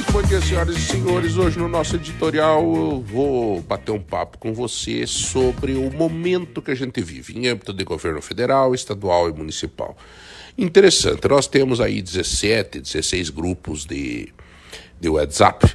Muito 0.00 0.12
bom 0.12 0.22
dia, 0.22 0.40
senhoras 0.40 0.76
e 0.78 0.80
senhores. 0.80 1.36
Hoje 1.36 1.58
no 1.58 1.68
nosso 1.68 1.94
editorial 1.94 2.62
eu 2.62 3.04
vou 3.06 3.60
bater 3.60 3.92
um 3.92 4.00
papo 4.00 4.38
com 4.38 4.54
você 4.54 5.06
sobre 5.06 5.74
o 5.74 5.92
momento 5.92 6.62
que 6.62 6.70
a 6.70 6.74
gente 6.74 7.02
vive 7.02 7.38
em 7.38 7.48
âmbito 7.48 7.70
de 7.70 7.84
governo 7.84 8.22
federal, 8.22 8.74
estadual 8.74 9.28
e 9.28 9.32
municipal. 9.34 9.94
Interessante, 10.56 11.28
nós 11.28 11.46
temos 11.46 11.82
aí 11.82 12.00
17, 12.00 12.80
16 12.80 13.28
grupos 13.28 13.84
de, 13.84 14.32
de 14.98 15.08
WhatsApp 15.10 15.70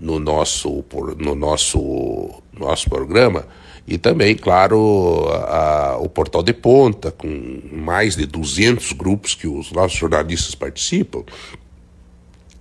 no 0.00 0.18
nosso, 0.18 0.82
no 1.18 1.34
nosso, 1.34 2.42
nosso 2.58 2.88
programa 2.88 3.46
e 3.86 3.98
também, 3.98 4.34
claro, 4.34 5.28
a, 5.30 5.98
o 6.00 6.08
Portal 6.08 6.42
de 6.42 6.54
Ponta, 6.54 7.10
com 7.10 7.60
mais 7.70 8.16
de 8.16 8.24
200 8.24 8.92
grupos 8.92 9.34
que 9.34 9.46
os 9.46 9.70
nossos 9.72 9.98
jornalistas 9.98 10.54
participam. 10.54 11.22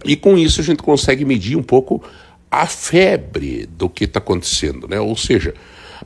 E 0.05 0.15
com 0.15 0.37
isso 0.37 0.61
a 0.61 0.63
gente 0.63 0.83
consegue 0.83 1.25
medir 1.25 1.57
um 1.57 1.63
pouco 1.63 2.03
a 2.49 2.65
febre 2.65 3.65
do 3.65 3.89
que 3.89 4.05
está 4.05 4.19
acontecendo, 4.19 4.87
né? 4.87 4.99
Ou 4.99 5.15
seja, 5.15 5.53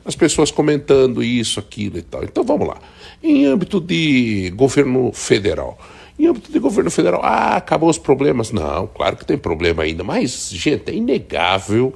as 0.04 0.16
pessoas 0.16 0.50
comentando 0.50 1.22
isso, 1.22 1.60
aquilo 1.60 1.98
e 1.98 2.02
tal. 2.02 2.24
Então 2.24 2.44
vamos 2.44 2.66
lá. 2.66 2.78
Em 3.22 3.46
âmbito 3.46 3.80
de 3.80 4.52
governo 4.56 5.12
federal. 5.12 5.78
Em 6.18 6.26
âmbito 6.26 6.52
de 6.52 6.58
governo 6.58 6.90
federal, 6.90 7.20
ah, 7.22 7.56
acabou 7.56 7.88
os 7.88 7.98
problemas. 7.98 8.50
Não, 8.50 8.86
claro 8.86 9.16
que 9.16 9.24
tem 9.24 9.38
problema 9.38 9.82
ainda, 9.82 10.04
mas, 10.04 10.50
gente, 10.52 10.90
é 10.90 10.94
inegável 10.94 11.94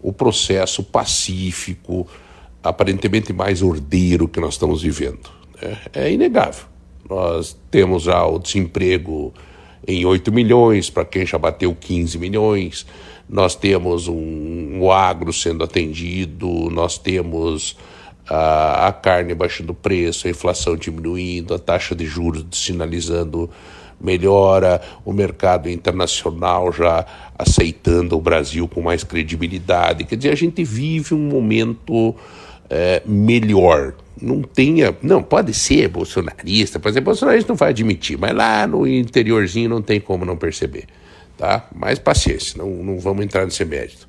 o 0.00 0.12
processo 0.12 0.82
pacífico, 0.82 2.06
aparentemente 2.62 3.32
mais 3.32 3.62
ordeiro 3.62 4.26
que 4.26 4.40
nós 4.40 4.54
estamos 4.54 4.82
vivendo. 4.82 5.30
Né? 5.60 5.78
É 5.92 6.12
inegável. 6.12 6.64
Nós 7.08 7.56
temos 7.70 8.04
já 8.04 8.24
o 8.26 8.38
desemprego 8.38 9.32
em 9.86 10.04
8 10.04 10.30
milhões, 10.32 10.90
para 10.90 11.04
quem 11.04 11.26
já 11.26 11.38
bateu 11.38 11.74
15 11.74 12.18
milhões. 12.18 12.86
Nós 13.28 13.54
temos 13.54 14.08
um, 14.08 14.80
um 14.80 14.90
agro 14.90 15.32
sendo 15.32 15.64
atendido, 15.64 16.48
nós 16.70 16.98
temos 16.98 17.76
a, 18.28 18.88
a 18.88 18.92
carne 18.92 19.34
baixando 19.34 19.74
preço, 19.74 20.26
a 20.26 20.30
inflação 20.30 20.76
diminuindo, 20.76 21.54
a 21.54 21.58
taxa 21.58 21.94
de 21.94 22.06
juros 22.06 22.44
sinalizando 22.52 23.50
melhora, 24.00 24.80
o 25.04 25.12
mercado 25.12 25.70
internacional 25.70 26.72
já 26.72 27.06
aceitando 27.38 28.16
o 28.16 28.20
Brasil 28.20 28.66
com 28.66 28.82
mais 28.82 29.04
credibilidade. 29.04 30.04
Quer 30.04 30.16
dizer, 30.16 30.30
a 30.30 30.36
gente 30.36 30.64
vive 30.64 31.14
um 31.14 31.28
momento 31.28 32.14
é, 32.68 33.02
melhor. 33.06 33.94
Não 34.20 34.42
tenha. 34.42 34.94
Não, 35.02 35.22
pode 35.22 35.54
ser 35.54 35.88
bolsonarista, 35.88 36.78
por 36.78 36.88
exemplo, 36.88 37.06
bolsonarista 37.06 37.52
não 37.52 37.56
vai 37.56 37.70
admitir, 37.70 38.18
mas 38.18 38.34
lá 38.34 38.66
no 38.66 38.86
interiorzinho 38.86 39.68
não 39.68 39.82
tem 39.82 40.00
como 40.00 40.24
não 40.24 40.36
perceber. 40.36 40.86
Tá? 41.36 41.66
Mais 41.74 41.98
paciência, 41.98 42.58
não, 42.58 42.68
não 42.70 42.98
vamos 42.98 43.24
entrar 43.24 43.44
nesse 43.44 43.64
mérito. 43.64 44.06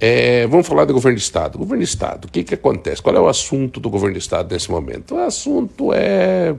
É, 0.00 0.46
vamos 0.46 0.66
falar 0.66 0.86
do 0.86 0.94
governo 0.94 1.18
de 1.18 1.22
Estado. 1.22 1.58
Governo 1.58 1.84
de 1.84 1.90
Estado, 1.90 2.24
o 2.24 2.30
que, 2.30 2.42
que 2.42 2.54
acontece? 2.54 3.02
Qual 3.02 3.14
é 3.14 3.20
o 3.20 3.28
assunto 3.28 3.78
do 3.78 3.90
governo 3.90 4.14
de 4.14 4.20
Estado 4.20 4.52
nesse 4.52 4.70
momento? 4.70 5.14
O 5.14 5.18
assunto 5.18 5.92
é, 5.92 6.54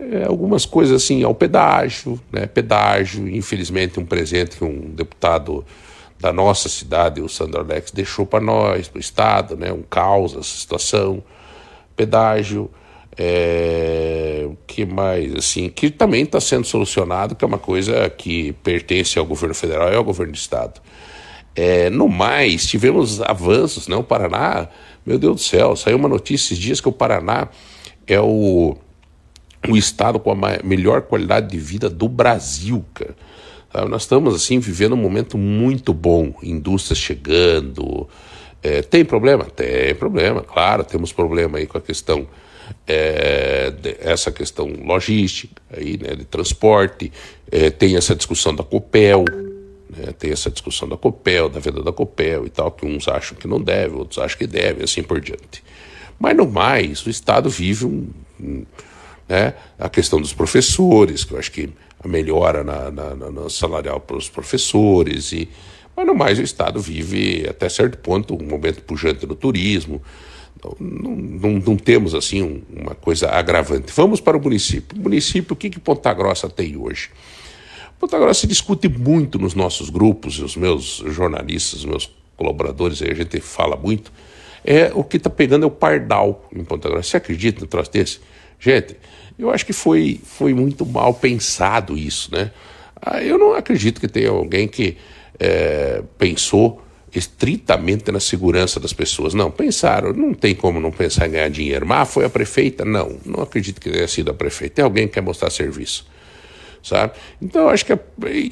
é 0.00 0.24
algumas 0.24 0.66
coisas 0.66 1.02
assim, 1.02 1.22
ao 1.22 1.34
pedágio, 1.34 2.20
né? 2.32 2.46
Pedágio, 2.46 3.28
infelizmente, 3.28 4.00
um 4.00 4.04
presente 4.04 4.56
que 4.56 4.64
um 4.64 4.90
deputado 4.90 5.64
da 6.20 6.32
nossa 6.32 6.68
cidade, 6.68 7.20
o 7.20 7.28
Sandro 7.28 7.60
Alex, 7.60 7.92
deixou 7.92 8.26
para 8.26 8.40
nós, 8.40 8.88
para 8.88 8.98
o 8.98 9.00
Estado, 9.00 9.56
né, 9.56 9.72
um 9.72 9.82
caos 9.82 10.32
essa 10.32 10.42
situação, 10.42 11.22
pedágio, 11.98 12.70
é, 13.18 14.48
que 14.64 14.86
mais, 14.86 15.34
assim, 15.34 15.68
que 15.68 15.90
também 15.90 16.22
está 16.22 16.40
sendo 16.40 16.64
solucionado, 16.64 17.34
que 17.34 17.44
é 17.44 17.48
uma 17.48 17.58
coisa 17.58 18.08
que 18.08 18.52
pertence 18.62 19.18
ao 19.18 19.26
governo 19.26 19.54
federal 19.54 19.92
e 19.92 19.96
ao 19.96 20.04
governo 20.04 20.32
do 20.32 20.36
Estado. 20.36 20.80
É, 21.56 21.90
no 21.90 22.08
mais, 22.08 22.64
tivemos 22.66 23.20
avanços, 23.20 23.88
né, 23.88 23.96
o 23.96 24.04
Paraná, 24.04 24.68
meu 25.04 25.18
Deus 25.18 25.34
do 25.34 25.42
céu, 25.42 25.74
saiu 25.74 25.96
uma 25.96 26.08
notícia 26.08 26.54
esses 26.54 26.58
dias 26.58 26.80
que 26.80 26.88
o 26.88 26.92
Paraná 26.92 27.48
é 28.06 28.20
o, 28.20 28.76
o 29.68 29.76
estado 29.76 30.20
com 30.20 30.30
a 30.30 30.36
melhor 30.62 31.02
qualidade 31.02 31.50
de 31.50 31.58
vida 31.58 31.90
do 31.90 32.08
Brasil, 32.08 32.84
cara. 32.94 33.16
Nós 33.86 34.02
estamos 34.02 34.34
assim 34.34 34.58
vivendo 34.60 34.94
um 34.94 34.96
momento 34.96 35.36
muito 35.36 35.92
bom, 35.92 36.32
indústrias 36.42 36.98
chegando. 36.98 38.08
É, 38.62 38.82
tem 38.82 39.04
problema? 39.04 39.44
Tem 39.44 39.94
problema, 39.94 40.42
claro, 40.42 40.84
temos 40.84 41.12
problema 41.12 41.58
aí 41.58 41.66
com 41.66 41.78
a 41.78 41.80
questão 41.80 42.26
é, 42.86 43.70
de, 43.70 43.96
essa 44.00 44.32
questão 44.32 44.66
logística 44.84 45.60
aí, 45.70 45.98
né, 45.98 46.14
de 46.14 46.24
transporte, 46.24 47.12
é, 47.50 47.70
tem 47.70 47.96
essa 47.96 48.14
discussão 48.14 48.54
da 48.54 48.64
Copel, 48.64 49.24
né, 49.96 50.12
tem 50.18 50.32
essa 50.32 50.50
discussão 50.50 50.88
da 50.88 50.96
Copel, 50.96 51.48
da 51.48 51.60
venda 51.60 51.82
da 51.82 51.92
Copel 51.92 52.46
e 52.46 52.50
tal, 52.50 52.70
que 52.70 52.84
uns 52.84 53.08
acham 53.08 53.36
que 53.38 53.46
não 53.46 53.60
deve, 53.60 53.94
outros 53.94 54.18
acham 54.18 54.38
que 54.38 54.46
deve, 54.46 54.84
assim 54.84 55.02
por 55.02 55.20
diante. 55.20 55.62
Mas 56.18 56.36
no 56.36 56.46
mais, 56.46 57.06
o 57.06 57.10
Estado 57.10 57.48
vive 57.48 57.86
um, 57.86 58.10
um 58.40 58.64
né, 59.28 59.54
a 59.78 59.88
questão 59.88 60.20
dos 60.20 60.32
professores, 60.32 61.22
que 61.22 61.32
eu 61.32 61.38
acho 61.38 61.52
que 61.52 61.68
a 62.02 62.08
melhora 62.08 62.64
na, 62.64 62.90
na, 62.90 63.14
na 63.14 63.50
salarial 63.50 64.00
para 64.00 64.16
os 64.16 64.28
professores, 64.28 65.32
e, 65.32 65.48
mas 65.98 66.06
no 66.06 66.14
mais 66.14 66.38
o 66.38 66.42
Estado 66.42 66.80
vive 66.80 67.44
até 67.50 67.68
certo 67.68 67.98
ponto 67.98 68.32
um 68.32 68.46
momento 68.46 68.80
pujante 68.82 69.26
no 69.26 69.34
turismo. 69.34 70.00
Não, 70.80 71.16
não, 71.16 71.50
não 71.58 71.76
temos 71.76 72.14
assim 72.14 72.40
um, 72.40 72.62
uma 72.72 72.94
coisa 72.94 73.28
agravante. 73.30 73.92
Vamos 73.92 74.20
para 74.20 74.36
o 74.36 74.40
município. 74.40 74.96
O 74.96 75.02
município, 75.02 75.54
o 75.54 75.56
que, 75.56 75.68
que 75.68 75.80
Ponta 75.80 76.14
Grossa 76.14 76.48
tem 76.48 76.76
hoje? 76.76 77.10
Ponta 77.98 78.16
Grossa 78.16 78.42
se 78.42 78.46
discute 78.46 78.88
muito 78.88 79.40
nos 79.40 79.56
nossos 79.56 79.90
grupos, 79.90 80.38
os 80.38 80.54
meus 80.54 81.02
jornalistas, 81.08 81.80
os 81.80 81.84
meus 81.84 82.14
colaboradores, 82.36 83.02
aí 83.02 83.10
a 83.10 83.14
gente 83.14 83.40
fala 83.40 83.76
muito. 83.76 84.12
É 84.64 84.92
o 84.94 85.02
que 85.02 85.16
está 85.16 85.28
pegando 85.28 85.64
é 85.64 85.66
o 85.66 85.70
pardal 85.70 86.48
em 86.54 86.62
Ponta 86.62 86.88
Grossa. 86.88 87.10
Você 87.10 87.16
acredita 87.16 87.60
no 87.60 87.66
troço 87.66 87.90
desse? 87.90 88.20
Gente, 88.60 88.96
eu 89.36 89.50
acho 89.50 89.66
que 89.66 89.72
foi, 89.72 90.20
foi 90.22 90.54
muito 90.54 90.86
mal 90.86 91.12
pensado 91.12 91.98
isso, 91.98 92.32
né? 92.32 92.52
Ah, 93.00 93.20
eu 93.20 93.36
não 93.36 93.54
acredito 93.54 94.00
que 94.00 94.06
tenha 94.06 94.30
alguém 94.30 94.68
que 94.68 94.96
é, 95.38 96.02
pensou 96.16 96.82
estritamente 97.14 98.12
na 98.12 98.20
segurança 98.20 98.78
das 98.78 98.92
pessoas. 98.92 99.34
Não, 99.34 99.50
pensaram, 99.50 100.12
não 100.12 100.34
tem 100.34 100.54
como 100.54 100.78
não 100.78 100.90
pensar 100.90 101.26
em 101.26 101.32
ganhar 101.32 101.48
dinheiro. 101.48 101.86
Mas 101.86 102.00
ah, 102.00 102.04
foi 102.04 102.24
a 102.24 102.30
prefeita? 102.30 102.84
Não, 102.84 103.18
não 103.24 103.42
acredito 103.42 103.80
que 103.80 103.90
tenha 103.90 104.08
sido 104.08 104.30
a 104.30 104.34
prefeita. 104.34 104.76
Tem 104.76 104.84
alguém 104.84 105.06
que 105.06 105.14
quer 105.14 105.22
mostrar 105.22 105.50
serviço, 105.50 106.06
sabe? 106.82 107.14
Então 107.40 107.62
eu 107.62 107.68
acho 107.70 107.84
que 107.84 107.98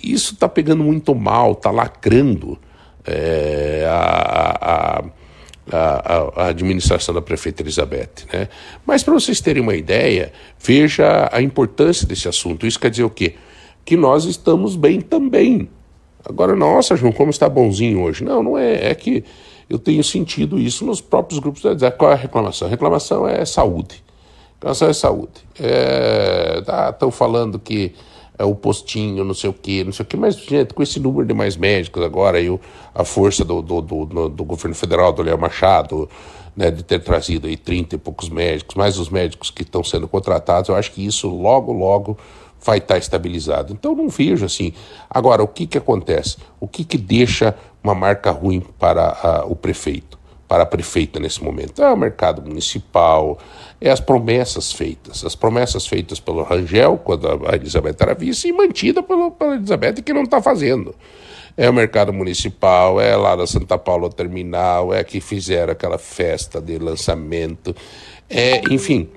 isso 0.03 0.35
está 0.35 0.49
pegando 0.49 0.83
muito 0.83 1.15
mal, 1.15 1.53
está 1.53 1.71
lacrando 1.71 2.59
é, 3.05 3.87
a, 3.89 5.01
a 5.01 5.05
a, 5.71 6.43
a, 6.43 6.47
administração 6.49 7.15
da 7.15 7.21
prefeita 7.21 7.63
Elizabeth. 7.63 8.27
Né? 8.33 8.49
Mas 8.85 9.03
para 9.03 9.15
vocês 9.15 9.41
terem 9.41 9.63
uma 9.63 9.75
ideia, 9.75 10.33
veja 10.61 11.29
a 11.33 11.43
importância 11.43 12.07
desse 12.07 12.29
assunto. 12.29 12.67
Isso 12.67 12.79
quer 12.79 12.91
dizer 12.91 13.05
o 13.05 13.11
quê? 13.11 13.35
Que 13.85 13.97
nós 13.97 14.25
estamos 14.25 14.77
bem 14.77 15.01
também. 15.01 15.69
Agora, 16.29 16.57
nossa, 16.57 16.97
João, 16.97 17.13
como 17.13 17.31
está 17.31 17.49
bonzinho 17.49 18.03
hoje? 18.03 18.25
Não, 18.25 18.43
não 18.43 18.59
é. 18.59 18.91
É 18.91 18.95
que 18.95 19.25
eu 19.71 19.79
tenho 19.79 20.03
sentido 20.03 20.59
isso 20.59 20.85
nos 20.85 21.01
próprios 21.01 21.39
grupos. 21.39 21.63
Qual 21.97 22.11
é 22.11 22.15
a 22.15 22.17
reclamação? 22.17 22.67
A 22.67 22.71
reclamação 22.71 23.29
é 23.29 23.45
saúde. 23.45 24.03
Reclamação 24.57 24.89
é 24.89 24.93
saúde. 24.93 25.33
É, 25.61 26.63
tá, 26.65 26.91
estão 26.91 27.11
falando 27.11 27.59
que 27.59 27.95
é, 28.39 28.45
o 28.45 28.55
postinho, 28.55 29.25
não 29.25 29.35
sei 29.35 29.51
o 29.51 29.53
quê, 29.53 29.85
não 29.85 29.93
sei 29.93 30.03
o 30.03 30.07
quê. 30.07 30.17
Mas, 30.17 30.37
gente, 30.37 30.75
com 30.75 30.83
esse 30.83 30.99
número 30.99 31.27
de 31.27 31.33
mais 31.33 31.57
médicos 31.57 32.03
agora 32.03 32.41
e 32.41 32.59
a 32.95 33.05
força 33.05 33.45
do, 33.45 33.63
do, 33.63 33.81
do, 33.81 34.29
do, 34.29 34.45
governo 34.45 34.75
federal, 34.75 35.13
do 35.13 35.23
Léo 35.23 35.39
Machado, 35.39 36.09
né, 36.57 36.71
de 36.71 36.83
ter 36.83 37.01
trazido 37.03 37.47
aí 37.47 37.57
30 37.57 37.95
e 37.95 37.99
poucos 37.99 38.29
médicos, 38.29 38.75
mais 38.75 38.99
os 38.99 39.11
médicos 39.11 39.51
que 39.51 39.63
estão 39.63 39.85
sendo 39.85 40.09
contratados, 40.09 40.69
eu 40.69 40.75
acho 40.75 40.91
que 40.91 41.05
isso 41.05 41.29
logo, 41.29 41.73
logo 41.73 42.19
vai 42.65 42.79
estar 42.79 42.99
estabilizado. 42.99 43.73
Então, 43.73 43.95
não 43.95 44.09
vejo 44.09 44.45
assim. 44.45 44.73
Agora, 45.09 45.43
o 45.43 45.49
que, 45.49 45.67
que 45.67 45.79
acontece? 45.79 46.37
O 46.61 46.67
que, 46.67 46.85
que 46.85 46.99
deixa 46.99 47.55
uma 47.83 47.95
marca 47.95 48.31
ruim 48.31 48.61
para 48.79 49.09
a, 49.23 49.45
o 49.47 49.55
prefeito? 49.55 50.17
para 50.49 50.63
a 50.63 50.67
prefeita 50.67 51.19
nesse 51.19 51.43
momento. 51.43 51.83
É 51.83 51.93
o 51.93 51.97
mercado 51.97 52.43
municipal, 52.43 53.39
é 53.81 53.91
as 53.91 54.01
promessas 54.01 54.73
feitas. 54.73 55.25
As 55.25 55.35
promessas 55.35 55.87
feitas 55.87 56.21
pelo 56.21 56.43
Rangel, 56.43 56.99
quando 56.99 57.27
a 57.47 57.55
Elizabeth 57.55 57.97
era 57.99 58.15
vice, 58.15 58.49
e 58.49 58.53
mantida 58.53 59.03
pelo, 59.03 59.31
pela 59.33 59.57
Elizabeth, 59.57 60.03
que 60.03 60.13
não 60.13 60.23
está 60.23 60.41
fazendo. 60.41 60.95
É 61.57 61.69
o 61.71 61.73
mercado 61.73 62.13
municipal, 62.13 63.01
é 63.01 63.17
lá 63.17 63.35
da 63.35 63.47
Santa 63.47 63.79
Paula 63.79 64.11
Terminal, 64.11 64.93
é 64.93 65.03
que 65.03 65.21
fizeram 65.21 65.73
aquela 65.73 65.99
festa 65.99 66.61
de 66.61 66.79
lançamento, 66.79 67.75
é, 68.29 68.61
enfim, 68.71 69.09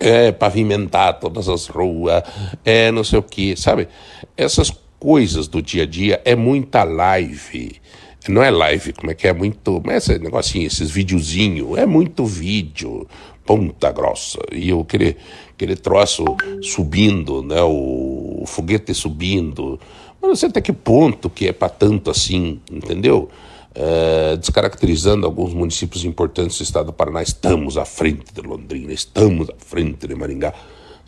é 0.00 0.32
pavimentar 0.32 1.18
todas 1.18 1.48
as 1.48 1.66
ruas, 1.66 2.22
é 2.64 2.90
não 2.90 3.04
sei 3.04 3.18
o 3.18 3.22
que, 3.22 3.56
sabe? 3.56 3.88
Essas 4.36 4.72
coisas 4.98 5.48
do 5.48 5.62
dia 5.62 5.84
a 5.84 5.86
dia 5.86 6.20
é 6.24 6.34
muita 6.34 6.84
live 6.84 7.80
não 8.28 8.42
é 8.42 8.50
live, 8.50 8.92
como 8.92 9.10
é 9.10 9.14
que 9.14 9.26
é 9.26 9.32
muito. 9.32 9.80
Mas 9.84 10.08
esse 10.08 10.18
negocinho, 10.18 10.66
esses 10.66 10.90
videozinhos, 10.90 11.78
é 11.78 11.86
muito 11.86 12.24
vídeo, 12.24 13.06
ponta 13.44 13.90
grossa. 13.90 14.38
E 14.52 14.68
eu 14.68 14.80
aquele, 14.80 15.16
aquele 15.50 15.76
troço 15.76 16.24
subindo, 16.62 17.42
né? 17.42 17.62
O, 17.62 18.40
o 18.42 18.44
foguete 18.46 18.94
subindo. 18.94 19.80
Mas 20.20 20.28
não 20.28 20.36
sei 20.36 20.48
até 20.48 20.60
que 20.60 20.72
ponto 20.72 21.30
que 21.30 21.48
é 21.48 21.52
para 21.52 21.68
tanto 21.68 22.10
assim, 22.10 22.60
entendeu? 22.70 23.30
É, 23.74 24.36
descaracterizando 24.36 25.26
alguns 25.26 25.52
municípios 25.54 26.04
importantes 26.04 26.58
do 26.58 26.64
estado 26.64 26.86
do 26.86 26.92
Paraná. 26.92 27.22
Estamos 27.22 27.76
à 27.76 27.84
frente 27.84 28.32
de 28.32 28.40
Londrina, 28.40 28.92
estamos 28.92 29.48
à 29.50 29.54
frente 29.58 30.06
de 30.06 30.14
Maringá. 30.14 30.52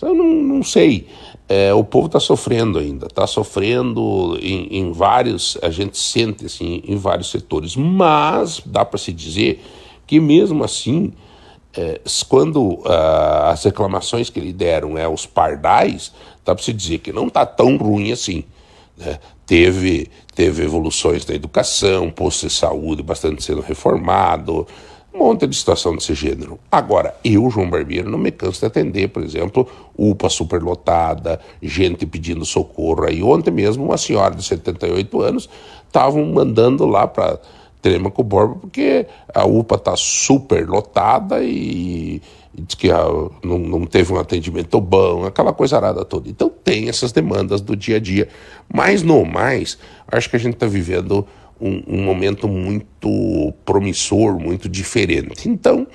Eu 0.01 0.15
não, 0.15 0.25
não 0.25 0.63
sei. 0.63 1.09
É, 1.49 1.75
o 1.75 1.85
povo 1.85 2.07
está 2.07 2.21
sofrendo 2.21 2.79
ainda, 2.79 3.07
está 3.07 3.27
sofrendo 3.27 4.39
em, 4.41 4.79
em, 4.79 4.93
vários, 4.93 5.59
a 5.61 5.69
gente 5.71 5.99
sente 5.99 6.47
assim, 6.47 6.83
em 6.87 6.97
vários 6.97 7.31
setores, 7.31 7.77
mas 7.77 8.63
dá 8.65 8.85
para 8.85 8.99
se 8.99 9.13
dizer 9.13 9.63
que 10.07 10.21
mesmo 10.21 10.65
assim, 10.65 11.13
é, 11.75 12.01
quando 12.29 12.63
uh, 12.63 13.49
as 13.51 13.65
reclamações 13.65 14.31
que 14.31 14.41
lhe 14.41 14.53
deram 14.53 14.97
é 14.97 15.09
os 15.09 15.27
pardais, 15.27 16.13
dá 16.45 16.55
para 16.55 16.65
se 16.65 16.73
dizer 16.73 16.99
que 16.99 17.13
não 17.13 17.27
está 17.27 17.45
tão 17.45 17.77
ruim 17.77 18.11
assim. 18.13 18.45
Né? 19.01 19.19
Teve, 19.47 20.09
teve 20.35 20.63
evoluções 20.63 21.27
na 21.27 21.35
educação, 21.35 22.11
posto 22.11 22.47
de 22.47 22.53
saúde 22.53 23.03
bastante 23.03 23.43
sendo 23.43 23.63
reformado, 23.63 24.67
um 25.13 25.19
monte 25.19 25.47
de 25.47 25.57
situação 25.57 25.95
desse 25.95 26.15
gênero. 26.15 26.59
Agora, 26.71 27.15
eu, 27.25 27.51
João 27.51 27.69
Barbeiro, 27.69 28.09
não 28.09 28.19
me 28.19 28.31
canso 28.31 28.61
de 28.61 28.67
atender, 28.67 29.09
por 29.09 29.25
exemplo, 29.25 29.67
UPA 29.99 30.29
superlotada, 30.29 31.41
gente 31.61 32.07
pedindo 32.07 32.45
socorro. 32.45 33.05
Aí 33.05 33.21
ontem 33.23 33.51
mesmo, 33.51 33.85
uma 33.85 33.99
senhora 33.99 34.35
de 34.35 34.45
78 34.45 35.21
anos 35.21 35.49
estavam 35.89 36.25
mandando 36.27 36.87
lá 36.87 37.09
para 37.09 37.41
Telemaco 37.83 38.23
Borba 38.23 38.57
porque 38.61 39.07
a 39.35 39.45
UPA 39.45 39.77
está 39.77 39.97
super 39.97 40.69
lotada 40.69 41.43
e, 41.43 42.23
e 42.57 42.63
diz 42.63 42.75
que 42.75 42.91
a, 42.91 43.05
não, 43.45 43.59
não 43.59 43.87
teve 43.87 44.13
um 44.13 44.19
atendimento 44.19 44.81
bom, 44.81 45.25
aquela 45.25 45.53
coisa 45.53 45.77
arada 45.77 46.05
toda. 46.05 46.29
Então 46.29 46.49
tem 46.49 46.89
essas 46.89 47.13
demandas 47.13 47.61
do 47.61 47.77
dia 47.77 47.97
a 47.97 48.01
dia. 48.01 48.29
Mas 48.73 49.03
no 49.03 49.25
mais, 49.25 49.79
acho 50.09 50.29
que 50.29 50.37
a 50.37 50.39
gente 50.39 50.55
está 50.55 50.67
vivendo 50.67 51.27
um, 51.61 51.83
um 51.87 52.03
momento 52.03 52.49
muito 52.49 53.53
promissor, 53.65 54.39
muito 54.39 54.69
diferente. 54.69 55.49
Então, 55.49 55.87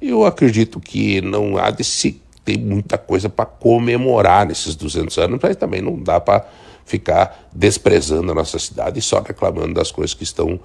eu 0.00 0.24
acredito 0.24 0.78
que 0.78 1.20
não 1.20 1.56
há 1.56 1.70
de 1.70 1.82
se 1.82 2.20
ter 2.44 2.58
muita 2.58 2.96
coisa 2.96 3.28
para 3.28 3.46
comemorar 3.46 4.46
nesses 4.46 4.76
200 4.76 5.18
anos, 5.18 5.40
mas 5.42 5.56
também 5.56 5.80
não 5.80 6.00
dá 6.00 6.20
para 6.20 6.46
ficar 6.84 7.48
desprezando 7.52 8.30
a 8.30 8.34
nossa 8.34 8.58
cidade 8.58 9.00
e 9.00 9.02
só 9.02 9.20
reclamando 9.20 9.74
das 9.74 9.90
coisas 9.90 10.14
que 10.14 10.22
estão, 10.22 10.60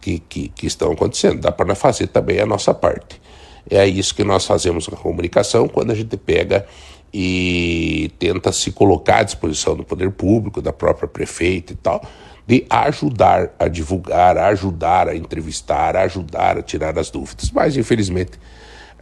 que, 0.00 0.18
que, 0.20 0.48
que 0.48 0.66
estão 0.66 0.92
acontecendo. 0.92 1.40
Dá 1.40 1.52
para 1.52 1.74
fazer 1.74 2.06
também 2.06 2.40
a 2.40 2.46
nossa 2.46 2.72
parte. 2.72 3.20
É 3.68 3.86
isso 3.86 4.14
que 4.14 4.24
nós 4.24 4.46
fazemos 4.46 4.86
com 4.86 4.94
a 4.94 4.98
comunicação 4.98 5.66
quando 5.68 5.90
a 5.90 5.94
gente 5.94 6.16
pega 6.16 6.66
e 7.12 8.10
tenta 8.18 8.52
se 8.52 8.72
colocar 8.72 9.18
à 9.18 9.22
disposição 9.22 9.74
do 9.74 9.84
poder 9.84 10.10
público, 10.10 10.60
da 10.60 10.72
própria 10.72 11.08
prefeita 11.08 11.72
e 11.72 11.76
tal, 11.76 12.04
de 12.46 12.64
ajudar 12.70 13.54
a 13.58 13.68
divulgar, 13.68 14.36
ajudar 14.38 15.08
a 15.08 15.16
entrevistar, 15.16 15.96
ajudar 15.96 16.58
a 16.58 16.62
tirar 16.62 16.98
as 16.98 17.10
dúvidas. 17.10 17.50
Mas, 17.50 17.76
infelizmente, 17.76 18.32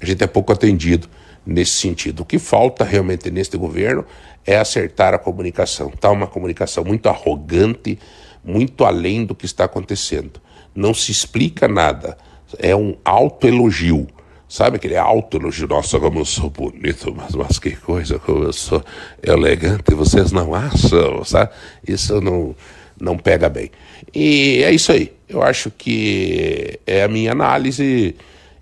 a 0.01 0.05
gente 0.05 0.23
é 0.23 0.27
pouco 0.27 0.53
atendido 0.53 1.09
nesse 1.45 1.73
sentido. 1.73 2.21
O 2.21 2.25
que 2.25 2.39
falta 2.39 2.85
realmente 2.85 3.31
neste 3.31 3.57
governo 3.57 4.05
é 4.47 4.57
acertar 4.57 5.13
a 5.13 5.19
comunicação. 5.19 5.89
Está 5.89 6.11
uma 6.11 6.27
comunicação 6.27 6.85
muito 6.85 7.09
arrogante, 7.09 7.99
muito 8.43 8.85
além 8.85 9.25
do 9.25 9.35
que 9.35 9.45
está 9.45 9.65
acontecendo. 9.65 10.41
Não 10.75 10.95
se 10.95 11.13
explica 11.13 11.69
nada. 11.69 12.17
É 12.59 12.75
um 12.75 12.97
autoelogio. 13.05 14.07
Sabe 14.55 14.77
aquele 14.77 14.97
autoelogio? 14.97 15.67
Nossa, 15.67 15.99
como 15.99 16.21
eu 16.21 16.25
sou 16.25 16.49
bonito, 16.49 17.13
mas, 17.13 17.35
mas 17.35 17.59
que 17.59 17.75
coisa, 17.75 18.21
como 18.21 18.45
eu 18.45 18.53
sou 18.53 18.85
elegante. 19.21 19.93
Vocês 19.93 20.31
não 20.31 20.55
acham, 20.55 21.25
sabe? 21.25 21.51
Isso 21.89 22.21
não 22.21 22.55
não 23.01 23.19
pega 23.19 23.49
bem. 23.49 23.73
E 24.15 24.63
é 24.63 24.71
isso 24.71 24.93
aí. 24.93 25.11
Eu 25.29 25.43
acho 25.43 25.73
que 25.73 26.79
é 26.87 27.03
a 27.03 27.09
minha 27.09 27.33
análise 27.33 28.15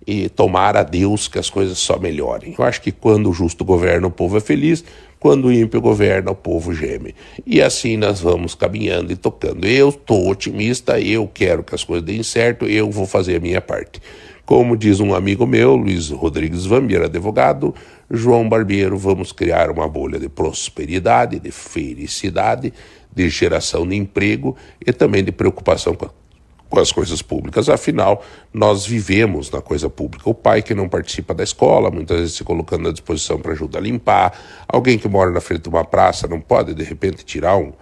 e 0.07 0.31
tomar 0.31 0.79
a 0.79 0.83
Deus 0.83 1.29
que 1.29 1.39
as 1.39 1.51
coisas 1.51 1.77
só 1.77 1.99
melhorem. 1.99 2.55
Eu 2.59 2.65
acho 2.65 2.81
que 2.81 2.91
quando 2.91 3.29
o 3.29 3.35
justo 3.35 3.63
governa, 3.63 4.07
o 4.07 4.11
povo 4.11 4.39
é 4.39 4.41
feliz, 4.41 4.83
quando 5.21 5.49
o 5.49 5.53
ímpio 5.53 5.79
governa, 5.83 6.31
o 6.31 6.35
povo 6.35 6.73
geme. 6.73 7.15
E 7.47 7.61
assim 7.61 7.99
nós 7.99 8.19
vamos 8.19 8.55
caminhando 8.55 9.13
e 9.13 9.17
tocando. 9.17 9.67
Eu 9.67 9.91
estou 9.91 10.27
otimista, 10.27 10.99
eu 10.99 11.29
quero 11.29 11.63
que 11.63 11.75
as 11.75 11.85
coisas 11.85 12.07
deem 12.07 12.23
certo, 12.23 12.65
eu 12.65 12.91
vou 12.91 13.07
fazer 13.07 13.37
a 13.37 13.41
minha 13.41 13.61
parte. 13.61 14.01
Como 14.45 14.77
diz 14.77 14.99
um 14.99 15.15
amigo 15.15 15.47
meu, 15.47 15.77
Luiz 15.77 16.11
Rodrigues 16.11 16.67
Vambier, 16.67 17.03
advogado, 17.03 17.75
João 18.11 18.49
Barbeiro, 18.49 18.99
vamos 18.99 19.31
criar 19.31 19.71
uma 19.71 19.89
bolha 19.89 20.19
de 20.19 20.29
prosperidade, 20.29 21.39
de 21.39 21.51
felicidade, 21.53 22.73
de 23.15 23.29
geração 23.29 23.87
de 23.87 23.95
emprego 23.95 24.57
e 24.85 24.93
também 24.93 25.23
de 25.23 25.31
preocupação 25.31 25.95
com, 25.95 26.11
com 26.69 26.81
as 26.81 26.91
coisas 26.91 27.23
públicas. 27.23 27.69
Afinal, 27.69 28.25
nós 28.53 28.85
vivemos 28.85 29.49
na 29.51 29.61
coisa 29.61 29.89
pública. 29.89 30.29
O 30.29 30.35
pai 30.35 30.61
que 30.61 30.75
não 30.75 30.89
participa 30.89 31.33
da 31.33 31.45
escola, 31.45 31.91
muitas 31.91 32.19
vezes 32.19 32.35
se 32.35 32.43
colocando 32.43 32.89
à 32.89 32.93
disposição 32.93 33.39
para 33.39 33.53
ajudar 33.53 33.79
a 33.79 33.83
limpar. 33.83 34.37
Alguém 34.67 34.99
que 34.99 35.09
mora 35.09 35.31
na 35.31 35.41
frente 35.41 35.63
de 35.63 35.69
uma 35.69 35.85
praça 35.85 36.27
não 36.27 36.41
pode, 36.41 36.75
de 36.75 36.83
repente, 36.83 37.25
tirar 37.25 37.57
um, 37.57 37.73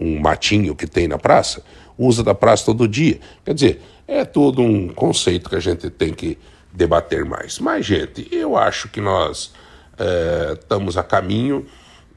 um 0.00 0.18
matinho 0.18 0.74
que 0.74 0.86
tem 0.86 1.06
na 1.06 1.18
praça. 1.18 1.62
Usa 1.98 2.22
da 2.22 2.34
praça 2.34 2.64
todo 2.64 2.88
dia. 2.88 3.20
Quer 3.44 3.54
dizer, 3.54 3.82
é 4.06 4.24
todo 4.24 4.62
um 4.62 4.88
conceito 4.88 5.50
que 5.50 5.56
a 5.56 5.60
gente 5.60 5.90
tem 5.90 6.12
que 6.12 6.38
debater 6.72 7.24
mais. 7.24 7.58
Mas, 7.58 7.84
gente, 7.86 8.28
eu 8.30 8.56
acho 8.56 8.88
que 8.88 9.00
nós 9.00 9.52
é, 9.98 10.52
estamos 10.54 10.96
a 10.96 11.02
caminho 11.02 11.66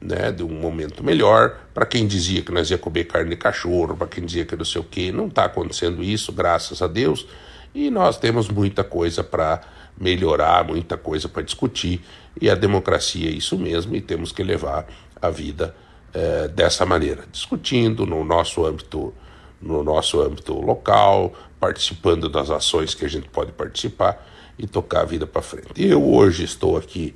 né, 0.00 0.30
de 0.30 0.42
um 0.42 0.48
momento 0.48 1.02
melhor. 1.02 1.56
Para 1.74 1.86
quem 1.86 2.06
dizia 2.06 2.42
que 2.42 2.52
nós 2.52 2.70
ia 2.70 2.78
comer 2.78 3.04
carne 3.04 3.30
de 3.30 3.36
cachorro, 3.36 3.96
para 3.96 4.06
quem 4.06 4.24
dizia 4.24 4.44
que 4.44 4.56
não 4.56 4.64
sei 4.64 4.80
o 4.80 4.84
quê, 4.84 5.12
não 5.12 5.26
está 5.26 5.44
acontecendo 5.44 6.02
isso, 6.02 6.32
graças 6.32 6.80
a 6.82 6.86
Deus. 6.86 7.26
E 7.74 7.90
nós 7.90 8.18
temos 8.18 8.48
muita 8.48 8.82
coisa 8.82 9.22
para 9.22 9.60
melhorar, 9.98 10.64
muita 10.64 10.96
coisa 10.96 11.28
para 11.28 11.42
discutir. 11.42 12.00
E 12.40 12.48
a 12.48 12.54
democracia 12.54 13.28
é 13.28 13.32
isso 13.32 13.58
mesmo, 13.58 13.94
e 13.94 14.00
temos 14.00 14.32
que 14.32 14.42
levar 14.42 14.86
a 15.20 15.28
vida 15.28 15.74
é, 16.12 16.48
dessa 16.48 16.86
maneira, 16.86 17.24
discutindo 17.30 18.06
no 18.06 18.24
nosso 18.24 18.64
âmbito, 18.64 19.12
no 19.60 19.84
nosso 19.84 20.20
âmbito 20.20 20.54
local, 20.54 21.34
participando 21.60 22.28
das 22.28 22.50
ações 22.50 22.94
que 22.94 23.04
a 23.04 23.08
gente 23.08 23.28
pode 23.28 23.52
participar 23.52 24.26
e 24.58 24.66
tocar 24.66 25.02
a 25.02 25.04
vida 25.04 25.26
para 25.26 25.42
frente. 25.42 25.70
Eu 25.76 26.02
hoje 26.02 26.42
estou 26.42 26.76
aqui 26.76 27.14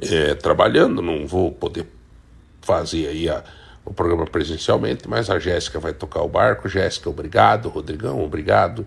é, 0.00 0.34
trabalhando, 0.34 1.02
não 1.02 1.26
vou 1.26 1.50
poder 1.50 1.86
fazer 2.62 3.08
aí 3.08 3.28
a, 3.28 3.42
o 3.84 3.92
programa 3.92 4.24
presencialmente, 4.24 5.08
mas 5.08 5.28
a 5.28 5.38
Jéssica 5.38 5.80
vai 5.80 5.92
tocar 5.92 6.22
o 6.22 6.28
barco. 6.28 6.68
Jéssica, 6.68 7.10
obrigado. 7.10 7.68
Rodrigão, 7.68 8.24
obrigado. 8.24 8.86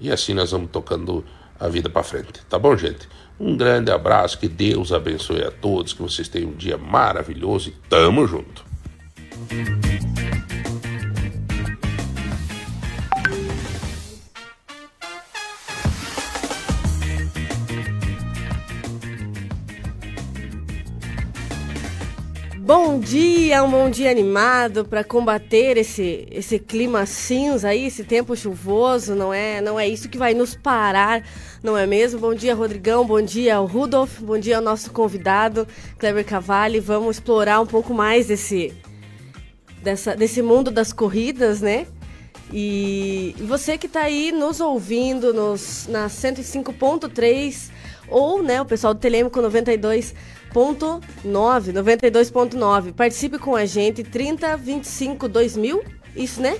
E 0.00 0.10
assim 0.10 0.34
nós 0.34 0.50
vamos 0.50 0.70
tocando 0.70 1.24
a 1.58 1.68
vida 1.68 1.88
para 1.88 2.02
frente. 2.02 2.42
Tá 2.48 2.58
bom, 2.58 2.76
gente? 2.76 3.08
Um 3.38 3.56
grande 3.56 3.90
abraço, 3.90 4.38
que 4.38 4.48
Deus 4.48 4.92
abençoe 4.92 5.42
a 5.42 5.50
todos, 5.50 5.92
que 5.92 6.02
vocês 6.02 6.28
tenham 6.28 6.50
um 6.50 6.54
dia 6.54 6.76
maravilhoso 6.76 7.70
e 7.70 7.72
tamo 7.88 8.26
junto. 8.26 8.64
Bom 22.64 23.00
dia, 23.00 23.64
um 23.64 23.68
bom 23.68 23.90
dia 23.90 24.08
animado 24.08 24.84
para 24.84 25.02
combater 25.02 25.76
esse, 25.76 26.28
esse 26.30 26.60
clima 26.60 27.04
cinza 27.06 27.70
aí, 27.70 27.86
esse 27.86 28.04
tempo 28.04 28.36
chuvoso, 28.36 29.16
não 29.16 29.34
é? 29.34 29.60
Não 29.60 29.80
é 29.80 29.88
isso 29.88 30.08
que 30.08 30.16
vai 30.16 30.32
nos 30.32 30.54
parar, 30.54 31.26
não 31.60 31.76
é 31.76 31.88
mesmo? 31.88 32.20
Bom 32.20 32.32
dia, 32.32 32.54
Rodrigão, 32.54 33.04
bom 33.04 33.20
dia 33.20 33.58
Rudolf, 33.58 34.20
bom 34.20 34.38
dia 34.38 34.58
ao 34.58 34.62
nosso 34.62 34.92
convidado, 34.92 35.66
Kleber 35.98 36.24
Cavalli. 36.24 36.78
Vamos 36.78 37.16
explorar 37.16 37.60
um 37.60 37.66
pouco 37.66 37.92
mais 37.92 38.28
desse, 38.28 38.72
dessa, 39.82 40.14
desse 40.14 40.40
mundo 40.40 40.70
das 40.70 40.92
corridas, 40.92 41.60
né? 41.60 41.88
E 42.52 43.34
você 43.40 43.76
que 43.76 43.86
está 43.86 44.02
aí 44.02 44.30
nos 44.30 44.60
ouvindo 44.60 45.34
nos, 45.34 45.88
na 45.88 46.06
105.3 46.06 47.72
ou 48.08 48.40
né, 48.42 48.60
o 48.60 48.64
pessoal 48.64 48.94
do 48.94 49.00
Telêmico 49.00 49.40
92 49.40 50.14
92.9, 50.52 51.72
92.9. 51.72 52.92
Participe 52.92 53.38
com 53.38 53.56
a 53.56 53.64
gente, 53.64 54.02
30 54.02 54.56
25 54.56 55.28
2000, 55.28 55.82
isso, 56.14 56.40
né? 56.40 56.58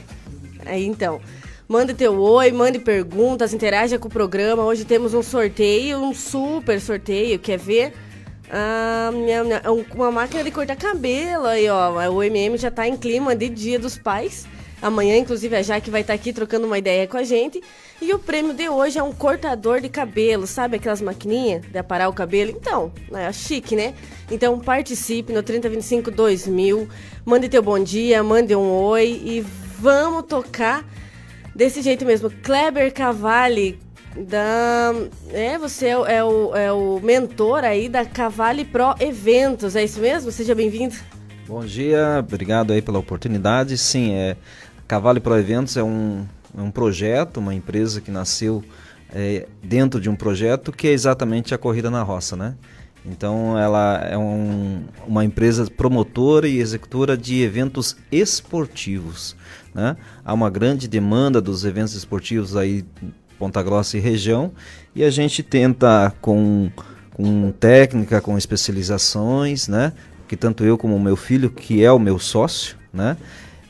Aí 0.64 0.84
então. 0.84 1.20
Mande 1.68 1.94
teu 1.94 2.20
oi, 2.20 2.52
mande 2.52 2.78
perguntas, 2.78 3.54
interaja 3.54 3.98
com 3.98 4.08
o 4.08 4.10
programa. 4.10 4.64
Hoje 4.64 4.84
temos 4.84 5.14
um 5.14 5.22
sorteio, 5.22 5.98
um 5.98 6.14
super 6.14 6.80
sorteio. 6.80 7.38
Quer 7.38 7.58
ver? 7.58 7.94
Ah, 8.50 9.10
uma 9.94 10.10
máquina 10.10 10.44
de 10.44 10.50
cortar 10.50 10.76
cabelo 10.76 11.46
aí, 11.46 11.66
ó. 11.70 12.10
O 12.10 12.22
MM 12.22 12.58
já 12.58 12.70
tá 12.70 12.86
em 12.86 12.96
clima 12.96 13.34
de 13.34 13.48
Dia 13.48 13.78
dos 13.78 13.96
Pais. 13.96 14.46
Amanhã, 14.82 15.16
inclusive, 15.16 15.54
a 15.54 15.62
Jaque 15.62 15.90
vai 15.90 16.00
estar 16.00 16.12
aqui 16.12 16.32
trocando 16.32 16.66
uma 16.66 16.76
ideia 16.76 17.06
com 17.06 17.16
a 17.16 17.22
gente. 17.22 17.62
E 18.00 18.12
o 18.12 18.18
prêmio 18.18 18.52
de 18.52 18.68
hoje 18.68 18.98
é 18.98 19.02
um 19.02 19.12
cortador 19.12 19.80
de 19.80 19.88
cabelo, 19.88 20.44
sabe 20.44 20.76
aquelas 20.76 21.00
maquininhas 21.00 21.64
de 21.64 21.78
aparar 21.78 22.08
o 22.08 22.12
cabelo? 22.12 22.50
Então, 22.50 22.92
é 23.12 23.32
chique, 23.32 23.76
né? 23.76 23.94
Então 24.28 24.58
participe 24.58 25.32
no 25.32 25.40
3025 25.40 26.10
2000, 26.10 26.88
mande 27.24 27.48
teu 27.48 27.62
bom 27.62 27.78
dia, 27.78 28.24
mande 28.24 28.56
um 28.56 28.72
oi 28.72 29.22
e 29.24 29.40
vamos 29.78 30.24
tocar 30.24 30.84
desse 31.54 31.80
jeito 31.80 32.04
mesmo. 32.04 32.28
Kleber 32.28 32.92
Cavalli, 32.92 33.78
da. 34.16 34.92
É, 35.30 35.56
você 35.58 35.86
é, 35.86 36.16
é, 36.16 36.24
o, 36.24 36.56
é 36.56 36.72
o 36.72 36.98
mentor 37.00 37.62
aí 37.62 37.88
da 37.88 38.04
Cavalli 38.04 38.64
Pro 38.64 38.96
Eventos, 38.98 39.76
é 39.76 39.84
isso 39.84 40.00
mesmo? 40.00 40.32
Seja 40.32 40.56
bem-vindo. 40.56 40.96
Bom 41.46 41.64
dia, 41.64 42.18
obrigado 42.20 42.72
aí 42.72 42.80
pela 42.80 42.98
oportunidade. 42.98 43.76
Sim, 43.76 44.14
é 44.14 44.36
Cavalli 44.92 45.20
Pro 45.20 45.38
Eventos 45.38 45.74
é 45.78 45.82
um, 45.82 46.26
é 46.54 46.60
um 46.60 46.70
projeto, 46.70 47.38
uma 47.38 47.54
empresa 47.54 47.98
que 47.98 48.10
nasceu 48.10 48.62
é, 49.10 49.48
dentro 49.64 49.98
de 49.98 50.10
um 50.10 50.14
projeto 50.14 50.70
que 50.70 50.86
é 50.86 50.90
exatamente 50.90 51.54
a 51.54 51.58
corrida 51.58 51.90
na 51.90 52.02
roça, 52.02 52.36
né? 52.36 52.56
Então 53.02 53.58
ela 53.58 54.04
é 54.04 54.18
um, 54.18 54.84
uma 55.08 55.24
empresa 55.24 55.66
promotora 55.70 56.46
e 56.46 56.58
executora 56.58 57.16
de 57.16 57.40
eventos 57.40 57.96
esportivos. 58.12 59.34
Né? 59.74 59.96
Há 60.22 60.34
uma 60.34 60.50
grande 60.50 60.86
demanda 60.86 61.40
dos 61.40 61.64
eventos 61.64 61.94
esportivos 61.94 62.54
aí 62.54 62.84
Ponta 63.38 63.62
Grossa 63.62 63.96
e 63.96 64.00
região 64.00 64.52
e 64.94 65.02
a 65.02 65.08
gente 65.08 65.42
tenta 65.42 66.14
com, 66.20 66.70
com 67.14 67.50
técnica, 67.50 68.20
com 68.20 68.36
especializações, 68.36 69.68
né? 69.68 69.94
Que 70.28 70.36
tanto 70.36 70.64
eu 70.64 70.76
como 70.76 70.94
o 70.94 71.00
meu 71.00 71.16
filho, 71.16 71.48
que 71.48 71.82
é 71.82 71.90
o 71.90 71.98
meu 71.98 72.18
sócio, 72.18 72.76
né? 72.92 73.16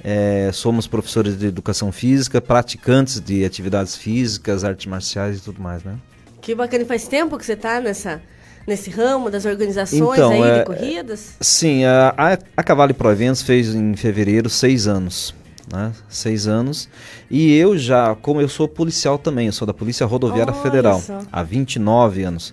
É, 0.05 0.51
somos 0.53 0.87
professores 0.87 1.39
de 1.39 1.47
educação 1.47 1.93
física, 1.93 2.41
praticantes 2.41 3.21
de 3.21 3.45
atividades 3.45 3.97
físicas, 3.97 4.65
artes 4.65 4.87
marciais 4.87 5.39
e 5.39 5.41
tudo 5.41 5.63
mais, 5.63 5.85
né? 5.85 5.97
Que 6.41 6.55
bacana. 6.55 6.85
Faz 6.85 7.07
tempo 7.07 7.39
que 7.39 7.47
você 7.47 7.53
está 7.53 7.81
nessa, 7.81 8.21
nesse 8.67 8.91
ramo 8.91 9.31
das 9.31 9.45
organizações 9.45 10.19
então, 10.19 10.33
aí 10.33 10.43
é, 10.43 10.59
de 10.59 10.65
corridas? 10.65 11.37
Sim, 11.41 11.85
a, 11.85 12.15
a, 12.17 12.39
a 12.57 12.63
Cavale 12.65 12.93
Pro 12.93 13.11
Eventos 13.11 13.43
fez 13.43 13.75
em 13.75 13.95
fevereiro 13.95 14.51
seis 14.51 14.89
anos. 14.89 15.35
Né? 15.73 15.93
Seis 16.09 16.49
anos. 16.49 16.89
E 17.31 17.57
eu 17.57 17.79
já, 17.79 18.15
como 18.17 18.41
eu 18.41 18.49
sou 18.49 18.67
policial 18.67 19.19
também, 19.19 19.47
eu 19.47 19.53
sou 19.53 19.67
da 19.67 19.73
Polícia 19.73 20.05
Rodoviária 20.05 20.53
Olha 20.53 20.63
Federal 20.63 21.01
só. 21.01 21.21
há 21.31 21.43
29 21.45 22.25
anos. 22.25 22.53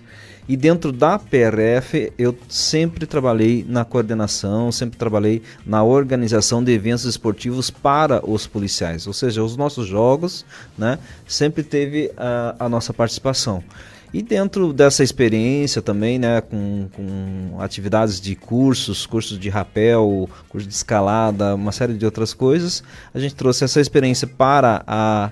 E 0.50 0.56
dentro 0.56 0.90
da 0.90 1.16
PRF 1.16 2.12
eu 2.18 2.36
sempre 2.48 3.06
trabalhei 3.06 3.64
na 3.68 3.84
coordenação, 3.84 4.72
sempre 4.72 4.98
trabalhei 4.98 5.42
na 5.64 5.84
organização 5.84 6.64
de 6.64 6.72
eventos 6.72 7.04
esportivos 7.04 7.70
para 7.70 8.20
os 8.28 8.48
policiais, 8.48 9.06
ou 9.06 9.12
seja, 9.12 9.44
os 9.44 9.56
nossos 9.56 9.86
jogos, 9.86 10.44
né, 10.76 10.98
sempre 11.24 11.62
teve 11.62 12.10
a, 12.16 12.56
a 12.58 12.68
nossa 12.68 12.92
participação. 12.92 13.62
E 14.12 14.22
dentro 14.22 14.72
dessa 14.72 15.04
experiência 15.04 15.80
também, 15.80 16.18
né, 16.18 16.40
com, 16.40 16.88
com 16.96 17.60
atividades 17.60 18.20
de 18.20 18.34
cursos, 18.34 19.06
cursos 19.06 19.38
de 19.38 19.48
rapel, 19.48 20.28
curso 20.48 20.66
de 20.66 20.74
escalada, 20.74 21.54
uma 21.54 21.70
série 21.70 21.94
de 21.94 22.04
outras 22.04 22.34
coisas, 22.34 22.82
a 23.14 23.20
gente 23.20 23.36
trouxe 23.36 23.62
essa 23.62 23.80
experiência 23.80 24.26
para 24.26 24.82
a 24.84 25.30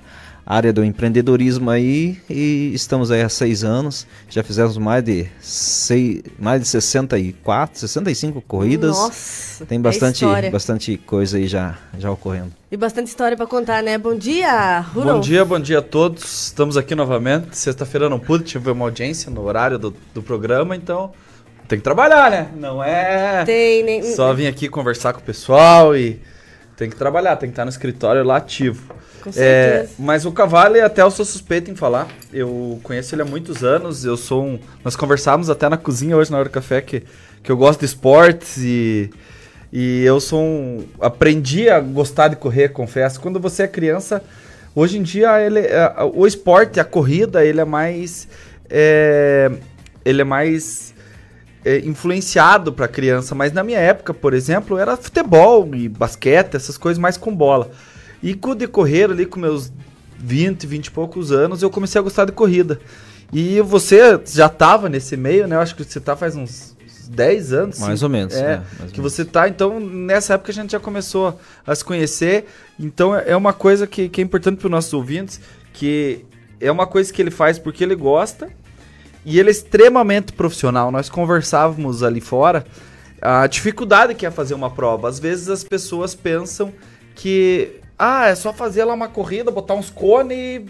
área 0.48 0.72
do 0.72 0.82
empreendedorismo 0.82 1.68
aí 1.68 2.18
e 2.28 2.72
estamos 2.72 3.10
aí 3.10 3.20
há 3.20 3.28
seis 3.28 3.62
anos. 3.62 4.06
Já 4.30 4.42
fizemos 4.42 4.78
mais 4.78 5.04
de, 5.04 5.26
seis, 5.40 6.22
mais 6.38 6.62
de 6.62 6.68
64, 6.68 7.78
65 7.78 8.40
corridas. 8.40 8.96
Nossa! 8.96 9.66
Tem 9.66 9.78
bastante, 9.78 10.24
é 10.24 10.48
bastante 10.48 10.96
coisa 10.96 11.36
aí 11.36 11.46
já, 11.46 11.76
já 11.98 12.10
ocorrendo. 12.10 12.50
E 12.72 12.78
bastante 12.78 13.08
história 13.08 13.36
para 13.36 13.46
contar, 13.46 13.82
né? 13.82 13.98
Bom 13.98 14.16
dia, 14.16 14.80
Rudolf. 14.80 15.16
Bom 15.16 15.20
dia, 15.20 15.44
bom 15.44 15.60
dia 15.60 15.80
a 15.80 15.82
todos. 15.82 16.46
Estamos 16.46 16.78
aqui 16.78 16.94
novamente. 16.94 17.54
Sexta-feira 17.54 18.08
não 18.08 18.18
pude, 18.18 18.44
tive 18.44 18.70
uma 18.70 18.86
audiência 18.86 19.30
no 19.30 19.42
horário 19.44 19.78
do, 19.78 19.94
do 20.14 20.22
programa, 20.22 20.74
então 20.74 21.12
tem 21.68 21.78
que 21.78 21.84
trabalhar, 21.84 22.30
né? 22.30 22.48
Não 22.56 22.82
é 22.82 23.44
tem, 23.44 23.82
nem... 23.82 24.02
só 24.02 24.32
vir 24.32 24.46
aqui 24.46 24.66
conversar 24.66 25.12
com 25.12 25.20
o 25.20 25.22
pessoal 25.22 25.94
e 25.94 26.18
tem 26.74 26.88
que 26.88 26.96
trabalhar, 26.96 27.36
tem 27.36 27.50
que 27.50 27.52
estar 27.52 27.66
no 27.66 27.70
escritório 27.70 28.24
lá 28.24 28.38
ativo. 28.38 28.94
Com 29.28 29.32
certeza. 29.32 29.84
É, 29.84 29.88
mas 29.98 30.24
o 30.24 30.32
Cavale, 30.32 30.80
até 30.80 31.02
eu 31.02 31.10
sou 31.10 31.24
suspeito 31.24 31.70
em 31.70 31.76
falar. 31.76 32.08
Eu 32.32 32.80
conheço 32.82 33.14
ele 33.14 33.22
há 33.22 33.24
muitos 33.24 33.62
anos. 33.62 34.04
Eu 34.04 34.16
sou 34.16 34.44
um. 34.44 34.58
Nós 34.82 34.96
conversávamos 34.96 35.50
até 35.50 35.68
na 35.68 35.76
cozinha 35.76 36.16
hoje 36.16 36.30
na 36.30 36.38
hora 36.38 36.48
do 36.48 36.52
café 36.52 36.80
que, 36.80 37.02
que 37.42 37.52
eu 37.52 37.56
gosto 37.56 37.80
de 37.80 37.86
esportes 37.86 38.56
e. 38.58 39.10
E 39.70 40.02
eu 40.02 40.18
sou 40.18 40.40
um. 40.40 40.84
Aprendi 40.98 41.68
a 41.68 41.78
gostar 41.78 42.28
de 42.28 42.36
correr, 42.36 42.70
confesso. 42.70 43.20
Quando 43.20 43.38
você 43.38 43.64
é 43.64 43.68
criança, 43.68 44.22
hoje 44.74 44.96
em 44.96 45.02
dia 45.02 45.38
ele, 45.40 45.60
é, 45.60 45.92
o 46.14 46.26
esporte, 46.26 46.80
a 46.80 46.84
corrida, 46.84 47.44
ele 47.44 47.60
é 47.60 47.66
mais. 47.66 48.26
É, 48.70 49.50
ele 50.06 50.22
é 50.22 50.24
mais 50.24 50.94
é, 51.66 51.80
influenciado 51.80 52.72
para 52.72 52.88
criança, 52.88 53.34
mas 53.34 53.52
na 53.52 53.62
minha 53.62 53.78
época, 53.78 54.14
por 54.14 54.32
exemplo, 54.32 54.78
era 54.78 54.96
futebol 54.96 55.68
e 55.74 55.86
basquete, 55.86 56.54
essas 56.54 56.78
coisas 56.78 56.98
mais 56.98 57.18
com 57.18 57.34
bola. 57.34 57.70
E 58.22 58.34
com 58.34 58.50
o 58.50 58.54
decorrer 58.54 59.10
ali, 59.10 59.26
com 59.26 59.38
meus 59.38 59.72
20, 60.18 60.66
20 60.66 60.86
e 60.86 60.90
poucos 60.90 61.32
anos, 61.32 61.62
eu 61.62 61.70
comecei 61.70 61.98
a 61.98 62.02
gostar 62.02 62.24
de 62.24 62.32
corrida. 62.32 62.80
E 63.32 63.60
você 63.60 64.20
já 64.26 64.46
estava 64.46 64.88
nesse 64.88 65.16
meio, 65.16 65.46
né? 65.46 65.56
Eu 65.56 65.60
acho 65.60 65.76
que 65.76 65.84
você 65.84 66.00
tá 66.00 66.16
faz 66.16 66.34
uns 66.34 66.76
10 67.08 67.52
anos. 67.52 67.78
Mais 67.78 67.98
sim. 67.98 68.04
ou 68.04 68.10
menos. 68.10 68.34
É, 68.34 68.54
é 68.54 68.62
mais 68.78 68.92
que 68.92 69.00
você 69.00 69.24
tá, 69.24 69.48
então, 69.48 69.78
nessa 69.80 70.34
época 70.34 70.50
a 70.50 70.54
gente 70.54 70.72
já 70.72 70.80
começou 70.80 71.38
a 71.66 71.74
se 71.74 71.84
conhecer. 71.84 72.46
Então 72.78 73.14
é 73.14 73.36
uma 73.36 73.52
coisa 73.52 73.86
que, 73.86 74.08
que 74.08 74.20
é 74.20 74.24
importante 74.24 74.58
para 74.58 74.66
os 74.66 74.70
nossos 74.70 74.92
ouvintes, 74.92 75.40
que 75.72 76.24
é 76.60 76.70
uma 76.70 76.86
coisa 76.86 77.12
que 77.12 77.20
ele 77.20 77.30
faz 77.30 77.58
porque 77.58 77.84
ele 77.84 77.94
gosta 77.94 78.48
e 79.24 79.38
ele 79.38 79.48
é 79.48 79.52
extremamente 79.52 80.32
profissional. 80.32 80.90
Nós 80.90 81.08
conversávamos 81.08 82.02
ali 82.02 82.20
fora 82.20 82.64
a 83.20 83.46
dificuldade 83.46 84.14
que 84.14 84.24
é 84.24 84.30
fazer 84.30 84.54
uma 84.54 84.70
prova. 84.70 85.08
Às 85.08 85.18
vezes 85.18 85.48
as 85.48 85.64
pessoas 85.64 86.14
pensam 86.14 86.72
que 87.14 87.80
ah, 87.98 88.28
é 88.28 88.34
só 88.34 88.52
fazer 88.52 88.84
lá 88.84 88.94
uma 88.94 89.08
corrida, 89.08 89.50
botar 89.50 89.74
uns 89.74 89.90
cones. 89.90 90.62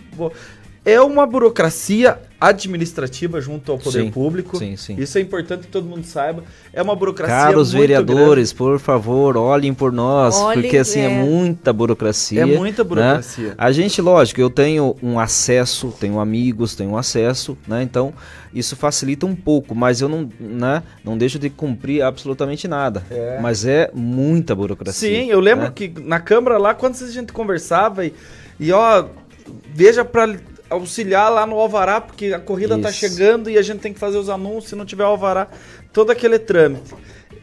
É 0.85 0.99
uma 1.01 1.27
burocracia 1.27 2.19
administrativa 2.41 3.41
junto 3.41 3.73
ao 3.73 3.79
poder 3.79 4.05
sim, 4.05 4.11
público. 4.11 4.57
Sim, 4.57 4.77
sim. 4.77 4.97
Isso 4.97 5.19
é 5.19 5.21
importante 5.21 5.63
que 5.63 5.67
todo 5.67 5.87
mundo 5.87 6.05
saiba. 6.05 6.45
É 6.73 6.81
uma 6.81 6.95
burocracia 6.95 7.35
Caros 7.35 7.75
muito 7.75 7.81
vereadores, 7.81 8.53
grande. 8.53 8.55
por 8.55 8.79
favor, 8.79 9.37
olhem 9.37 9.75
por 9.75 9.93
nós, 9.93 10.37
Olhem, 10.37 10.63
porque 10.63 10.79
assim 10.79 11.01
é. 11.01 11.05
é. 11.05 11.23
muita 11.23 11.73
burocracia. 11.73 12.43
É 12.43 12.47
muita 12.47 12.85
né? 12.85 12.89
burocracia. 12.89 13.55
A 13.59 13.71
gente, 13.71 14.01
lógico, 14.01 14.41
eu 14.41 14.49
tenho 14.49 14.97
um 15.03 15.19
acesso, 15.19 15.93
tenho 16.01 16.21
amigos, 16.21 16.75
tenho 16.75 16.91
um 16.91 16.97
acesso, 16.97 17.59
né? 17.67 17.83
Então, 17.83 18.15
isso 18.59 18.77
facilita 18.77 19.27
um 19.27 19.35
pouco, 19.35 19.75
mas 19.75 20.01
eu 20.01 20.09
não, 20.09 20.29
né, 20.39 20.83
não 21.05 21.17
deixo 21.17 21.39
de 21.39 21.49
cumprir 21.49 22.03
absolutamente 22.03 22.67
nada. 22.67 23.05
É. 23.11 23.39
Mas 23.41 23.65
é 23.65 23.91
muita 23.95 24.55
burocracia. 24.55 25.09
Sim, 25.09 25.31
eu 25.31 25.41
lembro 25.41 25.67
né? 25.67 25.73
que 25.75 25.93
na 26.01 26.21
Câmara 26.21 26.59
lá, 26.59 26.75
quando 26.75 26.95
a 27.03 27.11
gente 27.11 27.33
conversava 27.33 28.05
e, 28.05 28.13
e 28.59 28.73
ó, 28.73 29.07
veja 29.75 30.05
para 30.05 30.37
auxiliar 30.71 31.31
lá 31.31 31.47
no 31.47 31.57
Alvará, 31.57 32.01
porque 32.01 32.33
a 32.33 32.39
corrida 32.39 32.75
Isso. 32.75 32.83
tá 32.83 32.93
chegando 32.93 33.49
e 33.49 33.57
a 33.57 33.63
gente 33.63 33.81
tem 33.81 33.93
que 33.93 33.99
fazer 33.99 34.19
os 34.19 34.29
anúncios, 34.29 34.71
se 34.71 34.77
não 34.77 34.85
tiver 34.85 35.05
Alvará, 35.05 35.49
todo 35.93 36.11
aquele 36.11 36.39
trâmite. 36.39 36.95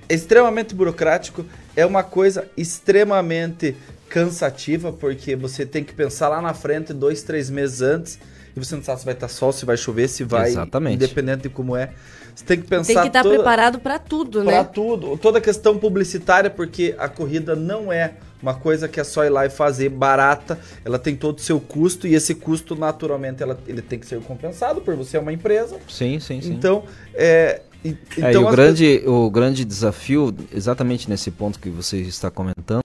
É 0.08 0.14
extremamente 0.14 0.76
burocrático, 0.76 1.46
é 1.76 1.86
uma 1.86 2.04
coisa 2.04 2.48
extremamente 2.56 3.76
cansativa, 4.08 4.94
porque 4.94 5.36
você 5.36 5.66
tem 5.66 5.84
que 5.84 5.94
pensar 5.94 6.30
lá 6.30 6.42
na 6.42 6.54
frente, 6.54 6.94
dois, 6.94 7.24
três 7.24 7.50
meses 7.50 7.82
antes, 7.82 8.20
e 8.56 8.60
você 8.60 8.76
não 8.76 8.84
sabe 8.84 9.00
se 9.00 9.06
vai 9.06 9.14
estar 9.14 9.28
sol, 9.28 9.52
se 9.52 9.66
vai 9.66 9.78
chover, 9.78 10.08
se 10.08 10.24
vai, 10.24 10.50
Exatamente. 10.50 10.96
independente 10.96 11.44
de 11.44 11.50
como 11.50 11.76
é. 11.76 11.92
Você 12.36 12.44
tem 12.46 12.60
que 12.60 12.68
pensar 12.68 12.86
Tem 12.94 13.02
que 13.02 13.08
estar 13.08 13.24
toda... 13.24 13.36
preparado 13.36 13.80
para 13.80 13.98
tudo, 13.98 14.44
pra 14.44 14.64
né? 14.64 14.64
tudo. 14.64 15.18
Toda 15.18 15.38
a 15.38 15.42
questão 15.42 15.78
publicitária, 15.78 16.50
porque 16.50 16.94
a 16.98 17.08
corrida 17.08 17.56
não 17.56 17.92
é 17.92 18.14
uma 18.42 18.54
coisa 18.54 18.88
que 18.88 19.00
é 19.00 19.04
só 19.04 19.24
ir 19.24 19.30
lá 19.30 19.46
e 19.46 19.50
fazer 19.50 19.90
barata. 19.90 20.60
Ela 20.84 21.00
tem 21.00 21.16
todo 21.16 21.38
o 21.38 21.42
seu 21.42 21.60
custo 21.60 22.08
e 22.08 22.14
esse 22.14 22.36
custo, 22.36 22.76
naturalmente, 22.76 23.42
ela, 23.42 23.58
ele 23.68 23.82
tem 23.82 23.98
que 23.98 24.06
ser 24.06 24.20
compensado 24.22 24.82
por 24.82 24.96
você 24.96 25.18
é 25.18 25.20
uma 25.20 25.32
empresa. 25.34 25.78
Sim, 25.88 26.20
sim, 26.20 26.42
sim. 26.42 26.52
Então, 26.54 26.84
é, 27.14 27.62
e- 27.84 27.98
É, 28.18 28.30
então 28.30 28.42
e 28.42 28.46
o, 28.46 28.48
as 28.50 28.56
grande, 28.56 29.04
o 29.06 29.30
grande 29.30 29.64
desafio, 29.64 30.36
exatamente 30.52 31.10
nesse 31.10 31.32
ponto 31.32 31.58
que 31.60 31.70
você 31.70 31.98
está 32.02 32.30
comentando, 32.30 32.82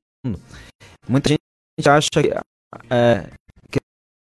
muita 1.09 1.31
gente 1.31 1.89
acha 1.89 2.09
que, 2.13 2.33
é, 2.89 3.27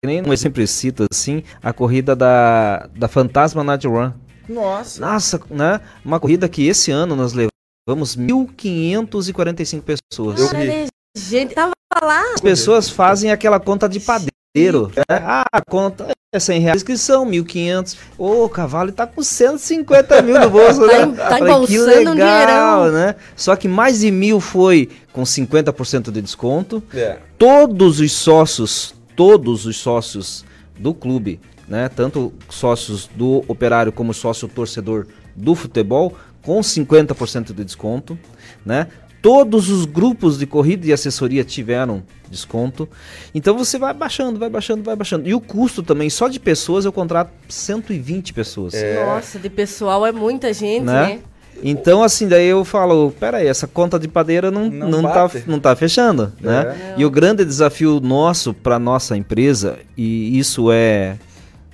que 0.02 0.08
nem 0.08 0.24
eu 0.26 0.38
sempre 0.38 0.66
cito 0.66 1.06
assim, 1.12 1.44
a 1.62 1.74
corrida 1.74 2.16
da, 2.16 2.90
da 2.96 3.08
Fantasma 3.08 3.64
Night 3.64 3.86
Run. 3.86 4.12
Nossa. 4.48 5.02
Nossa, 5.02 5.42
né? 5.50 5.82
Uma 6.04 6.20
corrida 6.20 6.48
que 6.48 6.66
esse 6.68 6.90
ano 6.90 7.16
nós 7.16 7.34
levamos 7.34 8.16
1.545 8.16 9.82
pessoas. 9.82 10.40
Eu 10.40 10.54
né, 10.54 10.88
gente, 11.16 11.54
tava 11.54 11.72
lá. 12.02 12.34
As 12.34 12.42
pessoas 12.42 12.90
fazem 12.90 13.32
aquela 13.32 13.60
conta 13.60 13.90
de 13.90 14.00
padeiro. 14.00 14.92
Né? 14.96 15.04
Ah, 15.10 15.46
a 15.52 15.62
conta 15.62 16.08
é 16.34 16.40
100 16.40 16.62
reais 16.62 16.78
inscrição, 16.78 17.26
1.500. 17.26 17.98
Ô, 18.18 18.46
o 18.46 18.50
cavalo 18.50 18.92
tá 18.92 19.06
com 19.06 19.22
150 19.22 20.22
mil 20.22 20.40
no 20.40 20.50
bolso, 20.50 20.80
tá, 20.88 21.06
né? 21.06 21.16
Tá 21.16 21.40
embolsando 21.40 22.12
que 22.16 22.24
legal, 22.24 22.84
um 22.86 22.92
né? 22.92 23.16
Só 23.36 23.56
que 23.56 23.68
mais 23.68 24.00
de 24.00 24.12
mil 24.12 24.40
foi 24.40 24.90
com 25.12 25.24
50% 25.24 26.10
de 26.10 26.22
desconto. 26.22 26.82
É. 26.94 27.18
Todos 27.38 28.00
os 28.00 28.12
sócios, 28.14 28.96
todos 29.20 29.66
os 29.66 29.76
sócios 29.76 30.46
do 30.78 30.94
clube, 30.94 31.42
né? 31.68 31.90
Tanto 31.90 32.32
sócios 32.48 33.10
do 33.14 33.44
operário 33.50 33.92
como 33.92 34.14
sócio 34.14 34.48
torcedor 34.48 35.08
do 35.36 35.56
futebol, 35.56 36.16
com 36.42 36.62
50% 36.62 37.48
de 37.48 37.66
desconto, 37.66 38.18
né? 38.66 38.88
Todos 39.22 39.68
os 39.68 39.84
grupos 39.84 40.40
de 40.40 40.46
corrida 40.46 40.88
e 40.88 40.94
assessoria 40.94 41.44
tiveram 41.44 42.02
desconto. 42.32 42.88
Então 43.36 43.58
você 43.58 43.78
vai 43.78 43.94
baixando, 43.94 44.40
vai 44.40 44.50
baixando, 44.50 44.84
vai 44.84 44.96
baixando. 44.96 45.28
E 45.28 45.34
o 45.34 45.42
custo 45.42 45.84
também, 45.84 46.10
só 46.10 46.30
de 46.30 46.40
pessoas 46.40 46.86
eu 46.86 46.94
contrato 46.94 47.34
120 47.50 48.32
pessoas. 48.34 48.74
É. 48.74 49.04
Nossa, 49.04 49.38
de 49.38 49.50
pessoal 49.50 50.06
é 50.06 50.14
muita 50.14 50.54
gente, 50.54 50.86
né? 50.86 51.16
né? 51.16 51.20
Então, 51.64 52.04
assim, 52.04 52.28
daí 52.28 52.48
eu 52.48 52.64
falo, 52.64 53.14
peraí, 53.20 53.48
essa 53.48 53.68
conta 53.68 54.00
de 54.00 54.08
padeira 54.08 54.50
não, 54.50 54.70
não, 54.70 54.90
não, 54.90 55.02
tá, 55.04 55.32
não 55.46 55.60
tá 55.60 55.76
fechando, 55.76 56.32
é. 56.42 56.46
né? 56.46 56.96
E 56.98 57.06
o 57.06 57.12
grande 57.12 57.44
desafio 57.44 58.00
nosso 58.00 58.54
para 58.54 58.80
nossa 58.80 59.18
empresa, 59.18 59.80
e 59.98 60.38
isso 60.38 60.72
é, 60.72 61.18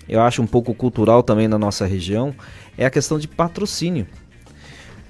eu 0.07 0.21
acho 0.21 0.41
um 0.41 0.47
pouco 0.47 0.73
cultural 0.73 1.23
também 1.23 1.47
na 1.47 1.57
nossa 1.57 1.85
região, 1.85 2.33
é 2.77 2.85
a 2.85 2.89
questão 2.89 3.19
de 3.19 3.27
patrocínio. 3.27 4.07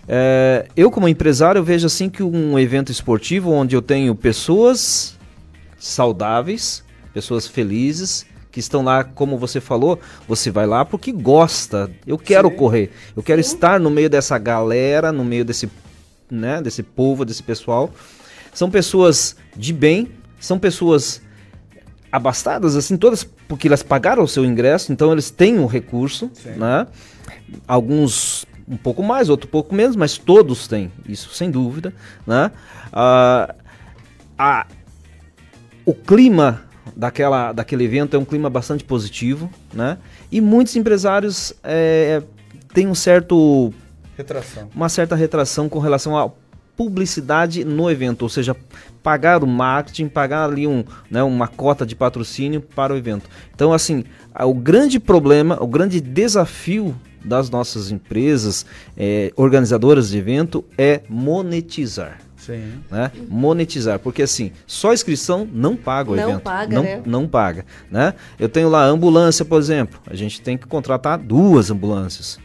É, 0.07 0.67
eu, 0.75 0.91
como 0.91 1.07
empresário, 1.07 1.63
vejo 1.63 1.87
assim 1.87 2.09
que 2.09 2.21
um 2.21 2.59
evento 2.59 2.91
esportivo 2.91 3.51
onde 3.51 3.75
eu 3.75 3.81
tenho 3.81 4.13
pessoas 4.13 5.17
saudáveis, 5.77 6.83
pessoas 7.13 7.47
felizes, 7.47 8.25
que 8.55 8.61
estão 8.61 8.81
lá, 8.81 9.03
como 9.03 9.37
você 9.37 9.59
falou, 9.59 9.99
você 10.29 10.49
vai 10.49 10.65
lá 10.65 10.85
porque 10.85 11.11
gosta. 11.11 11.91
Eu 12.07 12.17
quero 12.17 12.49
Sim. 12.49 12.55
correr, 12.55 12.91
eu 13.13 13.21
quero 13.21 13.43
Sim. 13.43 13.53
estar 13.53 13.81
no 13.81 13.89
meio 13.89 14.09
dessa 14.09 14.37
galera, 14.37 15.11
no 15.11 15.25
meio 15.25 15.43
desse, 15.43 15.69
né, 16.31 16.61
desse 16.61 16.81
povo, 16.81 17.25
desse 17.25 17.43
pessoal. 17.43 17.91
São 18.53 18.71
pessoas 18.71 19.35
de 19.57 19.73
bem, 19.73 20.09
são 20.39 20.57
pessoas 20.57 21.21
abastadas, 22.09 22.77
assim, 22.77 22.95
todas 22.95 23.25
porque 23.25 23.67
elas 23.67 23.83
pagaram 23.83 24.23
o 24.23 24.27
seu 24.27 24.45
ingresso, 24.45 24.93
então 24.93 25.11
eles 25.11 25.29
têm 25.29 25.59
um 25.59 25.65
recurso, 25.65 26.31
Sim. 26.33 26.51
né? 26.51 26.87
Alguns 27.67 28.45
um 28.65 28.77
pouco 28.77 29.03
mais, 29.03 29.27
outro 29.27 29.49
um 29.49 29.51
pouco 29.51 29.75
menos, 29.75 29.97
mas 29.97 30.17
todos 30.17 30.65
têm, 30.65 30.93
isso 31.05 31.29
sem 31.33 31.51
dúvida. 31.51 31.93
Né? 32.25 32.49
Ah, 32.93 33.53
a, 34.37 34.65
o 35.85 35.93
clima 35.93 36.64
daquela, 36.95 37.53
daquele 37.53 37.83
evento 37.83 38.15
é 38.15 38.19
um 38.19 38.25
clima 38.25 38.49
bastante 38.49 38.83
positivo, 38.83 39.49
né? 39.73 39.97
E 40.31 40.41
muitos 40.41 40.75
empresários 40.75 41.53
é, 41.63 42.21
têm 42.73 42.87
um 42.87 42.95
certo 42.95 43.73
retração. 44.17 44.69
uma 44.75 44.89
certa 44.89 45.15
retração 45.15 45.69
com 45.69 45.79
relação 45.79 46.17
à 46.17 46.29
publicidade 46.75 47.63
no 47.63 47.89
evento, 47.89 48.23
ou 48.23 48.29
seja, 48.29 48.55
pagar 49.01 49.43
o 49.43 49.47
marketing, 49.47 50.07
pagar 50.07 50.49
ali 50.49 50.67
um, 50.67 50.83
né, 51.09 51.23
uma 51.23 51.47
cota 51.47 51.85
de 51.85 51.95
patrocínio 51.95 52.59
para 52.59 52.93
o 52.93 52.97
evento. 52.97 53.29
Então, 53.53 53.71
assim, 53.71 54.03
o 54.37 54.53
grande 54.53 54.99
problema, 54.99 55.57
o 55.61 55.67
grande 55.67 56.01
desafio 56.01 56.95
das 57.23 57.49
nossas 57.49 57.91
empresas 57.91 58.65
é, 58.97 59.31
organizadoras 59.35 60.09
de 60.09 60.17
evento 60.17 60.65
é 60.77 61.01
monetizar. 61.09 62.19
Sim. 62.45 62.73
Né? 62.91 63.11
Monetizar, 63.27 63.99
porque 63.99 64.23
assim, 64.23 64.51
só 64.67 64.93
inscrição 64.93 65.47
não 65.51 65.75
paga 65.75 66.11
o 66.11 66.15
não 66.15 66.29
evento. 66.29 66.41
Paga, 66.41 66.75
não, 66.75 66.83
né? 66.83 67.01
não 67.05 67.27
paga. 67.27 67.65
Né? 67.89 68.13
Eu 68.39 68.49
tenho 68.49 68.69
lá 68.69 68.83
ambulância, 68.85 69.43
por 69.43 69.59
exemplo. 69.59 69.99
A 70.07 70.15
gente 70.15 70.41
tem 70.41 70.57
que 70.57 70.67
contratar 70.67 71.17
duas 71.17 71.71
ambulâncias. 71.71 72.39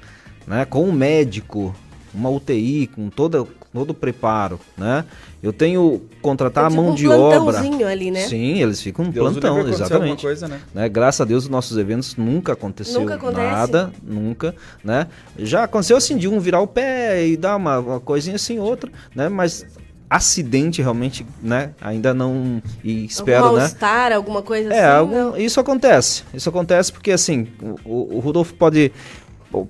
Né? 0.47 0.65
Com 0.65 0.85
um 0.85 0.93
médico, 0.93 1.75
uma 2.15 2.31
UTI, 2.31 2.89
com 2.89 3.09
toda, 3.09 3.47
todo 3.73 3.91
o 3.91 3.95
preparo, 3.95 4.59
né? 4.77 5.05
Eu 5.43 5.53
tenho 5.53 6.03
contratar 6.21 6.67
é 6.67 6.69
tipo 6.69 6.81
a 6.81 6.83
mão 6.83 6.93
um 6.93 6.95
de 6.95 7.09
obra. 7.09 7.61
ali, 7.89 8.11
né? 8.11 8.27
Sim, 8.27 8.61
eles 8.61 8.83
ficam 8.83 9.07
um 9.07 9.11
Deus 9.11 9.33
plantão, 9.33 9.67
exatamente. 9.67 10.23
Coisa, 10.23 10.49
né? 10.49 10.61
né? 10.75 10.89
Graças 10.89 11.21
a 11.21 11.25
Deus, 11.25 11.45
os 11.45 11.49
nossos 11.49 11.79
eventos 11.79 12.17
nunca 12.17 12.53
aconteceu 12.53 13.01
nunca 13.01 13.31
nada, 13.31 13.93
nunca, 14.03 14.55
né? 14.85 15.07
Já 15.39 15.65
aconteceu 15.65 15.97
assim 15.97 16.17
de 16.17 16.29
um 16.29 16.39
virar 16.41 16.61
o 16.61 16.67
pé 16.67 17.27
e 17.27 17.37
dar 17.37 17.57
uma, 17.57 17.79
uma 17.79 18.01
coisinha 18.01 18.37
assim, 18.37 18.59
outra, 18.59 18.91
né? 19.15 19.29
Mas 19.29 19.65
acidente 20.11 20.83
realmente, 20.83 21.25
né? 21.41 21.71
Ainda 21.81 22.13
não 22.13 22.61
e 22.83 23.05
espero, 23.05 23.45
algum 23.45 23.59
né? 23.59 23.67
Estar, 23.67 24.13
alguma 24.13 24.43
coisa 24.43 24.75
é, 24.75 24.85
assim. 24.85 24.97
Algum, 24.99 25.37
isso 25.37 25.61
acontece. 25.61 26.25
Isso 26.35 26.49
acontece 26.49 26.93
porque 26.93 27.13
assim, 27.13 27.47
o, 27.85 28.17
o 28.17 28.19
Rudolfo 28.19 28.53
pode 28.55 28.91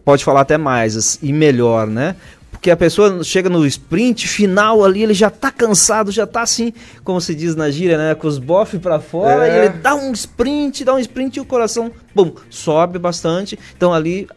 pode 0.05 0.25
falar 0.25 0.41
até 0.43 0.57
mais 0.59 1.19
e 1.23 1.33
melhor, 1.33 1.87
né? 1.87 2.17
Porque 2.51 2.71
a 2.71 2.77
pessoa 2.77 3.25
chega 3.25 3.49
no 3.49 3.65
sprint 3.67 4.29
final 4.29 4.85
ali, 4.85 5.03
ele 5.03 5.15
já 5.15 5.31
tá 5.31 5.51
cansado, 5.51 6.11
já 6.11 6.27
tá 6.27 6.43
assim, 6.43 6.75
como 7.03 7.19
se 7.19 7.35
diz 7.35 7.57
na 7.57 7.71
gíria, 7.71 7.97
né? 7.97 8.15
Com 8.15 8.29
os 8.29 8.39
bofs 8.39 8.79
para 8.81 9.01
fora, 9.01 9.47
é. 9.47 9.55
e 9.55 9.59
ele 9.59 9.69
dá 9.79 9.95
um 9.95 10.13
sprint, 10.13 10.85
dá 10.85 10.95
um 10.95 10.99
sprint 10.99 11.37
e 11.37 11.41
o 11.41 11.45
coração, 11.45 11.91
bum, 12.15 12.33
sobe 12.49 12.99
bastante. 12.99 13.59
Então 13.77 13.93
ali, 13.93 14.29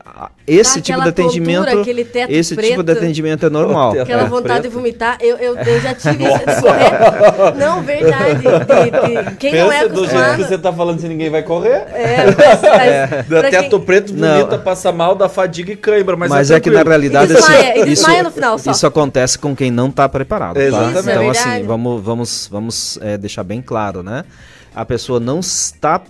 esse 0.46 0.82
tipo 0.82 1.02
de 1.02 1.10
atendimento. 1.10 1.68
Esse 2.30 2.56
preto, 2.56 2.70
tipo 2.70 2.84
de 2.84 2.92
atendimento 2.92 3.46
é 3.46 3.50
normal. 3.50 4.00
Aquela 4.00 4.24
é. 4.24 4.26
vontade 4.26 4.62
preto. 4.62 4.64
de 4.64 4.70
vomitar. 4.70 5.18
Eu, 5.22 5.38
eu, 5.38 5.56
eu 5.58 5.82
já 5.82 5.94
tive 5.94 6.24
isso 6.24 6.62
correr. 6.62 7.56
Não, 7.58 7.82
verdade. 7.82 8.42
De, 8.44 9.30
de, 9.30 9.36
quem 9.38 9.52
Pensa 9.52 9.64
não 9.64 9.72
é 9.72 9.80
acostumado... 9.80 10.06
do 10.06 10.10
jeito 10.10 10.36
que 10.36 10.44
você 10.44 10.58
tá 10.58 10.74
falando 10.74 11.00
se 11.00 11.08
ninguém 11.08 11.30
vai 11.30 11.44
correr. 11.44 11.86
É, 11.94 12.26
mas, 12.26 12.62
mas 12.62 13.32
é. 13.32 13.52
Teto 13.52 13.78
quem... 13.78 13.86
preto, 13.86 14.14
vomita, 14.14 14.58
passa 14.58 14.92
mal, 14.92 15.16
dá 15.16 15.28
fadiga 15.30 15.72
e 15.72 15.76
cãibra. 15.76 16.16
Mas, 16.16 16.30
mas 16.30 16.52
é, 16.52 16.56
é 16.56 16.60
que 16.60 16.70
na 16.70 16.84
realidade. 16.84 17.34
Desmaia, 17.34 17.90
isso, 17.90 18.24
no 18.24 18.32
final 18.32 18.60
só. 18.60 18.72
Isso 18.72 18.86
acontece 18.88 19.38
com 19.38 19.56
quem 19.56 19.72
não 19.72 19.88
está 19.88 20.08
preparado. 20.08 20.56
Tá? 20.56 20.64
Exatamente. 20.64 21.00
Então, 21.00 21.24
é 21.24 21.30
assim, 21.30 21.64
vamos, 21.64 22.04
vamos, 22.04 22.50
vamos 22.52 23.00
é, 23.02 23.18
deixar 23.18 23.44
bem 23.44 23.62
claro, 23.62 24.04
né? 24.04 24.24
A 24.76 24.86
pessoa 24.86 25.20
não 25.20 25.40
está 25.40 26.02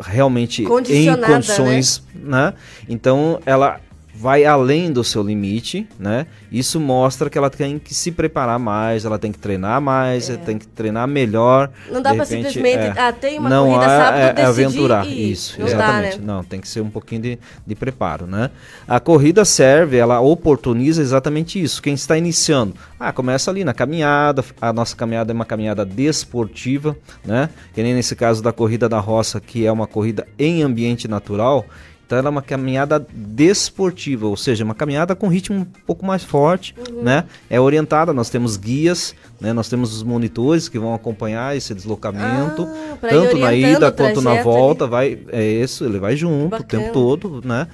realmente 0.00 0.62
em 0.62 0.66
condições, 0.66 2.02
né? 2.14 2.46
né? 2.46 2.54
Então, 2.88 3.40
ela 3.44 3.80
vai 4.22 4.44
além 4.44 4.92
do 4.92 5.02
seu 5.02 5.20
limite, 5.20 5.84
né? 5.98 6.28
Isso 6.50 6.78
mostra 6.78 7.28
que 7.28 7.36
ela 7.36 7.50
tem 7.50 7.76
que 7.76 7.92
se 7.92 8.12
preparar 8.12 8.56
mais, 8.56 9.04
ela 9.04 9.18
tem 9.18 9.32
que 9.32 9.38
treinar 9.38 9.80
mais, 9.80 10.30
é. 10.30 10.36
tem 10.36 10.58
que 10.58 10.66
treinar 10.68 11.08
melhor. 11.08 11.72
Não 11.90 12.00
dá 12.00 12.14
para 12.14 12.24
simplesmente, 12.24 12.78
é, 12.78 12.94
ah, 12.96 13.12
tem 13.12 13.40
uma 13.40 13.50
não 13.50 13.66
corrida 13.66 13.84
sábado, 13.84 14.38
é, 14.38 14.42
é 14.42 14.44
aventurar. 14.44 15.08
Isso, 15.08 15.58
não 15.58 15.66
exatamente. 15.66 16.18
Dá, 16.18 16.18
né? 16.18 16.24
Não, 16.24 16.44
tem 16.44 16.60
que 16.60 16.68
ser 16.68 16.82
um 16.82 16.88
pouquinho 16.88 17.20
de, 17.20 17.38
de 17.66 17.74
preparo, 17.74 18.24
né? 18.24 18.52
A 18.86 19.00
corrida 19.00 19.44
serve, 19.44 19.96
ela 19.96 20.20
oportuniza 20.20 21.02
exatamente 21.02 21.60
isso. 21.60 21.82
Quem 21.82 21.94
está 21.94 22.16
iniciando, 22.16 22.76
ah, 23.00 23.12
começa 23.12 23.50
ali 23.50 23.64
na 23.64 23.74
caminhada, 23.74 24.44
a 24.60 24.72
nossa 24.72 24.94
caminhada 24.94 25.32
é 25.32 25.34
uma 25.34 25.44
caminhada 25.44 25.84
desportiva, 25.84 26.96
né? 27.24 27.48
Que 27.74 27.82
nem 27.82 27.92
nesse 27.92 28.14
caso 28.14 28.40
da 28.40 28.52
corrida 28.52 28.88
da 28.88 29.00
roça, 29.00 29.40
que 29.40 29.66
é 29.66 29.72
uma 29.72 29.88
corrida 29.88 30.28
em 30.38 30.62
ambiente 30.62 31.08
natural. 31.08 31.66
Então 32.12 32.18
ela 32.18 32.28
é 32.28 32.30
uma 32.30 32.42
caminhada 32.42 33.06
desportiva, 33.10 34.26
ou 34.26 34.36
seja, 34.36 34.62
uma 34.62 34.74
caminhada 34.74 35.16
com 35.16 35.28
ritmo 35.28 35.60
um 35.60 35.64
pouco 35.64 36.04
mais 36.04 36.22
forte, 36.22 36.74
uhum. 36.90 37.02
né? 37.02 37.24
É 37.48 37.58
orientada, 37.58 38.12
nós 38.12 38.28
temos 38.28 38.58
guias, 38.58 39.14
né? 39.40 39.54
Nós 39.54 39.70
temos 39.70 39.96
os 39.96 40.02
monitores 40.02 40.68
que 40.68 40.78
vão 40.78 40.92
acompanhar 40.92 41.56
esse 41.56 41.72
deslocamento, 41.72 42.68
ah, 42.68 42.98
tanto 43.00 43.38
na 43.38 43.54
ida 43.54 43.90
quanto 43.90 44.20
na 44.20 44.42
volta, 44.42 44.84
ali. 44.84 44.90
vai 44.90 45.18
é 45.32 45.42
isso, 45.42 45.86
ele 45.86 45.98
vai 45.98 46.14
junto 46.14 46.50
Bacana. 46.50 46.64
o 46.66 46.84
tempo 46.84 46.92
todo, 46.92 47.40
né? 47.42 47.66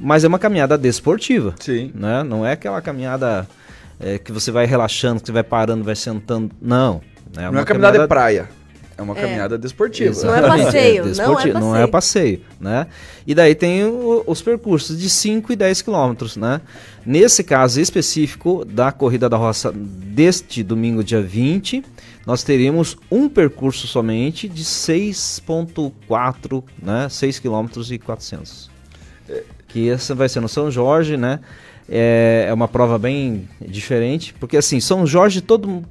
Mas 0.00 0.24
é 0.24 0.26
uma 0.26 0.40
caminhada 0.40 0.76
desportiva, 0.76 1.54
Sim. 1.60 1.92
né? 1.94 2.24
Não 2.24 2.44
é 2.44 2.54
aquela 2.54 2.82
caminhada 2.82 3.46
é, 4.00 4.18
que 4.18 4.32
você 4.32 4.50
vai 4.50 4.66
relaxando, 4.66 5.20
que 5.20 5.26
você 5.26 5.32
vai 5.32 5.44
parando, 5.44 5.84
vai 5.84 5.94
sentando, 5.94 6.50
não. 6.60 6.94
Né? 7.32 7.36
É 7.36 7.40
não 7.42 7.44
é 7.44 7.50
uma 7.50 7.64
caminhada, 7.64 7.98
caminhada 7.98 7.98
de 8.00 8.08
praia. 8.08 8.48
É 8.98 9.02
uma 9.02 9.16
é. 9.16 9.20
caminhada 9.20 9.58
desportiva. 9.58 10.10
Exatamente. 10.10 10.46
Não 10.46 10.54
é 10.54 10.64
passeio, 10.64 11.02
é, 11.02 11.04
não 11.04 11.10
é 11.10 11.34
passeio. 11.34 11.60
Não 11.60 11.76
é 11.76 11.86
passeio, 11.86 12.40
né? 12.58 12.86
E 13.26 13.34
daí 13.34 13.54
tem 13.54 13.84
o, 13.84 14.24
os 14.26 14.40
percursos 14.40 14.98
de 14.98 15.10
5 15.10 15.52
e 15.52 15.56
10 15.56 15.82
quilômetros, 15.82 16.36
né? 16.36 16.62
Nesse 17.04 17.44
caso 17.44 17.80
específico 17.80 18.64
da 18.64 18.90
Corrida 18.90 19.28
da 19.28 19.36
Roça 19.36 19.70
deste 19.72 20.62
domingo, 20.62 21.04
dia 21.04 21.20
20, 21.20 21.84
nós 22.26 22.42
teremos 22.42 22.96
um 23.10 23.28
percurso 23.28 23.86
somente 23.86 24.48
de 24.48 24.64
6.4, 24.64 26.64
né? 26.82 27.08
6 27.10 27.38
quilômetros 27.38 27.92
e 27.92 27.98
400. 27.98 28.70
Que 29.68 29.90
essa 29.90 30.14
vai 30.14 30.28
ser 30.28 30.40
no 30.40 30.48
São 30.48 30.70
Jorge, 30.70 31.18
né? 31.18 31.40
É, 31.88 32.46
é 32.48 32.54
uma 32.54 32.66
prova 32.66 32.98
bem 32.98 33.48
diferente, 33.60 34.34
porque 34.40 34.56
assim, 34.56 34.80
São 34.80 35.06
Jorge 35.06 35.40
todo 35.40 35.84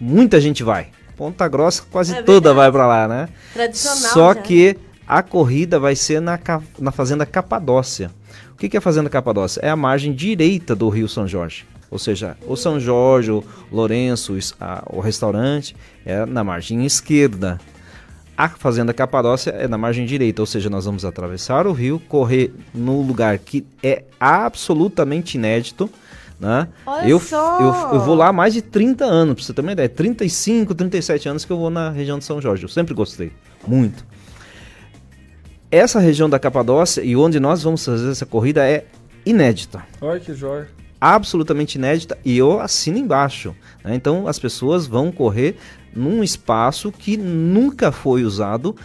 muita 0.00 0.40
gente 0.40 0.62
vai, 0.62 0.88
Ponta 1.16 1.46
Grossa 1.48 1.82
quase 1.90 2.14
é 2.14 2.22
toda 2.22 2.52
vai 2.52 2.70
para 2.70 2.86
lá, 2.86 3.08
né? 3.08 3.28
Tradicional. 3.52 4.12
Só 4.12 4.34
já. 4.34 4.40
que 4.40 4.76
a 5.06 5.22
corrida 5.22 5.78
vai 5.78 5.94
ser 5.94 6.20
na, 6.20 6.38
na 6.78 6.90
Fazenda 6.90 7.24
Capadócia. 7.26 8.10
O 8.52 8.56
que, 8.56 8.68
que 8.68 8.76
é 8.76 8.78
a 8.78 8.82
Fazenda 8.82 9.10
Capadócia? 9.10 9.60
É 9.60 9.68
a 9.68 9.76
margem 9.76 10.12
direita 10.12 10.74
do 10.74 10.88
Rio 10.88 11.08
São 11.08 11.26
Jorge. 11.26 11.66
Ou 11.90 11.98
seja, 11.98 12.36
o 12.46 12.56
São 12.56 12.80
Jorge, 12.80 13.30
o 13.30 13.44
Lourenço, 13.70 14.36
o 14.86 15.00
restaurante 15.00 15.76
é 16.04 16.26
na 16.26 16.42
margem 16.42 16.84
esquerda. 16.84 17.60
A 18.36 18.48
fazenda 18.48 18.92
Capadócia 18.92 19.50
é 19.52 19.68
na 19.68 19.78
margem 19.78 20.04
direita, 20.04 20.42
ou 20.42 20.46
seja, 20.46 20.68
nós 20.68 20.86
vamos 20.86 21.04
atravessar 21.04 21.68
o 21.68 21.72
rio, 21.72 22.00
correr 22.08 22.52
no 22.74 23.00
lugar 23.00 23.38
que 23.38 23.64
é 23.80 24.02
absolutamente 24.18 25.38
inédito. 25.38 25.88
Né? 26.38 26.68
Olha 26.84 27.08
eu, 27.08 27.20
só! 27.20 27.60
Eu, 27.60 27.94
eu 27.94 28.00
vou 28.00 28.14
lá 28.14 28.28
há 28.28 28.32
mais 28.32 28.52
de 28.52 28.60
30 28.60 29.04
anos, 29.04 29.34
pra 29.36 29.44
você 29.44 29.52
ter 29.54 29.60
uma 29.60 29.72
ideia. 29.72 29.88
35, 29.88 30.74
37 30.74 31.28
anos 31.28 31.44
que 31.44 31.52
eu 31.52 31.56
vou 31.58 31.70
na 31.70 31.90
região 31.90 32.18
de 32.18 32.24
São 32.24 32.40
Jorge. 32.40 32.64
Eu 32.64 32.68
sempre 32.68 32.92
gostei, 32.94 33.32
muito. 33.66 34.04
Essa 35.70 35.98
região 35.98 36.28
da 36.30 36.38
Capadócia 36.38 37.02
e 37.02 37.16
onde 37.16 37.40
nós 37.40 37.62
vamos 37.62 37.84
fazer 37.84 38.10
essa 38.10 38.24
corrida 38.26 38.64
é 38.68 38.84
inédita 39.26 39.84
Olha 40.00 40.20
que 40.20 40.32
joia. 40.34 40.68
absolutamente 41.00 41.76
inédita 41.78 42.16
e 42.24 42.36
eu 42.38 42.60
assino 42.60 42.98
embaixo. 42.98 43.54
né? 43.82 43.94
Então 43.94 44.28
as 44.28 44.38
pessoas 44.38 44.86
vão 44.86 45.10
correr 45.10 45.56
num 45.94 46.22
espaço 46.22 46.92
que 46.92 47.16
nunca 47.16 47.90
foi 47.90 48.24
usado 48.24 48.76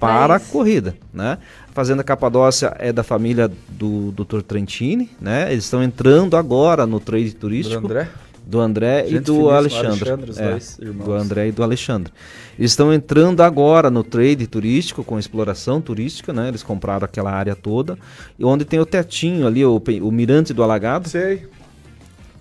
para 0.00 0.34
a 0.34 0.36
isso. 0.36 0.50
corrida, 0.52 0.96
né? 1.12 1.38
Fazenda 1.78 2.02
Capadócia 2.02 2.74
é 2.80 2.92
da 2.92 3.04
família 3.04 3.48
do 3.68 4.10
Dr. 4.10 4.42
Trentini, 4.42 5.08
né? 5.20 5.52
Eles 5.52 5.62
estão 5.62 5.80
entrando 5.80 6.36
agora 6.36 6.84
no 6.88 6.98
trade 6.98 7.30
Do 7.30 7.36
turístico 7.36 7.86
André? 7.86 8.08
do 8.44 8.58
André 8.58 9.04
e 9.06 9.10
Gente 9.10 9.20
do 9.26 9.34
finíssima, 9.34 9.56
Alexandre. 9.56 10.10
Alexandre, 10.10 10.30
os 10.32 10.38
É, 10.40 10.50
dois 10.50 10.78
irmãos. 10.80 11.04
do 11.04 11.12
André 11.12 11.46
e 11.46 11.52
do 11.52 11.62
Alexandre. 11.62 12.12
Eles 12.58 12.72
estão 12.72 12.92
entrando 12.92 13.42
agora 13.44 13.90
no 13.92 14.02
trade 14.02 14.44
turístico, 14.48 15.04
com 15.04 15.20
exploração 15.20 15.80
turística, 15.80 16.32
né? 16.32 16.48
Eles 16.48 16.64
compraram 16.64 17.04
aquela 17.04 17.30
área 17.30 17.54
toda. 17.54 17.96
E 18.36 18.44
onde 18.44 18.64
tem 18.64 18.80
o 18.80 18.84
tetinho 18.84 19.46
ali, 19.46 19.64
o, 19.64 19.80
o 20.02 20.10
mirante 20.10 20.52
do 20.52 20.64
alagado, 20.64 21.08
Sei. 21.08 21.46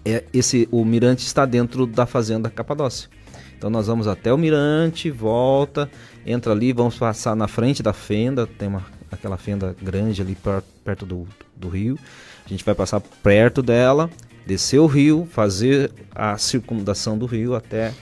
é 0.04 0.23
esse, 0.34 0.67
o 0.71 0.84
mirante 0.84 1.19
está 1.28 1.45
dentro 1.45 1.86
da 1.86 2.08
fazenda 2.08 2.50
Capadócia. 2.50 3.08
Então 3.56 3.69
nós 3.69 3.86
vamos 3.86 4.08
até 4.08 4.34
o 4.34 4.38
mirante, 4.38 5.12
volta, 5.12 5.88
entra 6.26 6.54
ali, 6.54 6.73
vamos 6.73 6.95
passar 6.95 7.36
na 7.36 7.47
frente 7.47 7.84
da 7.84 7.93
fenda, 7.93 8.47
tem 8.47 8.67
uma, 8.67 8.84
aquela 9.12 9.38
fenda 9.38 9.76
grande 9.82 10.22
ali 10.22 10.36
per- 10.36 10.63
perto 10.84 11.06
do, 11.06 11.28
do 11.56 11.70
rio. 11.70 11.98
A 12.46 12.50
gente 12.50 12.63
vai 12.63 12.74
passar 12.76 13.00
perto 13.00 13.62
dela, 13.62 14.10
descer 14.46 14.80
o 14.80 14.86
rio, 14.86 15.28
fazer 15.32 15.91
a 16.13 16.38
circundação 16.38 17.17
do 17.17 17.26
rio 17.26 17.56
até 17.56 17.93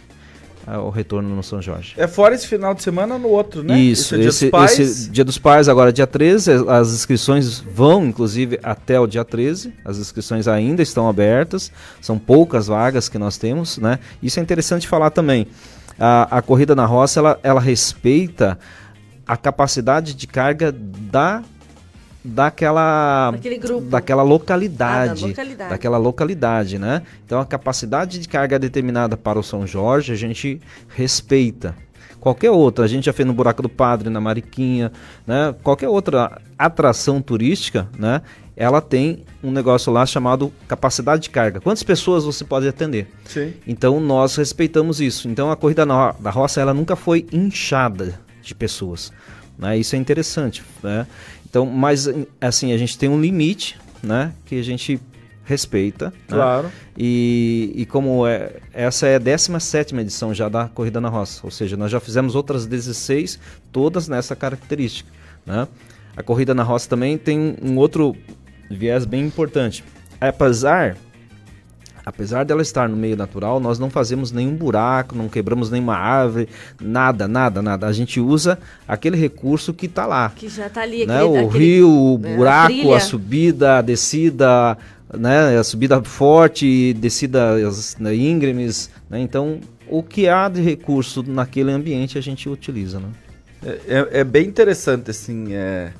ah, 0.67 0.81
o 0.81 0.89
retorno 0.89 1.35
no 1.35 1.43
São 1.43 1.61
Jorge. 1.61 1.93
É 1.95 2.07
fora 2.07 2.33
esse 2.33 2.47
final 2.47 2.73
de 2.73 2.81
semana 2.81 3.17
no 3.19 3.27
outro, 3.27 3.63
né? 3.63 3.79
Isso, 3.79 4.15
é 4.15 4.19
dia 4.19 4.29
esse, 4.29 4.45
dos 4.45 4.51
pais. 4.51 4.79
esse 4.79 5.09
Dia 5.09 5.23
dos 5.23 5.37
Pais, 5.37 5.69
agora 5.69 5.93
dia 5.93 6.07
13, 6.07 6.51
as 6.67 6.91
inscrições 6.91 7.59
vão, 7.59 8.05
inclusive, 8.05 8.59
até 8.63 8.99
o 8.99 9.05
dia 9.05 9.23
13. 9.23 9.73
As 9.83 9.97
inscrições 9.97 10.47
ainda 10.47 10.81
estão 10.81 11.07
abertas, 11.07 11.71
são 12.01 12.17
poucas 12.17 12.67
vagas 12.67 13.07
que 13.07 13.19
nós 13.19 13.37
temos, 13.37 13.77
né? 13.77 13.99
Isso 14.23 14.39
é 14.39 14.43
interessante 14.43 14.87
falar 14.87 15.11
também. 15.11 15.45
A, 15.99 16.37
a 16.37 16.41
corrida 16.41 16.75
na 16.75 16.85
roça, 16.85 17.19
ela, 17.19 17.39
ela 17.43 17.61
respeita 17.61 18.57
a 19.27 19.35
capacidade 19.37 20.13
de 20.13 20.27
carga 20.27 20.71
da 20.71 21.43
daquela 22.23 23.33
daquela 23.89 24.23
localidade, 24.23 25.11
Ah, 25.11 25.21
da 25.21 25.27
localidade. 25.27 25.69
daquela 25.69 25.97
localidade, 25.97 26.79
né? 26.79 27.03
Então 27.25 27.39
a 27.39 27.45
capacidade 27.45 28.19
de 28.19 28.27
carga 28.27 28.57
determinada 28.57 29.15
para 29.15 29.39
o 29.39 29.43
São 29.43 29.65
Jorge 29.67 30.11
a 30.11 30.15
gente 30.15 30.59
respeita. 30.89 31.75
Qualquer 32.19 32.49
outra, 32.49 32.85
a 32.85 32.87
gente 32.87 33.05
já 33.05 33.13
fez 33.13 33.27
no 33.27 33.33
Buraco 33.33 33.61
do 33.61 33.69
Padre, 33.69 34.09
na 34.09 34.19
Mariquinha, 34.19 34.91
né? 35.27 35.53
Qualquer 35.61 35.87
outra 35.89 36.41
atração 36.57 37.21
turística, 37.21 37.87
né? 37.99 38.23
Ela 38.57 38.81
tem 38.81 39.23
um 39.43 39.51
negócio 39.51 39.93
lá 39.93 40.03
chamado 40.07 40.51
capacidade 40.67 41.23
de 41.23 41.29
carga. 41.29 41.59
Quantas 41.59 41.83
pessoas 41.83 42.23
você 42.23 42.43
pode 42.43 42.67
atender? 42.67 43.07
Sim. 43.25 43.53
Então 43.67 43.99
nós 43.99 44.35
respeitamos 44.37 44.99
isso. 44.99 45.27
Então 45.29 45.51
a 45.51 45.55
corrida 45.55 45.85
da 45.85 46.31
roça 46.31 46.59
ela 46.59 46.73
nunca 46.73 46.95
foi 46.95 47.27
inchada 47.31 48.24
de 48.45 48.55
pessoas. 48.55 49.11
Né? 49.57 49.77
Isso 49.77 49.95
é 49.95 49.99
interessante. 49.99 50.63
Né? 50.83 51.07
Então, 51.49 51.65
mas 51.65 52.07
assim 52.39 52.73
a 52.73 52.77
gente 52.77 52.97
tem 52.97 53.09
um 53.09 53.19
limite, 53.19 53.77
né? 54.03 54.33
Que 54.45 54.59
a 54.59 54.63
gente 54.63 54.99
respeita. 55.45 56.07
né? 56.07 56.13
Claro. 56.27 56.71
E, 56.97 57.71
e 57.75 57.85
como 57.85 58.25
é, 58.27 58.57
essa 58.73 59.07
é 59.07 59.15
a 59.15 59.19
17 59.19 59.95
edição 59.95 60.33
já 60.33 60.49
da 60.49 60.67
corrida 60.67 60.99
na 60.99 61.09
roça, 61.09 61.41
ou 61.43 61.51
seja, 61.51 61.77
nós 61.77 61.91
já 61.91 61.99
fizemos 61.99 62.35
outras 62.35 62.65
16, 62.65 63.39
todas 63.71 64.07
nessa 64.07 64.35
característica. 64.35 65.09
Né? 65.45 65.67
A 66.17 66.23
corrida 66.23 66.53
na 66.53 66.63
roça 66.63 66.89
também 66.89 67.17
tem 67.17 67.55
um 67.61 67.77
outro 67.77 68.15
viés 68.69 69.05
bem 69.05 69.25
importante. 69.25 69.83
Apesar 70.19 70.97
apesar 72.05 72.43
dela 72.45 72.61
estar 72.61 72.87
no 72.87 72.95
meio 72.95 73.15
natural, 73.17 73.59
nós 73.59 73.79
não 73.79 73.89
fazemos 73.89 74.31
nenhum 74.31 74.55
buraco, 74.55 75.15
não 75.15 75.27
quebramos 75.27 75.71
nenhuma 75.71 75.95
árvore, 75.95 76.47
nada, 76.79 77.27
nada, 77.27 77.61
nada. 77.61 77.87
A 77.87 77.93
gente 77.93 78.19
usa 78.19 78.59
aquele 78.87 79.17
recurso 79.17 79.73
que 79.73 79.87
está 79.87 80.05
lá. 80.05 80.31
Que 80.35 80.47
já 80.47 80.69
tá 80.69 80.81
ali, 80.81 81.05
Né? 81.05 81.15
aquele, 81.17 81.29
O 81.43 81.47
aquele- 81.49 81.65
rio, 81.65 81.89
o 81.89 82.17
né, 82.19 82.33
a 82.33 82.35
buraco, 82.37 82.67
trilha. 82.67 82.97
a 82.97 82.99
subida, 82.99 83.77
a 83.77 83.81
descida, 83.81 84.77
né? 85.17 85.57
a 85.57 85.63
subida 85.63 86.01
forte, 86.03 86.93
descidas 86.93 87.95
né, 87.99 88.15
íngremes. 88.15 88.89
Né? 89.09 89.19
Então, 89.19 89.59
o 89.87 90.03
que 90.03 90.27
há 90.27 90.47
de 90.49 90.61
recurso 90.61 91.23
naquele 91.23 91.71
ambiente 91.71 92.17
a 92.17 92.21
gente 92.21 92.47
utiliza. 92.49 92.99
Né? 92.99 93.07
É, 93.65 93.69
é- 93.87 94.19
é 94.19 94.23
bem 94.23 94.47
interessante, 94.47 95.09
assim. 95.11 95.47
é, 95.53 95.91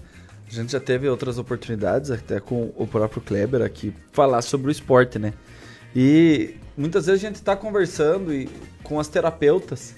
a 0.47 0.53
gente 0.53 0.71
já 0.71 0.79
teve 0.79 1.09
outras 1.09 1.37
oportunidades, 1.39 2.11
até 2.11 2.39
com 2.39 2.71
o 2.77 2.85
próprio 2.85 3.21
Kleber 3.21 3.61
aqui, 3.63 3.91
falar 4.13 4.41
sobre 4.43 4.67
o 4.67 4.71
esporte, 4.71 5.17
né? 5.17 5.33
E 5.95 6.55
muitas 6.75 7.05
vezes 7.05 7.23
a 7.23 7.27
gente 7.27 7.35
está 7.35 7.55
conversando 7.55 8.33
e, 8.33 8.49
com 8.83 8.99
as 8.99 9.07
terapeutas. 9.07 9.95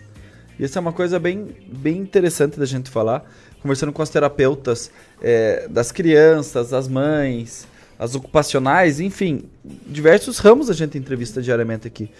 E 0.60 0.64
isso 0.64 0.78
é 0.78 0.82
uma 0.82 0.94
coisa 0.94 1.18
bem, 1.18 1.56
bem 1.68 1.98
interessante 1.98 2.60
da 2.60 2.66
gente 2.66 2.90
falar. 2.90 3.26
Conversando 3.62 3.92
com 3.92 4.02
as 4.02 4.10
terapeutas 4.10 4.92
é, 5.22 5.68
das 5.68 5.92
crianças, 5.92 6.70
das 6.70 6.88
mães, 6.88 7.68
as 7.98 8.14
ocupacionais, 8.14 9.00
enfim, 9.00 9.50
diversos 9.88 10.38
ramos 10.38 10.70
a 10.70 10.74
gente 10.74 10.98
entrevista 10.98 11.42
diariamente 11.42 11.88
aqui. 11.88 12.12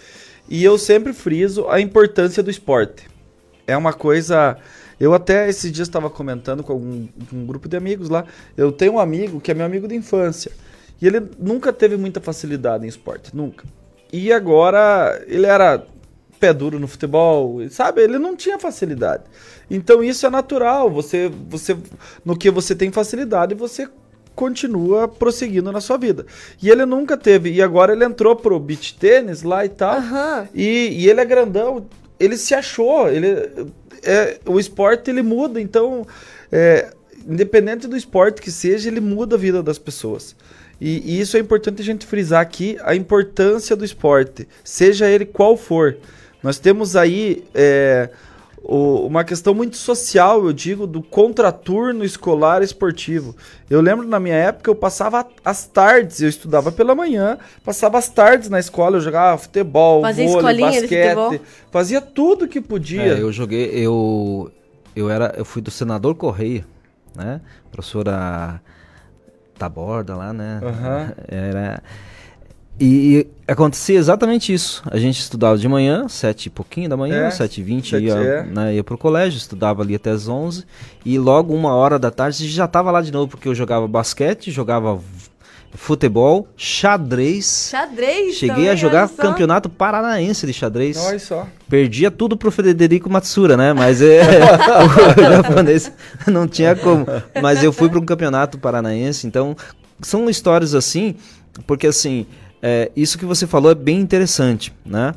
E 0.48 0.64
eu 0.64 0.76
sempre 0.76 1.12
friso 1.12 1.68
a 1.68 1.80
importância 1.80 2.42
do 2.42 2.50
esporte. 2.50 3.06
É 3.66 3.76
uma 3.76 3.92
coisa. 3.92 4.56
Eu 4.98 5.14
até 5.14 5.48
esses 5.48 5.70
dias 5.70 5.86
estava 5.86 6.10
comentando 6.10 6.64
com 6.64 6.72
algum, 6.72 7.06
um 7.32 7.46
grupo 7.46 7.68
de 7.68 7.76
amigos 7.76 8.08
lá. 8.08 8.24
Eu 8.56 8.72
tenho 8.72 8.94
um 8.94 8.98
amigo 8.98 9.40
que 9.40 9.52
é 9.52 9.54
meu 9.54 9.66
amigo 9.66 9.86
de 9.86 9.94
infância. 9.94 10.50
E 11.00 11.06
ele 11.06 11.22
nunca 11.38 11.72
teve 11.72 11.96
muita 11.96 12.20
facilidade 12.20 12.84
em 12.84 12.88
esporte, 12.88 13.34
nunca. 13.34 13.64
E 14.12 14.32
agora 14.32 15.22
ele 15.26 15.46
era 15.46 15.84
pé 16.40 16.52
duro 16.52 16.78
no 16.78 16.88
futebol, 16.88 17.58
sabe? 17.70 18.02
Ele 18.02 18.18
não 18.18 18.36
tinha 18.36 18.58
facilidade. 18.58 19.24
Então 19.70 20.02
isso 20.02 20.26
é 20.26 20.30
natural. 20.30 20.90
Você, 20.90 21.30
você, 21.48 21.76
no 22.24 22.36
que 22.36 22.50
você 22.50 22.74
tem 22.74 22.90
facilidade, 22.90 23.54
você 23.54 23.88
continua 24.34 25.08
prosseguindo 25.08 25.72
na 25.72 25.80
sua 25.80 25.98
vida. 25.98 26.24
E 26.62 26.70
ele 26.70 26.86
nunca 26.86 27.16
teve. 27.16 27.52
E 27.52 27.60
agora 27.60 27.92
ele 27.92 28.04
entrou 28.04 28.36
pro 28.36 28.58
beach 28.58 28.96
tênis 28.96 29.42
lá 29.42 29.64
e 29.64 29.68
tal. 29.68 29.96
Aham. 29.96 30.48
E, 30.54 30.90
e 31.02 31.10
ele 31.10 31.20
é 31.20 31.24
grandão, 31.24 31.86
ele 32.18 32.36
se 32.36 32.54
achou, 32.54 33.08
ele 33.08 33.28
é, 34.02 34.38
o 34.46 34.58
esporte 34.58 35.10
ele 35.10 35.22
muda, 35.22 35.60
então 35.60 36.06
é, 36.50 36.92
independente 37.26 37.86
do 37.86 37.96
esporte 37.96 38.40
que 38.40 38.50
seja, 38.50 38.88
ele 38.88 39.00
muda 39.00 39.36
a 39.36 39.38
vida 39.38 39.62
das 39.62 39.78
pessoas. 39.78 40.36
E, 40.80 41.16
e 41.16 41.20
isso 41.20 41.36
é 41.36 41.40
importante 41.40 41.82
a 41.82 41.84
gente 41.84 42.06
frisar 42.06 42.40
aqui, 42.40 42.76
a 42.82 42.94
importância 42.94 43.74
do 43.74 43.84
esporte, 43.84 44.46
seja 44.62 45.08
ele 45.08 45.24
qual 45.24 45.56
for. 45.56 45.96
Nós 46.42 46.58
temos 46.60 46.94
aí 46.94 47.42
é, 47.52 48.10
o- 48.62 49.04
uma 49.06 49.24
questão 49.24 49.52
muito 49.54 49.76
social, 49.76 50.44
eu 50.46 50.52
digo, 50.52 50.86
do 50.86 51.02
contraturno 51.02 52.04
escolar 52.04 52.62
esportivo. 52.62 53.34
Eu 53.68 53.80
lembro 53.80 54.06
na 54.06 54.20
minha 54.20 54.36
época 54.36 54.70
eu 54.70 54.74
passava 54.76 55.26
as 55.44 55.66
tardes, 55.66 56.20
eu 56.22 56.28
estudava 56.28 56.70
pela 56.70 56.94
manhã, 56.94 57.38
passava 57.64 57.98
as 57.98 58.08
tardes 58.08 58.48
na 58.48 58.60
escola, 58.60 58.98
eu 58.98 59.00
jogava 59.00 59.36
futebol, 59.36 60.00
Fazia 60.02 60.26
vôlei, 60.28 60.38
escolinha 60.38 60.70
de 60.70 60.80
basquete, 60.82 61.08
futebol? 61.14 61.40
fazia 61.72 62.00
tudo 62.00 62.46
que 62.46 62.60
podia. 62.60 63.14
É, 63.16 63.20
eu 63.20 63.32
joguei, 63.32 63.70
eu 63.74 64.52
eu 64.94 65.10
era, 65.10 65.34
eu 65.36 65.44
fui 65.44 65.60
do 65.62 65.70
senador 65.72 66.14
Correia, 66.14 66.64
né? 67.16 67.40
Professora 67.70 68.60
Taborda 69.58 70.16
lá, 70.16 70.32
né? 70.32 70.60
Aham. 70.62 71.12
Era 71.28 71.82
e 72.80 73.26
acontecia 73.46 73.98
exatamente 73.98 74.52
isso. 74.54 74.82
A 74.88 74.98
gente 74.98 75.18
estudava 75.18 75.58
de 75.58 75.66
manhã, 75.66 76.06
sete 76.08 76.46
e 76.46 76.50
pouquinho 76.50 76.88
da 76.88 76.96
manhã, 76.96 77.26
É, 77.26 77.30
sete 77.30 77.60
e 77.60 77.64
vinte, 77.64 77.96
ia, 77.96 78.12
é. 78.12 78.42
né, 78.44 78.74
ia 78.76 78.84
pro 78.84 78.96
colégio, 78.96 79.36
estudava 79.36 79.82
ali 79.82 79.96
até 79.96 80.10
as 80.10 80.28
onze 80.28 80.64
e 81.04 81.18
logo 81.18 81.52
uma 81.52 81.74
hora 81.74 81.98
da 81.98 82.10
tarde 82.10 82.48
já 82.48 82.66
estava 82.66 82.92
lá 82.92 83.02
de 83.02 83.10
novo 83.10 83.26
porque 83.26 83.48
eu 83.48 83.54
jogava 83.54 83.88
basquete, 83.88 84.52
jogava 84.52 85.00
futebol, 85.74 86.48
xadrez. 86.56 87.68
Xadrez 87.70 88.36
Cheguei 88.36 88.56
também, 88.56 88.70
a 88.70 88.74
jogar 88.74 89.08
campeonato 89.08 89.68
paranaense 89.68 90.46
de 90.46 90.52
xadrez. 90.52 90.96
Olha 90.98 91.18
só. 91.18 91.46
Perdia 91.68 92.10
tudo 92.10 92.36
pro 92.36 92.50
Frederico 92.50 93.10
Matsura, 93.10 93.56
né? 93.56 93.72
Mas 93.72 94.00
é, 94.02 94.22
o 95.16 95.22
japonês 95.22 95.92
não 96.26 96.48
tinha 96.48 96.74
como. 96.74 97.06
Mas 97.40 97.62
eu 97.62 97.72
fui 97.72 97.88
para 97.88 97.98
um 97.98 98.04
campeonato 98.04 98.58
paranaense, 98.58 99.26
então 99.26 99.56
são 100.00 100.28
histórias 100.28 100.74
assim, 100.74 101.16
porque 101.66 101.86
assim, 101.86 102.26
é, 102.62 102.90
isso 102.96 103.18
que 103.18 103.24
você 103.24 103.46
falou 103.46 103.70
é 103.70 103.74
bem 103.74 104.00
interessante, 104.00 104.72
né? 104.84 105.14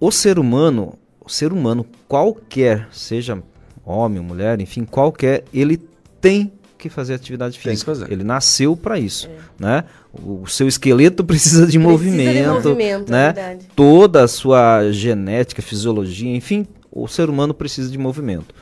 O 0.00 0.10
ser 0.10 0.38
humano, 0.38 0.98
o 1.24 1.30
ser 1.30 1.52
humano 1.52 1.86
qualquer, 2.08 2.88
seja 2.92 3.42
homem, 3.84 4.20
mulher, 4.20 4.60
enfim, 4.60 4.84
qualquer, 4.84 5.44
ele 5.52 5.78
tem 6.20 6.52
que 6.88 6.94
fazer 6.94 7.14
atividade 7.14 7.58
física. 7.58 7.92
fazer. 7.92 8.12
Ele 8.12 8.22
nasceu 8.24 8.76
para 8.76 8.98
isso, 8.98 9.28
né? 9.58 9.84
O 10.12 10.46
seu 10.46 10.68
esqueleto 10.68 11.22
precisa 11.24 11.66
de 11.66 11.78
Precisa 11.78 11.90
movimento, 11.90 12.62
de 12.62 12.68
movimento, 12.68 13.08
é 13.08 13.12
né? 13.12 13.32
verdade. 13.32 13.66
Toda 13.74 14.24
a 14.24 14.28
sua 14.28 14.90
genética, 14.90 15.62
fisiologia, 15.62 16.34
enfim, 16.34 16.66
o 16.90 17.08
ser 17.08 17.28
humano 17.28 17.54
precisa 17.54 17.90
de 17.90 17.98
movimento. 17.98 18.54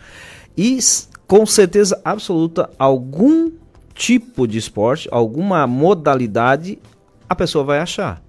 E 0.56 0.78
com 1.26 1.44
certeza 1.44 2.00
absoluta, 2.04 2.70
algum 2.78 3.50
tipo 3.94 4.46
de 4.46 4.58
esporte, 4.58 5.08
alguma 5.10 5.66
modalidade, 5.66 6.78
a 7.28 7.34
pessoa 7.34 7.64
vai 7.64 7.78
achar. 7.78 8.22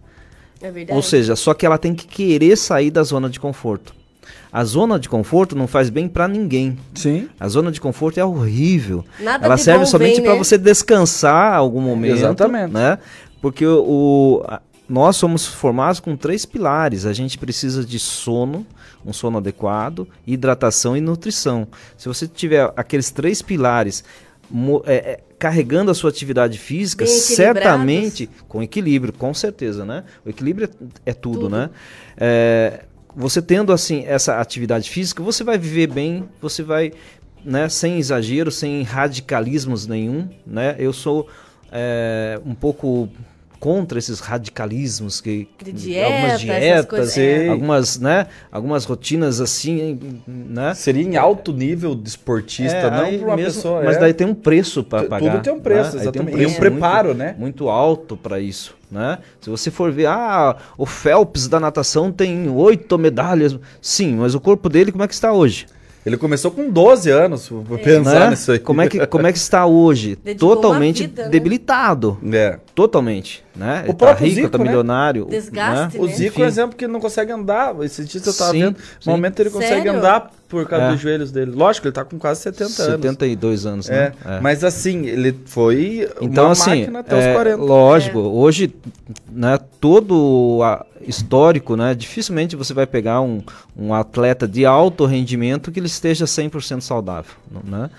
É 0.62 0.72
verdade. 0.72 0.96
Ou 0.96 1.04
seja, 1.04 1.36
só 1.36 1.54
que 1.54 1.66
ela 1.66 1.78
tem 1.78 1.94
que 1.94 2.08
querer 2.08 2.56
sair 2.58 2.90
da 2.90 3.04
zona 3.04 3.30
de 3.30 3.40
conforto. 3.40 3.94
A 4.54 4.64
zona 4.64 5.00
de 5.00 5.10
conforto 5.10 5.56
não 5.56 5.66
faz 5.66 5.90
bem 5.90 6.08
para 6.08 6.28
ninguém. 6.28 6.78
Sim. 6.94 7.28
A 7.40 7.48
zona 7.50 7.72
de 7.72 7.82
conforto 7.82 8.20
é 8.20 8.24
horrível. 8.26 9.04
Nada 9.20 9.46
Ela 9.48 9.56
de 9.56 9.62
serve 9.64 9.80
bom 9.80 9.86
somente 9.90 10.16
vem, 10.18 10.24
para 10.26 10.34
né? 10.34 10.38
você 10.38 10.58
descansar 10.60 11.56
algum 11.56 11.82
momento, 11.82 12.18
Exatamente. 12.18 12.72
né? 12.72 13.00
Porque 13.42 13.66
o, 13.66 14.46
nós 14.88 15.16
somos 15.16 15.48
formados 15.48 16.00
com 16.00 16.16
três 16.16 16.46
pilares. 16.46 17.08
A 17.08 17.14
gente 17.14 17.36
precisa 17.40 17.84
de 17.84 17.98
sono, 17.98 18.64
um 19.04 19.12
sono 19.12 19.40
adequado, 19.40 20.08
hidratação 20.26 20.96
e 20.96 21.02
nutrição. 21.02 21.68
Se 21.98 22.08
você 22.08 22.28
tiver 22.28 22.72
aqueles 22.78 23.10
três 23.10 23.42
pilares 23.42 24.04
mo- 24.52 24.84
é, 24.86 24.96
é, 24.96 25.20
carregando 25.40 25.90
a 25.90 25.96
sua 25.96 26.12
atividade 26.12 26.60
física, 26.60 27.08
certamente 27.08 28.30
com 28.48 28.62
equilíbrio, 28.62 29.12
com 29.12 29.34
certeza, 29.34 29.84
né? 29.84 30.04
O 30.24 30.30
equilíbrio 30.30 30.70
é, 31.06 31.12
é 31.12 31.14
tudo, 31.14 31.40
Tudo. 31.42 31.50
né? 31.50 31.70
Você 33.16 33.42
tendo 33.42 33.72
assim 33.72 34.04
essa 34.08 34.40
atividade 34.40 34.90
física, 34.90 35.22
você 35.22 35.44
vai 35.44 35.58
viver 35.58 35.88
bem, 35.88 36.28
você 36.42 36.64
vai, 36.64 36.92
né, 37.46 37.70
sem 37.70 37.98
exagero, 37.98 38.50
sem 38.52 38.82
radicalismos 38.84 39.86
nenhum, 39.88 40.28
né? 40.46 40.76
Eu 40.80 40.92
sou 40.92 41.28
é, 41.72 42.40
um 42.46 42.56
pouco 42.56 43.08
contra 43.60 43.98
esses 43.98 44.20
radicalismos 44.20 45.22
que 45.22 45.48
De 45.64 45.72
dieta, 45.72 46.06
algumas 46.08 46.32
essas 46.32 46.42
dietas, 46.42 46.86
coisas, 46.86 47.18
é. 47.18 47.48
algumas, 47.48 47.98
né, 47.98 48.28
algumas 48.52 48.84
rotinas 48.84 49.40
assim, 49.40 49.98
né? 50.28 50.74
Seria 50.74 51.02
em 51.04 51.16
alto 51.16 51.54
nível 51.54 51.96
de 51.96 52.10
esportista, 52.10 52.76
É, 52.76 52.92
não 52.92 53.18
para 53.20 53.28
uma 53.28 53.36
mesmo- 53.38 53.54
pessoa. 53.62 53.82
Mas 53.84 53.96
é. 53.96 54.00
daí 54.02 54.14
tem 54.14 54.28
um 54.28 54.36
preço 54.36 54.84
para 54.84 55.08
pagar. 55.08 55.32
tudo 55.34 55.44
tem 55.44 55.54
um 55.54 55.62
preço, 55.62 55.96
né? 55.96 56.02
Aí 56.04 56.12
tem 56.12 56.22
exatamente. 56.22 56.32
E 56.32 56.46
um 56.46 56.54
preço 56.56 56.60
preparo, 56.60 57.08
muito, 57.10 57.18
né? 57.20 57.36
Muito 57.40 57.70
alto 57.70 58.18
para 58.18 58.38
isso, 58.40 58.76
né? 58.94 59.18
Se 59.42 59.50
você 59.50 59.70
for 59.72 59.92
ver, 59.92 60.06
ah, 60.06 60.56
o 60.78 60.86
Phelps 60.86 61.48
da 61.48 61.60
natação 61.60 62.12
tem 62.12 62.48
oito 62.50 62.98
medalhas. 62.98 63.58
Sim, 63.82 64.16
mas 64.18 64.36
o 64.36 64.40
corpo 64.40 64.70
dele 64.70 64.92
como 64.92 65.04
é 65.04 65.08
que 65.08 65.14
está 65.14 65.34
hoje? 65.34 65.66
Ele 66.06 66.18
começou 66.18 66.52
com 66.52 66.70
12 66.70 67.10
anos, 67.10 67.48
vou 67.48 67.78
pensar 67.78 68.20
Né? 68.20 68.30
nisso 68.32 68.52
aí. 68.52 68.60
Como 68.60 68.82
é 68.82 68.90
que 68.90 69.08
como 69.08 69.26
é 69.26 69.32
que 69.32 69.38
está 69.38 69.66
hoje? 69.66 70.18
Dedicou 70.24 70.58
Totalmente 70.58 71.04
vida, 71.04 71.24
né? 71.24 71.30
debilitado. 71.30 72.18
É. 72.30 72.60
Totalmente, 72.76 73.42
né? 73.56 73.76
O 73.76 73.86
Ele 73.86 73.88
tá 73.88 73.94
próprio 73.94 74.26
rico, 74.28 74.36
Zico, 74.36 74.50
tá 74.50 74.58
né? 74.58 74.64
milionário, 74.66 75.26
Desgaste, 75.30 75.98
O 75.98 76.06
né? 76.06 76.12
Zico 76.14 76.40
é 76.42 76.44
um 76.44 76.48
Enfim. 76.48 76.52
exemplo 76.52 76.76
que 76.76 76.88
não 76.90 77.00
consegue 77.00 77.32
andar. 77.32 77.74
Esse 77.84 78.04
dia 78.04 78.20
eu 78.24 78.34
tava 78.34 78.52
Sim, 78.52 78.60
vendo. 78.60 78.78
No 79.06 79.12
momento 79.14 79.40
ele 79.40 79.50
consegue 79.50 79.76
Sério? 79.84 79.98
andar 79.98 80.30
por 80.54 80.68
causa 80.68 80.86
É. 80.86 80.92
dos 80.92 81.02
joelhos 81.02 81.32
dele. 81.32 81.52
Lógico, 81.52 81.88
ele 81.88 81.92
tá 81.94 82.06
com 82.06 82.18
quase 82.20 82.42
70 82.42 82.64
anos. 82.64 82.76
72 82.76 83.66
anos, 83.66 83.90
É, 83.90 84.10
né? 84.10 84.14
É. 84.38 84.40
mas 84.40 84.64
assim, 84.64 85.06
ele 85.08 85.36
foi 85.46 86.08
Então, 86.22 86.46
uma 86.46 86.52
assim, 86.52 86.82
máquina 86.82 87.00
até 87.00 87.16
é, 87.16 87.30
os 87.30 87.36
40. 87.36 87.62
lógico, 87.64 88.20
hoje, 88.20 88.74
né, 89.32 89.58
todo 89.82 90.60
a- 90.64 90.86
histórico, 91.06 91.76
né, 91.76 91.94
dificilmente 91.96 92.56
você 92.56 92.74
vai 92.74 92.86
pegar 92.86 93.20
um, 93.22 93.42
um 93.78 93.94
atleta 93.94 94.48
de 94.48 94.66
alto 94.66 95.06
rendimento 95.06 95.72
que 95.72 95.80
ele 95.80 95.88
esteja 95.88 96.26
100% 96.26 96.82
saudável, 96.82 97.34
né? 97.64 97.90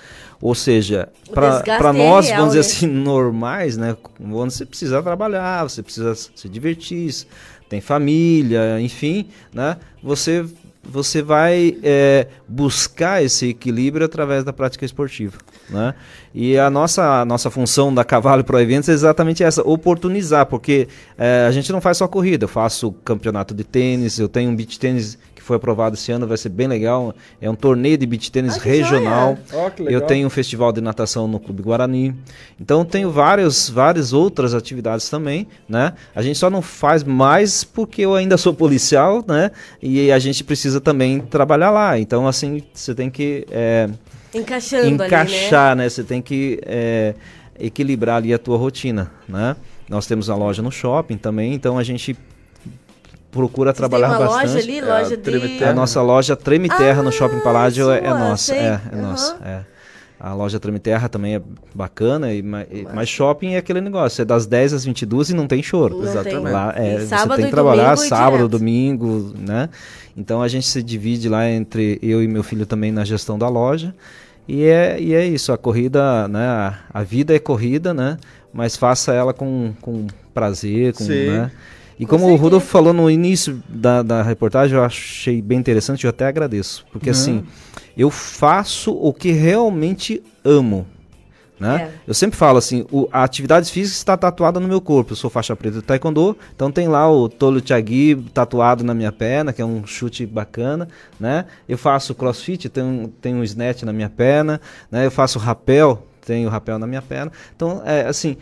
Ou 0.40 0.54
seja, 0.54 1.08
para 1.32 1.62
é 1.66 1.92
nós, 1.92 2.26
real, 2.26 2.38
vamos 2.40 2.54
dizer 2.54 2.60
né? 2.60 2.74
assim, 2.76 2.86
normais, 2.86 3.76
né, 3.76 3.96
você 4.20 4.64
precisa 4.64 5.02
trabalhar, 5.02 5.62
você 5.64 5.82
precisa 5.82 6.14
se 6.14 6.48
divertir, 6.48 7.26
tem 7.68 7.80
família, 7.80 8.78
enfim, 8.80 9.26
né, 9.52 9.76
você 10.02 10.44
você 10.86 11.22
vai 11.22 11.76
é, 11.82 12.26
buscar 12.48 13.22
esse 13.22 13.48
equilíbrio 13.48 14.04
através 14.04 14.44
da 14.44 14.52
prática 14.52 14.84
esportiva, 14.84 15.38
né? 15.68 15.94
E 16.34 16.58
a 16.58 16.68
nossa, 16.68 17.20
a 17.20 17.24
nossa 17.24 17.50
função 17.50 17.94
da 17.94 18.04
Cavalo 18.04 18.42
Pro 18.44 18.58
Eventos 18.58 18.88
é 18.88 18.92
exatamente 18.92 19.42
essa, 19.42 19.62
oportunizar, 19.62 20.46
porque 20.46 20.88
é, 21.16 21.46
a 21.48 21.52
gente 21.52 21.70
não 21.72 21.80
faz 21.80 21.98
só 21.98 22.08
corrida, 22.08 22.44
eu 22.44 22.48
faço 22.48 22.92
campeonato 23.04 23.54
de 23.54 23.64
tênis, 23.64 24.18
eu 24.18 24.28
tenho 24.28 24.50
um 24.50 24.56
beach 24.56 24.78
tênis 24.78 25.18
foi 25.44 25.56
aprovado 25.56 25.94
esse 25.94 26.10
ano, 26.10 26.26
vai 26.26 26.36
ser 26.36 26.48
bem 26.48 26.66
legal, 26.66 27.14
é 27.40 27.48
um 27.50 27.54
torneio 27.54 27.98
de 27.98 28.06
beach 28.06 28.32
tênis 28.32 28.56
Ah, 28.56 28.60
regional, 28.60 29.36
que 29.76 29.82
legal. 29.82 30.00
eu 30.00 30.06
tenho 30.06 30.26
um 30.26 30.30
festival 30.30 30.72
de 30.72 30.80
natação 30.80 31.28
no 31.28 31.38
Clube 31.38 31.62
Guarani. 31.62 32.14
Então 32.58 32.78
eu 32.80 32.84
tenho 32.84 33.10
vários, 33.10 33.68
várias 33.68 34.12
outras 34.12 34.54
atividades 34.54 35.08
também, 35.10 35.46
né? 35.68 35.92
A 36.14 36.22
gente 36.22 36.38
só 36.38 36.48
não 36.48 36.62
faz 36.62 37.04
mais 37.04 37.62
porque 37.62 38.02
eu 38.02 38.14
ainda 38.14 38.36
sou 38.36 38.54
policial, 38.54 39.22
né? 39.26 39.50
E 39.82 40.10
a 40.10 40.18
gente 40.18 40.42
precisa 40.42 40.80
também 40.80 41.20
trabalhar 41.20 41.70
lá. 41.70 41.98
Então 41.98 42.26
assim 42.26 42.62
você 42.72 42.94
tem 42.94 43.10
que 43.10 43.46
é, 43.50 43.88
Encaixando 44.34 44.82
ali, 44.82 44.96
né? 44.98 45.06
encaixar, 45.06 45.76
né? 45.76 45.88
Você 45.88 46.02
tem 46.02 46.22
que 46.22 46.58
é, 46.64 47.14
equilibrar 47.58 48.16
ali 48.16 48.32
a 48.32 48.38
tua 48.38 48.56
rotina, 48.56 49.10
né? 49.28 49.54
Nós 49.88 50.06
temos 50.06 50.30
a 50.30 50.34
loja 50.34 50.62
no 50.62 50.72
shopping 50.72 51.18
também, 51.18 51.52
então 51.52 51.76
a 51.76 51.82
gente 51.82 52.16
procura 53.34 53.70
Vocês 53.70 53.76
trabalhar 53.78 54.08
uma 54.10 54.18
bastante. 54.20 54.46
loja 54.46 54.58
ali, 54.60 54.78
É, 54.78 54.84
loja 54.84 55.14
a 55.14 55.18
Treme 55.18 55.48
de... 55.48 55.58
Terra. 55.58 55.70
A 55.70 55.74
nossa 55.74 56.00
loja 56.02 56.36
Treme 56.36 56.68
Terra 56.68 57.02
no 57.02 57.08
Ah, 57.08 57.12
Shopping 57.12 57.40
Paládio 57.40 57.90
é, 57.90 57.98
é 57.98 58.08
sua, 58.08 58.18
nossa. 58.18 58.54
É, 58.54 58.58
é 58.58 58.70
Aham. 58.94 59.02
nossa. 59.02 59.36
É. 59.44 59.60
A 60.20 60.32
loja 60.32 60.58
Treme 60.58 60.78
Terra 60.78 61.08
também 61.08 61.34
é 61.34 61.42
bacana, 61.74 62.32
e, 62.32 62.40
ma- 62.42 62.62
e- 62.62 62.86
mas 62.94 63.08
shopping 63.10 63.54
é 63.54 63.58
aquele 63.58 63.80
negócio, 63.82 64.22
é 64.22 64.24
das 64.24 64.46
10 64.46 64.72
às 64.72 64.84
22 64.84 65.28
e 65.30 65.34
não 65.34 65.46
tem 65.46 65.62
choro. 65.62 65.96
Não 65.98 66.04
Exatamente. 66.04 66.42
tem. 66.44 66.52
Lá, 66.52 66.72
é, 66.76 66.94
E 66.94 67.00
você 67.00 67.06
sábado 67.08 67.36
tem 67.36 67.44
que 67.46 67.50
trabalhar 67.50 67.94
domingo 67.94 68.08
sábado, 68.08 68.48
domingo, 68.48 69.34
né? 69.38 69.68
Então 70.16 70.40
a 70.40 70.48
gente 70.48 70.66
se 70.66 70.82
divide 70.82 71.28
lá 71.28 71.46
entre 71.50 71.98
eu 72.00 72.22
e 72.22 72.28
meu 72.28 72.42
filho 72.42 72.64
também 72.64 72.90
na 72.92 73.04
gestão 73.04 73.36
da 73.38 73.48
loja. 73.48 73.92
E 74.48 74.64
é, 74.64 74.98
e 75.00 75.12
é 75.14 75.26
isso, 75.26 75.52
a 75.52 75.58
corrida, 75.58 76.26
né? 76.28 76.46
A, 76.46 76.74
a 76.94 77.02
vida 77.02 77.34
é 77.34 77.38
corrida, 77.38 77.92
né? 77.92 78.16
Mas 78.52 78.76
faça 78.76 79.12
ela 79.12 79.34
com, 79.34 79.74
com 79.82 80.06
prazer, 80.32 80.92
com, 80.94 81.04
Sim. 81.04 81.28
né? 81.30 81.50
E 81.98 82.04
Com 82.06 82.18
como 82.18 82.32
o. 82.32 82.36
Rudolf 82.36 82.64
falou 82.64 82.92
no 82.92 83.10
início 83.10 83.62
da, 83.68 84.02
da 84.02 84.22
reportagem, 84.22 84.76
eu 84.76 84.84
achei 84.84 85.40
bem 85.40 85.58
interessante, 85.58 86.04
eu 86.04 86.10
até 86.10 86.26
agradeço. 86.26 86.84
Porque 86.92 87.10
assim, 87.10 87.44
eu 87.96 88.10
faço 88.10 88.92
o 88.92 89.12
que 89.12 89.30
realmente 89.32 90.22
amo. 90.44 90.86
Né? 91.58 91.82
É. 91.82 91.90
Eu 92.08 92.14
sempre 92.14 92.36
falo 92.36 92.58
assim, 92.58 92.84
o- 92.90 93.08
a 93.12 93.22
atividade 93.22 93.70
física 93.70 93.96
está 93.96 94.16
tatuada 94.16 94.58
no 94.58 94.66
meu 94.66 94.80
corpo. 94.80 95.12
Eu 95.12 95.16
sou 95.16 95.30
faixa 95.30 95.54
preta 95.54 95.76
de 95.78 95.82
taekwondo, 95.84 96.36
então 96.54 96.68
tem 96.70 96.88
lá 96.88 97.08
o 97.10 97.28
Tolo 97.28 97.62
Chagui 97.64 98.16
tatuado 98.34 98.82
na 98.82 98.92
minha 98.92 99.12
perna, 99.12 99.52
que 99.52 99.62
é 99.62 99.64
um 99.64 99.86
chute 99.86 100.26
bacana, 100.26 100.88
né? 101.18 101.44
Eu 101.68 101.78
faço 101.78 102.12
crossfit, 102.12 102.68
tenho, 102.68 103.06
tenho 103.20 103.36
um 103.38 103.44
snatch 103.44 103.84
na 103.84 103.92
minha 103.92 104.10
perna, 104.10 104.60
né? 104.90 105.06
Eu 105.06 105.12
faço 105.12 105.38
rapel, 105.38 106.04
tenho 106.26 106.48
rapel 106.48 106.76
na 106.76 106.88
minha 106.88 107.00
perna. 107.02 107.30
Então, 107.54 107.80
é 107.86 108.04
assim, 108.06 108.36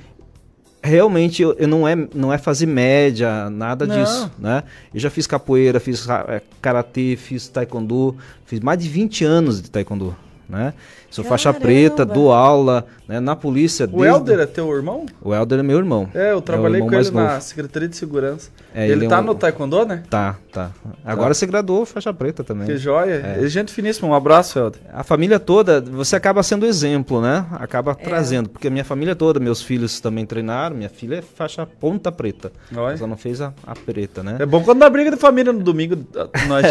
realmente 0.83 1.41
eu, 1.43 1.55
eu 1.55 1.69
não, 1.69 1.87
é, 1.87 1.95
não 2.15 2.33
é 2.33 2.39
fazer 2.39 2.67
média, 2.67 3.49
nada 3.49 3.87
Não. 3.87 4.03
disso, 4.03 4.31
né? 4.39 4.65
Eu 4.93 4.99
já 4.99 5.09
fiz 5.09 5.27
capoeira, 5.27 5.79
fiz 5.79 6.09
é, 6.09 6.43
karatê, 6.61 7.17
fiz 7.17 7.47
taekwondo, 7.49 8.17
fiz 8.45 8.61
mais 8.61 8.79
de 8.79 8.89
20 8.89 9.25
anos 9.25 9.63
de 9.63 9.71
taekwondo, 9.71 10.17
né? 10.49 10.75
Sou 11.13 11.23
faixa 11.25 11.51
Caramba! 11.53 11.67
preta, 11.67 12.05
dou 12.07 12.33
aula, 12.33 12.87
né? 13.07 13.21
Na 13.21 13.37
polícia 13.37 13.85
O 13.85 13.89
desde- 14.01 14.07
Helder 14.09 14.41
é 14.41 14.47
teu 14.47 14.75
irmão? 14.75 15.05
O 15.23 15.35
Helder 15.35 15.59
é 15.59 15.63
meu 15.63 15.77
irmão. 15.79 16.09
É, 16.15 16.33
eu 16.33 16.39
o 16.39 16.41
trabalhei 16.41 16.79
irmão 16.81 16.89
com 16.89 16.95
ele 16.99 17.11
na. 17.11 17.39
Secretaria 17.39 17.87
de 17.87 17.97
Segurança. 17.97 18.49
É, 18.75 18.85
ele 18.85 18.93
ele 18.95 19.05
é 19.05 19.09
tá 19.09 19.21
um- 19.21 19.25
no 19.25 19.35
Taekwondo, 19.35 19.85
né? 19.85 20.03
Tá, 20.09 20.37
tá. 20.51 20.71
Agora 21.05 21.35
você 21.35 21.45
graduou 21.45 21.85
faixa 21.85 22.13
preta 22.15 22.43
também. 22.43 22.67
Que 22.67 22.79
joia. 22.79 23.37
É. 23.39 23.45
É 23.45 23.47
gente 23.47 23.71
finíssima. 23.73 24.09
Um 24.09 24.15
abraço, 24.15 24.59
Helder. 24.59 24.81
A 24.93 25.05
família 25.05 25.39
toda, 25.39 25.83
você 25.83 26.17
acaba 26.17 26.43
sendo 26.43 26.65
exemplo, 26.65 27.21
né? 27.21 27.45
Acaba 27.53 27.91
É. 27.93 27.95
trazendo, 28.03 28.49
porque 28.49 28.69
a 28.69 28.71
minha 28.71 28.85
família 28.85 29.15
toda, 29.15 29.39
meus 29.39 29.61
filhos 29.63 30.01
também 30.01 30.25
treinaram, 30.25 30.75
minha 30.77 30.89
filha 30.89 31.17
é 31.17 31.23
faixa 31.23 31.67
ponta 31.67 32.11
preta. 32.11 32.51
Olha. 32.75 32.97
Só 32.97 33.07
não 33.07 33.19
fez 33.19 33.43
a, 33.43 33.53
a 33.67 33.75
preta, 33.75 34.23
né? 34.23 34.37
É 34.41 34.47
bom 34.47 34.63
quando 34.63 34.79
dá 34.79 34.89
briga 34.89 35.11
de 35.11 35.19
família 35.19 35.53
no 35.53 35.61
domingo. 35.63 35.95
Nós... 36.49 36.65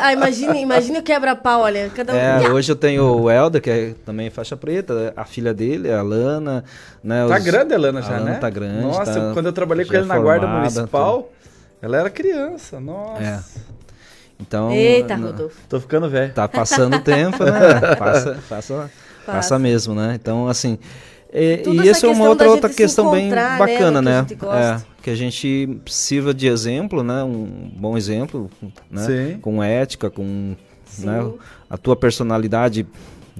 Ah, 0.00 0.12
imagine, 0.14 0.60
imagine 0.62 0.98
o 0.98 1.02
quebra-pau, 1.02 1.60
olha. 1.62 1.90
Cada 1.94 2.14
um... 2.14 2.16
É, 2.16 2.48
hoje 2.50 2.72
eu 2.72 2.76
tenho 2.76 3.01
o 3.02 3.30
Helder, 3.30 3.60
que 3.62 3.70
é 3.70 3.94
também 4.04 4.30
faixa 4.30 4.56
preta, 4.56 5.12
a 5.16 5.24
filha 5.24 5.52
dele, 5.54 5.90
a 5.92 6.02
Lana, 6.02 6.64
né? 7.02 7.26
Tá 7.26 7.36
os- 7.36 7.44
grande 7.44 7.74
a 7.74 7.78
Lana 7.78 7.98
a 8.00 8.02
já, 8.02 8.10
Lana 8.12 8.24
né? 8.24 8.38
tá 8.38 8.50
grande, 8.50 8.82
Nossa, 8.82 9.12
tá- 9.20 9.30
quando 9.34 9.46
eu 9.46 9.52
trabalhei 9.52 9.84
com 9.84 9.94
ele 9.94 10.06
na 10.06 10.18
guarda 10.18 10.46
municipal, 10.46 11.30
ela 11.80 11.96
era 11.98 12.10
criança. 12.10 12.78
Nossa. 12.80 13.22
É. 13.22 13.40
Então, 14.40 14.70
Eita, 14.72 15.14
Rodolfo. 15.14 15.56
Tô 15.68 15.78
ficando 15.80 16.08
velho. 16.08 16.32
Tá 16.32 16.48
passando 16.48 16.96
o 16.96 17.00
tempo, 17.02 17.44
né? 17.44 17.94
Passa, 17.96 18.38
passa, 18.48 18.74
Passa. 18.74 18.90
passa 19.26 19.58
mesmo, 19.58 19.94
né? 19.94 20.18
Então, 20.20 20.48
assim. 20.48 20.78
E, 21.32 21.62
e 21.66 21.78
essa 21.80 21.90
essa 21.90 22.06
é 22.08 22.10
uma 22.10 22.28
outra, 22.28 22.50
outra 22.50 22.68
questão 22.68 23.10
bem 23.10 23.30
né, 23.30 23.56
bacana, 23.56 24.02
que 24.02 24.08
a 24.08 24.22
né? 24.22 24.26
gosta. 24.38 24.84
É, 24.98 25.02
que 25.02 25.10
a 25.10 25.14
gente 25.14 25.80
sirva 25.86 26.34
de 26.34 26.46
exemplo, 26.46 27.02
né? 27.02 27.22
Um 27.22 27.70
bom 27.74 27.96
exemplo, 27.96 28.50
né? 28.90 29.02
Sim. 29.02 29.38
Com 29.40 29.62
ética, 29.62 30.10
com 30.10 30.54
né? 30.98 31.32
A 31.68 31.76
tua 31.76 31.96
personalidade 31.96 32.86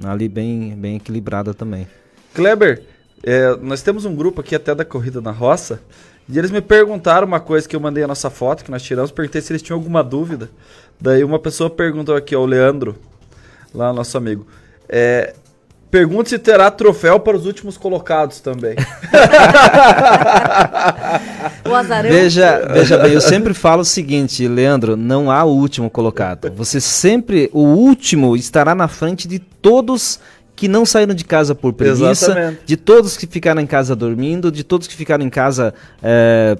ali 0.04 0.28
bem, 0.28 0.74
bem 0.76 0.96
equilibrada 0.96 1.52
também. 1.52 1.86
Kleber, 2.34 2.82
é, 3.22 3.56
nós 3.56 3.82
temos 3.82 4.04
um 4.04 4.14
grupo 4.14 4.40
aqui 4.40 4.54
até 4.54 4.74
da 4.74 4.84
Corrida 4.84 5.20
na 5.20 5.30
Roça, 5.30 5.80
e 6.28 6.38
eles 6.38 6.50
me 6.50 6.60
perguntaram 6.60 7.26
uma 7.26 7.40
coisa 7.40 7.68
que 7.68 7.76
eu 7.76 7.80
mandei 7.80 8.02
a 8.02 8.08
nossa 8.08 8.30
foto, 8.30 8.64
que 8.64 8.70
nós 8.70 8.82
tiramos, 8.82 9.10
perguntei 9.10 9.40
se 9.40 9.52
eles 9.52 9.62
tinham 9.62 9.78
alguma 9.78 10.02
dúvida. 10.02 10.48
Daí 11.00 11.24
uma 11.24 11.38
pessoa 11.38 11.68
perguntou 11.68 12.16
aqui, 12.16 12.34
ó, 12.34 12.40
o 12.40 12.46
Leandro, 12.46 12.96
lá 13.74 13.92
nosso 13.92 14.16
amigo, 14.16 14.46
é, 14.88 15.34
Pergunte 15.92 16.30
se 16.30 16.38
terá 16.38 16.70
troféu 16.70 17.20
para 17.20 17.36
os 17.36 17.44
últimos 17.44 17.76
colocados 17.76 18.40
também. 18.40 18.76
o 21.68 21.74
azarão. 21.74 22.08
Veja, 22.08 22.66
veja 22.72 22.96
bem, 22.96 23.12
eu 23.12 23.20
sempre 23.20 23.52
falo 23.52 23.82
o 23.82 23.84
seguinte, 23.84 24.48
Leandro, 24.48 24.96
não 24.96 25.30
há 25.30 25.44
o 25.44 25.54
último 25.54 25.90
colocado. 25.90 26.50
Você 26.56 26.80
sempre, 26.80 27.50
o 27.52 27.60
último 27.60 28.34
estará 28.34 28.74
na 28.74 28.88
frente 28.88 29.28
de 29.28 29.38
todos 29.38 30.18
que 30.56 30.66
não 30.66 30.86
saíram 30.86 31.14
de 31.14 31.26
casa 31.26 31.54
por 31.54 31.74
preguiça, 31.74 32.32
Exatamente. 32.32 32.60
de 32.64 32.76
todos 32.78 33.14
que 33.14 33.26
ficaram 33.26 33.60
em 33.60 33.66
casa 33.66 33.94
dormindo, 33.94 34.50
de 34.50 34.64
todos 34.64 34.88
que 34.88 34.96
ficaram 34.96 35.22
em 35.22 35.28
casa 35.28 35.74
é, 36.02 36.56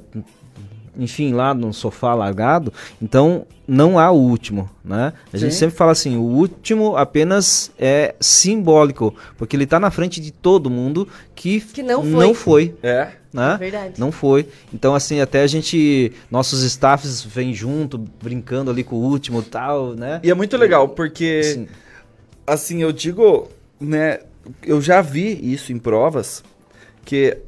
enfim, 0.97 1.33
lá 1.33 1.55
no 1.55 1.73
sofá 1.73 2.15
largado, 2.15 2.73
então 3.01 3.47
não 3.67 3.99
há 3.99 4.11
o 4.11 4.19
último, 4.19 4.69
né? 4.85 5.13
A 5.33 5.39
Sim. 5.39 5.45
gente 5.45 5.55
sempre 5.55 5.77
fala 5.77 5.93
assim, 5.93 6.17
o 6.17 6.23
último 6.23 6.97
apenas 6.97 7.71
é 7.79 8.15
simbólico, 8.21 9.15
porque 9.39 9.57
ele 9.57 9.65
está 9.65 9.81
na 9.81 9.91
frente 9.91 10.21
de 10.21 10.31
todo 10.31 10.69
mundo 10.69 11.09
que, 11.35 11.61
que 11.61 11.83
não 11.83 12.03
foi. 12.03 12.11
Não 12.11 12.35
foi 12.35 12.75
é. 12.83 13.13
Né? 13.33 13.55
É 13.55 13.57
verdade. 13.57 13.95
Não 13.99 14.13
foi. 14.13 14.47
Então, 14.75 14.95
assim, 14.95 15.21
até 15.21 15.43
a 15.43 15.47
gente, 15.47 16.13
nossos 16.31 16.63
staffs 16.65 17.23
vêm 17.23 17.55
junto, 17.55 17.97
brincando 17.97 18.71
ali 18.71 18.85
com 18.85 18.97
o 18.97 19.03
último 19.03 19.41
e 19.41 19.45
tal, 19.45 19.95
né? 19.95 20.21
E 20.23 20.31
é 20.31 20.35
muito 20.35 20.55
legal, 20.59 20.91
porque, 20.91 21.41
assim, 21.43 21.69
assim, 22.47 22.83
eu 22.83 22.93
digo, 22.93 23.49
né, 23.81 24.19
eu 24.63 24.83
já 24.83 25.01
vi 25.01 25.39
isso 25.53 25.73
em 25.73 25.79
provas, 25.79 26.45
que 27.05 27.39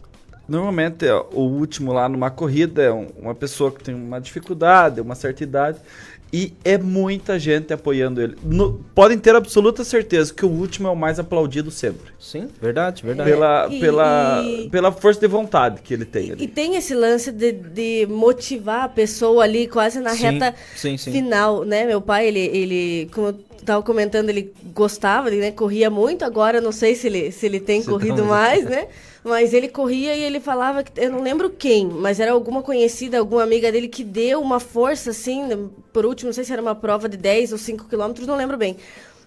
Normalmente, 0.47 1.07
o 1.33 1.41
último 1.41 1.93
lá 1.93 2.09
numa 2.09 2.31
corrida 2.31 2.83
é 2.83 2.91
uma 2.91 3.35
pessoa 3.35 3.73
que 3.73 3.83
tem 3.83 3.95
uma 3.95 4.21
dificuldade, 4.21 5.01
uma 5.01 5.15
certa 5.15 5.43
idade, 5.43 5.79
e 6.33 6.53
é 6.65 6.77
muita 6.77 7.39
gente 7.39 7.73
apoiando 7.73 8.21
ele. 8.21 8.37
No, 8.43 8.85
podem 8.93 9.17
ter 9.17 9.37
absoluta 9.37 9.85
certeza 9.85 10.35
que 10.35 10.45
o 10.45 10.49
último 10.49 10.89
é 10.89 10.91
o 10.91 10.97
mais 10.97 11.21
aplaudido 11.21 11.71
sempre. 11.71 12.13
Sim, 12.19 12.49
verdade, 12.61 13.05
verdade. 13.05 13.31
Pela, 13.31 13.69
e, 13.71 13.81
pela, 13.81 14.43
e, 14.45 14.69
pela 14.69 14.91
força 14.91 15.21
de 15.21 15.29
vontade 15.29 15.81
que 15.81 15.95
ele 15.95 16.05
tem. 16.05 16.33
Ali. 16.33 16.43
E 16.45 16.49
tem 16.49 16.75
esse 16.75 16.93
lance 16.93 17.31
de, 17.31 17.53
de 17.53 18.07
motivar 18.11 18.83
a 18.83 18.89
pessoa 18.89 19.45
ali 19.45 19.69
quase 19.69 20.01
na 20.01 20.11
sim, 20.11 20.23
reta 20.25 20.55
sim, 20.75 20.99
sim. 20.99 21.13
final, 21.13 21.65
né? 21.65 21.87
Meu 21.87 22.01
pai, 22.01 22.27
ele, 22.27 22.41
ele 22.41 23.11
como 23.15 23.29
eu 23.29 23.39
estava 23.57 23.83
comentando, 23.85 24.29
ele 24.29 24.53
gostava, 24.75 25.29
ele 25.29 25.39
né, 25.41 25.53
corria 25.53 25.89
muito, 25.89 26.25
agora 26.25 26.61
não 26.61 26.73
sei 26.73 26.97
se 26.97 27.07
ele, 27.07 27.31
se 27.31 27.47
ele 27.47 27.61
tem 27.61 27.81
se 27.81 27.89
corrido 27.89 28.23
tá 28.23 28.25
mais, 28.25 28.65
né? 28.65 28.89
Mas 29.25 29.55
ele 29.55 29.69
corria 29.69 30.15
e 30.15 30.23
ele 30.23 30.39
falava 30.39 30.83
que. 30.83 31.01
Eu 31.01 31.11
não 31.11 31.23
lembro 31.23 31.49
quem, 31.49 31.87
mas 31.87 32.21
era 32.21 32.33
alguma 32.33 32.63
conhecida, 32.63 33.19
alguma 33.19 33.43
amiga 33.43 33.73
dele 33.73 33.89
que 33.89 34.05
deu 34.05 34.43
uma 34.43 34.61
força, 34.61 35.11
assim, 35.11 35.71
por 35.93 36.05
último, 36.05 36.29
não 36.29 36.35
sei 36.35 36.45
se 36.45 36.53
era 36.53 36.61
uma 36.61 36.75
prova 36.75 37.09
de 37.09 37.17
10 37.17 37.53
ou 37.53 37.59
5 37.59 37.89
quilômetros, 37.89 38.27
não 38.27 38.37
lembro 38.37 38.59
bem. 38.59 38.77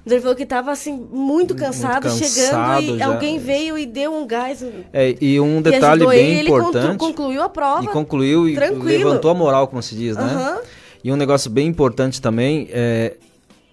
Ele 0.05 0.21
falou 0.21 0.35
que 0.35 0.43
estava 0.43 0.71
assim, 0.71 0.93
muito 1.11 1.53
cansado, 1.53 2.07
muito 2.07 2.23
cansado 2.23 2.81
chegando, 2.81 2.95
e 2.95 2.97
já. 2.97 3.07
alguém 3.07 3.39
veio 3.39 3.77
e 3.77 3.85
deu 3.85 4.13
um 4.13 4.25
gás. 4.25 4.63
É, 4.93 5.15
e 5.19 5.37
um 5.39 5.61
detalhe 5.61 6.03
e 6.03 6.07
bem 6.07 6.35
ele, 6.35 6.49
importante. 6.49 6.87
Ele 6.87 6.97
concluiu 6.97 7.41
a 7.41 7.49
prova. 7.49 7.83
E 7.83 7.87
concluiu 7.87 8.53
tranquilo. 8.55 8.89
e 8.89 8.97
levantou 8.99 9.31
a 9.31 9.33
moral, 9.33 9.67
como 9.67 9.81
se 9.81 9.95
diz, 9.95 10.15
né? 10.15 10.23
Uhum. 10.23 10.61
E 11.03 11.11
um 11.11 11.17
negócio 11.17 11.51
bem 11.51 11.67
importante 11.67 12.21
também 12.21 12.69
é 12.71 13.17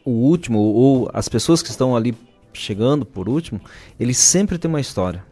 o 0.04 0.10
último, 0.10 0.58
ou 0.58 1.08
as 1.12 1.28
pessoas 1.28 1.62
que 1.62 1.70
estão 1.70 1.94
ali 1.94 2.14
chegando 2.52 3.06
por 3.06 3.28
último, 3.28 3.60
eles 3.98 4.18
sempre 4.18 4.58
têm 4.58 4.68
uma 4.68 4.80
história. 4.80 5.24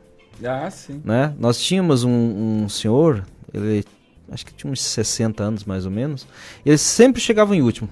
Ah, 0.44 0.70
sim. 0.70 1.00
Né? 1.04 1.34
Nós 1.38 1.60
tínhamos 1.60 2.04
um, 2.04 2.62
um 2.64 2.68
senhor, 2.68 3.24
ele 3.52 3.84
acho 4.30 4.46
que 4.46 4.54
tinha 4.54 4.72
uns 4.72 4.82
60 4.82 5.42
anos 5.42 5.64
mais 5.64 5.84
ou 5.84 5.90
menos, 5.90 6.26
ele 6.64 6.78
sempre 6.78 7.20
chegava 7.20 7.54
em 7.54 7.62
último. 7.62 7.88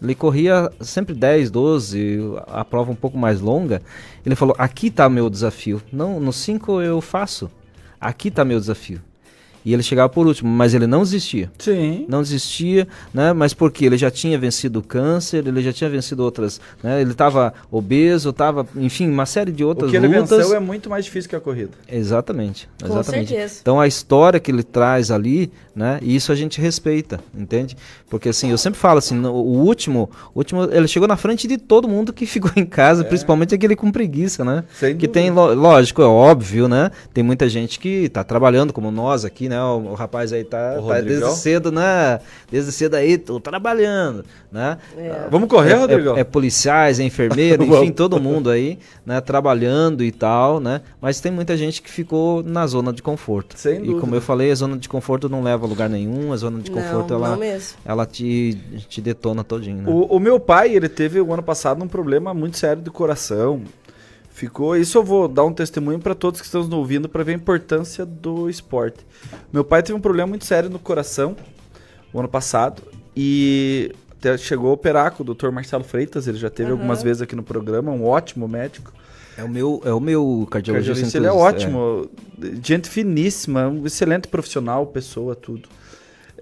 Ele 0.00 0.14
corria 0.14 0.70
sempre 0.80 1.14
10, 1.14 1.50
12, 1.50 2.18
a 2.46 2.64
prova 2.64 2.92
um 2.92 2.94
pouco 2.94 3.18
mais 3.18 3.40
longa. 3.40 3.82
Ele 4.24 4.36
falou: 4.36 4.54
aqui 4.56 4.86
está 4.86 5.08
meu 5.08 5.28
desafio. 5.28 5.82
Não, 5.92 6.20
no 6.20 6.32
5 6.32 6.80
eu 6.80 7.00
faço. 7.00 7.50
Aqui 8.00 8.28
está 8.28 8.44
meu 8.44 8.60
desafio. 8.60 9.00
E 9.68 9.74
ele 9.74 9.82
chegava 9.82 10.08
por 10.08 10.26
último, 10.26 10.50
mas 10.50 10.72
ele 10.72 10.86
não 10.86 11.02
desistia. 11.02 11.52
Sim. 11.58 12.06
Não 12.08 12.22
desistia, 12.22 12.88
né? 13.12 13.34
Mas 13.34 13.52
porque 13.52 13.84
ele 13.84 13.98
já 13.98 14.10
tinha 14.10 14.38
vencido 14.38 14.78
o 14.78 14.82
câncer, 14.82 15.46
ele 15.46 15.60
já 15.60 15.74
tinha 15.74 15.90
vencido 15.90 16.24
outras, 16.24 16.58
né? 16.82 17.02
Ele 17.02 17.10
estava 17.10 17.52
obeso, 17.70 18.30
estava, 18.30 18.66
enfim, 18.74 19.10
uma 19.10 19.26
série 19.26 19.52
de 19.52 19.62
outras 19.62 19.92
lutas. 19.92 19.98
O 19.98 20.08
que 20.08 20.14
ele 20.14 20.20
lutas. 20.20 20.38
venceu 20.38 20.56
é 20.56 20.58
muito 20.58 20.88
mais 20.88 21.04
difícil 21.04 21.28
que 21.28 21.36
a 21.36 21.40
corrida. 21.40 21.72
Exatamente. 21.86 22.66
Com 22.80 22.86
exatamente. 22.86 23.28
certeza. 23.28 23.58
Então 23.60 23.78
a 23.78 23.86
história 23.86 24.40
que 24.40 24.50
ele 24.50 24.62
traz 24.62 25.10
ali, 25.10 25.52
né? 25.76 25.98
E 26.00 26.16
isso 26.16 26.32
a 26.32 26.34
gente 26.34 26.58
respeita, 26.62 27.20
entende? 27.36 27.76
Porque 28.08 28.30
assim, 28.30 28.50
eu 28.50 28.56
sempre 28.56 28.80
falo 28.80 28.96
assim, 28.96 29.22
o 29.22 29.32
último, 29.32 30.08
o 30.34 30.38
último, 30.38 30.64
ele 30.64 30.88
chegou 30.88 31.06
na 31.06 31.16
frente 31.18 31.46
de 31.46 31.58
todo 31.58 31.86
mundo 31.86 32.10
que 32.10 32.24
ficou 32.26 32.50
em 32.56 32.64
casa, 32.64 33.02
é. 33.02 33.04
principalmente 33.04 33.54
aquele 33.54 33.76
com 33.76 33.92
preguiça, 33.92 34.42
né? 34.46 34.64
Sem 34.72 34.96
que 34.96 35.06
dúvida. 35.06 35.12
tem, 35.12 35.30
lógico, 35.30 36.00
é 36.00 36.06
óbvio, 36.06 36.68
né? 36.68 36.90
Tem 37.12 37.22
muita 37.22 37.46
gente 37.50 37.78
que 37.78 38.04
está 38.04 38.24
trabalhando 38.24 38.72
como 38.72 38.90
nós 38.90 39.26
aqui, 39.26 39.46
né? 39.46 39.57
O, 39.62 39.90
o 39.90 39.94
rapaz 39.94 40.32
aí 40.32 40.44
tá, 40.44 40.80
tá 40.80 41.00
desde 41.00 41.30
cedo, 41.36 41.70
né? 41.70 42.20
Desde 42.50 42.72
cedo 42.72 42.94
aí, 42.94 43.18
tô 43.18 43.40
trabalhando, 43.40 44.24
né? 44.50 44.78
É. 44.96 45.28
Vamos 45.30 45.48
correr, 45.48 45.72
é, 45.72 45.76
Rodrigo? 45.76 46.16
É, 46.16 46.20
é, 46.20 46.24
policiais, 46.24 47.00
é 47.00 47.04
enfermeiro, 47.04 47.62
enfim, 47.64 47.92
todo 47.92 48.20
mundo 48.20 48.50
aí, 48.50 48.78
né? 49.04 49.20
Trabalhando 49.20 50.02
e 50.02 50.10
tal, 50.10 50.60
né? 50.60 50.80
Mas 51.00 51.20
tem 51.20 51.32
muita 51.32 51.56
gente 51.56 51.82
que 51.82 51.90
ficou 51.90 52.42
na 52.42 52.66
zona 52.66 52.92
de 52.92 53.02
conforto. 53.02 53.58
Sem 53.58 53.84
e 53.84 54.00
como 54.00 54.14
eu 54.14 54.20
falei, 54.20 54.50
a 54.50 54.54
zona 54.54 54.76
de 54.76 54.88
conforto 54.88 55.28
não 55.28 55.42
leva 55.42 55.66
a 55.66 55.68
lugar 55.68 55.88
nenhum, 55.88 56.32
a 56.32 56.36
zona 56.36 56.60
de 56.60 56.70
conforto 56.70 57.10
não, 57.10 57.24
ela, 57.24 57.36
não 57.36 57.58
ela 57.84 58.06
te, 58.06 58.58
te 58.88 59.00
detona 59.00 59.44
todinho, 59.44 59.82
né? 59.82 59.90
O, 59.90 60.16
o 60.16 60.20
meu 60.20 60.38
pai, 60.40 60.74
ele 60.74 60.88
teve 60.88 61.20
o 61.20 61.32
ano 61.32 61.42
passado 61.42 61.82
um 61.82 61.88
problema 61.88 62.32
muito 62.34 62.58
sério 62.58 62.82
de 62.82 62.90
coração, 62.90 63.62
ficou. 64.38 64.76
Isso 64.76 64.96
eu 64.96 65.02
vou 65.02 65.28
dar 65.28 65.44
um 65.44 65.52
testemunho 65.52 65.98
para 65.98 66.14
todos 66.14 66.40
que 66.40 66.46
estão 66.46 66.62
nos 66.62 66.72
ouvindo 66.72 67.08
para 67.08 67.22
ver 67.24 67.32
a 67.32 67.34
importância 67.34 68.06
do 68.06 68.48
esporte. 68.48 69.04
Meu 69.52 69.64
pai 69.64 69.82
teve 69.82 69.98
um 69.98 70.00
problema 70.00 70.28
muito 70.28 70.44
sério 70.44 70.70
no 70.70 70.78
coração 70.78 71.36
o 72.12 72.18
ano 72.18 72.28
passado 72.28 72.82
e 73.16 73.92
até 74.12 74.36
chegou 74.38 74.70
a 74.70 74.72
operar 74.72 75.12
com 75.12 75.22
o 75.22 75.34
Dr. 75.34 75.50
Marcelo 75.50 75.84
Freitas, 75.84 76.26
ele 76.26 76.38
já 76.38 76.50
teve 76.50 76.70
uhum. 76.70 76.76
algumas 76.76 77.02
vezes 77.02 77.22
aqui 77.22 77.36
no 77.36 77.42
programa, 77.42 77.90
um 77.92 78.04
ótimo 78.04 78.48
médico. 78.48 78.92
É 79.36 79.44
o 79.44 79.48
meu, 79.48 79.80
é 79.84 79.92
o 79.92 80.00
meu 80.00 80.48
cardiologista. 80.50 81.02
cardiologista 81.02 81.18
ele 81.18 81.26
é 81.26 81.32
ótimo, 81.32 82.10
é. 82.42 82.66
gente 82.66 82.88
finíssima, 82.88 83.68
um 83.68 83.86
excelente 83.86 84.26
profissional, 84.26 84.84
pessoa, 84.86 85.36
tudo. 85.36 85.68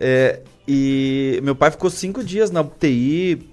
É, 0.01 0.41
e 0.67 1.39
meu 1.43 1.55
pai 1.55 1.71
ficou 1.71 1.91
cinco 1.91 2.25
dias 2.25 2.51
na 2.51 2.63
UTI, 2.63 3.47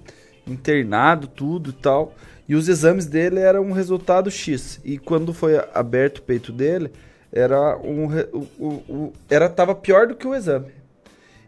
internado, 0.46 1.26
tudo 1.26 1.70
e 1.70 1.74
tal. 1.74 2.14
E 2.48 2.54
os 2.54 2.68
exames 2.68 3.06
dele 3.06 3.40
eram 3.40 3.62
um 3.62 3.72
resultado 3.72 4.30
X. 4.30 4.80
E 4.84 4.98
quando 4.98 5.32
foi 5.32 5.56
aberto 5.72 6.18
o 6.18 6.22
peito 6.22 6.52
dele, 6.52 6.90
era 7.32 7.76
um 7.78 8.06
o, 8.32 8.48
o, 8.58 8.68
o, 8.88 9.12
era 9.28 9.48
tava 9.48 9.74
pior 9.74 10.06
do 10.06 10.14
que 10.14 10.26
o 10.26 10.34
exame. 10.34 10.72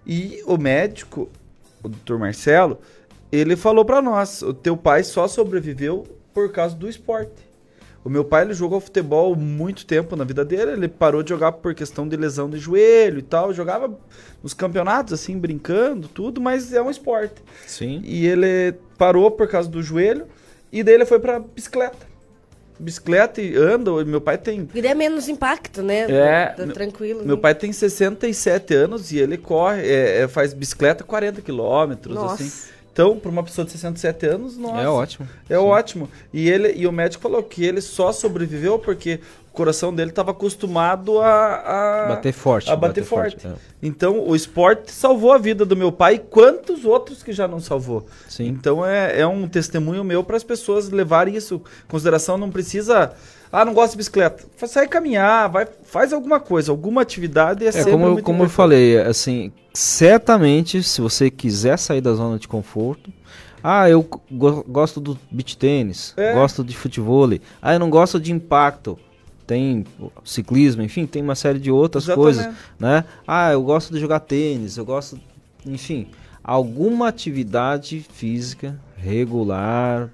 E 0.06 0.42
o 0.46 0.56
médico, 0.56 1.28
o 1.82 1.88
Dr. 1.88 2.16
Marcelo, 2.16 2.78
ele 3.30 3.56
falou 3.56 3.84
para 3.84 4.00
nós, 4.00 4.42
o 4.42 4.54
teu 4.54 4.76
pai 4.76 5.02
só 5.02 5.28
sobreviveu 5.28 6.06
por 6.32 6.50
causa 6.50 6.74
do 6.74 6.88
esporte. 6.88 7.46
O 8.04 8.08
meu 8.08 8.24
pai 8.24 8.44
ele 8.44 8.54
jogou 8.54 8.78
futebol 8.78 9.34
muito 9.34 9.84
tempo 9.84 10.14
na 10.14 10.22
vida 10.22 10.44
dele, 10.44 10.70
ele 10.70 10.86
parou 10.86 11.24
de 11.24 11.30
jogar 11.30 11.50
por 11.50 11.74
questão 11.74 12.06
de 12.06 12.16
lesão 12.16 12.48
de 12.48 12.56
joelho 12.56 13.18
e 13.18 13.22
tal, 13.22 13.52
jogava 13.52 13.98
nos 14.44 14.54
campeonatos 14.54 15.12
assim, 15.12 15.36
brincando, 15.36 16.06
tudo, 16.06 16.40
mas 16.40 16.72
é 16.72 16.80
um 16.80 16.88
esporte. 16.88 17.42
Sim. 17.66 18.00
E 18.04 18.24
ele 18.24 18.76
parou 18.96 19.28
por 19.28 19.48
causa 19.48 19.68
do 19.68 19.82
joelho 19.82 20.24
e 20.72 20.82
daí 20.82 20.94
ele 20.94 21.06
foi 21.06 21.18
pra 21.18 21.38
bicicleta. 21.38 22.06
Bicicleta 22.78 23.40
e 23.40 23.56
anda, 23.56 24.04
meu 24.04 24.20
pai 24.20 24.36
tem. 24.36 24.68
E 24.74 24.86
é 24.86 24.94
menos 24.94 25.28
impacto, 25.28 25.82
né? 25.82 26.00
É. 26.10 26.46
Tá 26.48 26.66
tranquilo. 26.66 27.24
Meu 27.24 27.36
né? 27.36 27.42
pai 27.42 27.54
tem 27.54 27.72
67 27.72 28.74
anos 28.74 29.12
e 29.12 29.18
ele 29.18 29.38
corre, 29.38 29.82
é, 29.82 30.22
é, 30.22 30.28
faz 30.28 30.52
bicicleta 30.52 31.02
40 31.02 31.40
quilômetros, 31.40 32.16
assim. 32.18 32.50
Então, 32.92 33.18
para 33.18 33.30
uma 33.30 33.42
pessoa 33.42 33.64
de 33.64 33.72
67 33.72 34.26
anos, 34.26 34.56
nossa. 34.56 34.80
É 34.80 34.88
ótimo. 34.88 35.28
É 35.50 35.54
Sim. 35.54 35.62
ótimo. 35.62 36.10
E, 36.32 36.48
ele, 36.48 36.72
e 36.76 36.86
o 36.86 36.92
médico 36.92 37.22
falou 37.22 37.42
que 37.42 37.62
ele 37.62 37.82
só 37.82 38.10
sobreviveu 38.10 38.78
porque 38.78 39.20
coração 39.56 39.92
dele 39.92 40.10
estava 40.10 40.30
acostumado 40.30 41.18
a, 41.18 42.04
a, 42.04 42.08
bater 42.08 42.32
forte. 42.32 42.70
A 42.70 42.76
bater, 42.76 42.88
bater 42.88 43.04
forte. 43.04 43.40
forte. 43.40 43.56
É. 43.56 43.76
Então 43.82 44.28
o 44.28 44.36
esporte 44.36 44.92
salvou 44.92 45.32
a 45.32 45.38
vida 45.38 45.64
do 45.64 45.74
meu 45.74 45.90
pai 45.90 46.14
e 46.14 46.18
quantos 46.18 46.84
outros 46.84 47.22
que 47.22 47.32
já 47.32 47.48
não 47.48 47.58
salvou. 47.58 48.06
Sim. 48.28 48.46
Então 48.48 48.84
é, 48.84 49.20
é 49.20 49.26
um 49.26 49.48
testemunho 49.48 50.04
meu 50.04 50.22
para 50.22 50.36
as 50.36 50.44
pessoas 50.44 50.90
levarem 50.90 51.34
isso 51.34 51.62
em 51.84 51.90
consideração. 51.90 52.36
Não 52.36 52.50
precisa. 52.50 53.12
Ah, 53.50 53.64
não 53.64 53.72
gosto 53.72 53.92
de 53.92 53.98
bicicleta. 53.98 54.44
Sai 54.66 54.86
caminhar, 54.86 55.48
vai, 55.48 55.66
faz 55.84 56.12
alguma 56.12 56.38
coisa, 56.38 56.70
alguma 56.70 57.00
atividade 57.00 57.64
é, 57.64 57.68
é 57.68 57.84
como, 57.84 58.20
como 58.20 58.42
eu 58.42 58.48
falei, 58.48 58.98
assim, 58.98 59.52
certamente 59.72 60.82
se 60.82 61.00
você 61.00 61.30
quiser 61.30 61.78
sair 61.78 62.00
da 62.00 62.12
zona 62.12 62.38
de 62.38 62.48
conforto, 62.48 63.10
Ah, 63.62 63.88
eu 63.88 64.06
go 64.30 64.64
gosto 64.68 65.00
do 65.00 65.18
beach 65.30 65.56
tênis, 65.56 66.12
é. 66.16 66.34
gosto 66.34 66.62
de 66.62 66.76
futebol. 66.76 67.28
Ah, 67.62 67.72
eu 67.72 67.80
não 67.80 67.90
gosto 67.90 68.20
de 68.20 68.30
impacto. 68.30 68.98
Tem 69.46 69.84
ciclismo, 70.24 70.82
enfim, 70.82 71.06
tem 71.06 71.22
uma 71.22 71.34
série 71.34 71.58
de 71.58 71.70
outras 71.70 72.04
Exatamente. 72.04 72.24
coisas, 72.24 72.54
né? 72.78 73.04
Ah, 73.26 73.52
eu 73.52 73.62
gosto 73.62 73.92
de 73.94 74.00
jogar 74.00 74.20
tênis, 74.20 74.76
eu 74.76 74.84
gosto, 74.84 75.20
enfim, 75.64 76.08
alguma 76.42 77.08
atividade 77.08 78.04
física 78.12 78.78
regular, 78.96 80.10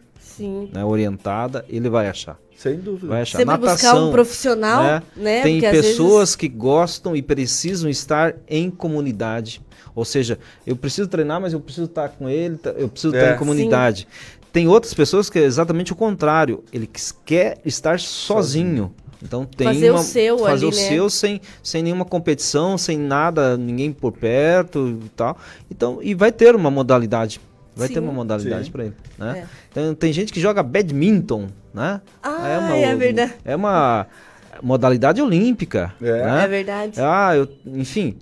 né, 0.72 0.84
orientada, 0.84 1.64
ele 1.68 1.88
vai 1.88 2.08
achar. 2.08 2.38
Sem 2.56 2.78
dúvida. 2.78 3.08
Vai 3.08 3.22
achar. 3.22 3.38
Sempre 3.38 3.54
Natação, 3.54 3.74
buscar 3.74 3.94
um 4.04 4.12
profissional, 4.12 4.82
né? 4.82 5.02
né? 5.16 5.42
Tem 5.42 5.60
Porque 5.60 5.76
pessoas 5.76 6.20
vezes... 6.20 6.36
que 6.36 6.48
gostam 6.48 7.16
e 7.16 7.22
precisam 7.22 7.90
estar 7.90 8.36
em 8.48 8.70
comunidade. 8.70 9.60
Ou 9.94 10.04
seja, 10.04 10.38
eu 10.66 10.76
preciso 10.76 11.08
treinar, 11.08 11.40
mas 11.40 11.52
eu 11.52 11.60
preciso 11.60 11.86
estar 11.86 12.08
com 12.10 12.28
ele, 12.28 12.58
eu 12.76 12.88
preciso 12.88 13.14
é. 13.14 13.18
estar 13.18 13.34
em 13.34 13.38
comunidade. 13.38 14.06
Sim. 14.08 14.38
Tem 14.52 14.68
outras 14.68 14.94
pessoas 14.94 15.28
que 15.28 15.38
é 15.38 15.42
exatamente 15.42 15.92
o 15.92 15.96
contrário. 15.96 16.62
Ele 16.72 16.88
quer 17.24 17.58
estar 17.64 17.98
sozinho. 17.98 18.94
Então 19.22 19.44
tem 19.44 19.68
fazer 19.68 19.90
uma, 19.90 20.00
o 20.00 20.02
seu 20.02 20.38
fazer 20.38 20.66
ali, 20.66 20.74
o 20.74 20.76
né? 20.76 20.88
seu 20.88 21.10
sem, 21.10 21.40
sem 21.62 21.82
nenhuma 21.82 22.04
competição, 22.04 22.76
sem 22.76 22.98
nada, 22.98 23.56
ninguém 23.56 23.92
por 23.92 24.12
perto 24.12 24.98
e 25.04 25.08
tal. 25.10 25.36
Então 25.70 26.00
e 26.02 26.14
vai 26.14 26.32
ter 26.32 26.54
uma 26.56 26.70
modalidade 26.70 27.40
Vai 27.74 27.88
Sim. 27.88 27.94
ter 27.94 28.00
uma 28.00 28.12
modalidade 28.12 28.70
para 28.70 28.84
ele, 28.84 28.94
né? 29.18 29.38
É. 29.38 29.46
Então 29.70 29.94
tem 29.94 30.12
gente 30.12 30.30
que 30.30 30.40
joga 30.40 30.62
badminton, 30.62 31.46
né? 31.72 32.02
Ah, 32.22 32.46
é, 32.46 32.58
uma, 32.58 32.76
é 32.76 32.94
verdade. 32.94 33.34
É 33.44 33.56
uma 33.56 34.06
modalidade 34.62 35.22
olímpica. 35.22 35.94
É, 36.00 36.22
né? 36.22 36.44
é 36.44 36.48
verdade. 36.48 37.00
Ah, 37.00 37.34
eu, 37.34 37.48
enfim, 37.66 38.18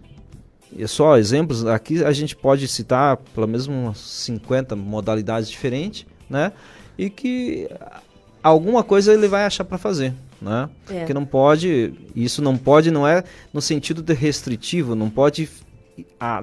é 0.79 0.87
só 0.87 1.19
exemplos, 1.19 1.67
aqui 1.67 2.05
a 2.05 2.13
gente 2.13 2.37
pode 2.37 2.69
citar 2.69 3.17
pelo 3.35 3.49
menos 3.49 3.67
umas 3.67 3.99
50 3.99 4.77
modalidades 4.77 5.51
diferentes, 5.51 6.07
né? 6.29 6.53
E 6.97 7.11
que 7.11 7.69
alguma 8.41 8.85
coisa 8.85 9.13
ele 9.13 9.27
vai 9.27 9.45
achar 9.45 9.65
para 9.65 9.79
fazer, 9.79 10.15
né? 10.41 10.69
É. 10.89 11.05
Que 11.05 11.15
não 11.15 11.25
pode, 11.25 11.93
isso 12.15 12.41
não 12.41 12.57
pode, 12.57 12.91
não 12.91 13.07
é 13.07 13.25
no 13.53 13.61
sentido 13.61 14.03
de 14.03 14.15
restritivo, 14.15 14.95
não 14.95 15.11
pode 15.11 15.49
a, 16.19 16.43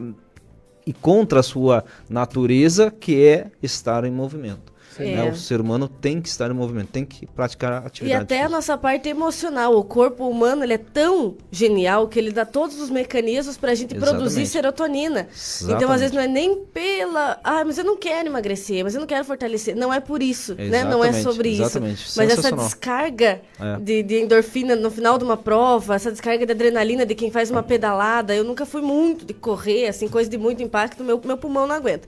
e 0.85 0.93
contra 0.93 1.39
a 1.39 1.43
sua 1.43 1.83
natureza, 2.09 2.91
que 2.91 3.25
é 3.25 3.51
estar 3.61 4.05
em 4.05 4.11
movimento. 4.11 4.71
É. 4.99 5.15
Né? 5.15 5.31
O 5.31 5.35
ser 5.35 5.61
humano 5.61 5.87
tem 5.87 6.21
que 6.21 6.29
estar 6.29 6.49
em 6.49 6.53
movimento, 6.53 6.89
tem 6.89 7.05
que 7.05 7.25
praticar 7.25 7.85
atividade. 7.85 8.21
E 8.21 8.23
até 8.23 8.35
física. 8.35 8.47
a 8.47 8.49
nossa 8.49 8.77
parte 8.77 9.09
emocional. 9.09 9.77
O 9.77 9.83
corpo 9.83 10.27
humano 10.27 10.63
ele 10.63 10.73
é 10.73 10.77
tão 10.77 11.35
genial 11.51 12.07
que 12.07 12.17
ele 12.17 12.31
dá 12.31 12.45
todos 12.45 12.79
os 12.79 12.89
mecanismos 12.89 13.57
para 13.57 13.71
a 13.71 13.75
gente 13.75 13.95
Exatamente. 13.95 14.17
produzir 14.17 14.45
serotonina. 14.45 15.27
Exatamente. 15.31 15.83
Então, 15.83 15.93
às 15.93 16.01
vezes, 16.01 16.15
não 16.15 16.21
é 16.21 16.27
nem 16.27 16.55
pela. 16.65 17.39
Ah, 17.43 17.63
mas 17.65 17.77
eu 17.77 17.83
não 17.83 17.97
quero 17.97 18.29
emagrecer, 18.29 18.83
mas 18.83 18.95
eu 18.95 18.99
não 18.99 19.07
quero 19.07 19.23
fortalecer. 19.25 19.75
Não 19.75 19.93
é 19.93 19.99
por 19.99 20.21
isso, 20.21 20.55
né? 20.55 20.83
Não 20.83 21.03
é 21.03 21.13
sobre 21.13 21.53
Exatamente. 21.53 22.05
isso. 22.05 22.17
Mas 22.17 22.31
essa 22.31 22.51
descarga 22.51 23.41
é. 23.59 23.79
de, 23.79 24.03
de 24.03 24.21
endorfina 24.21 24.75
no 24.75 24.89
final 24.89 25.17
de 25.17 25.23
uma 25.23 25.37
prova, 25.37 25.95
essa 25.95 26.11
descarga 26.11 26.45
de 26.45 26.51
adrenalina 26.51 27.05
de 27.05 27.15
quem 27.15 27.31
faz 27.31 27.51
uma 27.51 27.63
pedalada. 27.63 28.35
Eu 28.35 28.43
nunca 28.43 28.65
fui 28.65 28.81
muito 28.81 29.25
de 29.25 29.33
correr, 29.33 29.87
assim, 29.87 30.07
coisa 30.07 30.29
de 30.29 30.37
muito 30.37 30.61
impacto, 30.63 31.03
meu, 31.03 31.21
meu 31.23 31.37
pulmão 31.37 31.67
não 31.67 31.75
aguenta. 31.75 32.07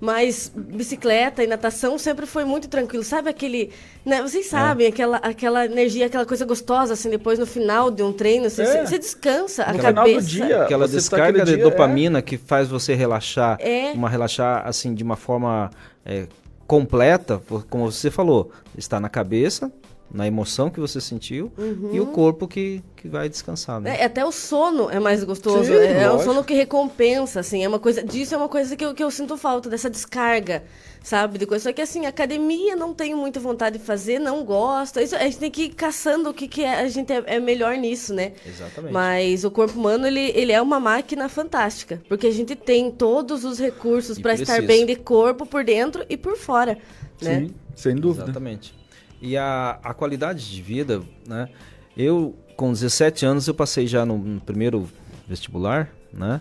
Mas 0.00 0.50
bicicleta 0.54 1.44
e 1.44 1.46
natação 1.46 1.98
sempre 1.98 2.24
foi 2.24 2.44
muito 2.44 2.68
tranquilo. 2.68 3.04
Sabe 3.04 3.28
aquele. 3.28 3.70
Né, 4.04 4.22
vocês 4.22 4.46
é. 4.46 4.48
sabem, 4.48 4.86
é. 4.86 4.88
aquela, 4.88 5.18
aquela 5.18 5.66
energia, 5.66 6.06
aquela 6.06 6.24
coisa 6.24 6.46
gostosa, 6.46 6.94
assim, 6.94 7.10
depois 7.10 7.38
no 7.38 7.44
final 7.44 7.90
de 7.90 8.02
um 8.02 8.12
treino, 8.12 8.48
você, 8.48 8.62
é. 8.62 8.86
você 8.86 8.98
descansa 8.98 9.62
no 9.64 9.70
a 9.70 9.74
final 9.74 9.94
cabeça. 9.94 10.20
Do 10.20 10.26
dia, 10.26 10.62
aquela 10.62 10.86
tá 10.86 10.94
descarga 10.94 11.44
de 11.44 11.54
dia, 11.54 11.62
dopamina 11.62 12.20
é. 12.20 12.22
que 12.22 12.38
faz 12.38 12.68
você 12.68 12.94
relaxar, 12.94 13.58
é. 13.60 13.92
uma 13.92 14.08
relaxar 14.08 14.66
assim 14.66 14.94
de 14.94 15.04
uma 15.04 15.16
forma 15.16 15.70
é, 16.06 16.26
completa, 16.66 17.42
como 17.68 17.90
você 17.90 18.10
falou, 18.10 18.50
está 18.78 18.98
na 18.98 19.08
cabeça, 19.10 19.70
na 20.12 20.26
emoção 20.26 20.68
que 20.68 20.80
você 20.80 21.00
sentiu 21.00 21.52
uhum. 21.56 21.90
e 21.92 22.00
o 22.00 22.06
corpo 22.06 22.48
que, 22.48 22.82
que 22.96 23.08
vai 23.08 23.28
descansar. 23.28 23.80
Né? 23.80 24.00
É, 24.00 24.04
até 24.04 24.24
o 24.24 24.32
sono 24.32 24.90
é 24.90 24.98
mais 24.98 25.22
gostoso. 25.22 25.64
Sim, 25.64 25.74
é, 25.74 26.02
é, 26.02 26.10
o 26.10 26.18
sono 26.20 26.42
que 26.42 26.52
recompensa, 26.52 27.40
assim. 27.40 27.64
É 27.64 27.68
uma 27.68 27.78
coisa. 27.78 28.02
Disso 28.02 28.34
é 28.34 28.36
uma 28.36 28.48
coisa 28.48 28.74
que 28.76 28.84
eu, 28.84 28.92
que 28.92 29.02
eu 29.02 29.10
sinto 29.10 29.36
falta, 29.36 29.70
dessa 29.70 29.88
descarga, 29.88 30.64
sabe? 31.02 31.38
De 31.38 31.46
coisa. 31.46 31.64
Só 31.64 31.72
que 31.72 31.80
assim, 31.80 32.06
academia 32.06 32.74
não 32.74 32.92
tenho 32.92 33.16
muita 33.16 33.38
vontade 33.38 33.78
de 33.78 33.84
fazer, 33.84 34.18
não 34.18 34.44
gosto. 34.44 34.98
Isso, 34.98 35.14
a 35.14 35.20
gente 35.20 35.38
tem 35.38 35.50
que 35.50 35.62
ir 35.62 35.68
caçando 35.70 36.30
o 36.30 36.34
que, 36.34 36.48
que 36.48 36.64
é, 36.64 36.80
a 36.80 36.88
gente 36.88 37.12
é, 37.12 37.22
é, 37.26 37.40
melhor 37.40 37.76
nisso, 37.76 38.12
né? 38.12 38.32
Exatamente. 38.44 38.92
Mas 38.92 39.44
o 39.44 39.50
corpo 39.50 39.78
humano, 39.78 40.06
ele, 40.06 40.32
ele 40.34 40.50
é 40.50 40.60
uma 40.60 40.80
máquina 40.80 41.28
fantástica. 41.28 42.02
Porque 42.08 42.26
a 42.26 42.32
gente 42.32 42.56
tem 42.56 42.90
todos 42.90 43.44
os 43.44 43.60
recursos 43.60 44.18
para 44.18 44.34
estar 44.34 44.60
bem 44.62 44.84
de 44.84 44.96
corpo 44.96 45.46
por 45.46 45.64
dentro 45.64 46.04
e 46.08 46.16
por 46.16 46.36
fora. 46.36 46.76
Né? 47.22 47.40
Sim, 47.40 47.54
sem 47.76 47.94
dúvida. 47.94 48.24
Exatamente. 48.24 48.79
E 49.20 49.36
a, 49.36 49.78
a 49.82 49.92
qualidade 49.92 50.50
de 50.50 50.62
vida, 50.62 51.02
né? 51.26 51.48
Eu, 51.96 52.34
com 52.56 52.72
17 52.72 53.26
anos, 53.26 53.46
eu 53.46 53.54
passei 53.54 53.86
já 53.86 54.06
no, 54.06 54.16
no 54.16 54.40
primeiro 54.40 54.88
vestibular, 55.28 55.90
né? 56.12 56.40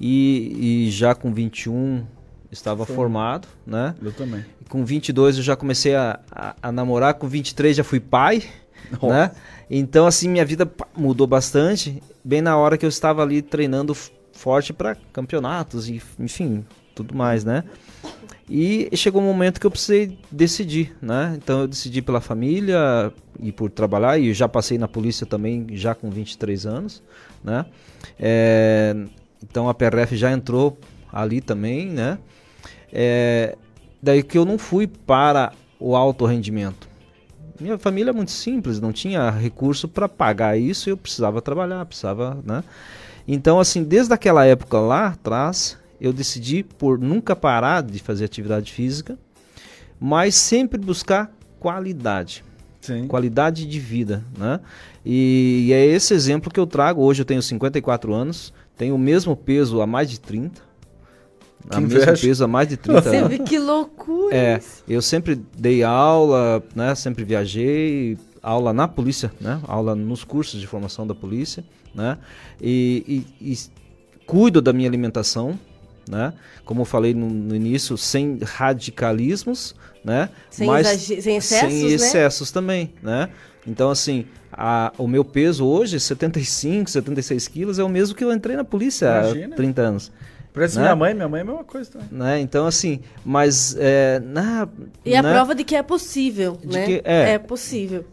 E, 0.00 0.86
e, 0.86 0.90
já 0.90 1.14
com 1.14 1.32
21 1.32 2.04
estava 2.50 2.84
Foi. 2.84 2.94
formado, 2.94 3.48
né? 3.66 3.94
Eu 4.02 4.12
também. 4.12 4.44
E 4.60 4.64
com 4.68 4.84
22 4.84 5.38
eu 5.38 5.42
já 5.42 5.56
comecei 5.56 5.94
a, 5.94 6.20
a, 6.30 6.56
a 6.62 6.72
namorar, 6.72 7.14
com 7.14 7.28
23 7.28 7.76
já 7.76 7.84
fui 7.84 8.00
pai, 8.00 8.42
oh. 9.00 9.08
né? 9.08 9.30
Então, 9.70 10.06
assim, 10.06 10.28
minha 10.28 10.44
vida 10.44 10.70
mudou 10.96 11.26
bastante, 11.26 12.02
bem 12.24 12.40
na 12.40 12.56
hora 12.56 12.76
que 12.76 12.84
eu 12.84 12.90
estava 12.90 13.22
ali 13.22 13.42
treinando 13.42 13.96
forte 14.32 14.72
para 14.72 14.96
campeonatos 15.12 15.88
e, 15.88 16.00
enfim, 16.18 16.64
tudo 16.94 17.14
mais, 17.14 17.44
né? 17.44 17.64
E 18.48 18.88
chegou 18.94 19.20
um 19.20 19.24
momento 19.24 19.60
que 19.60 19.66
eu 19.66 19.70
precisei 19.70 20.18
decidir, 20.30 20.96
né? 21.02 21.34
Então 21.36 21.62
eu 21.62 21.68
decidi 21.68 22.00
pela 22.00 22.20
família 22.20 23.12
e 23.40 23.50
por 23.50 23.70
trabalhar, 23.70 24.18
e 24.18 24.32
já 24.32 24.48
passei 24.48 24.78
na 24.78 24.86
polícia 24.86 25.26
também, 25.26 25.66
já 25.72 25.94
com 25.94 26.08
23 26.08 26.64
anos, 26.64 27.02
né? 27.42 27.66
É, 28.18 28.94
então 29.42 29.68
a 29.68 29.74
PRF 29.74 30.16
já 30.16 30.30
entrou 30.30 30.78
ali 31.12 31.40
também, 31.40 31.88
né? 31.88 32.18
É, 32.92 33.56
daí 34.00 34.22
que 34.22 34.38
eu 34.38 34.44
não 34.44 34.58
fui 34.58 34.86
para 34.86 35.52
o 35.80 35.96
alto 35.96 36.24
rendimento. 36.24 36.88
Minha 37.60 37.78
família 37.78 38.10
é 38.10 38.12
muito 38.12 38.30
simples, 38.30 38.80
não 38.80 38.92
tinha 38.92 39.28
recurso 39.30 39.88
para 39.88 40.08
pagar 40.08 40.56
isso, 40.56 40.88
eu 40.88 40.96
precisava 40.96 41.42
trabalhar, 41.42 41.84
precisava, 41.84 42.38
né? 42.44 42.62
Então, 43.26 43.58
assim, 43.58 43.82
desde 43.82 44.14
aquela 44.14 44.44
época 44.44 44.78
lá 44.78 45.08
atrás, 45.08 45.76
eu 46.00 46.12
decidi 46.12 46.62
por 46.62 46.98
nunca 46.98 47.34
parar 47.34 47.82
de 47.82 47.98
fazer 47.98 48.24
atividade 48.24 48.72
física, 48.72 49.18
mas 49.98 50.34
sempre 50.34 50.78
buscar 50.78 51.32
qualidade. 51.58 52.44
Sim. 52.80 53.06
Qualidade 53.08 53.66
de 53.66 53.80
vida, 53.80 54.22
né? 54.38 54.60
E, 55.04 55.66
e, 55.68 55.72
é 55.72 55.84
esse 55.84 56.14
exemplo 56.14 56.52
que 56.52 56.60
eu 56.60 56.66
trago. 56.66 57.02
Hoje 57.02 57.22
eu 57.22 57.24
tenho 57.24 57.42
54 57.42 58.14
anos, 58.14 58.52
tenho 58.76 58.94
o 58.94 58.98
mesmo 58.98 59.34
peso 59.34 59.80
há 59.80 59.86
mais 59.86 60.08
de 60.08 60.20
30. 60.20 60.62
Que 61.68 61.78
o 61.78 61.80
mesmo 61.80 62.18
peso 62.18 62.44
há 62.44 62.48
mais 62.48 62.68
de 62.68 62.76
30 62.76 63.02
Você 63.02 63.16
anos. 63.16 63.28
Vê 63.28 63.38
que 63.40 63.58
loucura! 63.58 64.36
É, 64.36 64.60
eu 64.88 65.02
sempre 65.02 65.34
dei 65.58 65.82
aula, 65.82 66.62
né? 66.76 66.94
Sempre 66.94 67.24
viajei, 67.24 68.16
aula 68.40 68.72
na 68.72 68.86
polícia, 68.86 69.32
né? 69.40 69.60
Aula 69.66 69.96
nos 69.96 70.22
cursos 70.22 70.60
de 70.60 70.66
formação 70.66 71.04
da 71.04 71.14
polícia, 71.14 71.64
né? 71.92 72.18
E, 72.60 73.26
e, 73.40 73.52
e 73.52 73.58
cuido 74.26 74.62
da 74.62 74.72
minha 74.72 74.88
alimentação, 74.88 75.58
né? 76.08 76.32
Como 76.64 76.82
eu 76.82 76.84
falei 76.84 77.14
no, 77.14 77.28
no 77.28 77.54
início, 77.54 77.96
sem 77.96 78.38
radicalismos, 78.42 79.74
né? 80.04 80.30
Sem, 80.50 80.66
Mas 80.66 80.86
sem 80.86 81.36
excessos, 81.36 81.72
sem 81.72 81.92
excessos 81.92 82.50
né? 82.50 82.54
também, 82.54 82.94
né? 83.02 83.28
Então, 83.66 83.90
assim, 83.90 84.26
a, 84.52 84.92
o 84.96 85.08
meu 85.08 85.24
peso 85.24 85.66
hoje, 85.66 85.98
75, 85.98 86.88
76 86.90 87.48
quilos, 87.48 87.78
é 87.78 87.84
o 87.84 87.88
mesmo 87.88 88.14
que 88.14 88.24
eu 88.24 88.32
entrei 88.32 88.56
na 88.56 88.64
polícia 88.64 89.06
Imagina. 89.06 89.54
há 89.54 89.56
30 89.56 89.82
anos. 89.82 90.12
Parece 90.52 90.76
né? 90.76 90.84
minha 90.84 90.96
mãe, 90.96 91.14
minha 91.14 91.28
mãe 91.28 91.40
é 91.40 91.42
a 91.42 91.46
mesma 91.46 91.64
coisa 91.64 91.90
também. 91.90 92.08
Né? 92.10 92.40
Então, 92.40 92.66
assim, 92.66 93.00
mas... 93.24 93.76
É, 93.78 94.20
na, 94.20 94.68
e 95.04 95.14
a 95.14 95.22
né? 95.22 95.32
prova 95.32 95.54
de 95.54 95.64
que 95.64 95.76
é 95.76 95.82
possível, 95.82 96.58
né? 96.64 96.86
Que, 96.86 97.02
é, 97.04 97.32
é 97.32 97.38
possível. 97.38 98.06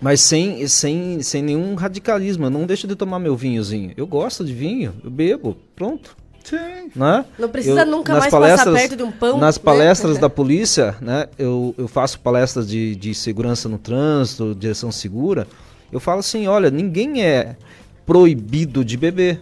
Mas 0.00 0.20
sem, 0.20 0.66
sem, 0.66 1.22
sem 1.22 1.42
nenhum 1.42 1.74
radicalismo. 1.74 2.46
Eu 2.46 2.50
não 2.50 2.66
deixo 2.66 2.86
de 2.86 2.94
tomar 2.94 3.18
meu 3.18 3.34
vinhozinho. 3.34 3.92
Eu 3.96 4.06
gosto 4.06 4.44
de 4.44 4.52
vinho, 4.52 4.94
eu 5.02 5.10
bebo, 5.10 5.56
pronto. 5.74 6.16
Sim. 6.48 6.90
Né? 6.94 7.24
Não 7.36 7.48
precisa 7.48 7.80
eu, 7.80 7.86
nunca 7.86 8.14
mais 8.14 8.30
passar 8.30 8.72
perto 8.72 8.96
de 8.96 9.02
um 9.02 9.10
pão. 9.10 9.36
Nas 9.36 9.58
né? 9.58 9.64
palestras 9.64 10.14
né? 10.14 10.20
da 10.20 10.30
polícia, 10.30 10.94
né, 11.00 11.26
eu, 11.36 11.74
eu 11.76 11.88
faço 11.88 12.20
palestras 12.20 12.68
de, 12.68 12.94
de 12.94 13.12
segurança 13.14 13.68
no 13.68 13.78
trânsito, 13.78 14.54
direção 14.54 14.92
segura. 14.92 15.48
Eu 15.90 15.98
falo 15.98 16.20
assim, 16.20 16.46
olha, 16.46 16.70
ninguém 16.70 17.22
é 17.24 17.56
proibido 18.04 18.84
de 18.84 18.96
beber. 18.96 19.40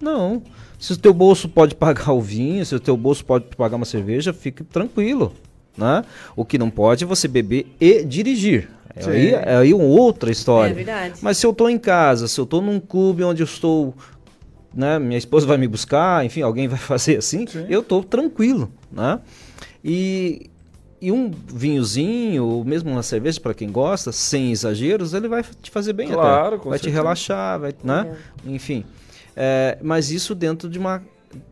Não. 0.00 0.40
Se 0.78 0.92
o 0.92 0.96
teu 0.96 1.12
bolso 1.12 1.48
pode 1.48 1.74
pagar 1.74 2.12
o 2.12 2.20
vinho, 2.20 2.64
se 2.64 2.76
o 2.76 2.80
teu 2.80 2.96
bolso 2.96 3.24
pode 3.24 3.46
pagar 3.56 3.76
uma 3.76 3.84
cerveja, 3.84 4.32
fique 4.32 4.62
tranquilo. 4.62 5.32
Né? 5.76 6.04
O 6.36 6.44
que 6.44 6.58
não 6.58 6.70
pode 6.70 7.02
é 7.02 7.06
você 7.06 7.26
beber 7.26 7.66
e 7.80 8.04
dirigir. 8.04 8.68
É 8.94 9.10
aí, 9.10 9.34
é 9.34 9.56
aí 9.56 9.74
uma 9.74 9.84
outra 9.84 10.30
história. 10.30 10.70
É 10.70 10.74
verdade. 10.74 11.18
Mas 11.20 11.38
se 11.38 11.46
eu 11.46 11.50
estou 11.50 11.68
em 11.68 11.78
casa, 11.78 12.28
se 12.28 12.40
eu 12.40 12.44
estou 12.44 12.62
num 12.62 12.80
clube 12.80 13.22
onde 13.24 13.42
eu 13.42 13.44
estou 13.44 13.94
né, 14.76 14.98
minha 14.98 15.16
esposa 15.16 15.46
vai 15.46 15.56
me 15.56 15.66
buscar, 15.66 16.24
enfim, 16.24 16.42
alguém 16.42 16.68
vai 16.68 16.78
fazer 16.78 17.16
assim, 17.16 17.46
Sim. 17.46 17.66
eu 17.68 17.80
estou 17.80 18.04
tranquilo, 18.04 18.70
né? 18.92 19.18
E 19.82 20.50
e 21.00 21.12
um 21.12 21.30
vinhozinho, 21.30 22.44
ou 22.44 22.64
mesmo 22.64 22.90
uma 22.90 23.02
cerveja 23.02 23.38
para 23.38 23.52
quem 23.52 23.70
gosta, 23.70 24.10
sem 24.12 24.50
exageros, 24.50 25.12
ele 25.12 25.28
vai 25.28 25.44
te 25.60 25.70
fazer 25.70 25.92
bem 25.92 26.08
claro, 26.08 26.56
até. 26.56 26.68
vai 26.68 26.78
certeza. 26.78 26.80
te 26.80 26.90
relaxar, 26.90 27.60
vai, 27.60 27.74
né? 27.84 28.16
É. 28.46 28.50
Enfim. 28.50 28.84
É, 29.36 29.76
mas 29.82 30.10
isso 30.10 30.34
dentro 30.34 30.68
de 30.70 30.78
uma 30.78 31.02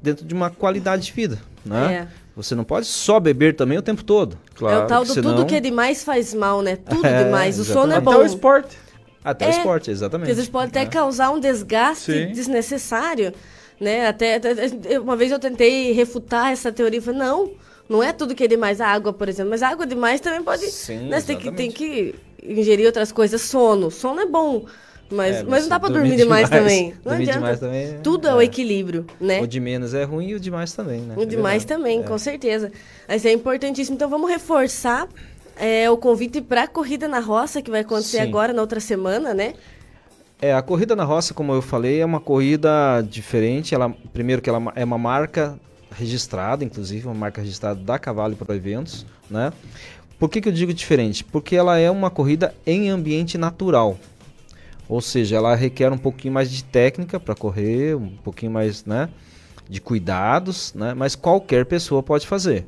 dentro 0.01 0.25
de 0.25 0.33
uma 0.33 0.49
qualidade 0.49 1.05
de 1.05 1.13
vida, 1.13 1.39
né? 1.65 1.95
É. 1.95 2.09
Você 2.35 2.55
não 2.55 2.65
pode 2.65 2.87
só 2.87 3.21
beber 3.21 3.55
também 3.55 3.79
o 3.79 3.83
tempo 3.83 4.03
todo. 4.03 4.39
Claro. 4.55 4.81
É 4.81 4.85
o 4.85 4.87
tal 4.87 5.05
do 5.05 5.13
senão... 5.13 5.37
tudo 5.37 5.47
que 5.47 5.55
é 5.55 5.61
demais 5.61 6.03
faz 6.03 6.35
mal, 6.35 6.63
né? 6.63 6.77
Tudo 6.77 7.05
é, 7.07 7.25
demais. 7.25 7.59
O 7.59 7.65
sono 7.65 7.93
é 7.93 8.01
bom. 8.01 8.13
Até 8.13 8.21
o 8.23 8.27
esporte. 8.27 8.77
Até 9.25 9.47
o 9.47 9.49
é. 9.49 9.51
esporte, 9.53 9.91
exatamente. 9.91 10.27
Porque 10.27 10.33
às 10.33 10.37
vezes 10.37 10.51
pode 10.51 10.69
até 10.69 10.83
é. 10.83 10.87
causar 10.87 11.31
um 11.31 11.41
desgaste 11.41 12.13
Sim. 12.13 12.33
desnecessário, 12.33 13.33
né? 13.81 14.07
Até, 14.07 14.37
até, 14.37 15.01
uma 15.01 15.17
vez 15.17 15.33
eu 15.33 15.39
tentei 15.39 15.93
refutar 15.93 16.53
essa 16.53 16.71
teoria, 16.71 17.01
falei, 17.01 17.21
não, 17.21 17.51
não 17.89 18.03
é 18.03 18.13
tudo 18.13 18.35
que 18.35 18.45
é 18.45 18.49
demais. 18.49 18.81
A 18.81 18.89
água, 18.89 19.13
por 19.13 19.29
exemplo. 19.29 19.51
Mas 19.51 19.63
a 19.63 19.69
água 19.69 19.87
demais 19.87 20.21
também 20.21 20.43
pode. 20.43 20.67
Sim, 20.71 21.09
né? 21.09 21.21
Você 21.21 21.27
tem 21.27 21.39
que, 21.39 21.53
tem 21.53 21.71
que 21.71 22.15
ingerir 22.43 22.87
outras 22.87 23.11
coisas. 23.11 23.41
Sono. 23.41 23.91
Sono 23.91 24.21
é 24.21 24.27
bom. 24.27 24.67
Mas, 25.11 25.37
é, 25.37 25.43
mas 25.43 25.63
não 25.63 25.69
dá 25.69 25.79
pra 25.81 25.91
dormir, 25.91 26.17
demais, 26.17 26.49
demais, 26.49 26.51
também. 26.51 26.95
Não 27.05 27.13
dormir 27.13 27.27
demais 27.27 27.61
também. 27.61 27.85
É, 27.85 27.93
Tudo 28.03 28.27
é, 28.27 28.31
é, 28.31 28.35
o 28.35 28.43
equilíbrio, 28.43 29.07
né? 29.21 29.41
O 29.41 29.47
de 29.47 29.61
menos 29.61 29.93
é 29.93 30.03
ruim 30.03 30.29
e 30.29 30.35
o 30.35 30.41
demais 30.41 30.73
também, 30.73 31.03
né? 31.03 31.15
O 31.17 31.27
demais 31.27 31.63
é 31.63 31.67
também, 31.67 32.03
com 32.03 32.17
certeza. 32.17 32.73
Mas 33.07 33.25
é 33.25 33.31
importantíssimo. 33.31 33.95
Então 33.97 34.09
vamos 34.09 34.31
reforçar 34.31 35.07
é, 35.57 35.91
o 35.91 35.97
convite 35.97 36.41
para 36.41 36.65
a 36.65 36.69
corrida 36.69 37.07
na 37.07 37.21
roça 37.21 37.63
que 37.63 37.71
vai 37.71 37.81
acontecer 37.81 38.19
Sim. 38.19 38.23
agora 38.23 38.53
na 38.53 38.61
outra 38.61 38.81
semana, 38.81 39.33
né? 39.33 39.55
É, 40.41 40.53
a 40.53 40.61
corrida 40.61 40.97
na 40.97 41.05
roça, 41.05 41.33
como 41.33 41.53
eu 41.53 41.63
falei, 41.63 42.01
é 42.01 42.05
uma 42.05 42.21
corrida 42.21 43.01
diferente. 43.09 43.75
Ela, 43.75 43.91
primeiro 44.13 44.43
que 44.43 44.51
ela 44.51 44.73
é 44.75 44.85
uma 44.85 44.99
marca 44.99 45.59
registrada, 45.91 46.65
inclusive, 46.65 47.07
uma 47.07 47.15
marca 47.15 47.41
registrada 47.41 47.81
da 47.81 47.99
Cavalo 47.99 48.35
para 48.37 48.55
eventos, 48.55 49.07
né? 49.31 49.53
Por 50.19 50.29
que, 50.29 50.41
que 50.41 50.49
eu 50.49 50.53
digo 50.53 50.73
diferente? 50.75 51.25
Porque 51.25 51.57
ela 51.57 51.79
é 51.79 51.91
uma 51.91 52.11
corrida 52.11 52.55
em 52.67 52.91
ambiente 52.91 53.39
natural. 53.39 53.97
Ou 54.89 55.01
seja, 55.01 55.37
ela 55.37 55.55
requer 55.55 55.93
um 55.93 55.99
pouquinho 55.99 56.35
mais 56.35 56.51
de 56.51 56.63
técnica 56.63 57.19
para 57.19 57.35
correr, 57.35 57.97
um 57.97 58.11
pouquinho 58.23 58.53
mais 58.53 58.85
né, 58.85 59.09
de 59.69 59.81
cuidados, 59.81 60.75
né? 60.75 60.95
mas 60.95 61.17
qualquer 61.17 61.65
pessoa 61.65 62.03
pode 62.03 62.27
fazer 62.27 62.67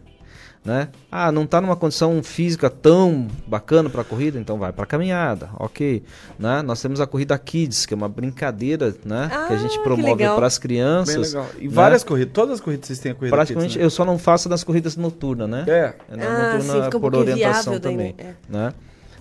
né? 0.66 0.88
Ah, 1.10 1.30
não 1.30 1.44
está 1.44 1.60
numa 1.60 1.76
condição 1.76 2.20
física 2.24 2.68
tão 2.68 3.28
bacana 3.46 3.88
para 3.88 4.02
a 4.02 4.04
corrida, 4.04 4.36
então 4.38 4.58
vai 4.58 4.72
para 4.72 4.84
caminhada, 4.84 5.48
ok? 5.58 6.02
Né? 6.36 6.60
Nós 6.62 6.82
temos 6.82 7.00
a 7.00 7.06
corrida 7.06 7.38
Kids, 7.38 7.86
que 7.86 7.94
é 7.94 7.96
uma 7.96 8.08
brincadeira, 8.08 8.92
né? 9.04 9.30
Ah, 9.32 9.46
que 9.46 9.54
a 9.54 9.56
gente 9.56 9.78
promove 9.78 10.24
para 10.24 10.46
as 10.46 10.58
crianças. 10.58 11.32
Bem 11.32 11.42
legal. 11.42 11.46
E 11.60 11.68
né? 11.68 11.70
várias 11.72 12.02
corridas, 12.02 12.32
todas 12.32 12.54
as 12.54 12.60
corridas 12.60 12.88
vocês 12.88 12.98
têm 12.98 13.12
a 13.12 13.14
corrida 13.14 13.36
Praticamente, 13.36 13.68
Kids, 13.68 13.78
né? 13.78 13.84
eu 13.84 13.90
só 13.90 14.04
não 14.04 14.18
faço 14.18 14.48
das 14.48 14.64
corridas 14.64 14.96
noturnas, 14.96 15.48
né? 15.48 15.64
É. 15.68 15.72
é 15.72 15.94
ah, 16.10 16.52
noturna 16.58 16.90
sim, 16.90 16.98
por 16.98 17.14
orientação 17.14 17.78
também, 17.78 18.14
é. 18.18 18.34
né? 18.48 18.74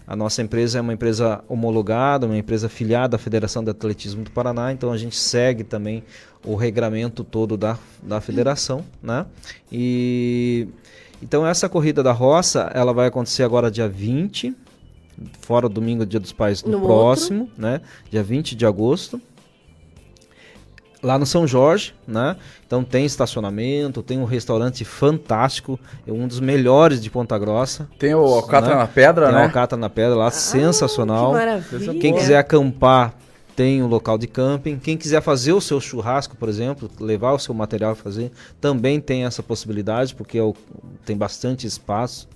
A 0.07 0.15
nossa 0.15 0.41
empresa 0.41 0.77
é 0.77 0.81
uma 0.81 0.93
empresa 0.93 1.43
homologada, 1.47 2.27
uma 2.27 2.37
empresa 2.37 2.69
filiada 2.69 3.15
à 3.15 3.19
Federação 3.19 3.63
de 3.63 3.71
Atletismo 3.71 4.23
do 4.23 4.29
Paraná, 4.29 4.71
então 4.71 4.91
a 4.91 4.97
gente 4.97 5.15
segue 5.15 5.63
também 5.63 6.03
o 6.43 6.55
regramento 6.55 7.23
todo 7.23 7.57
da, 7.57 7.77
da 8.03 8.21
federação, 8.21 8.85
né? 9.01 9.25
E 9.71 10.67
então 11.21 11.45
essa 11.45 11.67
corrida 11.69 12.03
da 12.03 12.11
roça, 12.11 12.71
ela 12.73 12.93
vai 12.93 13.07
acontecer 13.07 13.43
agora 13.43 13.71
dia 13.71 13.87
20, 13.87 14.55
fora 15.41 15.65
o 15.65 15.69
domingo, 15.69 16.05
dia 16.05 16.19
dos 16.19 16.31
pais, 16.31 16.63
no, 16.63 16.79
no 16.79 16.81
próximo, 16.81 17.41
outro. 17.41 17.61
né? 17.61 17.81
Dia 18.09 18.23
20 18.23 18.55
de 18.55 18.65
agosto. 18.65 19.21
Lá 21.03 21.19
no 21.19 21.25
São 21.25 21.45
Jorge, 21.45 21.93
né? 22.07 22.35
Então 22.65 22.83
tem 22.83 23.05
estacionamento, 23.05 24.01
tem 24.01 24.17
um 24.17 24.23
restaurante 24.23 24.83
fantástico, 24.83 25.79
é 26.07 26.11
um 26.11 26.27
dos 26.27 26.39
melhores 26.39 26.99
de 26.99 27.11
Ponta 27.11 27.37
Grossa. 27.37 27.87
Tem 27.99 28.15
o 28.15 28.23
Alcatra 28.23 28.71
né? 28.71 28.75
na 28.77 28.87
Pedra, 28.87 29.25
tem 29.25 29.33
né? 29.35 29.39
Tem 29.39 29.45
o 29.45 29.49
Alcatra 29.49 29.77
na 29.77 29.89
Pedra 29.89 30.15
lá, 30.15 30.27
ah, 30.27 30.31
sensacional. 30.31 31.27
Que 31.27 31.37
maravilha. 31.37 31.99
Quem 31.99 32.15
quiser 32.15 32.37
acampar, 32.37 33.13
tem 33.55 33.81
um 33.81 33.87
local 33.87 34.17
de 34.17 34.27
camping. 34.27 34.77
Quem 34.77 34.97
quiser 34.97 35.21
fazer 35.21 35.53
o 35.53 35.61
seu 35.61 35.79
churrasco, 35.79 36.35
por 36.35 36.49
exemplo, 36.49 36.89
levar 36.99 37.31
o 37.31 37.39
seu 37.39 37.53
material 37.53 37.91
a 37.91 37.95
fazer, 37.95 38.31
também 38.59 38.99
tem 38.99 39.25
essa 39.25 39.41
possibilidade, 39.41 40.13
porque 40.13 40.37
é 40.37 40.53
tem 41.05 41.15
bastante 41.15 41.65
espaço, 41.65 42.27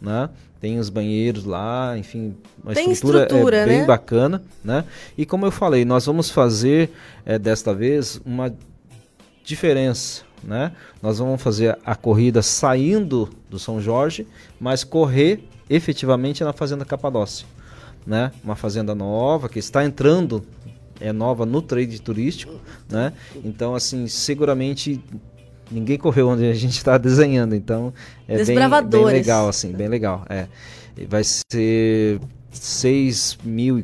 né? 0.00 0.28
Tem 0.60 0.78
os 0.78 0.88
banheiros 0.88 1.44
lá, 1.44 1.96
enfim, 1.96 2.34
a 2.66 2.72
tem 2.72 2.90
estrutura, 2.90 3.24
estrutura 3.24 3.56
é 3.58 3.66
bem 3.66 3.80
né? 3.80 3.84
bacana, 3.84 4.42
né? 4.64 4.84
E 5.16 5.26
como 5.26 5.46
eu 5.46 5.50
falei, 5.50 5.84
nós 5.84 6.06
vamos 6.06 6.30
fazer 6.30 6.90
é, 7.24 7.38
desta 7.38 7.74
vez 7.74 8.20
uma 8.24 8.52
diferença, 9.44 10.22
né? 10.42 10.72
Nós 11.02 11.18
vamos 11.18 11.40
fazer 11.40 11.78
a 11.84 11.94
corrida 11.94 12.42
saindo 12.42 13.28
do 13.48 13.58
São 13.58 13.80
Jorge, 13.80 14.26
mas 14.58 14.82
correr 14.82 15.46
efetivamente 15.68 16.42
na 16.42 16.52
Fazenda 16.52 16.84
Capadócia. 16.84 17.46
Né? 18.06 18.30
Uma 18.42 18.54
fazenda 18.54 18.94
nova 18.94 19.48
que 19.48 19.58
está 19.58 19.84
entrando 19.84 20.44
é 21.00 21.12
nova 21.12 21.44
no 21.44 21.60
trade 21.60 22.00
turístico, 22.00 22.60
né? 22.88 23.12
Então, 23.44 23.74
assim, 23.74 24.06
seguramente 24.06 25.02
ninguém 25.70 25.98
correu 25.98 26.28
onde 26.28 26.44
a 26.44 26.54
gente 26.54 26.76
está 26.76 26.98
desenhando, 26.98 27.54
então 27.54 27.92
é 28.28 28.44
bem, 28.44 28.56
bem, 28.88 29.04
legal, 29.04 29.48
assim, 29.48 29.72
bem 29.72 29.88
legal. 29.88 30.24
É. 30.28 30.46
Vai 31.08 31.22
ser 31.24 32.20
6.400, 32.52 33.82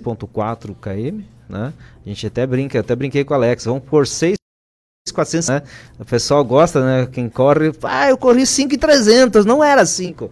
6.4 0.00 0.74
km, 0.74 1.22
né? 1.48 1.72
A 2.04 2.08
gente 2.08 2.26
até 2.26 2.46
brinca, 2.46 2.80
até 2.80 2.96
brinquei 2.96 3.24
com 3.24 3.34
o 3.34 3.36
Alex, 3.36 3.64
vamos 3.64 3.84
por 3.84 4.06
6 4.06 4.36
400, 5.12 5.48
né? 5.48 5.62
O 5.98 6.04
pessoal 6.04 6.44
gosta, 6.44 6.84
né? 6.84 7.08
Quem 7.10 7.28
corre, 7.28 7.72
ah, 7.84 8.10
eu 8.10 8.16
corri 8.16 8.46
5,300, 8.46 9.44
não 9.44 9.62
era 9.62 9.86
5. 9.86 10.30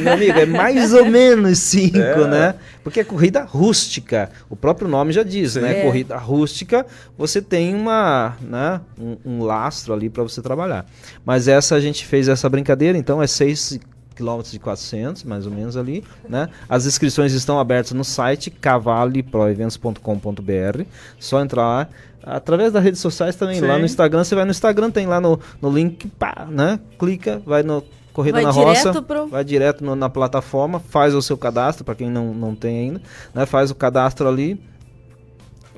Meu 0.00 0.12
amigo, 0.12 0.38
é 0.38 0.46
mais 0.46 0.94
ou 0.94 1.04
menos 1.04 1.58
5, 1.58 1.98
é. 1.98 2.26
né? 2.26 2.54
Porque 2.82 3.00
é 3.00 3.04
corrida 3.04 3.44
rústica, 3.44 4.30
o 4.48 4.56
próprio 4.56 4.88
nome 4.88 5.12
já 5.12 5.22
diz, 5.22 5.52
Sim. 5.52 5.60
né? 5.60 5.80
É. 5.80 5.82
Corrida 5.82 6.16
rústica, 6.16 6.86
você 7.16 7.42
tem 7.42 7.74
uma, 7.74 8.36
né? 8.40 8.80
um, 8.98 9.16
um 9.24 9.42
lastro 9.42 9.92
ali 9.92 10.08
para 10.08 10.22
você 10.22 10.40
trabalhar. 10.40 10.86
Mas 11.24 11.48
essa 11.48 11.74
a 11.74 11.80
gente 11.80 12.06
fez 12.06 12.28
essa 12.28 12.48
brincadeira, 12.48 12.96
então 12.96 13.22
é 13.22 13.26
6 13.26 13.78
quilômetros 14.16 14.50
de 14.50 14.58
400, 14.58 15.22
mais 15.24 15.44
ou 15.46 15.52
menos 15.52 15.76
ali, 15.76 16.02
né? 16.26 16.48
As 16.68 16.86
inscrições 16.86 17.32
estão 17.32 17.60
abertas 17.60 17.92
no 17.92 18.02
site 18.02 18.50
cavaleproeventos.com.br. 18.50 20.82
Só 21.18 21.42
entrar 21.42 21.62
lá 21.62 21.88
através 22.26 22.72
das 22.72 22.82
redes 22.82 23.00
sociais 23.00 23.36
também. 23.36 23.60
Sim. 23.60 23.66
Lá 23.66 23.78
no 23.78 23.84
Instagram, 23.84 24.24
você 24.24 24.34
vai 24.34 24.44
no 24.44 24.50
Instagram, 24.50 24.90
tem 24.90 25.06
lá 25.06 25.20
no, 25.20 25.38
no 25.62 25.70
link, 25.70 26.08
pá, 26.08 26.46
né? 26.50 26.80
Clica, 26.98 27.40
vai 27.46 27.62
no 27.62 27.82
Corrida 28.16 28.40
vai 28.40 28.44
na 28.44 28.50
Roça, 28.50 29.02
pro... 29.02 29.26
vai 29.26 29.44
direto 29.44 29.84
no, 29.84 29.94
na 29.94 30.08
plataforma, 30.08 30.80
faz 30.80 31.14
o 31.14 31.20
seu 31.20 31.36
cadastro, 31.36 31.84
para 31.84 31.94
quem 31.94 32.10
não, 32.10 32.32
não 32.32 32.54
tem 32.54 32.78
ainda, 32.78 33.02
né? 33.34 33.44
Faz 33.44 33.70
o 33.70 33.74
cadastro 33.74 34.26
ali, 34.26 34.58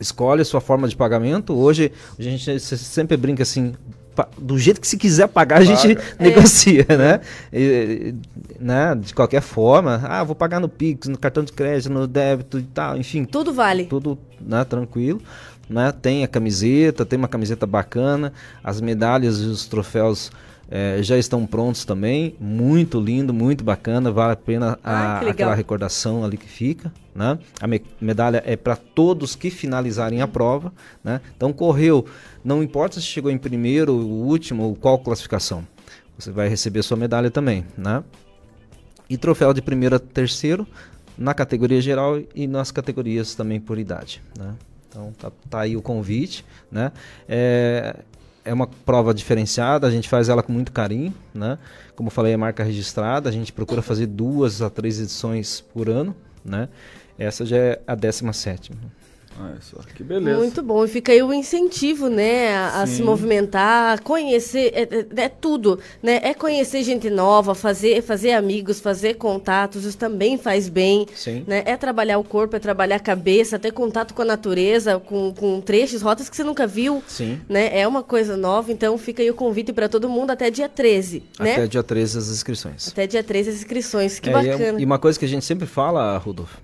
escolhe 0.00 0.40
a 0.40 0.44
sua 0.44 0.60
forma 0.60 0.86
de 0.86 0.94
pagamento. 0.94 1.52
Hoje, 1.52 1.90
a 2.16 2.22
gente 2.22 2.60
sempre 2.60 3.16
brinca 3.16 3.42
assim, 3.42 3.74
do 4.36 4.56
jeito 4.56 4.80
que 4.80 4.86
se 4.86 4.96
quiser 4.96 5.26
pagar, 5.26 5.58
a 5.58 5.64
gente 5.64 5.90
é. 5.90 6.22
negocia, 6.22 6.86
né? 6.96 7.20
E, 7.52 8.14
né? 8.60 8.94
De 8.94 9.12
qualquer 9.12 9.42
forma, 9.42 10.00
ah, 10.04 10.22
vou 10.22 10.36
pagar 10.36 10.60
no 10.60 10.68
Pix, 10.68 11.08
no 11.08 11.18
cartão 11.18 11.42
de 11.42 11.52
crédito, 11.52 11.92
no 11.92 12.06
débito 12.06 12.60
e 12.60 12.62
tal, 12.62 12.96
enfim. 12.96 13.24
Tudo 13.24 13.52
vale. 13.52 13.86
Tudo, 13.86 14.16
né, 14.40 14.64
tranquilo. 14.64 15.20
Né? 15.68 15.92
Tem 15.92 16.24
a 16.24 16.28
camiseta, 16.28 17.04
tem 17.04 17.18
uma 17.18 17.28
camiseta 17.28 17.66
bacana, 17.66 18.32
as 18.62 18.80
medalhas 18.80 19.40
e 19.40 19.46
os 19.46 19.66
troféus 19.66 20.30
é, 20.70 20.98
já 21.02 21.16
estão 21.16 21.46
prontos 21.46 21.84
também, 21.84 22.36
muito 22.38 23.00
lindo, 23.00 23.32
muito 23.32 23.64
bacana, 23.64 24.12
vale 24.12 24.34
a 24.34 24.36
pena 24.36 24.78
a, 24.84 25.20
aquela 25.20 25.54
recordação 25.54 26.24
ali 26.24 26.36
que 26.36 26.48
fica. 26.48 26.92
Né? 27.14 27.38
A 27.60 27.66
me 27.66 27.82
medalha 28.00 28.42
é 28.44 28.54
para 28.54 28.76
todos 28.76 29.34
que 29.34 29.50
finalizarem 29.50 30.20
a 30.20 30.28
prova. 30.28 30.72
Né? 31.02 31.20
Então 31.36 31.52
correu, 31.52 32.06
não 32.44 32.62
importa 32.62 33.00
se 33.00 33.06
chegou 33.06 33.30
em 33.30 33.38
primeiro, 33.38 33.94
último 33.94 34.64
ou 34.64 34.74
qual 34.76 34.98
classificação, 34.98 35.66
você 36.18 36.30
vai 36.30 36.48
receber 36.48 36.82
sua 36.82 36.96
medalha 36.96 37.30
também. 37.30 37.64
Né? 37.76 38.04
E 39.08 39.16
troféu 39.16 39.54
de 39.54 39.62
primeiro 39.62 39.96
a 39.96 39.98
terceiro 39.98 40.66
na 41.16 41.32
categoria 41.32 41.80
geral 41.80 42.20
e 42.34 42.46
nas 42.46 42.70
categorias 42.70 43.34
também 43.34 43.58
por 43.58 43.78
idade. 43.78 44.22
Né? 44.38 44.54
Então 44.98 45.12
tá, 45.12 45.30
tá, 45.48 45.60
aí 45.60 45.76
o 45.76 45.82
convite, 45.82 46.44
né? 46.70 46.90
É, 47.28 47.94
é 48.44 48.52
uma 48.52 48.66
prova 48.66 49.14
diferenciada, 49.14 49.86
a 49.86 49.90
gente 49.90 50.08
faz 50.08 50.28
ela 50.28 50.42
com 50.42 50.52
muito 50.52 50.72
carinho, 50.72 51.14
né? 51.32 51.56
Como 51.94 52.10
falei, 52.10 52.32
é 52.32 52.36
marca 52.36 52.64
registrada, 52.64 53.28
a 53.28 53.32
gente 53.32 53.52
procura 53.52 53.80
fazer 53.80 54.06
duas 54.06 54.60
a 54.60 54.68
três 54.68 54.98
edições 54.98 55.60
por 55.60 55.88
ano, 55.88 56.16
né? 56.44 56.68
Essa 57.16 57.46
já 57.46 57.56
é 57.56 57.80
a 57.86 57.94
17 57.94 58.72
Olha 59.40 59.58
só, 59.60 59.78
que 59.94 60.02
beleza. 60.02 60.38
Muito 60.38 60.62
bom. 60.62 60.84
E 60.84 60.88
fica 60.88 61.12
aí 61.12 61.22
o 61.22 61.32
incentivo, 61.32 62.08
né, 62.08 62.56
a, 62.56 62.82
a 62.82 62.86
se 62.86 63.02
movimentar, 63.02 64.02
conhecer, 64.02 64.72
é, 64.74 64.82
é, 64.82 65.24
é, 65.24 65.28
tudo, 65.28 65.78
né? 66.02 66.20
É 66.22 66.34
conhecer 66.34 66.82
gente 66.82 67.08
nova, 67.08 67.54
fazer, 67.54 68.02
fazer 68.02 68.32
amigos, 68.32 68.80
fazer 68.80 69.14
contatos, 69.14 69.84
isso 69.84 69.96
também 69.96 70.36
faz 70.38 70.68
bem. 70.68 71.06
Sim. 71.14 71.44
Né? 71.46 71.62
É 71.66 71.76
trabalhar 71.76 72.18
o 72.18 72.24
corpo, 72.24 72.56
é 72.56 72.58
trabalhar 72.58 72.96
a 72.96 73.00
cabeça, 73.00 73.58
ter 73.58 73.72
contato 73.72 74.12
com 74.14 74.22
a 74.22 74.24
natureza, 74.24 74.98
com, 74.98 75.32
com 75.32 75.60
trechos, 75.60 76.02
rotas 76.02 76.28
que 76.28 76.36
você 76.36 76.42
nunca 76.44 76.66
viu. 76.66 77.02
Sim. 77.06 77.40
Né? 77.48 77.78
É 77.78 77.86
uma 77.86 78.02
coisa 78.02 78.36
nova, 78.36 78.72
então 78.72 78.96
fica 78.98 79.22
aí 79.22 79.30
o 79.30 79.34
convite 79.34 79.72
para 79.72 79.88
todo 79.88 80.08
mundo 80.08 80.30
até 80.30 80.50
dia 80.50 80.68
13, 80.68 81.22
né? 81.38 81.52
Até 81.52 81.66
dia 81.66 81.82
13 81.82 82.18
as 82.18 82.28
inscrições. 82.28 82.88
Até 82.88 83.06
dia 83.06 83.22
13 83.22 83.50
as 83.50 83.56
inscrições, 83.56 84.18
que 84.18 84.28
É, 84.30 84.32
e 84.32 84.48
é- 84.48 84.52
bacana. 84.52 84.80
E 84.80 84.84
uma 84.84 84.98
coisa 84.98 85.18
que 85.18 85.24
a 85.24 85.28
gente 85.28 85.44
sempre 85.44 85.66
fala, 85.66 86.16
Rodolfo, 86.18 86.58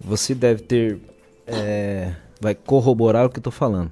você 0.00 0.34
deve 0.34 0.62
ter. 0.62 0.98
É, 1.46 2.12
vai 2.40 2.54
corroborar 2.54 3.26
o 3.26 3.30
que 3.30 3.38
eu 3.38 3.42
tô 3.42 3.50
falando. 3.50 3.90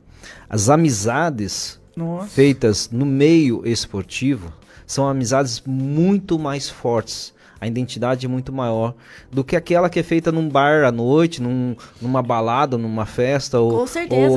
As 0.49 0.69
amizades 0.69 1.81
Nossa. 1.97 2.29
feitas 2.29 2.89
no 2.91 3.05
meio 3.07 3.63
esportivo 3.67 4.53
são 4.87 5.09
amizades 5.09 5.63
muito 5.67 6.39
mais 6.39 6.69
fortes. 6.69 7.33
A 7.61 7.67
identidade 7.67 8.27
é 8.27 8.29
muito 8.29 8.53
maior 8.53 8.93
do 9.31 9.45
que 9.45 9.55
aquela 9.55 9.89
que 9.89 10.01
é 10.01 10.03
feita 10.03 10.33
num 10.33 10.49
bar 10.49 10.85
à 10.85 10.91
noite, 10.91 11.41
num- 11.41 11.77
numa 12.01 12.21
balada, 12.21 12.77
numa 12.77 13.07
festa 13.07 13.61
ou, 13.61 13.87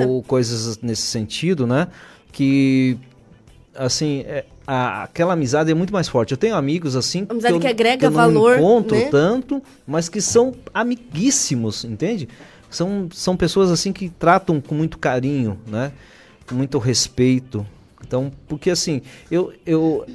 ou 0.08 0.22
coisas 0.24 0.78
nesse 0.80 1.02
sentido, 1.02 1.66
né? 1.66 1.88
Que 2.32 2.98
assim, 3.76 4.24
é, 4.28 4.46
a- 4.68 5.04
aquela 5.04 5.34
amizade 5.34 5.72
é 5.72 5.74
muito 5.74 5.92
mais 5.92 6.08
forte. 6.08 6.32
Eu 6.34 6.38
tenho 6.38 6.56
amigos 6.56 6.96
assim 6.96 7.26
Amizade 7.28 7.56
eu- 7.56 7.60
que 7.60 7.68
agrega 7.68 8.06
eu 8.06 8.12
não 8.12 8.18
valor, 8.18 8.58
encontro 8.58 8.96
né? 8.96 9.08
tanto, 9.10 9.62
mas 9.88 10.08
que 10.08 10.22
são 10.22 10.54
amiguíssimos, 10.72 11.84
entende? 11.84 12.30
São, 12.76 13.08
são 13.12 13.38
pessoas 13.38 13.72
assim 13.72 13.94
que 13.94 14.10
tratam 14.10 14.60
com 14.60 14.76
muito 14.76 14.98
carinho, 14.98 15.58
né? 15.66 15.92
Com 16.48 16.56
muito 16.56 16.78
respeito. 16.78 17.66
Então, 18.06 18.32
porque 18.48 18.70
assim, 18.70 19.02
eu, 19.32 19.54
eu 19.66 20.06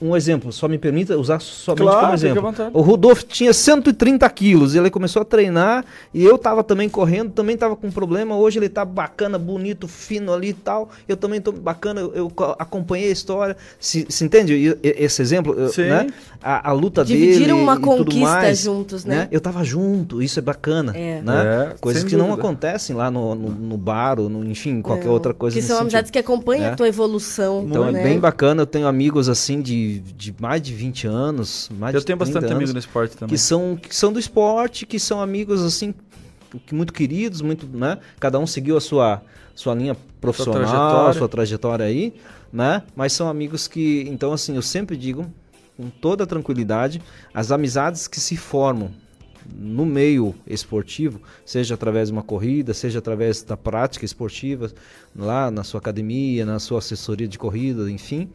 um 0.00 0.16
exemplo, 0.16 0.52
só 0.52 0.68
me 0.68 0.78
permita 0.78 1.16
usar 1.18 1.40
somente 1.40 1.82
Claro, 1.82 2.00
como 2.00 2.14
exemplo. 2.14 2.54
O 2.72 2.80
Rudolf 2.82 3.22
tinha 3.24 3.52
130 3.52 4.28
quilos, 4.30 4.74
ele 4.74 4.90
começou 4.90 5.22
a 5.22 5.24
treinar 5.24 5.84
e 6.12 6.24
eu 6.24 6.36
tava 6.38 6.62
também 6.62 6.88
correndo, 6.88 7.30
também 7.32 7.56
tava 7.56 7.76
com 7.76 7.90
problema. 7.90 8.36
Hoje 8.36 8.58
ele 8.58 8.68
tá 8.68 8.84
bacana, 8.84 9.38
bonito, 9.38 9.86
fino 9.88 10.32
ali 10.32 10.48
e 10.48 10.52
tal. 10.54 10.90
Eu 11.08 11.16
também 11.16 11.40
tô 11.40 11.52
bacana, 11.52 12.00
eu, 12.00 12.12
eu 12.14 12.30
co- 12.30 12.56
acompanhei 12.58 13.08
a 13.08 13.12
história. 13.12 13.56
Se, 13.78 14.06
se 14.08 14.24
entende 14.24 14.76
esse 14.82 15.22
exemplo? 15.22 15.68
Sim. 15.70 15.82
Né? 15.82 16.06
A, 16.42 16.70
a 16.70 16.72
luta 16.72 17.04
Dividiram 17.04 17.38
dele 17.40 17.52
uma 17.52 17.72
e 17.74 17.76
tudo 17.76 17.86
conquista 18.04 18.20
mais, 18.20 18.60
juntos, 18.60 19.04
né? 19.04 19.28
Eu 19.30 19.40
tava 19.40 19.64
junto, 19.64 20.22
isso 20.22 20.38
é 20.38 20.42
bacana. 20.42 20.92
É. 20.96 21.20
Né? 21.22 21.72
É, 21.72 21.76
Coisas 21.80 22.04
que 22.04 22.16
não 22.16 22.26
dúvida. 22.28 22.42
acontecem 22.42 22.94
lá 22.94 23.10
no, 23.10 23.34
no, 23.34 23.48
no 23.50 23.76
bar 23.76 24.20
ou 24.20 24.28
no, 24.28 24.44
enfim, 24.48 24.80
qualquer 24.82 25.06
Não, 25.06 25.12
outra 25.12 25.32
coisa 25.34 25.54
Que 25.56 25.62
são 25.62 25.68
sentido. 25.76 25.82
amizades 25.82 26.10
que 26.10 26.18
acompanham 26.18 26.64
É. 26.66 26.68
a 26.72 26.76
tua 26.76 26.88
evolução. 26.88 27.64
Então 27.68 27.90
né? 27.90 28.00
é 28.00 28.02
bem 28.02 28.18
bacana, 28.18 28.62
eu 28.62 28.66
tenho 28.66 28.86
amigos 28.86 29.28
assim 29.28 29.60
de, 29.60 29.85
de 29.98 30.34
mais 30.40 30.62
de 30.62 30.74
20 30.74 31.06
anos, 31.06 31.70
mais 31.78 31.94
Eu 31.94 32.02
tenho 32.02 32.18
30 32.18 32.32
bastante 32.32 32.52
amigos 32.52 32.72
no 32.72 32.78
esporte 32.78 33.16
também. 33.16 33.34
que 33.34 33.38
são 33.38 33.76
que 33.76 33.94
são 33.94 34.12
do 34.12 34.18
esporte, 34.18 34.86
que 34.86 34.98
são 34.98 35.20
amigos 35.20 35.62
assim 35.62 35.94
muito 36.72 36.92
queridos, 36.92 37.40
muito, 37.40 37.66
né? 37.66 37.98
Cada 38.18 38.38
um 38.38 38.46
seguiu 38.46 38.76
a 38.76 38.80
sua 38.80 39.22
sua 39.54 39.74
linha 39.74 39.96
profissional, 40.20 40.62
trajetória. 40.62 41.14
sua 41.14 41.28
trajetória 41.28 41.86
aí, 41.86 42.14
né? 42.52 42.82
Mas 42.94 43.12
são 43.12 43.28
amigos 43.28 43.66
que, 43.66 44.04
então 44.08 44.32
assim, 44.32 44.54
eu 44.54 44.62
sempre 44.62 44.96
digo 44.96 45.26
com 45.76 45.90
toda 45.90 46.24
a 46.24 46.26
tranquilidade, 46.26 47.02
as 47.34 47.50
amizades 47.50 48.06
que 48.06 48.18
se 48.20 48.36
formam 48.36 48.90
no 49.54 49.86
meio 49.86 50.34
esportivo, 50.46 51.20
seja 51.44 51.74
através 51.74 52.08
de 52.08 52.12
uma 52.12 52.22
corrida, 52.22 52.74
seja 52.74 52.98
através 52.98 53.42
da 53.42 53.56
prática 53.56 54.04
esportiva, 54.04 54.72
lá 55.14 55.50
na 55.50 55.62
sua 55.62 55.78
academia, 55.78 56.44
na 56.44 56.58
sua 56.58 56.78
assessoria 56.78 57.28
de 57.28 57.38
corrida, 57.38 57.90
enfim, 57.90 58.28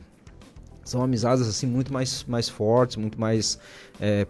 são 0.83 1.03
amizades 1.03 1.47
assim 1.47 1.67
muito 1.67 1.91
mais, 1.93 2.23
mais 2.27 2.49
fortes, 2.49 2.95
muito 2.95 3.19
mais 3.19 3.59
é, 3.99 4.25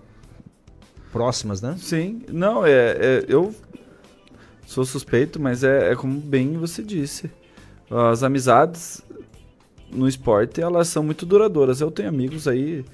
próximas, 1.12 1.62
né? 1.62 1.76
Sim, 1.78 2.22
não, 2.30 2.66
é, 2.66 2.72
é- 2.72 3.26
eu 3.28 3.54
sou 4.66 4.86
suspeito, 4.86 5.40
mas 5.40 5.64
é, 5.64 5.92
é 5.92 5.96
como 5.96 6.20
bem 6.20 6.58
você 6.58 6.82
disse. 6.82 7.30
As 7.90 8.24
amizades 8.24 9.02
no 9.92 10.08
esporte, 10.08 10.62
elas 10.62 10.88
são 10.88 11.04
muito 11.04 11.26
duradouras. 11.26 11.82
Eu 11.82 11.92
tenho 11.92 12.08
amigos 12.08 12.48
aí, 12.48 12.86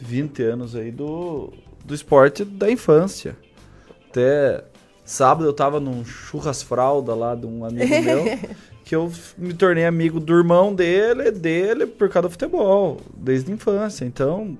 20 0.00 0.42
anos 0.42 0.74
aí 0.74 0.90
do, 0.90 1.52
do 1.84 1.94
esporte 1.94 2.44
da 2.44 2.70
infância. 2.70 3.36
Até 4.08 4.64
sábado 5.04 5.46
eu 5.46 5.52
tava 5.52 5.78
num 5.78 6.04
churras 6.04 6.62
fralda 6.62 7.14
lá 7.14 7.34
de 7.36 7.46
um 7.46 7.64
amigo 7.64 8.02
meu, 8.02 8.24
que 8.90 8.96
eu 8.96 9.08
me 9.38 9.54
tornei 9.54 9.86
amigo 9.86 10.18
do 10.18 10.36
irmão 10.36 10.74
dele, 10.74 11.30
dele 11.30 11.86
por 11.86 12.08
causa 12.08 12.26
do 12.26 12.32
futebol, 12.32 13.00
desde 13.16 13.48
a 13.48 13.54
infância. 13.54 14.04
Então, 14.04 14.58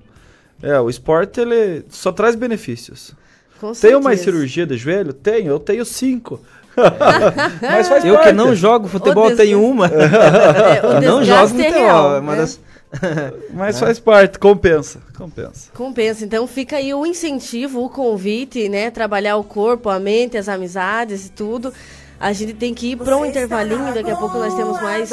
é, 0.63 0.79
o 0.79 0.89
esporte 0.89 1.41
ele 1.41 1.83
só 1.89 2.13
traz 2.13 2.33
benefícios. 2.33 3.13
Com 3.59 3.67
uma 3.67 3.75
certeza. 3.75 4.15
cirurgia 4.15 4.65
de 4.65 4.77
joelho? 4.77 5.11
Tenho, 5.11 5.49
eu 5.49 5.59
tenho 5.59 5.83
cinco. 5.83 6.39
Mas 7.61 7.89
faz 7.89 8.05
Eu 8.05 8.13
que 8.19 8.23
parte. 8.23 8.35
não 8.37 8.55
jogo 8.55 8.87
futebol 8.87 9.35
tenho 9.35 9.61
uma. 9.61 9.91
É, 9.91 11.01
não 11.01 11.21
jogo 11.25 11.43
é 11.43 11.47
futebol, 11.47 11.73
real, 11.73 12.15
é 12.15 12.19
uma 12.21 12.31
né? 12.31 12.37
das 12.37 12.57
Mas 13.53 13.81
faz 13.81 13.99
parte, 13.99 14.39
compensa. 14.39 15.01
Compensa. 15.17 15.71
Compensa. 15.73 16.23
Então 16.23 16.47
fica 16.47 16.77
aí 16.77 16.93
o 16.93 17.05
incentivo, 17.05 17.83
o 17.83 17.89
convite, 17.89 18.69
né? 18.69 18.89
Trabalhar 18.91 19.35
o 19.35 19.43
corpo, 19.43 19.89
a 19.89 19.99
mente, 19.99 20.37
as 20.37 20.47
amizades 20.47 21.27
e 21.27 21.31
tudo. 21.31 21.73
A 22.21 22.31
gente 22.33 22.53
tem 22.53 22.71
que 22.71 22.91
ir 22.91 22.97
para 22.97 23.17
um 23.17 23.25
intervalinho. 23.25 23.95
Daqui 23.95 24.11
a 24.11 24.15
pouco 24.15 24.37
nós 24.37 24.53
temos 24.53 24.79
mais 24.79 25.09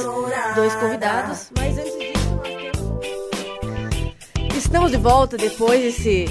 dois 0.55 0.75
convidados. 0.75 1.51
Mas 1.57 1.79
antes 1.79 1.99
disso, 1.99 2.37
nós 2.37 2.53
temos... 2.53 2.69
Estamos 4.55 4.91
de 4.91 4.99
volta 4.99 5.39
depois 5.39 5.81
desse, 5.81 6.27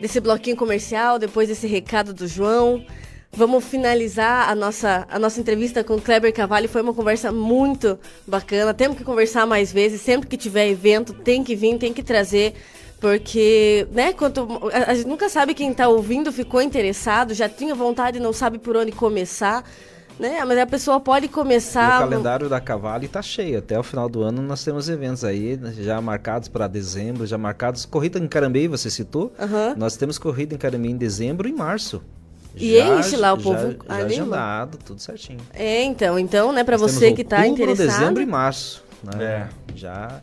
desse 0.00 0.20
bloquinho 0.20 0.56
comercial, 0.56 1.18
depois 1.18 1.48
desse 1.48 1.66
recado 1.66 2.14
do 2.14 2.26
João. 2.26 2.82
Vamos 3.30 3.62
finalizar 3.62 4.48
a 4.48 4.54
nossa, 4.54 5.06
a 5.10 5.18
nossa 5.18 5.38
entrevista 5.38 5.84
com 5.84 5.96
o 5.96 6.00
Kleber 6.00 6.32
Cavalli. 6.32 6.66
Foi 6.66 6.80
uma 6.80 6.94
conversa 6.94 7.30
muito 7.30 7.98
bacana. 8.26 8.72
Temos 8.72 8.96
que 8.96 9.04
conversar 9.04 9.46
mais 9.46 9.70
vezes. 9.70 10.00
Sempre 10.00 10.28
que 10.28 10.38
tiver 10.38 10.66
evento, 10.66 11.12
tem 11.12 11.44
que 11.44 11.54
vir, 11.54 11.76
tem 11.76 11.92
que 11.92 12.02
trazer. 12.02 12.54
Porque, 12.98 13.86
né, 13.92 14.14
quanto, 14.14 14.48
a, 14.72 14.92
a 14.92 14.94
gente 14.94 15.08
nunca 15.08 15.28
sabe 15.28 15.52
quem 15.52 15.72
está 15.72 15.88
ouvindo 15.88 16.32
ficou 16.32 16.62
interessado, 16.62 17.34
já 17.34 17.50
tinha 17.50 17.74
vontade 17.74 18.16
e 18.16 18.20
não 18.20 18.32
sabe 18.32 18.58
por 18.58 18.78
onde 18.78 18.92
começar. 18.92 19.62
Né? 20.22 20.44
Mas 20.44 20.56
a 20.58 20.66
pessoa 20.66 21.00
pode 21.00 21.26
E 21.26 21.28
começar. 21.28 22.00
o 22.00 22.04
no- 22.04 22.10
calendário 22.10 22.48
da 22.48 22.60
Cavalli 22.60 23.08
tá 23.08 23.20
cheio. 23.20 23.58
Até 23.58 23.78
o 23.78 23.82
final 23.82 24.08
do 24.08 24.22
ano 24.22 24.40
nós 24.40 24.62
temos 24.64 24.88
eventos 24.88 25.24
aí, 25.24 25.58
já 25.80 26.00
marcados 26.00 26.48
para 26.48 26.68
dezembro, 26.68 27.26
já 27.26 27.36
marcados. 27.36 27.84
Corrida 27.84 28.18
em 28.20 28.28
Carambeí, 28.28 28.68
você 28.68 28.88
citou. 28.88 29.32
Aham. 29.38 29.74
Nós 29.76 29.96
temos 29.96 30.18
corrida 30.18 30.54
em 30.54 30.58
Carambeí 30.58 30.92
em 30.92 30.96
dezembro 30.96 31.48
e 31.48 31.52
março. 31.52 32.00
E 32.54 32.78
enche 32.78 33.16
lá 33.16 33.32
o 33.32 33.36
já- 33.38 33.42
povo 33.42 33.56
Já, 33.88 33.94
anima. 33.94 34.04
agendado, 34.04 34.78
tudo 34.84 35.00
certinho. 35.00 35.40
É, 35.54 35.82
então, 35.82 36.18
então, 36.18 36.52
né, 36.52 36.62
para 36.62 36.76
você 36.76 37.12
que 37.12 37.22
está 37.22 37.46
interessado. 37.46 37.86
dezembro 37.88 38.22
e 38.22 38.26
março. 38.26 38.84
Né? 39.02 39.48
Já, 39.74 40.20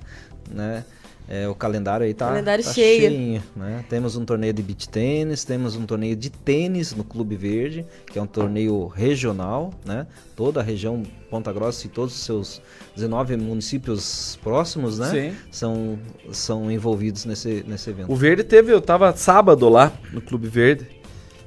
né? 0.49 0.85
É, 1.31 1.47
o 1.47 1.53
calendário 1.53 2.07
aí 2.07 2.13
tá, 2.15 2.25
Calendário 2.25 2.63
tá 2.63 2.73
cheio. 2.73 3.11
cheinho, 3.11 3.43
né? 3.55 3.85
Temos 3.87 4.15
um 4.15 4.25
torneio 4.25 4.51
de 4.51 4.63
beach 4.63 4.89
tênis, 4.89 5.43
temos 5.43 5.75
um 5.75 5.85
torneio 5.85 6.15
de 6.15 6.31
tênis 6.31 6.95
no 6.95 7.03
Clube 7.03 7.35
Verde, 7.35 7.85
que 8.07 8.17
é 8.17 8.21
um 8.21 8.25
torneio 8.25 8.87
regional, 8.87 9.71
né? 9.85 10.07
Toda 10.35 10.59
a 10.59 10.63
região 10.63 11.03
Ponta 11.29 11.53
Grossa 11.53 11.85
e 11.85 11.89
todos 11.89 12.15
os 12.15 12.21
seus 12.23 12.61
19 12.95 13.37
municípios 13.37 14.39
próximos, 14.41 14.97
né? 14.97 15.09
Sim. 15.11 15.35
São, 15.51 15.99
são 16.31 16.71
envolvidos 16.71 17.25
nesse, 17.25 17.63
nesse 17.67 17.91
evento. 17.91 18.11
O 18.11 18.15
Verde 18.15 18.43
teve, 18.43 18.73
eu 18.73 18.81
tava 18.81 19.15
sábado 19.15 19.69
lá 19.69 19.93
no 20.11 20.21
Clube 20.21 20.47
Verde, 20.47 20.87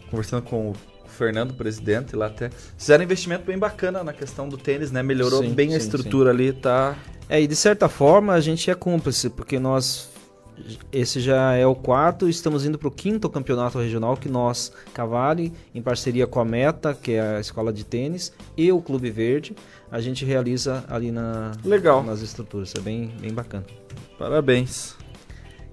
conversando 0.09 0.43
com 0.43 0.71
o 0.71 0.77
Fernando, 1.09 1.55
presidente, 1.55 2.15
lá 2.15 2.27
até. 2.27 2.51
Fizeram 2.79 3.03
um 3.03 3.05
investimento 3.05 3.45
bem 3.45 3.59
bacana 3.59 4.05
na 4.05 4.13
questão 4.13 4.49
do 4.49 4.57
tênis, 4.57 4.93
né? 4.93 5.03
Melhorou 5.03 5.43
Sim, 5.43 5.53
bem 5.53 5.69
a 5.69 5.71
sim, 5.73 5.79
estrutura 5.79 6.31
ali, 6.31 6.53
tá? 6.53 6.97
É, 7.33 7.41
e 7.41 7.47
de 7.47 7.57
certa 7.57 7.89
forma 7.89 8.35
a 8.35 8.41
gente 8.43 8.71
é 8.71 8.75
cúmplice, 8.75 9.31
porque 9.31 9.59
nós. 9.59 10.11
Esse 10.93 11.19
já 11.19 11.55
é 11.55 11.67
o 11.67 11.75
quarto, 11.75 12.29
estamos 12.29 12.67
indo 12.67 12.79
para 12.79 12.89
o 12.89 12.91
quinto 12.91 13.29
campeonato 13.31 13.79
regional 13.79 14.19
que 14.19 14.29
nós, 14.29 14.71
Cavalli, 14.93 15.51
em 15.75 15.81
parceria 15.81 16.27
com 16.27 16.39
a 16.39 16.45
Meta, 16.45 16.93
que 16.93 17.13
é 17.13 17.37
a 17.37 17.41
escola 17.41 17.73
de 17.73 17.85
tênis, 17.85 18.35
e 18.55 18.71
o 18.71 18.83
Clube 18.83 19.11
Verde, 19.11 19.57
a 19.91 19.99
gente 19.99 20.27
realiza 20.27 20.85
ali 20.91 21.11
na, 21.11 21.53
Legal. 21.65 22.03
nas 22.03 22.21
estruturas. 22.21 22.75
É 22.77 22.81
bem, 22.81 23.11
bem 23.19 23.33
bacana. 23.33 23.65
Parabéns. 24.19 24.95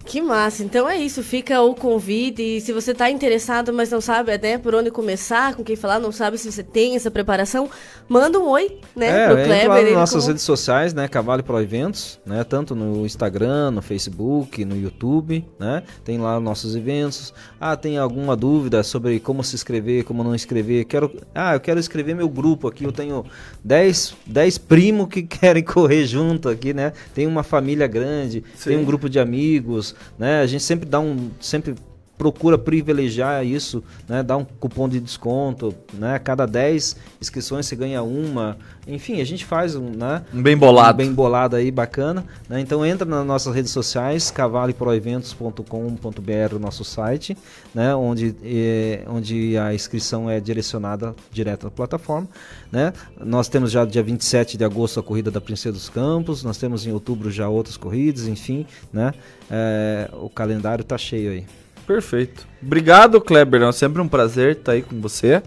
Que 0.06 0.22
massa. 0.22 0.64
Então 0.64 0.90
é 0.90 0.98
isso, 0.98 1.22
fica 1.22 1.62
o 1.62 1.76
convite. 1.76 2.42
E 2.42 2.62
se 2.62 2.74
você 2.74 2.92
está 2.92 3.10
interessado, 3.10 3.72
mas 3.72 3.92
não 3.92 4.02
sabe 4.02 4.32
até 4.32 4.58
por 4.58 4.74
onde 4.74 4.90
começar, 4.90 5.56
com 5.56 5.64
quem 5.64 5.76
falar, 5.76 6.00
não 6.00 6.12
sabe 6.12 6.38
se 6.38 6.52
você 6.52 6.64
tem 6.64 6.96
essa 6.96 7.12
preparação, 7.12 7.70
manda 8.08 8.40
um 8.40 8.48
oi, 8.48 8.80
né, 8.96 9.08
é, 9.08 9.28
pro 9.28 9.36
Kleber. 9.44 9.70
Lá 9.70 9.82
nas 9.82 9.94
nossas 9.94 10.24
como... 10.24 10.28
redes 10.30 10.44
sociais, 10.44 10.94
né, 10.94 11.08
Cavalo 11.08 11.44
Pro 11.44 11.62
Eventos, 11.62 12.20
né, 12.26 12.44
tanto 12.44 12.74
no 12.74 13.06
Instagram, 13.06 13.72
no 13.72 13.82
Facebook, 13.82 14.66
no 14.66 14.76
YouTube, 14.76 15.46
né, 15.60 15.84
tem 16.04 16.18
lá 16.18 16.40
nossos 16.40 16.76
eventos. 16.76 17.34
Ah, 17.60 17.76
tem 17.76 17.98
alguma 17.98 18.36
dúvida 18.36 18.82
sobre 18.84 19.20
como 19.20 19.44
se 19.44 19.56
inscrever, 19.56 20.04
como 20.04 20.24
não 20.24 20.34
inscrever? 20.34 20.86
Quero, 20.86 21.12
ah, 21.36 21.54
eu 21.54 21.60
quero 21.60 21.80
escrever 21.80 22.16
meu 22.16 22.30
grupo 22.30 22.68
aqui, 22.68 22.84
eu 22.84 22.92
tenho 22.92 23.26
10, 23.64 24.16
10 24.26 24.58
primos 24.58 25.08
que 25.08 25.22
querem 25.24 25.64
correr 25.64 26.06
junto 26.06 26.50
aqui, 26.50 26.74
né? 26.74 26.94
Tem 27.14 27.28
uma 27.28 27.44
família 27.44 27.86
grande, 27.86 28.44
Sim. 28.56 28.70
tem 28.72 28.78
um 28.80 28.86
grupo 28.86 29.08
de 29.08 29.20
amigos, 29.20 29.96
né? 30.18 30.42
A 30.42 30.48
gente 30.48 30.64
sempre 30.64 30.88
dá 30.88 31.00
um, 31.00 31.32
sempre 31.40 31.76
procura 32.20 32.56
privilegiar 32.58 33.46
isso, 33.46 33.82
né? 34.08 34.22
Dar 34.22 34.36
um 34.36 34.44
cupom 34.44 34.90
de 34.90 35.00
desconto, 35.00 35.74
né? 35.94 36.20
Cada 36.20 36.46
10 36.46 36.98
inscrições 37.22 37.66
você 37.66 37.78
ganha 37.78 38.04
uma. 38.04 38.58
Enfim, 38.86 39.22
a 39.22 39.24
gente 39.24 39.46
faz 39.46 39.74
um, 39.74 39.92
né? 39.92 40.26
Um 40.34 40.44
bem 40.44 40.58
bolado. 40.58 40.96
Um 40.96 41.06
bem 41.06 41.14
bolado 41.14 41.56
aí, 41.56 41.72
bacana. 41.72 42.26
Né? 42.50 42.60
Então 42.60 42.86
entra 42.86 43.06
nas 43.06 43.26
nossas 43.26 43.56
redes 43.56 43.72
sociais, 43.72 44.30
cavaleproeventos.com.br, 44.32 46.56
o 46.56 46.60
nosso 46.60 46.84
site, 46.84 47.38
né? 47.74 47.96
Onde, 47.96 48.36
é, 48.44 49.06
onde 49.08 49.58
a 49.58 49.74
inscrição 49.74 50.30
é 50.30 50.42
direcionada 50.42 51.16
direto 51.32 51.68
à 51.68 51.72
plataforma, 51.72 52.28
né? 52.70 52.92
Nós 53.24 53.48
temos 53.48 53.72
já 53.72 53.86
dia 53.86 54.04
27 54.04 54.58
de 54.58 54.66
agosto 54.66 55.00
a 55.00 55.04
corrida 55.04 55.32
da 55.32 55.40
Princesa 55.40 55.72
dos 55.72 55.88
Campos, 55.88 56.44
nós 56.44 56.58
temos 56.58 56.86
em 56.86 56.92
outubro 56.92 57.32
já 57.32 57.48
outras 57.48 57.78
corridas, 57.78 58.28
enfim, 58.28 58.66
né? 58.92 59.14
É, 59.50 60.10
o 60.14 60.30
calendário 60.30 60.84
tá 60.84 60.98
cheio 60.98 61.32
aí. 61.32 61.46
Perfeito. 61.90 62.46
Obrigado, 62.62 63.20
Kleber. 63.20 63.64
É 63.64 63.72
sempre 63.72 64.00
um 64.00 64.08
prazer 64.08 64.52
estar 64.52 64.74
aí 64.74 64.84
com 64.84 65.02
você. 65.02 65.42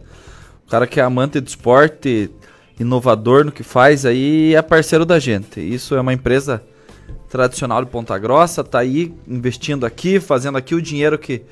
O 0.66 0.68
cara 0.68 0.88
que 0.88 0.99
é 0.99 1.03
amante 1.05 1.38
do 1.38 1.47
esporte, 1.47 2.32
inovador 2.80 3.45
no 3.45 3.53
que 3.53 3.62
faz 3.62 4.05
aí, 4.05 4.53
é 4.53 4.61
parceiro 4.61 5.07
da 5.07 5.20
gente. 5.20 5.61
Isso 5.61 5.95
é 5.95 6.01
uma 6.01 6.12
empresa 6.12 6.61
tradicional 7.28 7.84
de 7.84 7.93
Ponta 7.93 8.18
Grossa, 8.18 8.64
tá 8.64 8.80
aí 8.80 9.14
investindo 9.28 9.86
aqui, 9.86 10.18
fazendo 10.18 10.59
aqui 10.59 10.74
o 10.74 10.82
dinheiro 10.82 11.16
que 11.16 11.43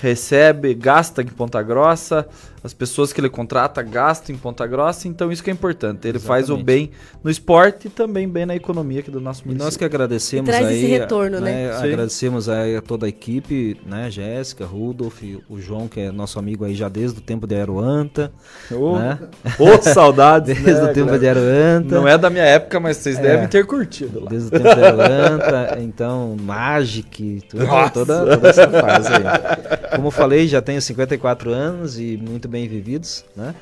recebe, 0.00 0.74
gasta 0.74 1.22
em 1.22 1.26
Ponta 1.26 1.62
Grossa, 1.62 2.26
as 2.66 2.74
pessoas 2.74 3.12
que 3.12 3.20
ele 3.20 3.28
contrata 3.28 3.80
gastam 3.80 4.34
em 4.34 4.38
Ponta 4.38 4.66
Grossa, 4.66 5.06
então 5.06 5.30
isso 5.30 5.42
que 5.42 5.50
é 5.50 5.52
importante. 5.52 6.08
Ele 6.08 6.18
Exatamente. 6.18 6.46
faz 6.46 6.50
o 6.50 6.56
bem 6.56 6.90
no 7.22 7.30
esporte 7.30 7.86
e 7.86 7.90
também 7.90 8.28
bem 8.28 8.44
na 8.44 8.56
economia 8.56 9.00
aqui 9.00 9.10
do 9.10 9.20
nosso 9.20 9.42
município. 9.44 9.62
E 9.62 9.64
nós 9.64 9.76
que 9.76 9.84
agradecemos 9.84 10.48
e 10.48 10.52
traz 10.52 10.66
aí, 10.66 10.76
esse 10.76 10.86
retorno, 10.86 11.40
né? 11.40 11.68
né? 11.68 11.76
Agradecemos 11.76 12.48
aí 12.48 12.76
a 12.76 12.82
toda 12.82 13.06
a 13.06 13.08
equipe, 13.08 13.80
né? 13.86 14.10
Jéssica, 14.10 14.64
Rudolf, 14.66 15.22
o 15.48 15.60
João, 15.60 15.86
que 15.86 16.00
é 16.00 16.10
nosso 16.10 16.38
amigo 16.40 16.64
aí 16.64 16.74
já 16.74 16.88
desde 16.88 17.18
o 17.18 17.22
tempo 17.22 17.46
de 17.46 17.54
Aeroanta. 17.54 18.32
Oh, 18.72 18.98
né? 18.98 19.18
oh 19.60 19.80
saudades! 19.82 20.58
desde 20.60 20.82
né, 20.82 20.90
o 20.90 20.92
tempo 20.92 21.16
de 21.16 21.26
Aeroanta. 21.26 21.94
Não 21.94 22.08
é 22.08 22.18
da 22.18 22.28
minha 22.28 22.44
época, 22.44 22.80
mas 22.80 22.96
vocês 22.96 23.16
é, 23.18 23.22
devem 23.22 23.48
ter 23.48 23.64
curtido 23.64 24.24
lá. 24.24 24.30
Desde 24.30 24.48
o 24.48 24.50
tempo 24.50 24.74
de 24.74 24.82
Aeroanta, 24.82 25.78
então 25.80 26.36
Magic, 26.40 27.42
tudo, 27.48 27.64
toda, 27.92 28.26
toda 28.26 28.48
essa 28.48 28.68
fase 28.68 29.08
aí. 29.12 29.76
Como 29.94 30.10
falei, 30.10 30.48
já 30.48 30.60
tenho 30.60 30.80
54 30.80 31.50
anos 31.50 31.98
e 31.98 32.16
muito 32.16 32.48
bem 32.48 32.66
vividos, 32.68 33.24
né? 33.36 33.54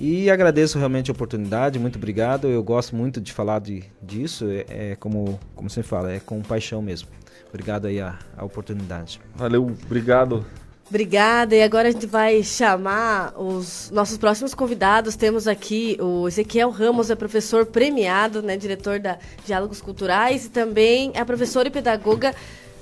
E 0.00 0.30
agradeço 0.30 0.78
realmente 0.78 1.10
a 1.10 1.12
oportunidade, 1.12 1.78
muito 1.78 1.96
obrigado. 1.96 2.48
Eu 2.48 2.62
gosto 2.62 2.96
muito 2.96 3.20
de 3.20 3.32
falar 3.32 3.60
de, 3.60 3.84
disso, 4.02 4.46
é, 4.48 4.92
é 4.92 4.96
como, 4.96 5.38
como 5.54 5.68
você 5.68 5.82
fala, 5.82 6.10
é 6.12 6.18
com 6.18 6.40
paixão 6.40 6.80
mesmo. 6.80 7.08
Obrigado 7.50 7.86
aí 7.86 8.00
a, 8.00 8.18
a 8.36 8.44
oportunidade. 8.44 9.20
Valeu, 9.34 9.76
obrigado. 9.84 10.46
Obrigada. 10.88 11.54
E 11.54 11.62
agora 11.62 11.88
a 11.88 11.90
gente 11.92 12.06
vai 12.06 12.42
chamar 12.42 13.34
os 13.38 13.90
nossos 13.92 14.18
próximos 14.18 14.54
convidados. 14.54 15.14
Temos 15.16 15.46
aqui 15.46 15.96
o 16.00 16.26
Ezequiel 16.26 16.70
Ramos, 16.70 17.10
é 17.10 17.14
professor 17.14 17.66
premiado, 17.66 18.42
né, 18.42 18.56
diretor 18.56 18.98
da 18.98 19.18
Diálogos 19.46 19.80
Culturais, 19.80 20.46
e 20.46 20.48
também 20.48 21.12
é 21.14 21.24
professora 21.24 21.68
e 21.68 21.70
pedagoga. 21.70 22.34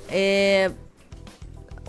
É, 0.08 0.70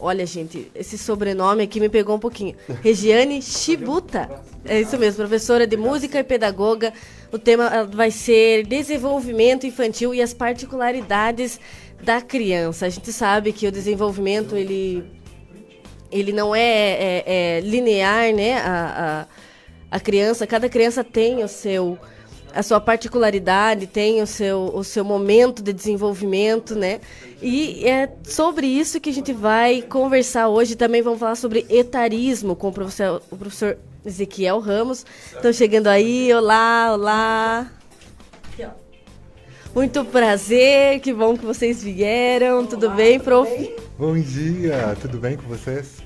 Olha, 0.01 0.25
gente, 0.25 0.71
esse 0.73 0.97
sobrenome 0.97 1.63
aqui 1.63 1.79
me 1.79 1.89
pegou 1.89 2.15
um 2.15 2.19
pouquinho. 2.19 2.55
Regiane 2.81 3.41
Shibuta. 3.41 4.29
É 4.63 4.79
isso 4.79 4.97
mesmo, 4.97 5.17
professora 5.17 5.67
de 5.67 5.75
música 5.75 6.19
e 6.19 6.23
pedagoga. 6.23 6.93
O 7.31 7.37
tema 7.37 7.83
vai 7.85 8.11
ser 8.11 8.65
desenvolvimento 8.65 9.67
infantil 9.67 10.13
e 10.13 10.21
as 10.21 10.33
particularidades 10.33 11.59
da 12.01 12.21
criança. 12.21 12.85
A 12.85 12.89
gente 12.89 13.11
sabe 13.11 13.51
que 13.51 13.67
o 13.67 13.71
desenvolvimento 13.71 14.55
ele, 14.55 15.03
ele 16.11 16.31
não 16.31 16.55
é, 16.55 16.61
é, 16.61 17.23
é 17.25 17.59
linear, 17.61 18.33
né? 18.33 18.57
A, 18.59 19.27
a, 19.91 19.97
a 19.97 19.99
criança, 19.99 20.47
cada 20.47 20.69
criança 20.69 21.03
tem 21.03 21.43
o 21.43 21.47
seu 21.47 21.97
a 22.53 22.63
sua 22.63 22.79
particularidade, 22.79 23.87
tem 23.87 24.21
o 24.21 24.27
seu, 24.27 24.71
o 24.73 24.83
seu 24.83 25.03
momento 25.03 25.61
de 25.61 25.71
desenvolvimento, 25.73 26.75
né? 26.75 26.99
E 27.41 27.87
é 27.87 28.09
sobre 28.23 28.67
isso 28.67 28.99
que 28.99 29.09
a 29.09 29.13
gente 29.13 29.33
vai 29.33 29.81
conversar 29.81 30.47
hoje. 30.47 30.75
Também 30.75 31.01
vamos 31.01 31.19
falar 31.19 31.35
sobre 31.35 31.65
etarismo 31.69 32.55
com 32.55 32.69
o 32.69 32.73
professor, 32.73 33.21
o 33.31 33.37
professor 33.37 33.77
Ezequiel 34.05 34.59
Ramos. 34.59 35.05
Estão 35.33 35.53
chegando 35.53 35.87
aí, 35.87 36.33
olá, 36.33 36.93
olá. 36.93 37.71
Muito 39.73 40.03
prazer, 40.03 40.99
que 40.99 41.13
bom 41.13 41.37
que 41.37 41.45
vocês 41.45 41.83
vieram. 41.83 42.59
Olá, 42.59 42.67
tudo 42.67 42.89
bem, 42.89 43.19
prof? 43.19 43.49
Bem? 43.51 43.75
Bom 43.97 44.19
dia, 44.19 44.97
tudo 44.99 45.19
bem 45.19 45.37
com 45.37 45.43
vocês? 45.43 45.97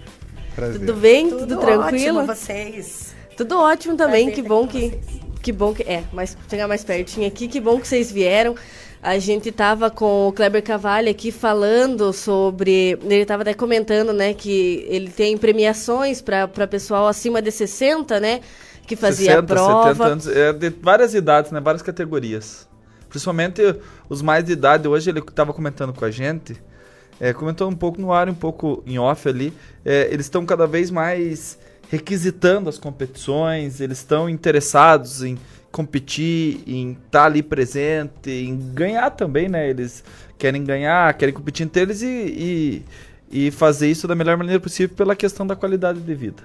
Prazer. 0.54 0.80
Tudo 0.82 0.94
bem? 0.96 1.30
Tudo, 1.30 1.48
tudo 1.48 1.62
tranquilo? 1.62 2.20
Ótimo, 2.20 2.36
vocês. 2.36 3.16
Tudo 3.38 3.58
ótimo 3.58 3.96
também, 3.96 4.26
prazer 4.26 4.44
que 4.44 4.48
bom 4.48 4.68
que 4.68 4.90
vocês. 4.90 5.23
Que 5.44 5.52
bom 5.52 5.74
que. 5.74 5.84
É, 5.84 6.06
mas 6.14 6.38
chegar 6.50 6.70
mais 6.70 6.86
pertinho 6.86 7.28
aqui, 7.28 7.50
que 7.50 7.60
bom 7.60 7.78
que 7.78 7.86
vocês 7.86 8.10
vieram. 8.10 8.56
A 9.02 9.20
gente 9.20 9.50
estava 9.50 9.92
com 9.92 10.30
o 10.30 10.32
Kleber 10.32 10.64
Cavalli 10.64 11.10
aqui 11.10 11.34
falando 11.34 12.14
sobre. 12.14 12.98
Ele 13.04 13.16
estava 13.16 13.42
até 13.42 13.54
comentando, 13.54 14.14
né, 14.14 14.34
que 14.34 14.86
ele 14.88 15.10
tem 15.10 15.38
premiações 15.38 16.22
para 16.22 16.48
pessoal 16.66 17.08
acima 17.08 17.42
de 17.42 17.52
60, 17.52 18.22
né? 18.22 18.40
Que 18.88 18.96
fazia 18.96 19.32
60, 19.32 19.40
a 19.40 19.44
prova. 19.44 19.94
70 19.94 20.06
anos, 20.06 20.28
é, 20.28 20.54
de 20.54 20.70
várias 20.70 21.14
idades, 21.14 21.52
né? 21.52 21.60
Várias 21.60 21.82
categorias. 21.82 22.66
Principalmente 23.10 23.62
os 24.08 24.22
mais 24.22 24.46
de 24.46 24.54
idade. 24.54 24.88
Hoje 24.88 25.10
ele 25.10 25.20
estava 25.20 25.52
comentando 25.52 25.92
com 25.92 26.06
a 26.06 26.10
gente. 26.10 26.56
É, 27.20 27.34
comentou 27.34 27.70
um 27.70 27.76
pouco 27.76 28.00
no 28.00 28.14
ar, 28.14 28.30
um 28.30 28.34
pouco 28.34 28.82
em 28.88 28.98
off 28.98 29.28
ali. 29.28 29.54
É, 29.84 30.08
eles 30.10 30.26
estão 30.26 30.46
cada 30.46 30.66
vez 30.66 30.90
mais 30.90 31.60
requisitando 31.94 32.70
as 32.70 32.80
competições, 32.80 33.80
eles 33.80 34.00
estão 34.00 34.28
interessados 34.28 35.24
em 35.24 35.38
competir, 35.72 36.64
em 36.66 36.94
estar 36.94 37.20
tá 37.20 37.26
ali 37.26 37.44
presente, 37.44 38.32
em 38.32 38.58
ganhar 38.74 39.12
também, 39.12 39.48
né? 39.48 39.70
Eles 39.70 40.04
querem 40.36 40.64
ganhar, 40.64 41.14
querem 41.14 41.32
competir 41.32 41.68
entre 41.68 41.84
eles 41.84 42.02
e, 42.02 42.84
e, 43.32 43.46
e 43.48 43.52
fazer 43.52 43.92
isso 43.92 44.08
da 44.08 44.16
melhor 44.16 44.38
maneira 44.38 44.60
possível 44.60 44.96
pela 44.96 45.16
questão 45.16 45.46
da 45.46 45.56
qualidade 45.56 46.00
de 46.00 46.16
vida. 46.16 46.42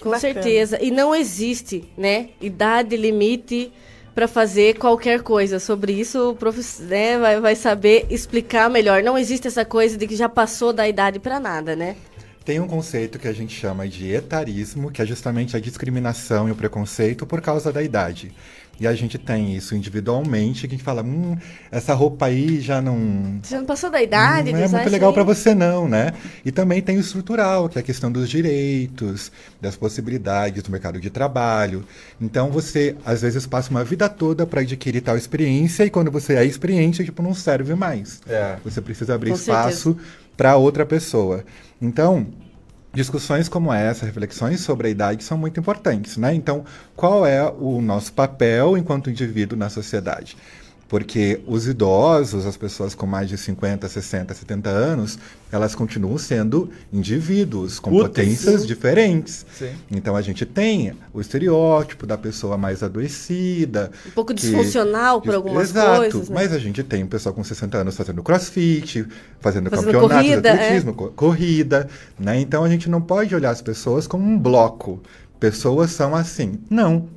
Com 0.00 0.10
Bacana. 0.10 0.20
certeza. 0.20 0.80
E 0.80 0.92
não 0.92 1.12
existe, 1.12 1.90
né? 1.98 2.28
Idade 2.40 2.96
limite 2.96 3.72
para 4.14 4.28
fazer 4.28 4.78
qualquer 4.78 5.20
coisa. 5.20 5.58
Sobre 5.58 5.94
isso, 5.94 6.30
o 6.30 6.36
professor 6.36 6.86
né, 6.86 7.18
vai, 7.18 7.40
vai 7.40 7.56
saber 7.56 8.06
explicar 8.08 8.70
melhor. 8.70 9.02
Não 9.02 9.18
existe 9.18 9.48
essa 9.48 9.64
coisa 9.64 9.96
de 9.96 10.06
que 10.06 10.14
já 10.14 10.28
passou 10.28 10.72
da 10.72 10.86
idade 10.86 11.18
para 11.18 11.40
nada, 11.40 11.74
né? 11.74 11.96
Tem 12.46 12.60
um 12.60 12.68
conceito 12.68 13.18
que 13.18 13.26
a 13.26 13.32
gente 13.32 13.52
chama 13.52 13.88
de 13.88 14.08
etarismo, 14.12 14.92
que 14.92 15.02
é 15.02 15.04
justamente 15.04 15.56
a 15.56 15.60
discriminação 15.60 16.48
e 16.48 16.52
o 16.52 16.54
preconceito 16.54 17.26
por 17.26 17.40
causa 17.40 17.72
da 17.72 17.82
idade. 17.82 18.32
E 18.78 18.86
a 18.86 18.94
gente 18.94 19.18
tem 19.18 19.56
isso 19.56 19.74
individualmente, 19.74 20.60
que 20.60 20.74
a 20.74 20.78
gente 20.78 20.84
fala, 20.84 21.02
hum, 21.02 21.36
essa 21.72 21.92
roupa 21.92 22.26
aí 22.26 22.60
já 22.60 22.80
não. 22.80 23.40
Já 23.42 23.58
não 23.58 23.66
passou 23.66 23.90
da 23.90 24.00
idade, 24.00 24.52
Não 24.52 24.60
é 24.60 24.68
muito 24.68 24.88
legal 24.88 25.12
para 25.12 25.24
você, 25.24 25.56
não, 25.56 25.88
né? 25.88 26.12
E 26.44 26.52
também 26.52 26.80
tem 26.80 26.96
o 26.98 27.00
estrutural, 27.00 27.68
que 27.68 27.78
é 27.78 27.80
a 27.80 27.84
questão 27.84 28.12
dos 28.12 28.30
direitos, 28.30 29.32
das 29.60 29.74
possibilidades 29.74 30.62
do 30.62 30.70
mercado 30.70 31.00
de 31.00 31.10
trabalho. 31.10 31.84
Então 32.20 32.48
você, 32.52 32.94
às 33.04 33.22
vezes, 33.22 33.44
passa 33.44 33.72
uma 33.72 33.82
vida 33.82 34.08
toda 34.08 34.46
para 34.46 34.60
adquirir 34.60 35.00
tal 35.00 35.16
experiência, 35.16 35.84
e 35.84 35.90
quando 35.90 36.12
você 36.12 36.34
é 36.34 36.44
experiente, 36.44 37.04
tipo, 37.04 37.24
não 37.24 37.34
serve 37.34 37.74
mais. 37.74 38.20
É. 38.28 38.56
Você 38.62 38.80
precisa 38.80 39.16
abrir 39.16 39.30
Com 39.30 39.36
espaço 39.36 39.96
para 40.36 40.54
outra 40.56 40.86
pessoa. 40.86 41.44
Então, 41.80 42.26
discussões 42.92 43.48
como 43.48 43.72
essa, 43.72 44.06
reflexões 44.06 44.60
sobre 44.60 44.88
a 44.88 44.90
idade 44.90 45.22
são 45.22 45.36
muito 45.36 45.60
importantes, 45.60 46.16
né? 46.16 46.34
Então, 46.34 46.64
qual 46.94 47.26
é 47.26 47.44
o 47.50 47.80
nosso 47.80 48.12
papel 48.12 48.76
enquanto 48.76 49.10
indivíduo 49.10 49.58
na 49.58 49.68
sociedade? 49.68 50.36
Porque 50.88 51.40
os 51.46 51.66
idosos, 51.66 52.46
as 52.46 52.56
pessoas 52.56 52.94
com 52.94 53.06
mais 53.06 53.28
de 53.28 53.36
50, 53.36 53.88
60, 53.88 54.32
70 54.32 54.70
anos, 54.70 55.18
elas 55.50 55.74
continuam 55.74 56.16
sendo 56.16 56.70
indivíduos 56.92 57.80
com 57.80 57.90
potências 57.90 58.60
sim. 58.60 58.66
diferentes. 58.66 59.44
Sim. 59.52 59.70
Então 59.90 60.14
a 60.14 60.22
gente 60.22 60.46
tem 60.46 60.92
o 61.12 61.20
estereótipo 61.20 62.06
da 62.06 62.16
pessoa 62.16 62.56
mais 62.56 62.84
adoecida. 62.84 63.90
Um 64.06 64.10
pouco 64.10 64.32
que... 64.32 64.40
disfuncional 64.40 65.20
por 65.20 65.34
algumas 65.34 65.70
Exato, 65.70 65.96
coisas. 65.96 66.14
Exato, 66.14 66.32
né? 66.32 66.34
mas 66.34 66.52
a 66.52 66.58
gente 66.58 66.82
tem 66.84 67.02
um 67.02 67.08
pessoal 67.08 67.34
com 67.34 67.42
60 67.42 67.78
anos 67.78 67.96
fazendo 67.96 68.22
crossfit, 68.22 69.06
fazendo, 69.40 69.70
fazendo 69.70 69.86
campeonatos 69.86 70.16
corrida, 70.16 70.40
de 70.40 70.48
atletismo, 70.48 70.90
é. 70.90 71.16
corrida. 71.16 71.88
Né? 72.18 72.40
Então 72.40 72.62
a 72.62 72.68
gente 72.68 72.88
não 72.88 73.00
pode 73.00 73.34
olhar 73.34 73.50
as 73.50 73.60
pessoas 73.60 74.06
como 74.06 74.24
um 74.24 74.38
bloco. 74.38 75.02
Pessoas 75.40 75.90
são 75.90 76.14
assim. 76.14 76.60
Não, 76.70 77.08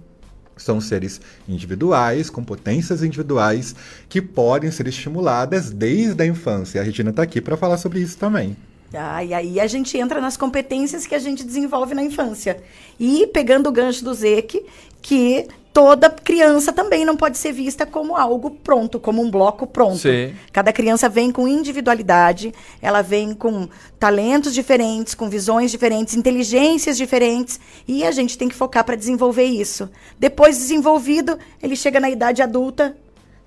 são 0.62 0.80
seres 0.80 1.20
individuais, 1.47 2.30
com 2.30 2.43
potências 2.43 3.03
individuais, 3.03 3.76
que 4.07 4.22
podem 4.22 4.72
ser 4.72 4.88
estimuladas 4.88 5.72
desde 5.72 6.22
a 6.22 6.26
infância. 6.26 6.82
A 6.82 6.84
Regina 6.84 7.10
está 7.10 7.24
aqui 7.24 7.41
para 7.41 7.57
falar 7.57 7.78
sobre 7.78 7.99
isso 7.99 8.18
também. 8.18 8.55
Ah, 8.93 9.23
e 9.23 9.33
aí 9.33 9.59
a 9.59 9.67
gente 9.67 9.97
entra 9.97 10.19
nas 10.19 10.35
competências 10.35 11.05
que 11.05 11.13
a 11.13 11.19
gente 11.19 11.43
desenvolve 11.43 11.93
na 11.93 12.03
infância. 12.03 12.61
E 12.99 13.27
pegando 13.27 13.69
o 13.69 13.71
gancho 13.71 14.03
do 14.03 14.13
Zeke, 14.13 14.65
que 15.01 15.47
toda 15.73 16.09
criança 16.09 16.73
também 16.73 17.05
não 17.05 17.15
pode 17.15 17.37
ser 17.37 17.51
vista 17.51 17.85
como 17.85 18.15
algo 18.15 18.51
pronto, 18.51 18.99
como 18.99 19.21
um 19.21 19.29
bloco 19.29 19.67
pronto. 19.67 19.99
Sim. 19.99 20.33
Cada 20.51 20.73
criança 20.73 21.07
vem 21.07 21.31
com 21.31 21.47
individualidade, 21.47 22.53
ela 22.81 23.01
vem 23.01 23.33
com 23.33 23.69
talentos 23.99 24.53
diferentes, 24.53 25.13
com 25.13 25.29
visões 25.29 25.71
diferentes, 25.71 26.15
inteligências 26.15 26.97
diferentes, 26.97 27.59
e 27.87 28.03
a 28.03 28.11
gente 28.11 28.37
tem 28.37 28.49
que 28.49 28.55
focar 28.55 28.83
para 28.83 28.95
desenvolver 28.95 29.45
isso. 29.45 29.89
Depois 30.17 30.57
desenvolvido, 30.57 31.37
ele 31.61 31.75
chega 31.75 31.99
na 31.99 32.09
idade 32.09 32.41
adulta, 32.41 32.97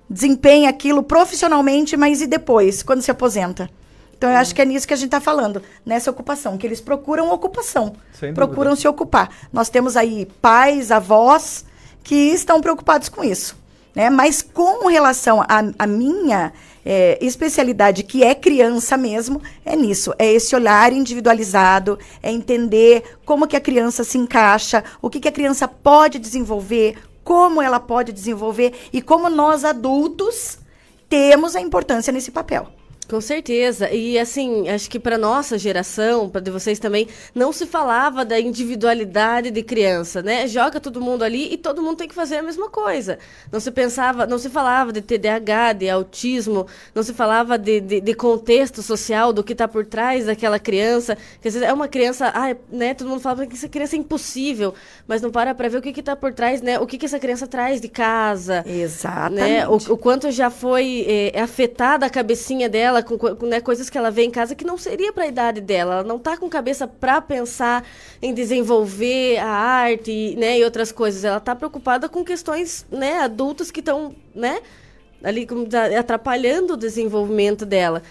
desempenha 0.09 0.69
aquilo 0.69 1.03
profissionalmente, 1.03 1.97
mas 1.97 2.21
e 2.21 2.27
depois, 2.27 2.81
quando 2.81 3.01
se 3.01 3.11
aposenta? 3.11 3.69
Então, 4.23 4.31
eu 4.31 4.37
acho 4.37 4.55
que 4.55 4.61
é 4.61 4.65
nisso 4.65 4.87
que 4.87 4.93
a 4.93 4.95
gente 4.95 5.07
está 5.07 5.19
falando, 5.19 5.61
nessa 5.85 6.09
ocupação, 6.09 6.57
que 6.57 6.65
eles 6.65 6.79
procuram 6.79 7.29
ocupação, 7.33 7.93
Sem 8.17 8.33
procuram 8.33 8.69
dúvida. 8.71 8.77
se 8.77 8.87
ocupar. 8.87 9.29
Nós 9.51 9.67
temos 9.67 9.97
aí 9.97 10.25
pais, 10.41 10.91
avós 10.91 11.65
que 12.01 12.15
estão 12.15 12.61
preocupados 12.61 13.09
com 13.09 13.21
isso. 13.21 13.57
Né? 13.93 14.09
Mas 14.09 14.41
com 14.41 14.87
relação 14.87 15.43
à 15.77 15.85
minha 15.85 16.53
é, 16.85 17.17
especialidade, 17.19 18.03
que 18.03 18.23
é 18.23 18.33
criança 18.33 18.95
mesmo, 18.95 19.41
é 19.65 19.75
nisso. 19.75 20.13
É 20.17 20.31
esse 20.31 20.55
olhar 20.55 20.93
individualizado, 20.93 21.99
é 22.21 22.31
entender 22.31 23.17
como 23.25 23.45
que 23.45 23.57
a 23.57 23.61
criança 23.61 24.05
se 24.05 24.17
encaixa, 24.17 24.85
o 25.01 25.09
que, 25.09 25.19
que 25.19 25.27
a 25.27 25.33
criança 25.33 25.67
pode 25.67 26.17
desenvolver, 26.17 26.95
como 27.25 27.61
ela 27.61 27.77
pode 27.77 28.13
desenvolver 28.13 28.73
e 28.93 29.01
como 29.01 29.29
nós 29.29 29.65
adultos 29.65 30.59
temos 31.09 31.57
a 31.57 31.59
importância 31.59 32.13
nesse 32.13 32.31
papel. 32.31 32.69
Com 33.07 33.19
certeza. 33.19 33.89
E 33.91 34.17
assim, 34.17 34.67
acho 34.69 34.89
que 34.89 34.99
para 34.99 35.17
nossa 35.17 35.57
geração, 35.57 36.29
para 36.29 36.41
de 36.41 36.51
vocês 36.51 36.79
também, 36.79 37.07
não 37.33 37.51
se 37.51 37.65
falava 37.65 38.23
da 38.23 38.39
individualidade 38.39 39.51
de 39.51 39.63
criança, 39.63 40.21
né? 40.21 40.47
Joga 40.47 40.79
todo 40.79 41.01
mundo 41.01 41.23
ali 41.23 41.53
e 41.53 41.57
todo 41.57 41.81
mundo 41.81 41.97
tem 41.97 42.07
que 42.07 42.15
fazer 42.15 42.37
a 42.37 42.43
mesma 42.43 42.69
coisa. 42.69 43.19
Não 43.51 43.59
se 43.59 43.71
pensava, 43.71 44.25
não 44.25 44.37
se 44.37 44.49
falava 44.49 44.91
de 44.91 45.01
TDAH, 45.01 45.73
de 45.73 45.89
autismo, 45.89 46.65
não 46.95 47.03
se 47.03 47.13
falava 47.13 47.57
de, 47.57 47.81
de, 47.81 48.01
de 48.01 48.13
contexto 48.13 48.81
social, 48.81 49.33
do 49.33 49.43
que 49.43 49.53
está 49.53 49.67
por 49.67 49.85
trás 49.85 50.25
daquela 50.25 50.59
criança. 50.59 51.17
Que 51.41 51.47
às 51.47 51.53
vezes 51.53 51.67
é 51.67 51.73
uma 51.73 51.87
criança, 51.87 52.31
ah, 52.33 52.55
né? 52.71 52.93
Todo 52.93 53.09
mundo 53.09 53.21
fala 53.21 53.45
que 53.45 53.53
essa 53.53 53.67
criança 53.67 53.95
é 53.95 53.99
impossível, 53.99 54.73
mas 55.07 55.21
não 55.21 55.31
para 55.31 55.53
para 55.53 55.67
ver 55.69 55.77
o 55.77 55.81
que 55.81 55.99
está 55.99 56.15
por 56.15 56.33
trás, 56.33 56.61
né? 56.61 56.79
O 56.79 56.87
que, 56.87 56.97
que 56.97 57.05
essa 57.05 57.19
criança 57.19 57.47
traz 57.47 57.81
de 57.81 57.87
casa. 57.87 58.63
Exatamente. 58.65 59.49
Né? 59.49 59.67
O, 59.67 59.75
o 59.75 59.97
quanto 59.97 60.31
já 60.31 60.49
foi 60.49 61.05
é, 61.07 61.39
afetada 61.39 62.05
a 62.05 62.09
cabecinha 62.09 62.69
dela 62.69 62.92
dela, 63.01 63.35
com, 63.35 63.45
né, 63.45 63.59
coisas 63.59 63.89
que 63.89 63.97
ela 63.97 64.11
vê 64.11 64.23
em 64.23 64.31
casa 64.31 64.53
que 64.55 64.65
não 64.65 64.77
seria 64.77 65.11
para 65.11 65.23
a 65.23 65.27
idade 65.27 65.61
dela. 65.61 65.95
Ela 65.95 66.03
não 66.03 66.17
está 66.17 66.37
com 66.37 66.49
cabeça 66.49 66.87
para 66.87 67.21
pensar 67.21 67.83
em 68.21 68.33
desenvolver 68.33 69.37
a 69.37 69.47
arte 69.47 70.35
né, 70.37 70.59
e 70.59 70.63
outras 70.63 70.91
coisas. 70.91 71.23
Ela 71.23 71.37
está 71.37 71.55
preocupada 71.55 72.07
com 72.07 72.23
questões 72.23 72.85
né, 72.91 73.19
adultas 73.19 73.71
que 73.71 73.79
estão 73.79 74.13
né, 74.35 74.59
ali 75.23 75.47
atrapalhando 75.97 76.73
o 76.73 76.77
desenvolvimento 76.77 77.65
dela. 77.65 78.03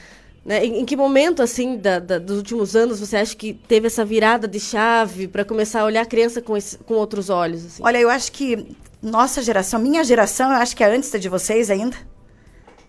Né? 0.44 0.64
Em, 0.64 0.80
em, 0.80 0.84
que 0.84 0.96
momento, 0.96 1.42
assim, 1.42 1.76
da, 1.76 2.00
da, 2.00 2.18
dos 2.18 2.38
últimos 2.38 2.74
anos, 2.74 2.98
você 2.98 3.16
acha 3.16 3.36
que 3.36 3.52
teve 3.54 3.86
essa 3.86 4.04
virada 4.04 4.48
de 4.48 4.58
chave 4.58 5.28
para 5.28 5.44
começar 5.44 5.82
a 5.82 5.84
olhar 5.84 6.02
a 6.02 6.06
criança 6.06 6.42
com, 6.42 6.56
esse, 6.56 6.78
com 6.78 6.94
outros 6.94 7.30
olhos? 7.30 7.64
Assim? 7.64 7.82
Olha, 7.84 7.98
eu 7.98 8.10
acho 8.10 8.32
que 8.32 8.76
nossa 9.00 9.42
geração, 9.42 9.80
minha 9.80 10.02
geração, 10.02 10.50
eu 10.50 10.58
acho 10.58 10.76
que 10.76 10.82
é 10.82 10.86
antes 10.94 11.10
da 11.10 11.18
de 11.18 11.28
vocês 11.28 11.70
ainda, 11.70 11.96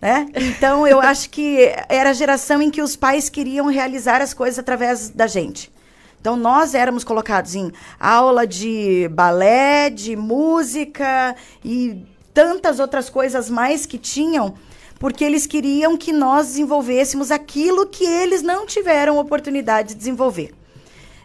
né? 0.04 0.28
Então 0.36 0.86
eu 0.86 1.00
acho 1.02 1.30
que 1.30 1.74
era 1.88 2.10
a 2.10 2.14
geração 2.14 2.62
em 2.62 2.70
que 2.70 2.82
os 2.82 2.94
pais 2.94 3.30
queriam 3.30 3.68
realizar 3.68 4.22
as 4.22 4.34
coisas 4.34 4.60
através 4.60 5.08
da 5.08 5.28
gente. 5.28 5.72
Então 6.20 6.36
nós 6.36 6.76
éramos 6.76 7.06
colocados 7.06 7.56
em 7.56 7.72
aula 7.98 8.46
de 8.46 9.08
balé, 9.14 9.90
de 9.90 10.18
música 10.18 11.34
e 11.64 12.06
tantas 12.34 12.80
outras 12.80 13.10
coisas 13.10 13.50
mais 13.50 13.86
que 13.86 13.98
tinham, 13.98 14.56
porque 15.00 15.24
eles 15.24 15.48
queriam 15.48 15.96
que 15.96 16.12
nós 16.12 16.48
desenvolvêssemos 16.48 17.32
aquilo 17.32 17.88
que 17.88 18.06
eles 18.06 18.42
não 18.42 18.66
tiveram 18.66 19.18
oportunidade 19.18 19.90
de 19.90 19.96
desenvolver. 19.96 20.54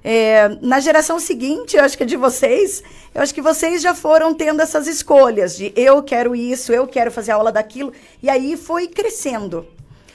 É, 0.02 0.48
na 0.62 0.80
geração 0.80 1.18
seguinte, 1.18 1.76
eu 1.76 1.84
acho 1.84 1.96
que 1.96 2.04
é 2.04 2.06
de 2.06 2.16
vocês, 2.16 2.82
eu 3.14 3.20
acho 3.20 3.34
que 3.34 3.42
vocês 3.42 3.82
já 3.82 3.94
foram 3.94 4.32
tendo 4.32 4.62
essas 4.62 4.86
escolhas 4.86 5.56
de 5.56 5.72
eu 5.74 6.02
quero 6.02 6.34
isso, 6.36 6.72
eu 6.72 6.86
quero 6.86 7.10
fazer 7.10 7.32
aula 7.32 7.50
daquilo, 7.50 7.92
e 8.22 8.30
aí 8.30 8.56
foi 8.56 8.86
crescendo. 8.86 9.66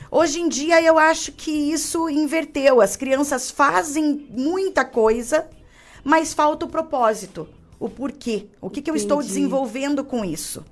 Hoje 0.10 0.40
em 0.40 0.48
dia, 0.48 0.80
eu 0.80 1.00
acho 1.00 1.32
que 1.32 1.50
isso 1.50 2.08
inverteu. 2.08 2.82
As 2.82 2.96
crianças 2.96 3.50
fazem 3.50 4.28
muita 4.30 4.86
coisa, 4.86 5.48
mas 6.04 6.36
falta 6.36 6.66
o 6.66 6.70
propósito, 6.70 7.50
o 7.80 7.90
porquê, 7.90 8.46
o 8.62 8.70
que, 8.70 8.80
que 8.80 8.92
eu 8.92 8.96
estou 8.96 9.24
desenvolvendo 9.24 10.04
com 10.04 10.24
isso. 10.24 10.64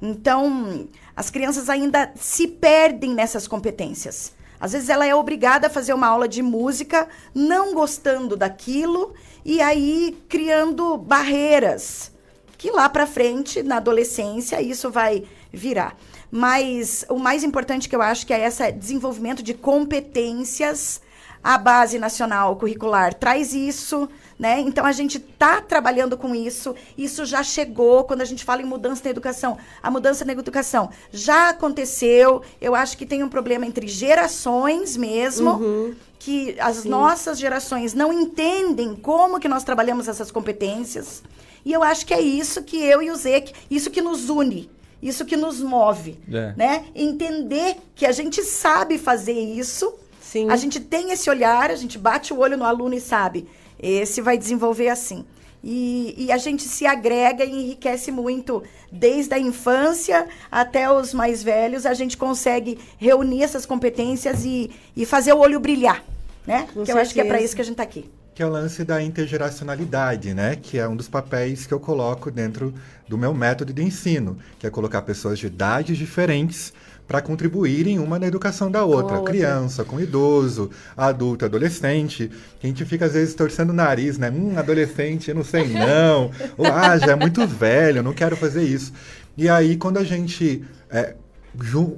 Então, 0.00 0.88
as 1.16 1.30
crianças 1.30 1.68
ainda 1.68 2.12
se 2.14 2.46
perdem 2.46 3.12
nessas 3.12 3.48
competências. 3.48 4.32
Às 4.58 4.72
vezes 4.72 4.88
ela 4.88 5.06
é 5.06 5.14
obrigada 5.14 5.66
a 5.66 5.70
fazer 5.70 5.92
uma 5.92 6.06
aula 6.06 6.28
de 6.28 6.42
música, 6.42 7.08
não 7.34 7.74
gostando 7.74 8.36
daquilo 8.36 9.14
e 9.44 9.60
aí 9.60 10.18
criando 10.28 10.96
barreiras 10.96 12.10
que 12.56 12.70
lá 12.70 12.88
para 12.88 13.06
frente, 13.06 13.62
na 13.62 13.76
adolescência, 13.76 14.60
isso 14.60 14.90
vai 14.90 15.24
virar. 15.52 15.96
Mas 16.30 17.04
o 17.08 17.18
mais 17.18 17.44
importante 17.44 17.88
que 17.88 17.94
eu 17.94 18.02
acho 18.02 18.26
que 18.26 18.32
é 18.32 18.46
esse 18.46 18.72
desenvolvimento 18.72 19.42
de 19.42 19.54
competências. 19.54 21.00
A 21.46 21.56
base 21.58 21.96
nacional 21.96 22.56
curricular 22.56 23.14
traz 23.14 23.54
isso, 23.54 24.08
né? 24.36 24.58
Então 24.58 24.84
a 24.84 24.90
gente 24.90 25.18
está 25.18 25.60
trabalhando 25.60 26.16
com 26.16 26.34
isso. 26.34 26.74
Isso 26.98 27.24
já 27.24 27.40
chegou 27.44 28.02
quando 28.02 28.20
a 28.22 28.24
gente 28.24 28.44
fala 28.44 28.62
em 28.62 28.64
mudança 28.64 29.02
na 29.04 29.10
educação. 29.10 29.56
A 29.80 29.88
mudança 29.88 30.24
na 30.24 30.32
educação 30.32 30.90
já 31.12 31.50
aconteceu. 31.50 32.42
Eu 32.60 32.74
acho 32.74 32.98
que 32.98 33.06
tem 33.06 33.22
um 33.22 33.28
problema 33.28 33.64
entre 33.64 33.86
gerações 33.86 34.96
mesmo. 34.96 35.52
Uhum. 35.52 35.94
Que 36.18 36.56
as 36.58 36.78
Sim. 36.78 36.88
nossas 36.88 37.38
gerações 37.38 37.94
não 37.94 38.12
entendem 38.12 38.96
como 38.96 39.38
que 39.38 39.46
nós 39.46 39.62
trabalhamos 39.62 40.08
essas 40.08 40.32
competências. 40.32 41.22
E 41.64 41.72
eu 41.72 41.80
acho 41.80 42.04
que 42.04 42.12
é 42.12 42.20
isso 42.20 42.64
que 42.64 42.76
eu 42.76 43.00
e 43.00 43.08
o 43.08 43.14
Zeke, 43.14 43.52
isso 43.70 43.88
que 43.88 44.02
nos 44.02 44.28
une, 44.28 44.68
isso 45.00 45.24
que 45.24 45.36
nos 45.36 45.60
move, 45.60 46.18
é. 46.28 46.54
né? 46.56 46.86
Entender 46.92 47.76
que 47.94 48.04
a 48.04 48.10
gente 48.10 48.42
sabe 48.42 48.98
fazer 48.98 49.38
isso, 49.38 49.94
Sim. 50.36 50.50
a 50.50 50.56
gente 50.56 50.80
tem 50.80 51.10
esse 51.12 51.30
olhar, 51.30 51.70
a 51.70 51.76
gente 51.76 51.98
bate 51.98 52.32
o 52.32 52.38
olho 52.38 52.56
no 52.56 52.64
aluno 52.64 52.94
e 52.94 53.00
sabe, 53.00 53.48
esse 53.80 54.20
vai 54.20 54.36
desenvolver 54.36 54.88
assim. 54.88 55.24
E, 55.64 56.14
e, 56.16 56.32
a 56.32 56.38
gente 56.38 56.62
se 56.62 56.86
agrega 56.86 57.44
e 57.44 57.50
enriquece 57.50 58.12
muito. 58.12 58.62
Desde 58.92 59.34
a 59.34 59.38
infância 59.38 60.28
até 60.48 60.88
os 60.88 61.12
mais 61.12 61.42
velhos, 61.42 61.84
a 61.84 61.92
gente 61.92 62.16
consegue 62.16 62.78
reunir 62.98 63.42
essas 63.42 63.66
competências 63.66 64.44
e, 64.44 64.70
e 64.96 65.04
fazer 65.04 65.32
o 65.32 65.38
olho 65.38 65.58
brilhar. 65.58 66.04
Né? 66.46 66.68
que 66.84 66.92
eu 66.92 66.98
acho 66.98 67.12
que 67.12 67.20
é 67.20 67.24
para 67.24 67.40
isso 67.40 67.56
que 67.56 67.62
a 67.62 67.64
gente 67.64 67.72
está 67.72 67.82
aqui. 67.82 68.08
Que 68.32 68.40
é 68.40 68.46
o 68.46 68.48
lance 68.48 68.84
da 68.84 69.02
intergeracionalidade, 69.02 70.32
né? 70.32 70.54
Que 70.54 70.78
é 70.78 70.86
um 70.86 70.94
dos 70.94 71.08
papéis 71.08 71.66
que 71.66 71.74
eu 71.74 71.80
coloco 71.80 72.30
dentro 72.30 72.72
do 73.08 73.18
meu 73.18 73.34
método 73.34 73.72
de 73.72 73.82
ensino, 73.82 74.38
que 74.60 74.68
é 74.68 74.70
colocar 74.70 75.02
pessoas 75.02 75.40
de 75.40 75.48
idades 75.48 75.98
diferentes 75.98 76.72
para 77.06 77.20
contribuírem 77.20 77.98
uma 77.98 78.18
na 78.18 78.26
educação 78.26 78.70
da 78.70 78.84
outra. 78.84 79.18
outra. 79.18 79.32
Criança, 79.32 79.84
com 79.84 80.00
idoso, 80.00 80.70
adulto, 80.96 81.44
adolescente. 81.44 82.30
A 82.62 82.66
gente 82.66 82.84
fica 82.84 83.06
às 83.06 83.12
vezes 83.12 83.34
torcendo 83.34 83.70
o 83.70 83.72
nariz, 83.72 84.18
né? 84.18 84.30
Hum, 84.30 84.58
adolescente, 84.58 85.28
eu 85.28 85.34
não 85.34 85.44
sei 85.44 85.68
não. 85.68 86.30
Ou, 86.56 86.66
ah, 86.66 86.98
já 86.98 87.12
é 87.12 87.16
muito 87.16 87.46
velho, 87.46 88.02
não 88.02 88.12
quero 88.12 88.36
fazer 88.36 88.64
isso. 88.64 88.92
E 89.36 89.48
aí, 89.48 89.76
quando 89.76 89.98
a 89.98 90.04
gente 90.04 90.64
é, 90.90 91.14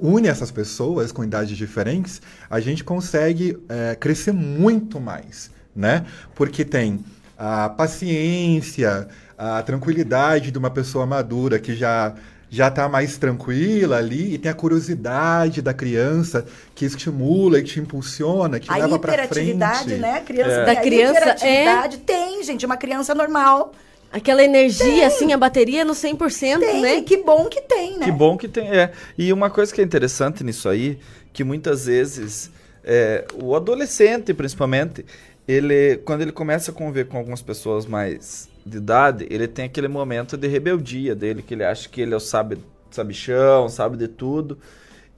une 0.01 0.27
essas 0.27 0.51
pessoas 0.51 1.11
com 1.11 1.23
idades 1.23 1.57
diferentes, 1.57 2.21
a 2.49 2.59
gente 2.59 2.83
consegue 2.83 3.57
é, 3.67 3.95
crescer 3.95 4.31
muito 4.31 4.99
mais, 4.99 5.49
né? 5.75 6.05
Porque 6.35 6.63
tem 6.63 6.99
a 7.37 7.69
paciência, 7.69 9.07
a 9.37 9.63
tranquilidade 9.63 10.51
de 10.51 10.57
uma 10.57 10.69
pessoa 10.69 11.05
madura 11.05 11.57
que 11.57 11.75
já 11.75 12.13
já 12.49 12.67
está 12.69 12.89
mais 12.89 13.17
tranquila 13.17 13.97
ali 13.97 14.33
e 14.33 14.37
tem 14.37 14.49
a 14.49 14.55
curiosidade 14.55 15.61
da 15.61 15.73
criança 15.73 16.45
que 16.73 16.85
estimula 16.85 17.59
e 17.59 17.63
te 17.63 17.79
impulsiona, 17.79 18.59
que 18.59 18.71
a 18.71 18.75
leva 18.77 18.97
para 18.97 19.13
frente. 19.27 19.51
hiperatividade, 19.51 19.95
né? 19.97 20.13
A 20.17 20.21
criança 20.21 20.51
É. 20.51 20.55
tem 20.55 20.65
Da 20.65 20.71
a 20.71 20.83
criança, 20.83 21.19
hiperatividade. 21.19 21.97
Tem, 21.99 22.43
gente, 22.43 22.65
uma 22.65 22.77
criança 22.77 23.13
normal. 23.13 23.71
Aquela 24.11 24.43
energia, 24.43 25.05
assim, 25.05 25.31
a 25.33 25.37
bateria 25.37 25.85
no 25.85 25.93
100%, 25.93 26.59
Tem, 26.59 26.81
né? 26.81 27.01
que 27.01 27.17
bom 27.17 27.45
que 27.45 27.61
tem, 27.61 27.95
né? 27.99 28.05
Que 28.05 28.11
bom 28.11 28.35
que 28.35 28.47
tem. 28.47 28.67
É. 28.67 28.91
E 29.15 29.31
uma 29.31 29.51
coisa 29.51 29.71
que 29.71 29.79
é 29.79 29.83
interessante 29.83 30.43
nisso 30.43 30.67
aí, 30.67 30.97
que 31.31 31.43
muitas 31.43 31.85
vezes 31.85 32.49
é, 32.83 33.25
o 33.39 33.55
adolescente, 33.55 34.33
principalmente, 34.33 35.05
ele 35.47 35.97
quando 35.97 36.21
ele 36.21 36.31
começa 36.31 36.71
a 36.71 36.73
conviver 36.73 37.05
com 37.05 37.19
algumas 37.19 37.43
pessoas 37.43 37.85
mais 37.85 38.48
de 38.65 38.77
idade, 38.77 39.27
ele 39.29 39.47
tem 39.47 39.65
aquele 39.65 39.87
momento 39.87 40.37
de 40.37 40.47
rebeldia 40.47 41.15
dele, 41.15 41.41
que 41.41 41.53
ele 41.53 41.63
acha 41.63 41.87
que 41.89 42.01
ele 42.01 42.13
é 42.13 42.17
o 42.17 42.19
sabe, 42.19 42.57
sabichão, 42.91 43.69
sabe 43.69 43.97
de 43.97 44.07
tudo. 44.07 44.57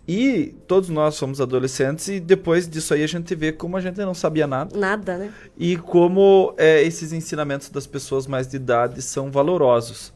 E 0.07 0.55
todos 0.67 0.89
nós 0.89 1.15
somos 1.15 1.39
adolescentes 1.39 2.07
e 2.07 2.19
depois 2.19 2.67
disso 2.67 2.93
aí 2.93 3.03
a 3.03 3.07
gente 3.07 3.33
vê 3.35 3.51
como 3.51 3.77
a 3.77 3.81
gente 3.81 3.97
não 3.99 4.15
sabia 4.15 4.47
nada 4.47 4.75
Nada, 4.77 5.17
né? 5.17 5.31
e 5.55 5.77
como 5.77 6.55
é, 6.57 6.81
esses 6.81 7.13
ensinamentos 7.13 7.69
das 7.69 7.85
pessoas 7.85 8.25
mais 8.25 8.47
de 8.47 8.55
idade 8.55 9.01
são 9.01 9.31
valorosos. 9.31 10.11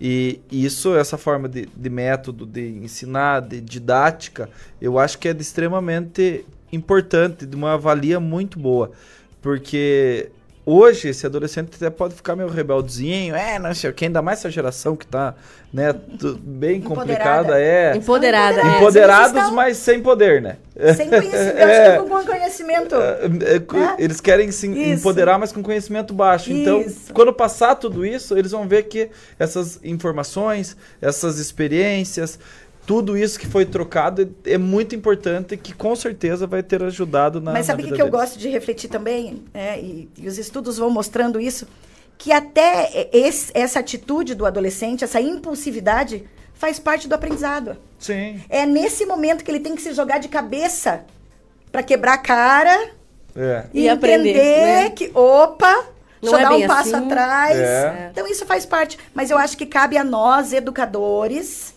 E 0.00 0.40
isso, 0.50 0.96
essa 0.96 1.16
forma 1.16 1.48
de, 1.48 1.66
de 1.66 1.90
método, 1.90 2.44
de 2.44 2.60
ensinar, 2.60 3.40
de 3.40 3.60
didática, 3.60 4.50
eu 4.80 4.98
acho 4.98 5.18
que 5.18 5.28
é 5.28 5.32
extremamente 5.32 6.44
importante, 6.72 7.46
de 7.46 7.54
uma 7.54 7.78
valia 7.78 8.18
muito 8.18 8.58
boa. 8.58 8.90
Porque 9.40 10.30
hoje 10.64 11.08
esse 11.08 11.26
adolescente 11.26 11.70
até 11.76 11.90
pode 11.90 12.14
ficar 12.14 12.36
meio 12.36 12.48
rebeldezinho, 12.48 13.34
é, 13.34 13.58
não 13.58 13.74
sei 13.74 13.90
o 13.90 13.92
que, 13.92 14.04
ainda 14.06 14.22
mais 14.22 14.38
essa 14.40 14.50
geração 14.50 14.94
que 14.96 15.06
tá, 15.06 15.34
né, 15.72 15.94
bem 16.40 16.80
complicada, 16.80 17.58
é. 17.60 17.96
Empoderada. 17.96 18.60
Empoderada. 18.60 18.60
é. 18.60 18.76
Empoderados, 18.78 19.30
eles 19.32 19.42
estão- 19.42 19.54
mas 19.56 19.76
sem 19.78 20.00
poder, 20.02 20.40
né? 20.42 20.56
Sem 20.96 21.08
conhecimento, 21.08 21.56
É. 21.58 21.96
eu 21.98 22.04
com 22.06 22.24
conhecimento. 22.24 22.94
É, 22.94 23.56
É? 23.56 24.02
Eles 24.04 24.20
querem 24.20 24.50
se 24.50 24.66
Isso. 24.68 25.00
empoderar, 25.00 25.38
mas 25.38 25.52
com 25.52 25.62
conhecimento 25.62 26.12
baixo. 26.14 26.52
Então, 26.52 26.80
Isso. 26.80 27.12
quando 27.12 27.32
passar 27.32 27.74
tudo 27.76 28.04
isso, 28.06 28.36
eles 28.38 28.50
vão 28.52 28.66
ver 28.68 28.84
que 28.84 29.10
essas 29.38 29.78
informações, 29.84 30.76
essas 31.00 31.38
experiências, 31.38 32.38
tudo 32.86 33.16
isso 33.16 33.38
que 33.38 33.46
foi 33.46 33.64
trocado 33.64 34.22
é 34.44 34.52
é 34.54 34.58
muito 34.58 34.94
importante 34.94 35.56
que 35.56 35.72
com 35.72 35.94
certeza 35.94 36.46
vai 36.46 36.62
ter 36.62 36.82
ajudado 36.82 37.40
na 37.40 37.52
Mas 37.52 37.66
sabe 37.66 37.84
o 37.84 37.92
que, 37.92 38.02
eu 38.02 38.08
gosto 38.10 38.38
de 38.38 38.48
refletir 38.48 38.88
também? 38.88 39.44
É, 39.54 39.78
e, 39.80 40.08
e 40.18 40.26
os 40.28 40.36
estudos 40.38 40.78
vão 40.78 40.90
mostrando 40.90 41.40
isso, 41.40 41.66
que 42.18 42.32
até 42.32 43.08
esse- 43.12 43.50
essa 43.54 43.78
atitude 43.80 44.34
do 44.34 44.44
adolescente, 44.46 45.04
essa 45.04 45.20
impulsividade, 45.20 46.24
faz 46.54 46.78
parte 46.78 47.08
do 47.08 47.14
aprendizado. 47.14 47.76
Sim. 47.98 48.40
É 48.48 48.64
nesse 48.66 49.06
momento 49.06 49.44
que 49.44 49.50
ele 49.50 49.60
tem 49.60 49.74
que 49.74 49.82
se 49.82 49.92
jogar 49.92 50.18
de 50.18 50.28
cabeça 50.28 51.04
para 51.70 51.82
quebrar 51.82 52.14
a 52.14 52.18
cara 52.18 52.90
É. 53.34 53.64
e, 53.72 53.82
E 53.82 53.88
aprender, 53.88 54.30
entender 54.30 54.60
né? 54.84 54.90
que, 54.90 55.10
opa, 55.14 55.72
Não 56.22 56.30
deixa 56.30 56.36
eu 56.36 56.38
é 56.38 56.42
dar 56.42 56.52
um 56.56 56.66
passo 56.66 56.94
assim. 56.96 57.06
atrás. 57.06 57.56
É. 57.58 58.08
Então 58.12 58.26
isso 58.28 58.44
faz 58.44 58.66
parte. 58.66 58.98
Mas 59.14 59.30
eu 59.30 59.38
acho 59.38 59.56
que 59.56 59.66
cabe 59.66 59.96
a 59.96 60.04
nós, 60.04 60.52
educadores, 60.52 61.71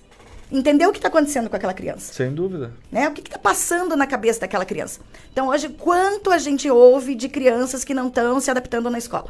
entender 0.52 0.86
o 0.88 0.92
que 0.92 0.98
está 1.00 1.08
acontecendo 1.08 1.50
com 1.50 1.56
aquela 1.56 1.74
criança 1.74 2.14
Sem 2.14 2.32
dúvida. 2.34 2.72
né? 2.92 3.08
O 3.10 3.12
que 3.12 3.22
está 3.22 3.38
passando 3.40 3.96
na 3.96 4.06
cabeça 4.08 4.42
daquela 4.42 4.66
criança? 4.66 5.00
Então, 5.32 5.48
hoje, 5.48 5.70
quanto 5.70 6.30
a 6.32 6.38
gente 6.38 6.70
ouve 6.70 7.16
de 7.16 7.28
crianças 7.30 7.84
que 7.84 7.94
não 7.94 8.08
estão 8.08 8.40
se 8.40 8.52
adaptando 8.52 8.90
na 8.90 8.98
escola? 8.98 9.28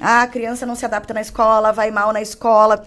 Ah, 0.00 0.22
a 0.22 0.26
criança 0.26 0.66
não 0.66 0.74
se 0.74 0.84
adapta 0.84 1.14
na 1.14 1.20
escola, 1.20 1.72
vai 1.72 1.90
mal 1.90 2.12
na 2.12 2.20
escola. 2.20 2.84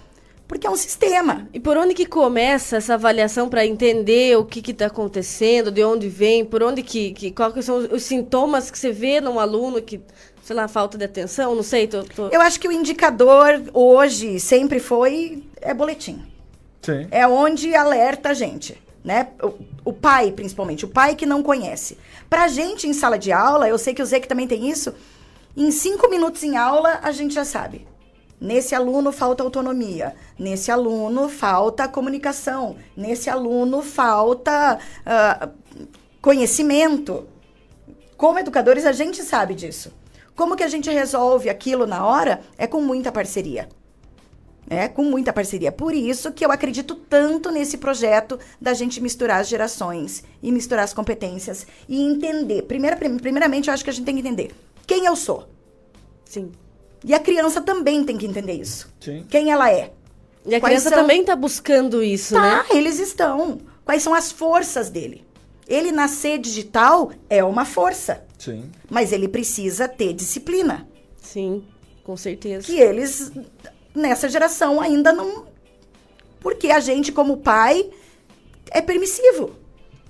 Porque 0.47 0.65
é 0.65 0.69
um 0.69 0.75
sistema. 0.75 1.47
E 1.53 1.59
por 1.59 1.77
onde 1.77 1.93
que 1.93 2.07
começa 2.07 2.77
essa 2.77 2.95
avaliação 2.95 3.47
para 3.47 3.65
entender 3.65 4.35
o 4.37 4.43
que 4.43 4.71
está 4.71 4.87
acontecendo, 4.87 5.71
de 5.71 5.83
onde 5.83 6.09
vem, 6.09 6.43
por 6.43 6.63
onde 6.63 6.81
que, 6.81 7.11
que 7.13 7.31
quais 7.31 7.63
são 7.65 7.77
os, 7.77 7.91
os 7.91 8.03
sintomas 8.03 8.71
que 8.71 8.77
você 8.79 8.91
vê 8.91 9.21
num 9.21 9.39
aluno 9.39 9.79
que, 9.79 10.01
sei 10.43 10.55
lá, 10.55 10.67
falta 10.67 10.97
de 10.97 11.05
atenção, 11.05 11.53
não 11.53 11.61
sei, 11.61 11.85
tô, 11.87 12.03
tô- 12.03 12.29
Eu 12.29 12.41
acho 12.41 12.59
que 12.59 12.67
o 12.67 12.71
indicador 12.71 13.61
hoje 13.73 14.39
sempre 14.39 14.79
foi 14.79 15.43
é 15.61 15.71
boletim. 15.71 16.23
Sim. 16.81 17.07
É 17.11 17.27
onde 17.27 17.75
alerta 17.75 18.29
a 18.29 18.33
gente, 18.33 18.81
né? 19.03 19.29
O, 19.41 19.89
o 19.89 19.93
pai, 19.93 20.31
principalmente, 20.31 20.85
o 20.85 20.89
pai 20.89 21.15
que 21.15 21.25
não 21.25 21.43
conhece. 21.43 21.97
Pra 22.29 22.47
gente 22.47 22.87
em 22.87 22.93
sala 22.93 23.17
de 23.17 23.31
aula, 23.31 23.67
eu 23.67 23.77
sei 23.77 23.93
que 23.93 24.03
o 24.03 24.07
que 24.07 24.27
também 24.27 24.47
tem 24.47 24.69
isso, 24.69 24.93
em 25.55 25.71
cinco 25.71 26.09
minutos 26.09 26.43
em 26.43 26.55
aula 26.57 26.99
a 27.01 27.11
gente 27.11 27.33
já 27.33 27.43
sabe. 27.43 27.87
Nesse 28.39 28.73
aluno 28.73 29.11
falta 29.11 29.43
autonomia, 29.43 30.15
nesse 30.37 30.71
aluno 30.71 31.27
falta 31.27 31.89
comunicação, 31.89 32.77
nesse 32.95 33.29
aluno 33.29 33.81
falta 33.81 34.79
ah, 35.05 35.49
conhecimento. 36.21 37.27
Como 38.15 38.39
educadores, 38.39 38.85
a 38.85 38.93
gente 38.93 39.21
sabe 39.23 39.53
disso. 39.53 39.91
Como 40.35 40.55
que 40.55 40.63
a 40.63 40.69
gente 40.69 40.89
resolve 40.89 41.49
aquilo 41.49 41.85
na 41.85 42.05
hora? 42.05 42.39
É 42.57 42.65
com 42.65 42.79
muita 42.79 43.11
parceria. 43.11 43.67
É, 44.69 44.87
com 44.87 45.03
muita 45.03 45.33
parceria. 45.33 45.71
Por 45.71 45.93
isso 45.95 46.31
que 46.31 46.45
eu 46.45 46.51
acredito 46.51 46.93
tanto 46.95 47.49
nesse 47.49 47.77
projeto 47.77 48.37
da 48.61 48.73
gente 48.73 49.01
misturar 49.01 49.41
as 49.41 49.47
gerações 49.47 50.23
e 50.43 50.51
misturar 50.51 50.83
as 50.83 50.93
competências 50.93 51.65
e 51.87 52.01
entender. 52.03 52.61
Primeira, 52.63 52.95
primeiramente, 52.95 53.67
eu 53.67 53.73
acho 53.73 53.83
que 53.83 53.89
a 53.89 53.93
gente 53.93 54.05
tem 54.05 54.13
que 54.15 54.21
entender 54.21 54.51
quem 54.85 55.05
eu 55.05 55.15
sou. 55.15 55.47
sim. 56.25 56.51
E 57.03 57.13
a 57.13 57.19
criança 57.19 57.61
também 57.61 58.03
tem 58.03 58.17
que 58.17 58.25
entender 58.25 58.51
isso. 58.53 58.93
Sim. 58.99 59.25
Quem 59.29 59.51
ela 59.53 59.71
é. 59.71 59.93
E 60.45 60.53
a 60.53 60.59
Quais 60.59 60.73
criança 60.73 60.89
são- 60.89 60.97
também 60.99 61.21
está 61.21 61.33
buscando 61.33 62.03
isso, 62.03 62.33
né? 62.33 62.41
Tá, 62.67 62.75
eles 62.75 62.99
estão. 62.99 63.59
Quais 63.85 64.03
são 64.03 64.13
as 64.13 64.29
forças 64.33 64.89
dele? 64.89 65.25
Ele 65.65 65.93
nascer 65.93 66.37
digital 66.37 67.11
é 67.29 67.41
uma 67.41 67.63
força, 67.63 68.25
Sim. 68.37 68.69
mas 68.89 69.13
ele 69.13 69.29
precisa 69.29 69.87
ter 69.87 70.11
disciplina. 70.13 70.85
Sim, 71.21 71.63
com 72.03 72.17
certeza. 72.17 72.65
que 72.67 72.77
eles 72.77 73.31
nessa 73.99 74.27
geração 74.29 74.81
ainda 74.81 75.11
não 75.13 75.45
porque 76.39 76.71
a 76.71 76.79
gente 76.79 77.11
como 77.11 77.37
pai 77.37 77.89
é 78.71 78.81
permissivo 78.81 79.51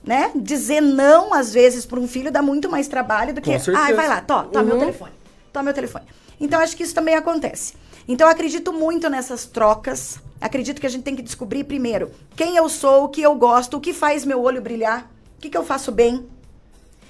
né? 0.04 0.32
Dizer 0.36 0.80
não 0.82 1.34
às 1.34 1.52
vezes 1.54 1.86
para 1.86 2.00
um 2.00 2.08
filho 2.08 2.32
dá 2.32 2.42
muito 2.42 2.70
mais 2.70 2.88
trabalho 2.88 3.34
do 3.34 3.42
que 3.42 3.52
ai 3.76 3.94
vai 3.94 4.08
lá 4.08 4.22
to, 4.22 4.44
toma 4.46 4.64
meu 4.64 4.76
Uhum. 4.76 4.80
telefone 4.80 5.12
toma 5.52 5.64
meu 5.64 5.74
telefone. 5.74 6.06
Então 6.40 6.60
acho 6.62 6.78
que 6.78 6.84
isso 6.84 6.96
também 6.96 7.16
acontece. 7.16 7.74
Então 8.08 8.28
eu 8.28 8.32
acredito 8.32 8.72
muito 8.72 9.10
nessas 9.10 9.46
trocas. 9.46 10.18
Acredito 10.40 10.80
que 10.80 10.88
a 10.88 10.90
gente 10.90 11.04
tem 11.04 11.16
que 11.16 11.22
descobrir 11.22 11.66
primeiro 11.66 12.12
quem 12.36 12.56
eu 12.56 12.70
sou 12.70 13.04
o 13.06 13.10
que 13.10 13.22
eu 13.22 13.36
gosto 13.36 13.76
o 13.78 13.82
que 13.82 13.94
faz 13.94 14.24
meu 14.24 14.42
olho 14.42 14.62
brilhar 14.62 15.12
o 15.38 15.42
que, 15.42 15.50
que 15.50 15.58
eu 15.58 15.66
faço 15.66 15.92
bem 15.92 16.28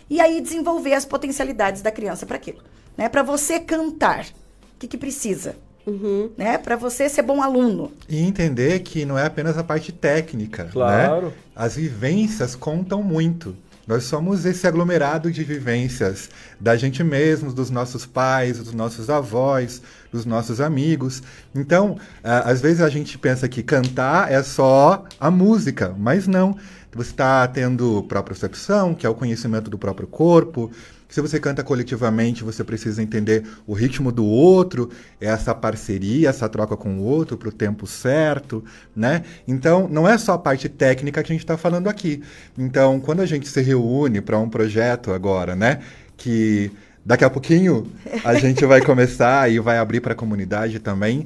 e 0.09 0.19
aí 0.19 0.41
desenvolver 0.41 0.93
as 0.93 1.05
potencialidades 1.05 1.81
da 1.83 1.91
criança 1.91 2.25
para 2.25 2.37
aquilo, 2.37 2.59
né? 2.97 3.07
Para 3.07 3.21
você 3.21 3.59
cantar, 3.59 4.25
o 4.25 4.79
que, 4.79 4.87
que 4.87 4.97
precisa, 4.97 5.55
Uhum. 5.85 6.29
né? 6.37 6.57
Para 6.57 6.75
você 6.75 7.09
ser 7.09 7.21
bom 7.21 7.41
aluno. 7.41 7.91
E 8.07 8.19
entender 8.19 8.79
que 8.79 9.05
não 9.05 9.17
é 9.17 9.25
apenas 9.25 9.57
a 9.57 9.63
parte 9.63 9.91
técnica. 9.91 10.69
Claro. 10.71 11.27
Né? 11.27 11.33
As 11.55 11.75
vivências 11.75 12.55
contam 12.55 13.01
muito. 13.01 13.55
Nós 13.89 14.03
somos 14.03 14.45
esse 14.45 14.67
aglomerado 14.67 15.31
de 15.31 15.43
vivências 15.43 16.29
da 16.59 16.75
gente 16.75 17.03
mesmo, 17.03 17.51
dos 17.51 17.71
nossos 17.71 18.05
pais, 18.05 18.59
dos 18.59 18.71
nossos 18.71 19.09
avós, 19.09 19.81
dos 20.11 20.25
nossos 20.27 20.61
amigos. 20.61 21.23
Então, 21.55 21.97
às 22.23 22.61
vezes 22.61 22.81
a 22.81 22.89
gente 22.89 23.17
pensa 23.17 23.49
que 23.49 23.63
cantar 23.63 24.31
é 24.31 24.43
só 24.43 25.05
a 25.19 25.31
música, 25.31 25.95
mas 25.97 26.27
não. 26.27 26.55
Você 26.93 27.09
está 27.09 27.47
tendo 27.47 28.03
propriocepção, 28.03 28.93
que 28.93 29.07
é 29.07 29.09
o 29.09 29.15
conhecimento 29.15 29.71
do 29.71 29.77
próprio 29.77 30.07
corpo. 30.07 30.69
Se 31.09 31.21
você 31.21 31.39
canta 31.39 31.63
coletivamente, 31.63 32.43
você 32.43 32.63
precisa 32.63 33.01
entender 33.01 33.43
o 33.65 33.73
ritmo 33.73 34.11
do 34.11 34.23
outro, 34.23 34.91
essa 35.19 35.55
parceria, 35.55 36.29
essa 36.29 36.47
troca 36.47 36.77
com 36.77 36.99
o 36.99 37.03
outro 37.03 37.35
para 37.35 37.49
o 37.49 37.51
tempo 37.51 37.87
certo, 37.87 38.63
né? 38.95 39.23
Então, 39.47 39.87
não 39.89 40.07
é 40.07 40.19
só 40.19 40.33
a 40.33 40.37
parte 40.37 40.69
técnica 40.69 41.23
que 41.23 41.31
a 41.31 41.33
gente 41.33 41.43
está 41.43 41.57
falando 41.57 41.87
aqui. 41.87 42.21
Então, 42.55 42.99
quando 42.99 43.21
a 43.21 43.25
gente 43.25 43.49
se 43.49 43.59
reúne 43.59 44.21
para 44.21 44.37
um 44.37 44.47
projeto 44.47 45.11
agora, 45.11 45.55
né? 45.55 45.79
Que 46.15 46.71
daqui 47.03 47.25
a 47.25 47.29
pouquinho 47.29 47.91
a 48.23 48.35
gente 48.37 48.63
vai 48.63 48.79
começar 48.79 49.51
e 49.51 49.57
vai 49.57 49.79
abrir 49.79 50.01
para 50.01 50.13
a 50.13 50.15
comunidade 50.15 50.77
também, 50.77 51.25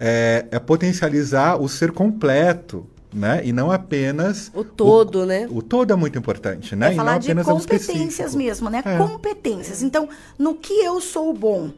é, 0.00 0.46
é 0.50 0.58
potencializar 0.58 1.54
o 1.54 1.68
ser 1.68 1.92
completo, 1.92 2.84
né? 3.12 3.42
E 3.44 3.52
não 3.52 3.70
apenas 3.70 4.50
O 4.54 4.62
todo, 4.62 5.26
né? 5.26 5.48
o 5.50 5.62
todo 5.62 5.92
é 5.92 5.96
muito 5.96 6.18
importante, 6.18 6.76
né? 6.76 6.88
É 6.88 6.92
e 6.92 6.96
não 6.96 7.04
falar 7.04 7.18
de 7.18 7.32
o 7.32 7.44
competências 7.44 8.34
mesmo, 8.34 8.70
né? 8.70 8.82
É. 8.84 8.96
Competências. 8.96 9.82
Então, 9.82 10.08
no 10.38 10.54
que 10.54 10.72
eu 10.72 11.00
sou 11.00 11.32
bom, 11.32 11.70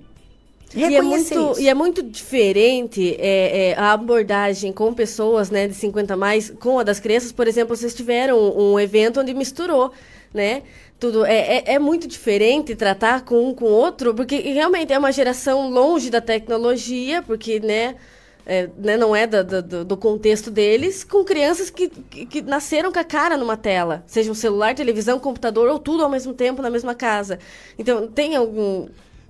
E 0.74 0.82
é, 0.84 1.02
muito, 1.02 1.52
isso. 1.52 1.60
e 1.60 1.68
é 1.68 1.74
muito 1.74 2.02
diferente 2.02 3.14
é, 3.18 3.70
é, 3.70 3.74
a 3.74 3.92
abordagem 3.92 4.72
com 4.72 4.92
pessoas 4.94 5.50
né, 5.50 5.68
de 5.68 5.74
50 5.74 6.14
a 6.14 6.16
mais, 6.16 6.50
com 6.50 6.78
a 6.78 6.82
das 6.82 6.98
crianças. 6.98 7.30
Por 7.32 7.46
exemplo, 7.46 7.76
vocês 7.76 7.94
tiveram 7.94 8.38
um, 8.38 8.72
um 8.72 8.80
evento 8.80 9.20
onde 9.20 9.34
misturou, 9.34 9.92
né? 10.32 10.62
Tudo. 10.98 11.26
É, 11.26 11.58
é, 11.58 11.74
é 11.74 11.78
muito 11.78 12.06
diferente 12.06 12.74
tratar 12.76 13.22
com 13.22 13.48
um 13.48 13.54
com 13.54 13.64
o 13.66 13.68
outro, 13.68 14.14
porque 14.14 14.38
realmente 14.38 14.92
é 14.92 14.98
uma 14.98 15.12
geração 15.12 15.68
longe 15.68 16.10
da 16.10 16.20
tecnologia, 16.20 17.22
porque, 17.22 17.58
né? 17.60 17.96
É, 18.44 18.68
né, 18.76 18.96
não 18.96 19.14
é 19.14 19.26
do, 19.26 19.62
do, 19.62 19.84
do, 19.84 19.96
contexto 19.96 20.50
deles, 20.50 21.04
com 21.04 21.24
crianças 21.24 21.70
que, 21.70 21.88
que, 21.88 22.26
que, 22.26 22.42
nasceram 22.42 22.92
com 22.92 22.98
a 22.98 23.04
cara 23.04 23.36
numa 23.36 23.56
tela, 23.56 24.02
seja 24.06 24.30
um 24.30 24.34
celular, 24.34 24.74
televisão, 24.74 25.18
computador 25.18 25.68
ou 25.68 25.78
tudo 25.78 26.02
ao 26.02 26.10
mesmo 26.10 26.34
tempo 26.34 26.60
na 26.60 26.70
mesma 26.70 26.94
casa. 26.94 27.38
Então, 27.78 28.08
tem 28.08 28.34
algum. 28.36 28.88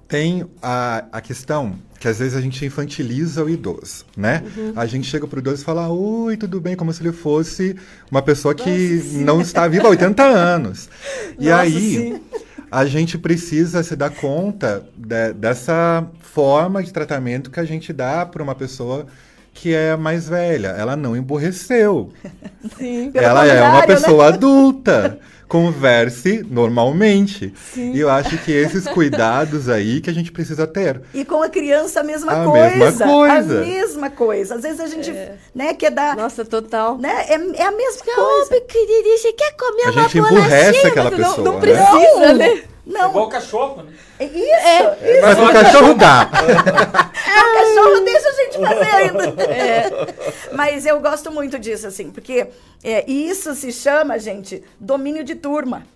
Tem 0.09 0.45
a, 0.63 1.05
a 1.13 1.21
questão 1.21 1.79
que 2.03 2.09
às 2.09 2.19
vezes 2.19 2.37
a 2.37 2.41
gente 2.41 2.67
infantiliza 2.67 3.45
o 3.45 3.49
idoso, 3.49 4.05
né? 4.17 4.43
Uhum. 4.57 4.73
A 4.75 4.87
gente 4.87 5.07
chega 5.07 5.27
pro 5.27 5.39
idoso 5.39 5.63
e 5.63 5.65
fala, 5.65 5.89
oi, 5.89 6.37
tudo 6.37 6.61
bem, 6.61 6.75
como 6.75 6.93
se 6.93 7.01
ele 7.01 7.13
fosse 7.13 7.77
uma 8.11 8.21
pessoa 8.21 8.55
que 8.55 8.97
Nossa, 8.97 9.19
não 9.19 9.41
está 9.41 9.69
viva 9.69 9.87
há 9.87 9.91
80 9.91 10.23
anos. 10.23 10.89
e 11.39 11.45
Nossa, 11.45 11.61
aí, 11.63 11.71
sim. 11.81 12.21
A 12.73 12.87
gente 12.87 13.19
precisa 13.19 13.83
se 13.83 13.95
dar 13.95 14.09
conta 14.09 14.83
de, 14.97 15.35
dessa 15.35 16.07
forma 16.21 16.83
de 16.83 16.91
tratamento 16.91 17.51
que 17.51 17.61
a 17.61 17.65
gente 17.67 17.93
dá 17.93 18.25
para 18.25 18.43
uma 18.43 18.55
pessoa 18.55 19.07
que 19.53 19.75
é 19.75 19.95
mais 19.95 20.27
velha. 20.27 20.69
Ela 20.69 20.97
não 20.97 21.15
emborreceu. 21.15 22.11
Sim, 22.79 23.13
ela 23.13 23.47
é 23.47 23.63
uma 23.63 23.81
né? 23.83 23.87
pessoa 23.87 24.31
né? 24.31 24.35
adulta 24.37 25.19
converse 25.53 26.43
normalmente. 26.49 27.53
Sim. 27.75 27.93
E 27.93 28.01
eu 28.01 28.09
acho 28.09 28.39
que 28.39 28.51
esses 28.51 28.89
cuidados 28.89 29.69
aí 29.69 30.01
que 30.01 30.09
a 30.09 30.13
gente 30.13 30.33
precisa 30.33 30.67
ter. 30.67 31.03
E 31.13 31.27
com 31.27 31.43
a 31.43 31.49
criança 31.51 32.01
a 32.01 32.03
mesma 32.03 32.33
a 32.33 32.45
coisa. 32.47 32.77
Mesma 32.77 33.07
coisa. 33.07 33.61
A 33.61 33.65
mesma 33.65 34.11
coisa. 34.11 34.55
Às 34.55 34.63
vezes 34.63 34.81
a 34.81 34.87
gente, 34.87 35.11
é. 35.11 35.37
né, 35.55 35.75
quer 35.75 35.91
dar... 35.91 36.17
Nossa, 36.17 36.43
total. 36.43 36.97
Né, 36.97 37.27
é, 37.29 37.35
é 37.35 37.67
a 37.67 37.71
mesma 37.71 38.15
coisa. 38.15 38.61
querida, 38.63 39.19
você 39.19 39.33
quer 39.35 39.55
comer 39.55 39.83
a 39.83 39.91
uma 39.91 40.03
gente 40.03 40.19
emburrece 40.19 40.87
aquela 40.87 41.11
pessoa, 41.11 41.37
Não, 41.37 41.53
não 41.53 41.61
precisa, 41.61 42.33
né? 42.33 42.55
né? 42.55 42.63
Não. 42.85 43.07
É 43.07 43.09
igual 43.11 43.27
o 43.27 43.31
cachorro, 43.31 43.83
né? 43.85 43.93
É 44.19 44.25
isso, 44.25 44.41
é, 44.41 45.13
isso. 45.13 45.23
Mas 45.23 45.39
o 45.39 45.53
cachorro 45.53 45.95
dá. 45.95 46.31
É, 47.33 47.41
o 47.41 47.55
cachorro 47.55 48.05
deixa 48.05 48.29
a 48.29 48.33
gente 48.33 48.59
fazer 48.59 48.91
ainda. 48.91 49.43
É. 49.45 49.91
Mas 50.53 50.85
eu 50.85 51.01
gosto 51.01 51.31
muito 51.31 51.59
disso, 51.59 51.87
assim, 51.87 52.11
porque 52.11 52.49
é, 52.83 53.11
isso 53.11 53.55
se 53.55 53.73
chama, 53.73 54.19
gente, 54.19 54.63
domínio 54.81 55.23
de 55.23 55.35
turma. 55.35 55.87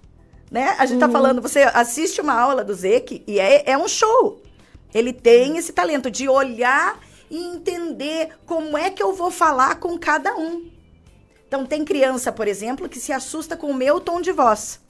Né? 0.50 0.76
A 0.78 0.86
gente 0.86 1.00
tá 1.00 1.06
uhum. 1.06 1.12
tá 1.12 1.18
falando, 1.18 1.42
você 1.42 1.62
assiste 1.74 2.20
uma 2.20 2.38
aula 2.38 2.62
do 2.62 2.72
Zeke 2.72 3.24
e 3.26 3.40
é, 3.40 3.64
é 3.70 3.76
um 3.76 3.88
show. 3.88 4.40
Ele 4.94 5.12
tem 5.12 5.58
esse 5.58 5.72
talento 5.72 6.10
de 6.10 6.28
olhar 6.28 6.98
e 7.28 7.36
entender 7.36 8.30
como 8.46 8.78
é 8.78 8.90
que 8.90 9.02
eu 9.02 9.12
vou 9.12 9.30
falar 9.30 9.74
com 9.80 9.98
cada 9.98 10.36
um. 10.36 10.70
Então, 11.48 11.66
tem 11.66 11.84
criança, 11.84 12.32
por 12.32 12.48
exemplo, 12.48 12.88
que 12.88 12.98
se 12.98 13.12
assusta 13.12 13.56
com 13.56 13.68
o 13.68 13.74
meu 13.74 14.00
tom 14.00 14.20
de 14.20 14.32
voz. 14.32 14.80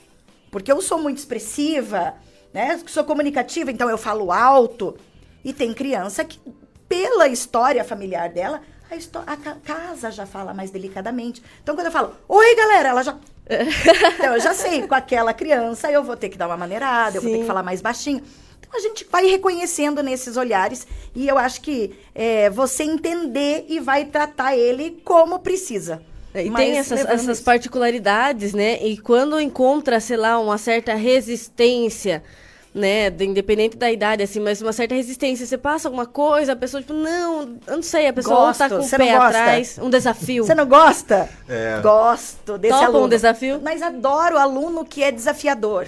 Porque 0.50 0.70
eu 0.70 0.80
sou 0.80 0.98
muito 0.98 1.18
expressiva, 1.18 2.14
né? 2.52 2.80
Sou 2.86 3.04
comunicativa, 3.04 3.70
então 3.70 3.90
eu 3.90 3.98
falo 3.98 4.32
alto. 4.32 4.96
E 5.44 5.52
tem 5.52 5.72
criança 5.72 6.24
que, 6.24 6.40
pela 6.88 7.28
história 7.28 7.84
familiar 7.84 8.28
dela, 8.30 8.62
a, 8.90 9.32
a 9.32 9.54
casa 9.56 10.10
já 10.10 10.26
fala 10.26 10.54
mais 10.54 10.70
delicadamente. 10.70 11.42
Então, 11.62 11.74
quando 11.74 11.86
eu 11.86 11.92
falo, 11.92 12.14
oi, 12.28 12.54
galera, 12.56 12.90
ela 12.90 13.02
já. 13.02 13.16
então, 14.14 14.34
eu 14.34 14.40
já 14.40 14.54
sei, 14.54 14.86
com 14.86 14.94
aquela 14.94 15.32
criança 15.32 15.90
eu 15.90 16.02
vou 16.02 16.16
ter 16.16 16.28
que 16.28 16.38
dar 16.38 16.46
uma 16.46 16.56
maneirada, 16.56 17.12
Sim. 17.12 17.16
eu 17.18 17.22
vou 17.22 17.30
ter 17.30 17.38
que 17.38 17.46
falar 17.46 17.62
mais 17.62 17.80
baixinho. 17.80 18.22
Então, 18.58 18.70
a 18.74 18.80
gente 18.80 19.06
vai 19.10 19.26
reconhecendo 19.26 20.02
nesses 20.02 20.36
olhares 20.36 20.86
e 21.14 21.28
eu 21.28 21.38
acho 21.38 21.60
que 21.60 21.96
é, 22.14 22.50
você 22.50 22.84
entender 22.84 23.66
e 23.68 23.78
vai 23.78 24.04
tratar 24.04 24.56
ele 24.56 25.00
como 25.04 25.38
precisa. 25.38 26.02
E 26.42 26.50
Mas 26.50 26.64
tem 26.64 26.78
essas, 26.78 27.04
essas 27.04 27.40
particularidades, 27.40 28.52
né? 28.52 28.78
E 28.82 28.98
quando 28.98 29.40
encontra, 29.40 30.00
sei 30.00 30.16
lá, 30.16 30.38
uma 30.38 30.58
certa 30.58 30.94
resistência, 30.94 32.22
né? 32.74 33.08
independente 33.20 33.76
da 33.76 33.90
idade, 33.90 34.22
assim, 34.22 34.38
mas 34.40 34.60
uma 34.60 34.72
certa 34.72 34.94
resistência. 34.94 35.46
Você 35.46 35.56
passa 35.56 35.88
alguma 35.88 36.06
coisa, 36.06 36.52
a 36.52 36.56
pessoa, 36.56 36.82
tipo, 36.82 36.92
não, 36.92 37.58
eu 37.66 37.76
não 37.76 37.82
sei, 37.82 38.06
a 38.08 38.12
pessoa 38.12 38.36
Gosto. 38.36 38.58
tá 38.58 38.68
com 38.68 38.80
o 38.80 38.88
pé 38.88 39.14
atrás. 39.14 39.78
Um 39.78 39.90
desafio. 39.90 40.44
Você 40.44 40.54
não 40.54 40.66
gosta? 40.66 41.28
É. 41.48 41.80
Gosto 41.82 42.58
desse 42.58 42.74
Topa 42.74 42.86
aluno. 42.86 43.06
um 43.06 43.08
desafio? 43.08 43.60
Mas 43.62 43.82
adoro 43.82 44.36
aluno 44.38 44.84
que 44.84 45.02
é 45.02 45.10
desafiador. 45.10 45.86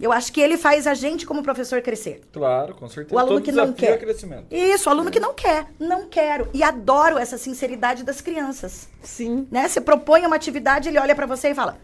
Eu 0.00 0.12
acho 0.12 0.32
que 0.32 0.40
ele 0.40 0.56
faz 0.56 0.86
a 0.86 0.94
gente, 0.94 1.26
como 1.26 1.42
professor, 1.42 1.82
crescer. 1.82 2.20
Claro, 2.32 2.74
com 2.74 2.88
certeza. 2.88 3.14
O 3.14 3.18
aluno 3.18 3.36
Todo 3.36 3.44
que 3.44 3.52
não 3.52 3.72
quer. 3.72 3.92
É 3.92 3.96
crescimento. 3.96 4.46
Isso, 4.50 4.88
o 4.88 4.92
aluno 4.92 5.08
é. 5.08 5.12
que 5.12 5.18
não 5.18 5.34
quer. 5.34 5.66
Não 5.78 6.06
quero. 6.06 6.48
E 6.54 6.62
adoro 6.62 7.18
essa 7.18 7.36
sinceridade 7.36 8.04
das 8.04 8.20
crianças. 8.20 8.88
Sim. 9.02 9.48
Né? 9.50 9.66
Você 9.66 9.80
propõe 9.80 10.24
uma 10.24 10.36
atividade, 10.36 10.88
ele 10.88 10.98
olha 10.98 11.16
para 11.16 11.26
você 11.26 11.48
e 11.50 11.54
fala: 11.54 11.78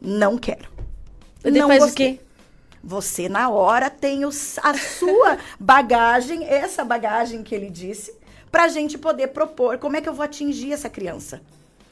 Não 0.00 0.36
quero. 0.36 0.68
Ele 1.44 1.60
não 1.60 1.68
faz 1.68 1.84
gostei. 1.84 2.12
o 2.12 2.16
quê? 2.16 2.20
Você, 2.82 3.28
na 3.28 3.50
hora, 3.50 3.88
tem 3.88 4.24
os, 4.24 4.58
a 4.58 4.74
sua 4.74 5.38
bagagem, 5.60 6.44
essa 6.44 6.84
bagagem 6.84 7.42
que 7.42 7.54
ele 7.54 7.70
disse, 7.70 8.14
pra 8.50 8.68
gente 8.68 8.98
poder 8.98 9.28
propor 9.28 9.78
como 9.78 9.96
é 9.96 10.00
que 10.00 10.08
eu 10.08 10.14
vou 10.14 10.24
atingir 10.24 10.72
essa 10.72 10.88
criança. 10.88 11.40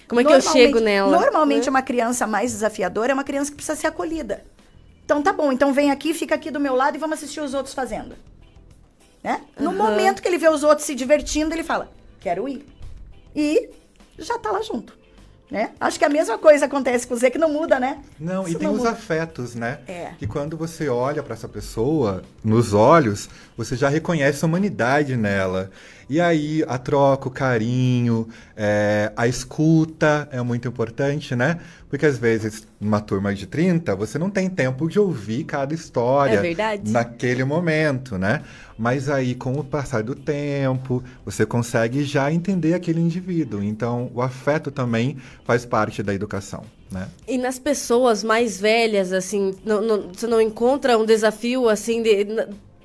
Como 0.08 0.20
é 0.20 0.24
que 0.24 0.32
eu 0.32 0.40
chego 0.40 0.80
nela? 0.80 1.10
Normalmente, 1.10 1.66
né? 1.66 1.70
uma 1.70 1.82
criança 1.82 2.26
mais 2.26 2.52
desafiadora 2.52 3.12
é 3.12 3.14
uma 3.14 3.24
criança 3.24 3.50
que 3.50 3.56
precisa 3.56 3.76
ser 3.76 3.86
acolhida. 3.86 4.42
Então 5.08 5.22
tá 5.22 5.32
bom, 5.32 5.50
então 5.50 5.72
vem 5.72 5.90
aqui, 5.90 6.12
fica 6.12 6.34
aqui 6.34 6.50
do 6.50 6.60
meu 6.60 6.74
lado 6.74 6.96
e 6.96 6.98
vamos 6.98 7.16
assistir 7.16 7.40
os 7.40 7.54
outros 7.54 7.74
fazendo. 7.74 8.14
Né? 9.24 9.40
No 9.58 9.70
uhum. 9.70 9.76
momento 9.76 10.20
que 10.20 10.28
ele 10.28 10.36
vê 10.36 10.50
os 10.50 10.62
outros 10.62 10.86
se 10.86 10.94
divertindo, 10.94 11.54
ele 11.54 11.64
fala: 11.64 11.90
"Quero 12.20 12.46
ir". 12.46 12.66
E 13.34 13.70
já 14.18 14.38
tá 14.38 14.50
lá 14.50 14.60
junto. 14.60 14.92
Né? 15.50 15.70
Acho 15.80 15.98
que 15.98 16.04
a 16.04 16.10
mesma 16.10 16.36
coisa 16.36 16.66
acontece 16.66 17.06
com 17.06 17.14
o 17.14 17.16
Zé, 17.16 17.30
que 17.30 17.38
não 17.38 17.50
muda, 17.50 17.80
né? 17.80 18.02
Não, 18.20 18.42
Isso 18.42 18.56
e 18.56 18.58
tem 18.58 18.68
não 18.68 18.74
os 18.74 18.80
muda. 18.80 18.90
afetos, 18.90 19.54
né? 19.54 19.78
É. 19.88 20.12
Que 20.18 20.26
quando 20.26 20.58
você 20.58 20.90
olha 20.90 21.22
para 21.22 21.32
essa 21.32 21.48
pessoa, 21.48 22.22
nos 22.44 22.74
olhos, 22.74 23.30
você 23.56 23.76
já 23.76 23.88
reconhece 23.88 24.44
a 24.44 24.46
humanidade 24.46 25.16
nela. 25.16 25.70
E 26.08 26.20
aí 26.20 26.64
a 26.66 26.78
troca, 26.78 27.28
o 27.28 27.30
carinho, 27.30 28.28
é, 28.56 29.12
a 29.16 29.28
escuta 29.28 30.28
é 30.32 30.40
muito 30.40 30.66
importante, 30.66 31.36
né? 31.36 31.58
Porque 31.88 32.06
às 32.06 32.18
vezes, 32.18 32.66
numa 32.80 33.00
turma 33.00 33.34
de 33.34 33.46
30, 33.46 33.94
você 33.94 34.18
não 34.18 34.30
tem 34.30 34.48
tempo 34.48 34.88
de 34.88 34.98
ouvir 34.98 35.44
cada 35.44 35.74
história 35.74 36.42
é 36.42 36.80
naquele 36.86 37.44
momento, 37.44 38.18
né? 38.18 38.42
Mas 38.76 39.08
aí, 39.08 39.34
com 39.34 39.54
o 39.54 39.64
passar 39.64 40.02
do 40.02 40.14
tempo, 40.14 41.02
você 41.24 41.44
consegue 41.44 42.04
já 42.04 42.32
entender 42.32 42.74
aquele 42.74 43.00
indivíduo. 43.00 43.62
Então, 43.62 44.10
o 44.14 44.22
afeto 44.22 44.70
também 44.70 45.16
faz 45.44 45.66
parte 45.66 46.02
da 46.02 46.14
educação. 46.14 46.62
Né? 46.90 47.06
E 47.26 47.36
nas 47.36 47.58
pessoas 47.58 48.24
mais 48.24 48.58
velhas, 48.58 49.12
assim, 49.12 49.54
não, 49.64 49.82
não, 49.82 50.08
você 50.12 50.26
não 50.26 50.40
encontra 50.40 50.96
um 50.96 51.04
desafio 51.04 51.68
assim 51.68 52.02
de, 52.02 52.26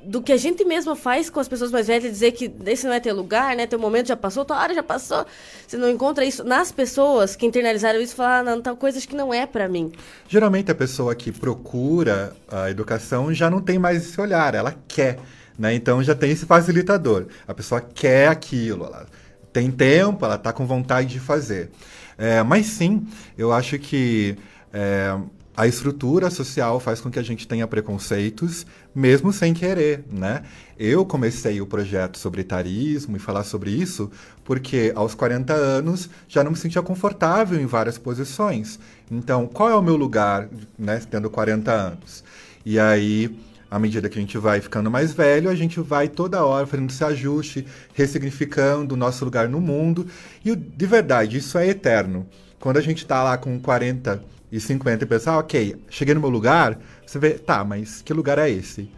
do 0.06 0.22
que 0.22 0.32
a 0.32 0.38
gente 0.38 0.66
mesmo 0.66 0.95
faz 0.95 1.30
com 1.30 1.39
as 1.39 1.47
pessoas 1.47 1.72
mais 1.72 1.88
velhas, 1.88 2.12
dizer 2.12 2.32
que 2.32 2.51
esse 2.66 2.86
não 2.86 2.93
é 2.93 2.99
teu 2.99 3.16
lugar, 3.16 3.56
né? 3.56 3.66
Teu 3.66 3.80
momento 3.80 4.08
já 4.08 4.16
passou, 4.16 4.43
tua 4.45 4.60
hora 4.60 4.74
já 4.74 4.84
passou. 4.84 5.26
Você 5.68 5.78
não 5.78 5.89
encontra 5.89 6.26
isso 6.26 6.43
nas 6.43 6.72
pessoas 6.72 7.36
que 7.36 7.45
internalizaram 7.45 7.99
isso, 8.01 8.16
falar, 8.16 8.39
ah, 8.39 8.43
não, 8.43 8.62
tal 8.62 8.76
coisas 8.76 9.06
que 9.06 9.16
não 9.16 9.34
é 9.34 9.45
para 9.45 9.68
mim. 9.68 9.91
Geralmente 10.28 10.72
a 10.72 10.76
pessoa 10.76 11.16
que 11.16 11.32
procura 11.32 12.36
a 12.47 12.70
educação 12.70 13.34
já 13.34 13.49
não 13.49 13.62
tem 13.62 13.80
mais 13.80 14.06
esse 14.06 14.20
olhar, 14.20 14.54
ela 14.56 14.76
quer, 14.88 15.20
né? 15.58 15.74
Então 15.74 16.04
já 16.04 16.16
tem 16.16 16.32
esse 16.32 16.45
facilitador. 16.45 17.28
A 17.47 17.54
pessoa 17.54 17.82
quer 17.82 18.28
aquilo, 18.28 18.86
ela 18.86 19.06
tem 19.51 19.70
tempo, 19.72 20.26
ela 20.26 20.36
está 20.36 20.51
com 20.51 20.66
vontade 20.66 21.10
de 21.10 21.20
fazer. 21.20 21.70
É, 22.18 22.43
mas 22.43 22.66
sim, 22.66 23.08
eu 23.38 23.51
acho 23.51 23.78
que 23.80 24.36
é, 24.72 25.16
a 25.56 25.68
estrutura 25.68 26.30
social 26.32 26.80
faz 26.80 26.99
com 26.99 27.12
que 27.12 27.20
a 27.20 27.24
gente 27.24 27.47
tenha 27.47 27.68
preconceitos, 27.68 28.66
mesmo 28.94 29.34
sem 29.34 29.54
querer, 29.54 30.04
né? 30.12 30.44
Eu 30.78 31.06
comecei 31.06 31.62
o 31.62 31.66
projeto 31.66 32.18
sobre 32.18 32.41
etarismo 32.41 33.16
e 33.16 33.20
falar 33.20 33.44
sobre 33.44 33.72
isso 33.72 34.12
porque 34.44 34.91
aos 34.96 35.16
40 35.16 35.54
anos 35.54 36.10
já 36.28 36.44
não 36.44 36.52
me 36.52 36.58
sentia 36.58 36.82
confortável 36.82 37.60
em 37.60 37.66
várias 37.66 37.98
posições. 37.98 38.80
Então, 39.10 39.48
qual 39.48 39.70
é 39.70 39.76
o 39.76 39.82
meu 39.82 39.96
lugar, 39.96 40.50
né, 40.78 41.02
tendo 41.10 41.30
40 41.30 41.72
anos? 41.72 42.24
E 42.66 42.80
aí, 42.80 43.38
à 43.70 43.80
medida 43.80 44.10
que 44.10 44.18
a 44.18 44.22
gente 44.22 44.38
vai 44.38 44.62
ficando 44.62 44.91
mais 44.91 45.12
velho, 45.14 45.50
a 45.50 45.56
gente 45.56 45.80
vai 45.80 46.08
toda 46.08 46.44
hora 46.44 46.68
fazendo 46.68 46.89
esse 46.89 47.04
ajuste, 47.04 47.66
ressignificando 47.94 48.94
o 48.94 48.98
nosso 48.98 49.26
lugar 49.26 49.50
no 49.50 49.60
mundo. 49.60 50.08
E 50.44 50.56
de 50.56 50.86
verdade, 50.86 51.38
isso 51.38 51.58
é 51.58 51.68
eterno. 51.68 52.28
Quando 52.60 52.78
a 52.78 52.82
gente 52.82 53.00
está 53.00 53.24
lá 53.24 53.38
com 53.38 53.60
40 53.60 54.24
e 54.52 54.60
50 54.60 55.04
e 55.04 55.08
pensar, 55.08 55.38
ok, 55.39 55.76
cheguei 55.89 56.14
no 56.14 56.22
meu 56.22 56.30
lugar, 56.30 56.80
você 57.14 57.20
vê, 57.20 57.32
tá, 57.32 57.64
mas 57.64 58.01
que 58.01 58.11
lugar 58.11 58.39
é 58.39 58.49
esse? 58.49 58.89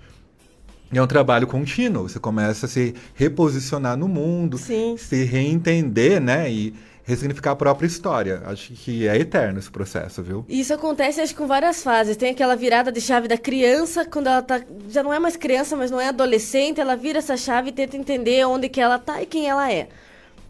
E 0.91 0.97
é 0.97 1.01
um 1.01 1.07
trabalho 1.07 1.45
contínuo, 1.45 2.07
você 2.07 2.20
começa 2.20 2.66
a 2.66 2.70
se 2.70 2.95
reposicionar 3.13 3.97
no 3.97 4.07
mundo, 4.07 4.57
Sim. 4.57 4.95
se 4.97 5.24
reentender, 5.26 6.22
né? 6.22 6.49
E 6.49 6.74
ressignificar 7.03 7.51
a 7.51 7.55
própria 7.55 7.86
história. 7.86 8.41
Acho 8.45 8.72
que 8.74 9.07
é 9.07 9.18
eterno 9.18 9.59
esse 9.59 9.70
processo, 9.70 10.24
viu? 10.24 10.45
Isso 10.47 10.74
acontece, 10.74 11.20
acho, 11.20 11.36
com 11.36 11.45
várias 11.45 11.84
fases. 11.84 12.16
Tem 12.16 12.32
aquela 12.32 12.55
virada 12.55 12.91
de 12.91 13.01
chave 13.01 13.28
da 13.28 13.38
criança, 13.38 14.05
quando 14.05 14.28
ela 14.28 14.41
tá. 14.41 14.61
Já 14.89 15.03
não 15.03 15.13
é 15.13 15.20
mais 15.20 15.36
criança, 15.36 15.76
mas 15.76 15.91
não 15.91 15.99
é 15.99 16.07
adolescente, 16.07 16.80
ela 16.80 16.95
vira 16.95 17.20
essa 17.20 17.36
chave 17.36 17.70
e 17.70 17.74
tenta 17.74 17.97
entender 17.97 18.45
onde 18.45 18.70
que 18.70 18.80
ela 18.80 18.97
tá 18.97 19.22
e 19.22 19.26
quem 19.26 19.49
ela 19.49 19.70
é. 19.70 19.89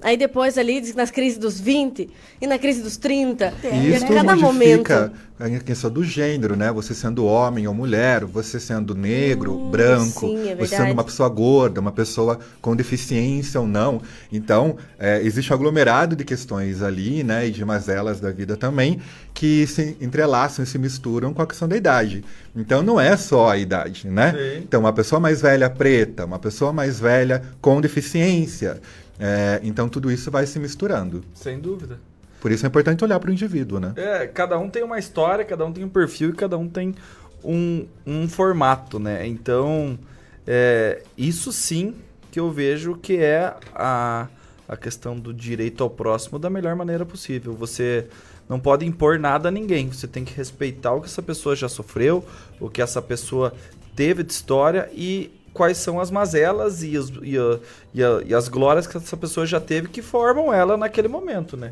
Aí 0.01 0.17
depois 0.17 0.57
ali, 0.57 0.81
diz 0.81 0.91
que 0.91 0.97
nas 0.97 1.09
crises 1.09 1.37
dos 1.39 1.59
20 1.59 2.09
e 2.39 2.45
na 2.47 2.59
crise 2.59 2.81
dos 2.83 2.97
30. 2.97 3.53
E 3.63 3.67
E 3.67 3.95
isso 3.95 4.05
a 4.05 4.07
cada 4.07 4.35
momento. 4.35 4.89
modifica 4.91 5.11
a 5.39 5.49
questão 5.59 5.89
do 5.89 6.03
gênero, 6.03 6.55
né? 6.55 6.71
Você 6.71 6.93
sendo 6.93 7.25
homem 7.25 7.67
ou 7.67 7.73
mulher, 7.73 8.23
você 8.23 8.59
sendo 8.59 8.93
negro, 8.95 9.53
Hum, 9.57 9.71
branco, 9.71 10.27
sim, 10.27 10.49
é 10.49 10.55
você 10.55 10.75
sendo 10.77 10.93
uma 10.93 11.03
pessoa 11.03 11.27
gorda, 11.27 11.81
uma 11.81 11.91
pessoa 11.91 12.39
com 12.61 12.75
deficiência 12.75 13.59
ou 13.59 13.67
não. 13.67 14.01
Então, 14.31 14.77
é, 14.99 15.21
existe 15.21 15.51
um 15.51 15.55
aglomerado 15.55 16.15
de 16.15 16.23
questões 16.23 16.81
ali, 16.81 17.23
né? 17.23 17.47
E 17.47 17.51
de 17.51 17.65
mazelas 17.65 18.19
da 18.19 18.31
vida 18.31 18.55
também, 18.55 18.99
que 19.33 19.65
se 19.67 19.97
entrelaçam 19.99 20.63
e 20.63 20.67
se 20.67 20.77
misturam 20.77 21.33
com 21.33 21.41
a 21.41 21.47
questão 21.47 21.67
da 21.67 21.75
idade. 21.75 22.23
Então, 22.55 22.81
não 22.81 22.99
é 23.01 23.17
só 23.17 23.49
a 23.49 23.57
idade, 23.57 24.07
né? 24.07 24.31
Sim. 24.31 24.61
Então, 24.63 24.81
uma 24.81 24.93
pessoa 24.93 25.19
mais 25.19 25.41
velha 25.41 25.69
preta, 25.69 26.25
uma 26.25 26.39
pessoa 26.39 26.71
mais 26.71 26.99
velha 26.99 27.41
com 27.59 27.81
deficiência. 27.81 28.79
É, 29.19 29.59
então, 29.63 29.87
tudo 29.87 30.11
isso 30.11 30.29
vai 30.29 30.45
se 30.45 30.59
misturando. 30.59 31.23
Sem 31.33 31.59
dúvida. 31.59 31.99
Por 32.39 32.51
isso 32.51 32.65
é 32.65 32.67
importante 32.67 33.03
olhar 33.03 33.19
para 33.19 33.29
o 33.29 33.33
indivíduo, 33.33 33.79
né? 33.79 33.93
É, 33.95 34.27
cada 34.27 34.57
um 34.59 34.69
tem 34.69 34.83
uma 34.83 34.99
história, 34.99 35.43
cada 35.43 35.65
um 35.65 35.71
tem 35.71 35.83
um 35.83 35.89
perfil 35.89 36.29
e 36.29 36.33
cada 36.33 36.57
um 36.57 36.67
tem 36.67 36.93
um, 37.43 37.85
um 38.05 38.27
formato, 38.27 38.99
né? 38.99 39.25
Então, 39.25 39.97
é, 40.45 41.01
isso 41.17 41.51
sim 41.51 41.95
que 42.31 42.39
eu 42.39 42.51
vejo 42.51 42.95
que 42.95 43.17
é 43.17 43.55
a, 43.73 44.27
a 44.67 44.77
questão 44.77 45.17
do 45.17 45.33
direito 45.33 45.83
ao 45.83 45.89
próximo 45.89 46.37
da 46.37 46.49
melhor 46.49 46.75
maneira 46.75 47.05
possível. 47.05 47.53
Você 47.53 48.07
não 48.47 48.59
pode 48.59 48.85
impor 48.85 49.17
nada 49.17 49.49
a 49.49 49.51
ninguém, 49.51 49.87
você 49.87 50.07
tem 50.07 50.23
que 50.23 50.35
respeitar 50.35 50.93
o 50.93 51.01
que 51.01 51.07
essa 51.07 51.23
pessoa 51.23 51.55
já 51.55 51.69
sofreu, 51.69 52.23
o 52.59 52.69
que 52.69 52.81
essa 52.81 53.01
pessoa 53.01 53.53
teve 53.95 54.21
de 54.21 54.33
história 54.33 54.89
e 54.93 55.31
quais 55.55 55.77
são 55.77 55.99
as 55.99 56.11
mazelas 56.11 56.83
e, 56.83 56.97
os- 56.97 57.09
e 57.23 57.37
a- 57.37 57.59
e 57.93 58.03
a- 58.03 58.21
e 58.27 58.33
as 58.35 58.47
glórias 58.49 58.85
que 58.85 58.97
essa 58.97 59.15
pessoa 59.17 59.45
já 59.45 59.59
teve 59.59 59.87
que 59.87 60.01
formam 60.01 60.53
ela 60.53 60.75
naquele 60.77 61.07
momento, 61.07 61.55
né? 61.55 61.71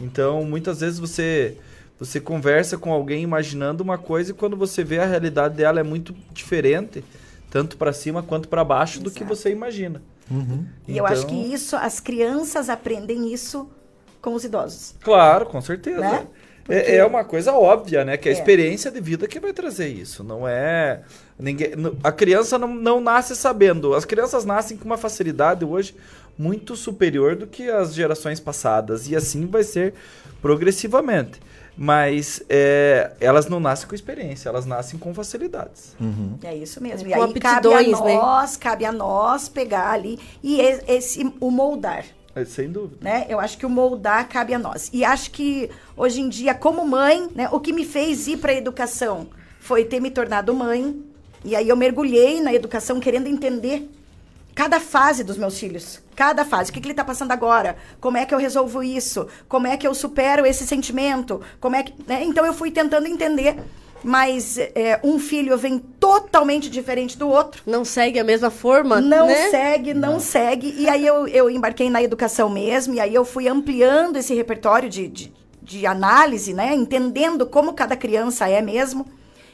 Então, 0.00 0.42
muitas 0.44 0.80
vezes 0.80 0.98
você 0.98 1.56
você 2.00 2.20
conversa 2.20 2.78
com 2.78 2.92
alguém 2.92 3.24
imaginando 3.24 3.82
uma 3.82 3.98
coisa 3.98 4.30
e 4.30 4.34
quando 4.34 4.56
você 4.56 4.84
vê 4.84 5.00
a 5.00 5.04
realidade 5.04 5.56
dela 5.56 5.80
é 5.80 5.82
muito 5.82 6.14
diferente, 6.32 7.02
tanto 7.50 7.76
para 7.76 7.92
cima 7.92 8.22
quanto 8.22 8.48
para 8.48 8.62
baixo 8.62 9.00
do 9.00 9.10
que 9.10 9.24
Exato. 9.24 9.34
você 9.36 9.50
imagina. 9.50 10.00
E 10.86 10.96
eu 10.96 11.04
acho 11.04 11.26
que 11.26 11.34
Então, 11.34 11.52
isso, 11.52 11.74
as 11.74 11.98
crianças 11.98 12.68
aprendem 12.68 13.32
isso 13.32 13.68
com 14.22 14.32
os 14.34 14.44
idosos. 14.44 14.94
Claro, 15.02 15.46
com 15.46 15.60
certeza. 15.60 15.98
Né? 16.00 16.26
É, 16.68 16.96
é 16.96 17.04
uma 17.04 17.24
coisa 17.24 17.52
óbvia, 17.54 18.04
né? 18.04 18.16
Que 18.16 18.28
é 18.28 18.32
a 18.32 18.34
É. 18.34 18.38
experiência 18.38 18.90
de 18.90 19.00
vida 19.00 19.26
que 19.26 19.40
vai 19.40 19.52
trazer 19.52 19.88
isso. 19.88 20.22
Não 20.22 20.46
é. 20.46 21.00
Ninguém, 21.38 21.70
a 22.04 22.12
criança 22.12 22.58
não, 22.58 22.68
não 22.68 23.00
nasce 23.00 23.34
sabendo. 23.34 23.94
As 23.94 24.04
crianças 24.04 24.44
nascem 24.44 24.76
com 24.76 24.84
uma 24.84 24.98
facilidade 24.98 25.64
hoje 25.64 25.94
muito 26.36 26.76
superior 26.76 27.34
do 27.36 27.46
que 27.46 27.68
as 27.70 27.94
gerações 27.94 28.38
passadas. 28.40 29.08
E 29.08 29.16
assim 29.16 29.46
vai 29.46 29.62
ser 29.64 29.94
progressivamente. 30.42 31.40
Mas 31.80 32.42
é, 32.48 33.12
elas 33.20 33.46
não 33.46 33.60
nascem 33.60 33.86
com 33.88 33.94
experiência, 33.94 34.48
elas 34.48 34.66
nascem 34.66 34.98
com 34.98 35.14
facilidades. 35.14 35.94
É 36.42 36.52
isso 36.52 36.82
mesmo. 36.82 37.06
É, 37.06 37.12
e 37.12 37.14
com 37.14 37.22
aí 37.22 37.34
cabe 37.34 37.72
a 37.72 37.82
né? 37.82 37.88
nós, 38.14 38.56
cabe 38.56 38.84
a 38.84 38.90
nós 38.90 39.48
pegar 39.48 39.92
ali 39.92 40.18
e 40.42 40.60
e- 40.60 40.80
esse 40.88 41.32
o 41.40 41.50
moldar. 41.52 42.04
É, 42.40 42.44
Sem 42.44 42.70
dúvida. 42.70 42.98
né? 43.00 43.26
Eu 43.28 43.40
acho 43.40 43.56
que 43.58 43.66
o 43.66 43.70
moldar 43.70 44.28
cabe 44.28 44.54
a 44.54 44.58
nós. 44.58 44.90
E 44.92 45.04
acho 45.04 45.30
que 45.30 45.70
hoje 45.96 46.20
em 46.20 46.28
dia, 46.28 46.54
como 46.54 46.86
mãe, 46.86 47.28
né, 47.34 47.48
o 47.52 47.60
que 47.60 47.72
me 47.72 47.84
fez 47.84 48.26
ir 48.28 48.38
para 48.38 48.52
a 48.52 48.56
educação 48.56 49.28
foi 49.60 49.84
ter 49.84 50.00
me 50.00 50.10
tornado 50.10 50.54
mãe. 50.54 51.02
E 51.44 51.54
aí 51.54 51.68
eu 51.68 51.76
mergulhei 51.76 52.40
na 52.40 52.52
educação 52.52 52.98
querendo 53.00 53.26
entender 53.28 53.88
cada 54.54 54.80
fase 54.80 55.22
dos 55.22 55.36
meus 55.36 55.58
filhos. 55.58 56.00
Cada 56.16 56.44
fase. 56.44 56.70
O 56.70 56.74
que, 56.74 56.80
que 56.80 56.86
ele 56.86 56.92
está 56.92 57.04
passando 57.04 57.30
agora? 57.30 57.76
Como 58.00 58.16
é 58.16 58.26
que 58.26 58.34
eu 58.34 58.38
resolvo 58.38 58.82
isso? 58.82 59.28
Como 59.48 59.68
é 59.68 59.76
que 59.76 59.86
eu 59.86 59.94
supero 59.94 60.44
esse 60.44 60.66
sentimento? 60.66 61.40
Como 61.60 61.76
é 61.76 61.84
que. 61.84 61.94
né? 62.08 62.24
Então 62.24 62.44
eu 62.44 62.52
fui 62.52 62.70
tentando 62.72 63.06
entender. 63.06 63.56
Mas 64.02 64.56
é, 64.58 65.00
um 65.02 65.18
filho 65.18 65.56
vem 65.56 65.78
totalmente 65.78 66.70
diferente 66.70 67.18
do 67.18 67.28
outro. 67.28 67.62
Não 67.66 67.84
segue 67.84 68.18
a 68.18 68.24
mesma 68.24 68.50
forma, 68.50 69.00
Não 69.00 69.26
né? 69.26 69.50
segue, 69.50 69.92
não, 69.92 70.20
segue. 70.20 70.74
E 70.78 70.88
aí 70.88 71.06
eu, 71.06 71.26
eu 71.26 71.50
embarquei 71.50 71.90
na 71.90 72.02
educação 72.02 72.48
mesmo, 72.48 72.94
e 72.94 73.00
aí 73.00 73.14
eu 73.14 73.24
fui 73.24 73.48
ampliando 73.48 74.16
esse 74.16 74.34
repertório 74.34 74.88
de, 74.88 75.08
de, 75.08 75.32
de 75.62 75.86
análise, 75.86 76.54
né? 76.54 76.74
Entendendo 76.74 77.46
como 77.46 77.74
cada 77.74 77.96
criança 77.96 78.48
é 78.48 78.62
mesmo. 78.62 79.06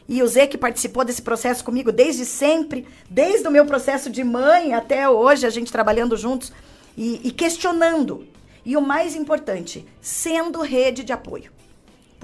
E 0.06 0.22
o 0.22 0.26
Zé 0.28 0.46
que 0.46 0.58
participou 0.58 1.04
desse 1.04 1.22
processo 1.22 1.64
comigo 1.64 1.90
desde 1.90 2.26
sempre, 2.26 2.86
desde 3.08 3.48
o 3.48 3.50
meu 3.50 3.64
processo 3.64 4.10
de 4.10 4.22
mãe 4.22 4.74
até 4.74 5.08
hoje, 5.08 5.46
a 5.46 5.50
gente 5.50 5.72
trabalhando 5.72 6.16
juntos 6.16 6.52
e, 6.96 7.20
e 7.24 7.30
questionando. 7.30 8.26
E 8.66 8.76
o 8.76 8.82
mais 8.82 9.14
importante, 9.14 9.86
sendo 10.00 10.60
rede 10.60 11.04
de 11.04 11.12
apoio. 11.12 11.53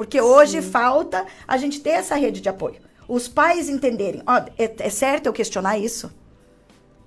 Porque 0.00 0.18
hoje 0.18 0.62
falta 0.62 1.26
a 1.46 1.58
gente 1.58 1.78
ter 1.78 1.90
essa 1.90 2.14
rede 2.14 2.40
de 2.40 2.48
apoio. 2.48 2.76
Os 3.06 3.28
pais 3.28 3.68
entenderem, 3.68 4.22
ó, 4.26 4.38
é, 4.58 4.74
é 4.78 4.88
certo 4.88 5.26
eu 5.26 5.32
questionar 5.34 5.76
isso? 5.76 6.10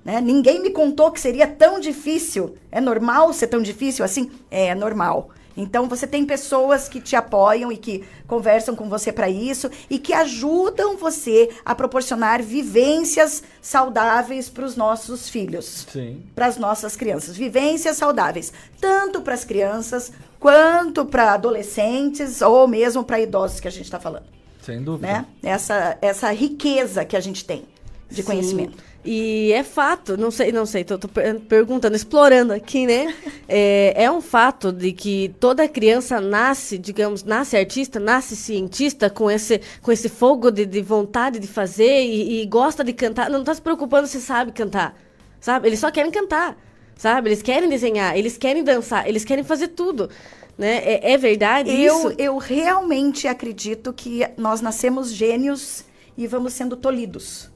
Né? 0.05 0.21
Ninguém 0.21 0.61
me 0.61 0.69
contou 0.69 1.09
que 1.09 1.19
seria 1.19 1.47
tão 1.47 1.79
difícil. 1.79 2.55
É 2.71 2.79
normal 2.79 3.33
ser 3.33 3.47
tão 3.47 3.63
difícil 3.63 4.05
assim? 4.05 4.29
É, 4.51 4.67
é 4.67 4.75
normal. 4.75 5.31
Então 5.57 5.89
você 5.89 6.05
tem 6.05 6.23
pessoas 6.23 6.87
que 6.87 7.01
te 7.01 7.15
apoiam 7.15 7.71
e 7.71 7.77
que 7.77 8.03
conversam 8.27 8.75
com 8.75 8.87
você 8.87 9.11
para 9.11 9.27
isso 9.27 9.71
e 9.89 9.97
que 9.97 10.13
ajudam 10.13 10.95
você 10.95 11.49
a 11.65 11.73
proporcionar 11.73 12.43
vivências 12.43 13.41
saudáveis 13.61 14.49
para 14.49 14.65
os 14.65 14.75
nossos 14.75 15.29
filhos 15.29 15.87
Sim. 15.91 16.23
para 16.35 16.47
as 16.47 16.57
nossas 16.57 16.95
crianças. 16.95 17.35
Vivências 17.35 17.97
saudáveis, 17.97 18.53
tanto 18.79 19.21
para 19.21 19.33
as 19.33 19.43
crianças 19.43 20.11
quanto 20.43 21.05
para 21.05 21.31
adolescentes 21.33 22.41
ou 22.41 22.67
mesmo 22.67 23.01
para 23.01 23.17
idosos 23.21 23.61
que 23.61 23.67
a 23.69 23.71
gente 23.71 23.85
está 23.85 23.97
falando, 23.97 24.25
Sem 24.61 24.83
dúvida. 24.83 25.07
né? 25.07 25.25
Essa 25.41 25.97
essa 26.01 26.29
riqueza 26.33 27.05
que 27.05 27.15
a 27.15 27.19
gente 27.21 27.45
tem 27.45 27.63
de 28.09 28.17
Sim. 28.17 28.23
conhecimento. 28.23 28.83
E 29.05 29.51
é 29.53 29.63
fato, 29.63 30.17
não 30.17 30.29
sei, 30.31 30.51
não 30.51 30.65
sei, 30.65 30.83
tô, 30.83 30.97
tô 30.97 31.07
per- 31.07 31.39
perguntando, 31.41 31.95
explorando 31.95 32.51
aqui, 32.53 32.85
né? 32.85 33.13
É, 33.47 34.03
é 34.05 34.11
um 34.11 34.21
fato 34.21 34.71
de 34.71 34.91
que 34.93 35.33
toda 35.39 35.67
criança 35.67 36.19
nasce, 36.19 36.77
digamos, 36.77 37.23
nasce 37.23 37.55
artista, 37.57 37.99
nasce 37.99 38.35
cientista 38.35 39.09
com 39.09 39.29
esse, 39.29 39.61
com 39.81 39.91
esse 39.91 40.09
fogo 40.09 40.49
de, 40.51 40.65
de 40.65 40.81
vontade 40.81 41.39
de 41.39 41.47
fazer 41.47 42.01
e, 42.03 42.41
e 42.41 42.45
gosta 42.45 42.83
de 42.83 42.91
cantar. 42.93 43.29
Não 43.29 43.43
tá 43.43 43.53
se 43.53 43.61
preocupando 43.61 44.07
se 44.07 44.19
sabe 44.21 44.51
cantar, 44.53 44.97
sabe? 45.39 45.67
Eles 45.67 45.79
só 45.79 45.91
querem 45.91 46.11
cantar, 46.11 46.57
sabe? 46.95 47.29
Eles 47.29 47.41
querem 47.41 47.69
desenhar, 47.69 48.17
eles 48.17 48.37
querem 48.37 48.63
dançar, 48.63 49.07
eles 49.07 49.25
querem 49.25 49.43
fazer 49.43 49.69
tudo, 49.69 50.09
né? 50.57 50.77
É, 50.77 51.13
é 51.13 51.17
verdade 51.17 51.69
Eu, 51.71 51.97
isso? 51.97 52.15
eu 52.17 52.37
realmente 52.37 53.27
acredito 53.27 53.91
que 53.91 54.27
nós 54.37 54.61
nascemos 54.61 55.11
gênios 55.11 55.85
e 56.17 56.27
vamos 56.27 56.53
sendo 56.53 56.75
tolhidos. 56.75 57.49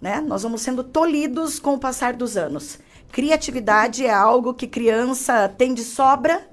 Né? 0.00 0.20
Nós 0.20 0.42
vamos 0.42 0.60
sendo 0.60 0.84
tolhidos 0.84 1.58
com 1.58 1.74
o 1.74 1.78
passar 1.78 2.12
dos 2.12 2.36
anos. 2.36 2.78
Criatividade 3.10 4.04
é 4.04 4.12
algo 4.12 4.52
que 4.52 4.66
criança 4.66 5.48
tem 5.48 5.72
de 5.72 5.82
sobra 5.82 6.46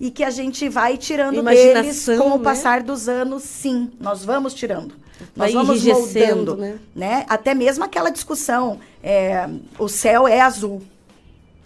e 0.00 0.10
que 0.10 0.24
a 0.24 0.30
gente 0.30 0.68
vai 0.68 0.96
tirando 0.96 1.42
deles 1.42 2.06
com 2.18 2.32
o 2.32 2.38
né? 2.38 2.44
passar 2.44 2.82
dos 2.82 3.08
anos, 3.08 3.44
sim. 3.44 3.90
Nós 4.00 4.24
vamos 4.24 4.52
tirando. 4.52 4.94
Vai 5.34 5.52
Nós 5.52 5.66
vamos 5.66 5.84
moldando, 5.84 6.56
né? 6.56 6.78
né? 6.94 7.26
Até 7.28 7.54
mesmo 7.54 7.84
aquela 7.84 8.10
discussão, 8.10 8.80
é, 9.02 9.48
o 9.78 9.88
céu 9.88 10.28
é 10.28 10.40
azul. 10.40 10.82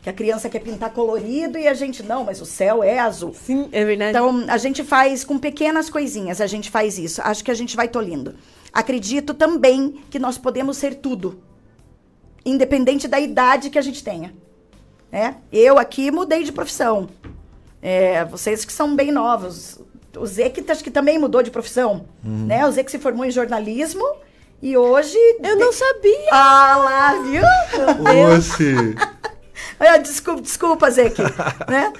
Que 0.03 0.09
a 0.09 0.13
criança 0.13 0.49
quer 0.49 0.61
pintar 0.61 0.91
colorido 0.93 1.59
e 1.59 1.69
a 1.69 1.75
gente, 1.75 2.03
não, 2.03 2.25
mas 2.25 2.41
o 2.41 2.47
céu 2.47 2.83
é 2.83 2.99
azul. 2.99 3.35
Sim, 3.35 3.69
é 3.71 3.85
verdade. 3.85 4.11
Então, 4.11 4.45
a 4.49 4.57
gente 4.57 4.83
faz 4.83 5.25
com 5.25 5.39
pequenas 5.39 5.91
coisinhas, 5.91 6.41
a 6.41 6.47
gente 6.47 6.71
faz 6.71 6.99
isso. 6.99 7.21
Acho 7.23 7.45
que 7.45 7.51
a 7.51 7.55
gente 7.55 7.77
vai 7.77 7.87
tolindo. 7.87 8.35
Acredito 8.73 9.35
também 9.35 10.01
que 10.09 10.19
nós 10.19 10.39
podemos 10.39 10.79
ser 10.79 10.97
tudo, 10.97 11.43
independente 12.47 13.07
da 13.07 13.21
idade 13.21 13.69
que 13.69 13.79
a 13.79 13.83
gente 13.83 14.03
tenha. 14.03 14.33
Né? 15.13 15.37
Eu 15.53 15.79
aqui 15.79 16.11
mudei 16.11 16.45
de 16.45 16.53
profissão. 16.53 17.09
É, 17.83 18.25
vocês 18.25 18.65
que 18.65 18.73
são 18.73 18.95
bem 18.95 19.11
novos. 19.11 19.81
O 20.17 20.27
Zé 20.27 20.49
que 20.49 20.71
acho 20.71 20.83
que 20.83 20.91
também 20.91 21.19
mudou 21.19 21.43
de 21.43 21.51
profissão. 21.51 22.07
Né? 22.23 22.67
O 22.67 22.71
Zé 22.71 22.83
que 22.83 22.91
se 22.91 22.99
formou 22.99 23.25
em 23.25 23.31
jornalismo 23.31 24.05
e 24.63 24.77
hoje. 24.77 25.17
eu 25.43 25.57
não 25.57 25.73
sabia. 25.73 26.29
Ah 26.33 26.77
lá, 26.77 27.23
viu? 27.23 27.43
Oxe! 28.35 28.95
Ah, 28.99 29.31
Desculpa, 30.03 30.43
desculpa 30.43 30.91
Zeque. 30.91 31.23
né? 31.69 31.93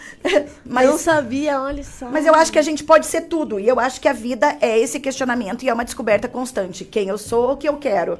Mas, 0.65 0.89
não 0.89 0.99
sabia, 0.99 1.61
olha 1.61 1.83
só. 1.83 2.09
Mas 2.11 2.27
eu 2.27 2.35
acho 2.35 2.53
que 2.53 2.59
a 2.59 2.63
gente 2.63 2.85
pode 2.85 3.07
ser 3.07 3.23
tudo. 3.23 3.59
E 3.59 3.67
eu 3.67 3.81
acho 3.81 4.01
que 4.01 4.09
a 4.09 4.13
vida 4.13 4.57
é 4.61 4.79
esse 4.79 5.01
questionamento 5.01 5.65
e 5.65 5.69
é 5.69 5.75
uma 5.75 5.85
descoberta 5.85 6.29
constante. 6.29 6.85
Quem 6.85 7.09
eu 7.09 7.17
sou, 7.19 7.53
o 7.53 7.57
que 7.57 7.69
eu 7.69 7.79
quero. 7.79 8.19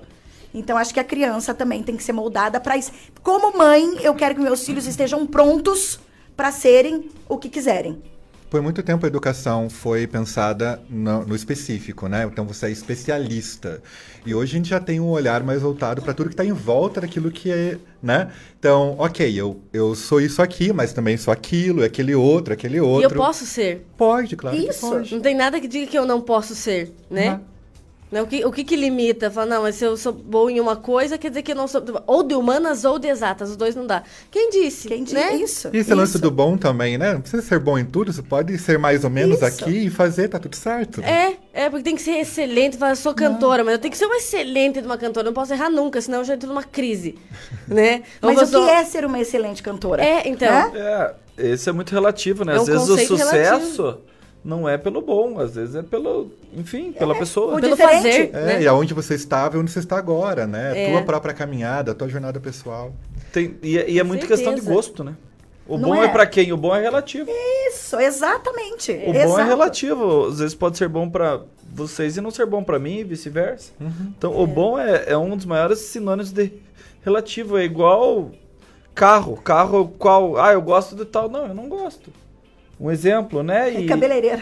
Então, 0.53 0.77
acho 0.77 0.93
que 0.93 0.99
a 0.99 1.05
criança 1.05 1.55
também 1.55 1.83
tem 1.83 1.97
que 1.97 2.03
ser 2.03 2.13
moldada 2.13 2.59
para 2.59 2.77
isso. 2.77 2.91
Como 3.23 3.57
mãe, 3.57 3.99
eu 4.03 4.15
quero 4.15 4.35
que 4.35 4.41
meus 4.41 4.65
filhos 4.65 4.87
estejam 4.87 5.27
prontos 5.27 6.01
para 6.37 6.51
serem 6.51 7.09
o 7.29 7.39
que 7.39 7.49
quiserem. 7.49 8.03
Por 8.51 8.61
muito 8.61 8.83
tempo 8.83 9.07
a 9.07 9.09
educação 9.09 9.71
foi 9.71 10.09
pensada 10.09 10.83
no, 10.91 11.25
no 11.25 11.37
específico, 11.37 12.09
né? 12.09 12.25
Então 12.25 12.45
você 12.45 12.67
é 12.67 12.71
especialista. 12.71 13.81
E 14.27 14.35
hoje 14.35 14.53
a 14.55 14.57
gente 14.57 14.69
já 14.69 14.81
tem 14.81 14.99
um 14.99 15.09
olhar 15.09 15.45
mais 15.45 15.63
voltado 15.63 16.03
para 16.03 16.13
tudo 16.13 16.31
que 16.31 16.35
está 16.35 16.45
em 16.45 16.53
volta 16.53 17.01
daquilo 17.01 17.31
que 17.31 17.49
é, 17.51 17.79
né? 18.03 18.33
Então, 18.59 18.97
ok, 18.99 19.33
eu, 19.41 19.61
eu 19.73 19.95
sou 19.95 20.21
isso 20.21 20.43
aqui, 20.43 20.73
mas 20.73 20.93
também 20.93 21.17
sou 21.17 21.33
aquilo, 21.33 21.85
aquele 21.85 22.13
outro, 22.15 22.53
aquele 22.53 22.79
E 22.79 22.81
outro. 22.81 23.09
eu 23.09 23.17
posso 23.17 23.47
ser. 23.47 23.87
Pode, 23.97 24.35
claro. 24.35 24.57
que 24.57 24.69
Isso. 24.69 24.81
pode. 24.81 25.15
Não 25.15 25.23
tem 25.23 25.37
nada 25.37 25.61
que 25.61 25.69
diga 25.69 25.87
que 25.87 25.97
eu 25.97 26.05
não 26.05 26.21
posso 26.21 26.55
ser, 26.57 26.93
né? 27.09 27.35
Uhum. 27.35 27.41
Né, 28.11 28.21
O, 28.23 28.27
que, 28.27 28.45
o 28.45 28.51
que 28.51 28.65
que 28.65 28.75
limita? 28.75 29.31
Fala, 29.31 29.47
não, 29.47 29.63
mas 29.63 29.77
se 29.77 29.85
eu 29.85 29.97
sou 29.97 30.13
bom 30.13 30.51
em 30.51 30.59
uma 30.59 30.75
coisa, 30.75 31.17
quer 31.17 31.29
dizer 31.29 31.43
que 31.43 31.53
eu 31.53 31.57
não 31.57 31.69
sou... 31.69 31.83
Ou 32.07 32.23
de 32.25 32.35
humanas 32.35 32.85
ou 32.85 32.99
de 32.99 33.07
exatas, 33.09 33.51
os 33.51 33.57
dois 33.57 33.77
não 33.77 33.87
dá. 33.87 34.03
Quem 34.31 34.51
disse? 34.51 34.89
Quem 34.89 35.05
diz 35.05 35.13
né? 35.13 35.37
isso? 35.37 35.71
E 35.73 35.79
esse 35.79 35.95
lance 35.95 36.19
do 36.19 36.31
bom 36.31 36.57
também, 36.57 36.99
né? 36.99 37.13
Não 37.13 37.21
precisa 37.21 37.43
ser 37.43 37.61
bom 37.61 37.79
em 37.79 37.85
tudo, 37.85 38.13
você 38.13 38.23
pode 38.23 38.57
ser 38.59 38.79
mais 38.79 39.05
ou 39.05 39.11
menos 39.11 39.37
Isso. 39.37 39.45
aqui 39.45 39.87
e 39.87 39.91
fazer, 39.91 40.29
tá 40.29 40.39
tudo 40.39 40.57
certo. 40.57 41.01
É, 41.03 41.37
é, 41.53 41.71
porque 41.71 41.85
tem 41.85 41.95
que 41.95 42.03
ser 42.03 42.19
excelente. 42.19 42.77
Fala, 42.77 42.93
eu 42.93 42.97
sou 42.97 43.15
cantora, 43.15 43.63
mas 43.63 43.75
eu 43.75 43.79
tenho 43.79 43.93
que 43.93 43.99
ser 43.99 44.07
uma 44.07 44.17
excelente 44.17 44.81
de 44.81 44.87
uma 44.87 44.99
cantora. 44.99 45.27
Eu 45.27 45.31
não 45.31 45.35
posso 45.35 45.53
errar 45.53 45.71
nunca, 45.71 46.01
senão 46.01 46.19
eu 46.19 46.25
já 46.25 46.35
entro 46.35 46.49
numa 46.49 46.65
crise, 46.65 47.17
né? 47.69 48.03
Ou 48.21 48.33
Mas 48.35 48.49
o 48.49 48.53
sou- 48.53 48.65
que 48.65 48.71
é 48.71 48.85
ser 48.85 49.05
uma 49.05 49.21
excelente 49.21 49.63
cantora? 49.63 50.05
É, 50.05 50.29
então. 50.29 50.49
Né? 50.49 50.73
É, 50.75 51.15
esse 51.53 51.69
é 51.69 51.73
muito 51.73 51.93
relativo, 51.93 52.45
né? 52.45 52.57
É 52.57 52.59
um 52.59 52.63
Às 52.63 52.69
vezes 52.69 52.89
o 52.89 52.99
sucesso 52.99 53.99
não 54.45 54.69
é 54.69 54.79
pelo 54.79 55.01
bom, 55.03 55.39
às 55.39 55.55
vezes 55.55 55.75
é 55.75 55.83
pelo, 55.83 56.31
enfim, 56.55 56.93
pela 56.93 57.15
pessoa. 57.15 57.57
o 57.57 57.61
Pelo 57.61 57.77
fazer, 57.77 58.31
É, 58.33 58.47
né? 58.47 58.63
e 58.63 58.67
aonde 58.69 58.95
você 58.95 59.15
estava 59.15 59.57
e 59.57 59.61
onde 59.61 59.71
você 59.71 59.81
está 59.81 59.99
agora, 59.99 60.47
né? 60.47 60.87
É. 60.87 60.91
Tua 60.93 61.03
própria 61.03 61.35
caminhada, 61.35 61.95
tua 61.95 62.09
jornada 62.09 62.41
pessoal. 62.41 62.93
Tem- 63.33 63.57
e, 63.63 63.79
é- 63.79 63.89
e 63.91 63.99
é 63.99 64.03
muito 64.03 64.27
questão 64.27 64.53
de 64.55 64.61
Certeza. 64.61 64.75
gosto, 64.75 65.05
né? 65.05 65.15
O 65.69 65.79
Não 65.79 65.91
bom 65.91 66.03
é, 66.03 66.07
é? 66.07 66.09
pra 66.09 66.27
quem? 66.27 66.53
O 66.53 66.57
bom 66.57 66.75
é 66.75 66.81
relativo. 66.81 67.31
Isso, 67.69 67.97
exatamente. 68.01 68.91
O 69.07 69.13
bom 69.13 69.19
é 69.19 69.23
Exato. 69.25 69.45
relativo. 69.49 70.27
Às 70.27 70.39
vezes 70.41 70.55
pode 70.55 70.77
ser 70.77 70.89
bom 70.89 71.09
pra 71.09 71.43
vocês 71.73 72.17
e 72.17 72.21
não 72.21 72.33
ser 72.33 72.45
bom 72.47 72.65
pra 72.65 72.77
mim 72.79 72.97
e 72.99 73.05
vice-versa. 73.05 73.71
Uhum. 73.81 74.13
Então, 74.19 74.37
o 74.37 74.47
bom 74.49 74.77
é, 74.77 75.05
é 75.07 75.17
um 75.17 75.37
dos 75.37 75.47
maiores 75.47 75.79
sinônimos 75.79 76.33
de 76.33 76.51
relativo. 77.05 77.57
É 77.57 77.63
igual 77.63 78.33
carro. 78.97 79.37
Carro 79.37 79.87
qual... 79.97 80.37
Ah, 80.39 80.53
eu 80.53 80.61
gosto 80.63 80.97
de 80.97 81.05
tal. 81.05 81.29
Não, 81.29 81.47
eu 81.47 81.55
não 81.55 81.69
gosto. 81.69 82.11
Um 82.81 82.91
exemplo, 82.91 83.43
né? 83.43 83.69
É 83.69 83.81
E... 83.83 83.87
cabeleireiro. 83.87 84.41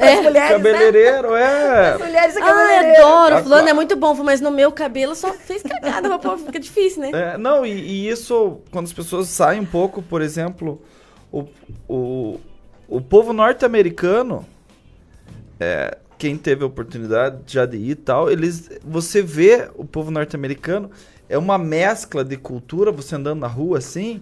É, 0.00 0.14
As 0.14 0.22
mulheres, 0.24 0.34
né? 0.34 0.48
cabeleireiro, 0.48 1.34
é. 1.36 1.90
As 1.90 2.00
mulheres 2.00 2.36
é 2.36 2.40
Ah, 2.40 2.44
cabeleireiro. 2.44 3.06
adoro. 3.06 3.34
Ah, 3.36 3.42
Fulano 3.44 3.68
é 3.68 3.72
muito 3.72 3.96
bom, 3.96 4.12
mas 4.24 4.40
no 4.40 4.50
meu 4.50 4.72
cabelo 4.72 5.14
só 5.14 5.32
fez 5.32 5.62
cagada. 5.62 6.18
pô, 6.18 6.36
fica 6.36 6.58
difícil, 6.58 7.02
né? 7.02 7.10
É, 7.12 7.38
não, 7.38 7.64
e, 7.64 7.70
e 7.70 8.08
isso, 8.08 8.58
quando 8.72 8.86
as 8.86 8.92
pessoas 8.92 9.28
saem 9.28 9.60
um 9.60 9.64
pouco, 9.64 10.02
por 10.02 10.20
exemplo, 10.20 10.82
o, 11.30 11.44
o, 11.88 12.40
o 12.88 13.00
povo 13.00 13.32
norte-americano, 13.32 14.44
é, 15.60 15.96
quem 16.18 16.36
teve 16.36 16.64
a 16.64 16.66
oportunidade 16.66 17.38
já 17.46 17.66
de 17.66 17.76
ir 17.76 17.90
e 17.90 17.94
tal, 17.94 18.28
eles, 18.28 18.68
você 18.84 19.22
vê 19.22 19.68
o 19.76 19.84
povo 19.84 20.10
norte-americano, 20.10 20.90
é 21.28 21.38
uma 21.38 21.56
mescla 21.56 22.24
de 22.24 22.36
cultura, 22.36 22.90
você 22.90 23.14
andando 23.14 23.38
na 23.40 23.46
rua 23.46 23.78
assim, 23.78 24.20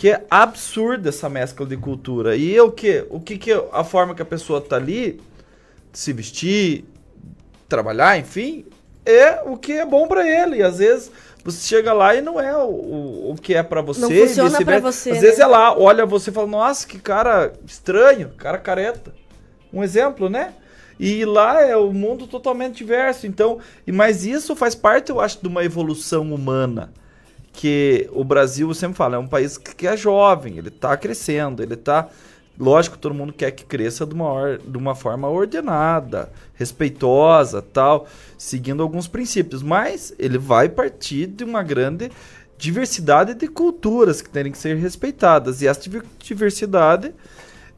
que 0.00 0.08
é 0.08 0.24
absurda 0.30 1.10
essa 1.10 1.28
mescla 1.28 1.66
de 1.66 1.76
cultura. 1.76 2.34
E 2.34 2.56
é 2.56 2.62
o 2.62 2.72
que? 2.72 3.04
O 3.10 3.20
que 3.20 3.36
que 3.36 3.52
a 3.70 3.84
forma 3.84 4.14
que 4.14 4.22
a 4.22 4.24
pessoa 4.24 4.58
tá 4.58 4.76
ali, 4.76 5.20
se 5.92 6.10
vestir, 6.14 6.86
trabalhar, 7.68 8.18
enfim, 8.18 8.64
é 9.04 9.42
o 9.44 9.58
que 9.58 9.74
é 9.74 9.84
bom 9.84 10.08
pra 10.08 10.26
ele. 10.26 10.56
E 10.56 10.62
às 10.62 10.78
vezes 10.78 11.12
você 11.44 11.68
chega 11.68 11.92
lá 11.92 12.14
e 12.14 12.22
não 12.22 12.40
é 12.40 12.56
o, 12.56 12.70
o, 12.70 13.32
o 13.32 13.34
que 13.34 13.54
é 13.54 13.62
pra 13.62 13.82
você. 13.82 14.00
Não 14.00 14.08
funciona 14.08 14.64
pra 14.64 14.78
você, 14.78 15.10
Às 15.10 15.16
né? 15.16 15.20
vezes 15.20 15.38
é 15.38 15.46
lá, 15.46 15.78
olha 15.78 16.06
você 16.06 16.30
e 16.30 16.32
fala, 16.32 16.46
nossa, 16.46 16.88
que 16.88 16.98
cara 16.98 17.52
estranho, 17.66 18.30
cara 18.38 18.56
careta. 18.56 19.12
Um 19.70 19.84
exemplo, 19.84 20.30
né? 20.30 20.54
E 20.98 21.26
lá 21.26 21.60
é 21.60 21.76
o 21.76 21.92
mundo 21.92 22.26
totalmente 22.26 22.78
diverso. 22.78 23.26
Então, 23.26 23.58
e 23.86 23.92
mas 23.92 24.24
isso 24.24 24.56
faz 24.56 24.74
parte, 24.74 25.10
eu 25.10 25.20
acho, 25.20 25.42
de 25.42 25.46
uma 25.46 25.62
evolução 25.62 26.32
humana. 26.32 26.90
Que 27.52 28.08
o 28.12 28.22
Brasil, 28.24 28.72
sempre 28.74 28.96
falo, 28.96 29.16
é 29.16 29.18
um 29.18 29.26
país 29.26 29.58
que 29.58 29.86
é 29.86 29.96
jovem, 29.96 30.56
ele 30.58 30.70
tá 30.70 30.96
crescendo, 30.96 31.62
ele 31.62 31.76
tá. 31.76 32.08
Lógico, 32.58 32.98
todo 32.98 33.14
mundo 33.14 33.32
quer 33.32 33.50
que 33.52 33.64
cresça 33.64 34.04
de 34.06 34.14
uma, 34.14 34.30
or- 34.32 34.58
de 34.58 34.76
uma 34.76 34.94
forma 34.94 35.28
ordenada, 35.28 36.30
respeitosa, 36.54 37.62
tal, 37.62 38.06
seguindo 38.36 38.82
alguns 38.82 39.08
princípios, 39.08 39.62
mas 39.62 40.14
ele 40.18 40.36
vai 40.36 40.68
partir 40.68 41.26
de 41.26 41.42
uma 41.42 41.62
grande 41.62 42.10
diversidade 42.58 43.32
de 43.34 43.48
culturas 43.48 44.20
que 44.20 44.28
terem 44.28 44.52
que 44.52 44.58
ser 44.58 44.76
respeitadas. 44.76 45.62
E 45.62 45.66
essa 45.66 45.80
diver- 45.80 46.04
diversidade 46.18 47.14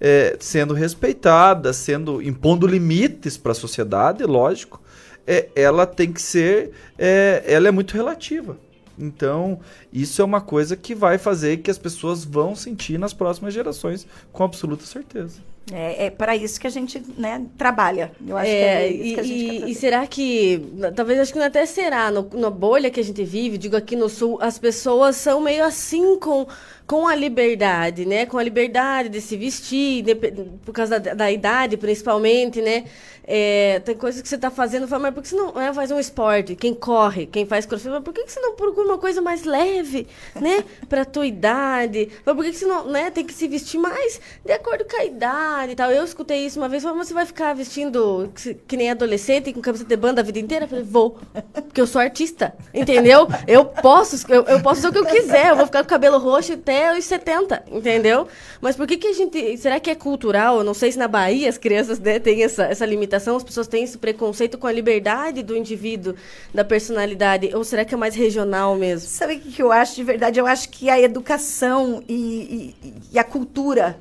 é, 0.01 0.37
sendo 0.41 0.75
respeitada, 0.75 1.73
sendo 1.73 2.21
impondo 2.21 2.67
limites 2.67 3.37
para 3.37 3.53
a 3.53 3.55
sociedade, 3.55 4.25
lógico, 4.25 4.83
é, 5.25 5.49
ela 5.55 5.87
tem 5.87 6.13
que 6.13 6.21
ser, 6.21 6.73
é, 6.99 7.45
ela 7.47 7.69
é 7.69 7.71
muito 7.71 7.95
relativa. 7.95 8.57
Então, 8.99 9.61
isso 9.93 10.21
é 10.23 10.25
uma 10.25 10.41
coisa 10.41 10.77
que 10.77 10.95
vai 10.95 11.19
fazer 11.19 11.59
que 11.59 11.71
as 11.71 11.79
pessoas 11.79 12.25
vão 12.25 12.55
sentir 12.55 12.99
nas 12.99 13.13
próximas 13.15 13.55
gerações, 13.55 14.07
com 14.33 14.45
absoluta 14.45 14.85
certeza. 14.85 15.43
É, 15.71 16.07
é 16.07 16.11
para 16.11 16.35
isso 16.37 16.61
que 16.61 16.67
a 16.67 16.71
gente 16.71 17.01
né, 17.17 17.47
trabalha. 17.57 18.17
Eu 18.27 18.37
acho 18.37 18.57
É, 18.57 18.59
que 18.59 18.65
é 18.65 18.89
isso 18.89 19.13
que 19.13 19.21
a 19.21 19.23
gente 19.23 19.45
e, 19.45 19.47
quer 19.47 19.69
e- 19.69 19.71
e 19.71 19.75
será 19.77 20.07
que, 20.09 20.61
talvez 20.97 21.21
acho 21.21 21.33
que 21.33 21.39
não 21.39 21.47
até 21.47 21.65
será, 21.67 22.11
no- 22.11 22.29
na 22.35 22.51
bolha 22.51 22.91
que 22.91 22.99
a 22.99 23.05
gente 23.05 23.23
vive, 23.25 23.57
digo 23.57 23.77
aqui 23.77 23.95
no 23.95 24.09
sul, 24.09 24.39
as 24.41 24.59
pessoas 24.59 25.15
são 25.17 25.41
meio 25.41 25.65
assim 25.65 26.19
com, 26.19 26.49
com 26.85 27.07
a 27.07 27.15
liberdade, 27.15 28.05
né? 28.05 28.27
Com 28.27 28.39
a 28.39 28.43
liberdade 28.43 29.09
de 29.09 29.21
se 29.21 29.37
vestir, 29.37 30.03
depe- 30.03 30.33
por 30.65 30.73
causa 30.73 30.99
da, 30.99 31.15
da 31.15 31.31
idade, 31.31 31.77
principalmente, 31.77 32.61
né? 32.61 32.85
É, 33.25 33.81
tem 33.85 33.95
coisas 33.95 34.21
que 34.21 34.29
você 34.29 34.35
está 34.35 34.51
fazendo, 34.51 34.89
fala, 34.89 35.05
mas 35.05 35.15
por 35.15 35.23
que 35.23 35.29
você 35.29 35.37
não 35.37 35.61
é, 35.61 35.73
faz 35.73 35.91
um 35.91 35.99
esporte? 35.99 36.57
Quem 36.57 36.75
corre, 36.75 37.27
quem 37.27 37.47
faz 37.47 37.65
crossfit, 37.67 37.91
mas 37.91 38.03
por 38.03 38.13
que 38.13 38.29
você 38.29 38.41
não 38.41 38.55
procura 38.55 38.89
uma 38.89 38.99
coisa 38.99 39.21
mais 39.21 39.45
leve, 39.45 40.07
né? 40.35 40.65
Pra 40.89 41.05
tua 41.05 41.27
idade? 41.27 42.09
Mas 42.25 42.35
por 42.35 42.45
que 42.45 42.51
que 42.51 42.59
você 42.59 42.67
não, 42.67 42.87
né? 42.87 43.11
Tem 43.11 43.25
que 43.25 43.33
se 43.33 43.47
vestir 43.47 43.79
mais 43.79 44.21
de 44.45 44.53
acordo 44.53 44.85
com 44.85 45.01
a 45.01 45.05
idade 45.05 45.73
e 45.73 45.75
tal. 45.77 45.91
Eu 45.91 46.05
escutei 46.05 46.47
isso 46.47 46.59
uma 46.59 46.69
vez, 46.69 46.83
falei, 46.83 46.99
mas 46.99 47.09
você 47.09 47.15
vai 47.15 47.27
ficar 47.27 47.55
vestindo 47.55 48.31
que, 48.35 48.55
que 48.55 48.77
nem 48.77 48.91
adolescente, 48.91 49.53
com 49.53 49.61
camiseta 49.61 49.89
de 49.89 49.97
banda 49.97 50.21
a 50.21 50.25
vida 50.25 50.39
inteira? 50.39 50.65
Eu 50.65 50.69
falei, 50.69 50.85
vou, 50.85 51.19
porque 51.55 51.81
eu 51.81 51.87
sou 51.87 52.01
artista, 52.01 52.55
entendeu? 52.75 53.29
Eu 53.47 53.65
posso, 53.65 54.27
eu, 54.31 54.43
eu 54.45 54.61
posso 54.61 54.83
fazer 54.83 54.89
o 54.89 54.93
que 54.93 54.99
eu 54.99 55.07
quiser, 55.07 55.51
eu 55.51 55.57
vou 55.57 55.67
ficar 55.67 55.83
com 55.83 55.89
cabelo 55.89 56.19
roxo 56.19 56.55
até 56.55 56.97
os 56.97 57.05
70, 57.05 57.65
entendeu? 57.71 58.27
Mas 58.61 58.77
por 58.77 58.87
que 58.87 58.97
que 58.97 59.09
a 59.09 59.13
gente, 59.13 59.57
será 59.59 59.79
que 59.79 59.91
é 59.91 59.95
cultural? 59.95 60.59
Eu 60.59 60.65
não 60.65 60.75
sei 60.75 60.93
se 60.93 60.99
na 60.99 61.09
Bahia 61.09 61.49
as 61.49 61.59
crianças 61.59 61.99
né, 61.99 62.19
têm 62.19 62.43
essa, 62.43 62.65
essa 62.65 62.87
limitação, 62.87 63.12
as 63.17 63.43
pessoas 63.45 63.67
têm 63.69 63.85
esse 63.85 63.99
preconceito 63.99 64.57
com 64.59 64.67
a 64.67 64.73
liberdade 64.73 65.43
do 65.43 65.57
indivíduo, 65.57 66.15
da 66.53 66.65
personalidade, 66.65 67.51
ou 67.55 67.63
será 67.65 67.85
que 67.85 67.95
é 67.95 67.97
mais 67.97 68.15
regional 68.15 68.75
mesmo? 68.77 69.09
Sabe 69.09 69.35
o 69.35 69.41
que 69.41 69.63
eu 69.63 69.71
acho 69.73 69.95
de 69.97 70.05
verdade? 70.05 70.39
Eu 70.41 70.47
acho 70.47 70.69
que 70.69 70.89
a 70.91 71.01
educação 71.01 72.03
e, 72.09 72.75
e- 72.83 72.95
e 73.13 73.19
a 73.19 73.25
cultura 73.25 73.99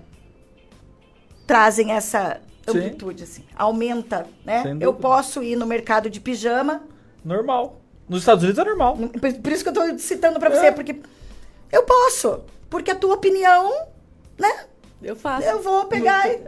trazem 1.47 1.91
essa 1.91 2.39
Sim. 2.69 2.77
amplitude, 2.77 3.23
assim. 3.23 3.43
Aumenta, 3.55 4.27
né? 4.45 4.63
Eu 4.79 4.93
posso 4.93 5.43
ir 5.43 5.55
no 5.55 5.65
mercado 5.65 6.09
de 6.09 6.19
pijama, 6.19 6.83
Normal. 7.23 7.79
Nos 8.09 8.21
Estados 8.21 8.43
Unidos 8.43 8.59
é 8.59 8.65
normal. 8.67 8.97
por, 8.97 9.33
por 9.33 9.51
isso 9.51 9.63
que 9.63 9.69
eu 9.69 9.73
tô 9.73 9.97
citando 9.99 10.39
pra 10.39 10.49
você, 10.49 10.65
É. 10.67 10.71
porque 10.71 10.95
eu 11.71 11.83
posso, 11.83 12.41
porque 12.69 12.89
a 12.91 12.95
tua 12.95 13.13
opinião, 13.13 13.71
né? 14.39 14.65
Eu 15.03 15.15
faço. 15.15 15.47
Eu 15.47 15.61
vou 15.61 15.85
pegar 15.85 16.29
e... 16.29 16.39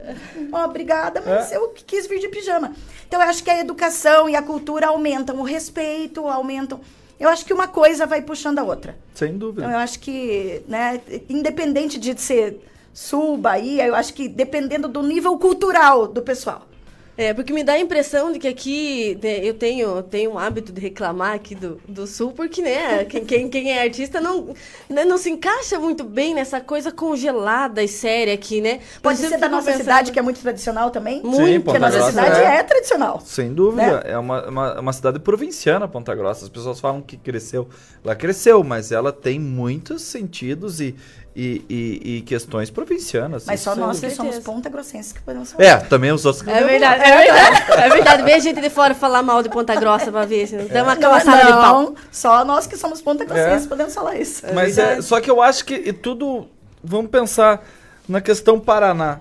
Ó, 0.51 0.65
obrigada, 0.65 1.21
mas 1.25 1.51
É. 1.51 1.57
eu 1.57 1.69
quis 1.69 2.05
vir 2.07 2.19
de 2.19 2.27
pijama. 2.29 2.73
Então, 3.07 3.21
eu 3.21 3.27
acho 3.27 3.43
que 3.43 3.49
a 3.49 3.59
educação 3.59 4.29
e 4.29 4.35
a 4.35 4.41
cultura 4.41 4.87
aumentam 4.87 5.39
o 5.39 5.43
respeito, 5.43 6.27
aumentam... 6.27 6.79
Eu 7.19 7.29
acho 7.29 7.45
que 7.45 7.53
uma 7.53 7.67
coisa 7.67 8.05
vai 8.05 8.21
puxando 8.21 8.59
a 8.59 8.63
outra. 8.63 8.97
Sem 9.13 9.37
dúvida. 9.37 9.61
Então, 9.65 9.71
eu 9.71 9.79
acho 9.79 9.99
que, 9.99 10.61
né, 10.67 10.99
independente 11.29 11.97
de 11.97 12.19
ser 12.19 12.59
sul, 12.93 13.37
Bahia, 13.37 13.87
eu 13.87 13.95
acho 13.95 14.13
que 14.13 14.27
dependendo 14.27 14.87
do 14.87 15.01
nível 15.01 15.37
cultural 15.37 16.07
do 16.07 16.21
pessoal. 16.21 16.67
É, 17.15 17.33
porque 17.33 17.53
me 17.53 17.63
dá 17.63 17.73
a 17.73 17.79
impressão 17.79 18.31
de 18.31 18.39
que 18.39 18.47
aqui 18.47 19.17
né, 19.21 19.39
eu 19.43 19.53
tenho, 19.53 20.01
tenho 20.01 20.31
um 20.31 20.39
hábito 20.39 20.71
de 20.71 20.81
reclamar 20.81 21.35
aqui 21.35 21.53
do, 21.53 21.79
do 21.87 22.07
sul, 22.07 22.31
porque, 22.31 22.61
né, 22.61 23.05
quem, 23.05 23.23
quem, 23.23 23.49
quem 23.49 23.71
é 23.71 23.83
artista 23.83 24.19
não, 24.19 24.53
né, 24.89 25.05
não 25.05 25.17
se 25.17 25.29
encaixa 25.29 25.79
muito 25.79 26.03
bem 26.03 26.33
nessa 26.33 26.59
coisa 26.59 26.91
congelada 26.91 27.83
e 27.83 27.87
séria 27.87 28.33
aqui, 28.33 28.61
né? 28.61 28.79
Pode 29.01 29.19
ser 29.19 29.37
da 29.37 29.47
nossa 29.47 29.67
pensando- 29.67 29.81
cidade, 29.81 30.11
que 30.11 30.17
é 30.17 30.21
muito 30.21 30.39
tradicional 30.41 30.89
também. 30.89 31.21
Muito, 31.21 31.45
Sim, 31.45 31.59
Porque 31.61 31.77
a 31.77 31.79
nossa 31.79 31.97
Grossa 31.97 32.11
cidade 32.11 32.41
é. 32.41 32.55
é, 32.55 32.63
tradicional. 32.63 33.21
Sem 33.23 33.53
dúvida. 33.53 33.99
Né? 33.99 34.01
É 34.05 34.17
uma, 34.17 34.49
uma, 34.49 34.79
uma 34.79 34.93
cidade 34.93 35.19
provinciana, 35.19 35.87
Ponta 35.87 36.15
Grossa. 36.15 36.45
As 36.45 36.49
pessoas 36.49 36.79
falam 36.79 37.01
que 37.01 37.15
cresceu. 37.15 37.69
Ela 38.03 38.15
cresceu, 38.15 38.63
mas 38.63 38.91
ela 38.91 39.11
tem 39.13 39.39
muitos 39.39 40.01
sentidos 40.01 40.81
e, 40.81 40.95
e, 41.35 41.65
e, 41.69 42.17
e 42.17 42.21
questões 42.21 42.69
provincianas. 42.69 43.45
Mas 43.45 43.59
só 43.61 43.75
nós 43.75 44.03
é- 44.03 44.07
que 44.09 44.15
somos 44.15 44.37
ponta 44.39 44.69
grossenses 44.69 45.11
que 45.11 45.21
podemos 45.21 45.51
falar. 45.51 45.63
É, 45.65 45.77
também 45.77 46.11
os 46.11 46.25
outros. 46.25 46.47
É 46.47 46.63
verdade, 46.63 47.01
é 47.03 47.17
verdade. 47.17 47.71
É 47.71 47.89
verdade. 47.89 48.23
Vem 48.23 48.39
gente 48.39 48.61
de 48.61 48.69
fora 48.69 48.93
falar 48.93 49.23
mal 49.23 49.41
de 49.41 49.49
Ponta 49.49 49.75
Grossa 49.75 50.11
pra 50.11 50.25
ver 50.25 50.47
se 50.47 50.55
não 50.55 50.67
dá 50.67 50.83
uma 50.83 50.93
Não, 50.95 51.01
camaçada 51.01 51.45
de 51.45 51.51
pau. 51.51 51.95
só 52.11 52.45
nós 52.45 52.67
que 52.67 52.77
somos 52.77 53.01
ponta 53.01 53.25
grossenses 53.25 53.65
É. 53.65 53.69
podemos 53.69 53.93
falar 53.93 54.15
isso. 54.15 54.43
Mas 54.53 54.77
é, 54.77 55.01
só 55.01 55.19
que 55.19 55.29
eu 55.29 55.41
acho 55.41 55.65
que 55.65 55.73
e 55.75 55.91
tudo. 55.93 56.47
Vamos 56.83 57.09
pensar 57.09 57.65
na 58.07 58.19
questão 58.21 58.59
Paraná. 58.59 59.19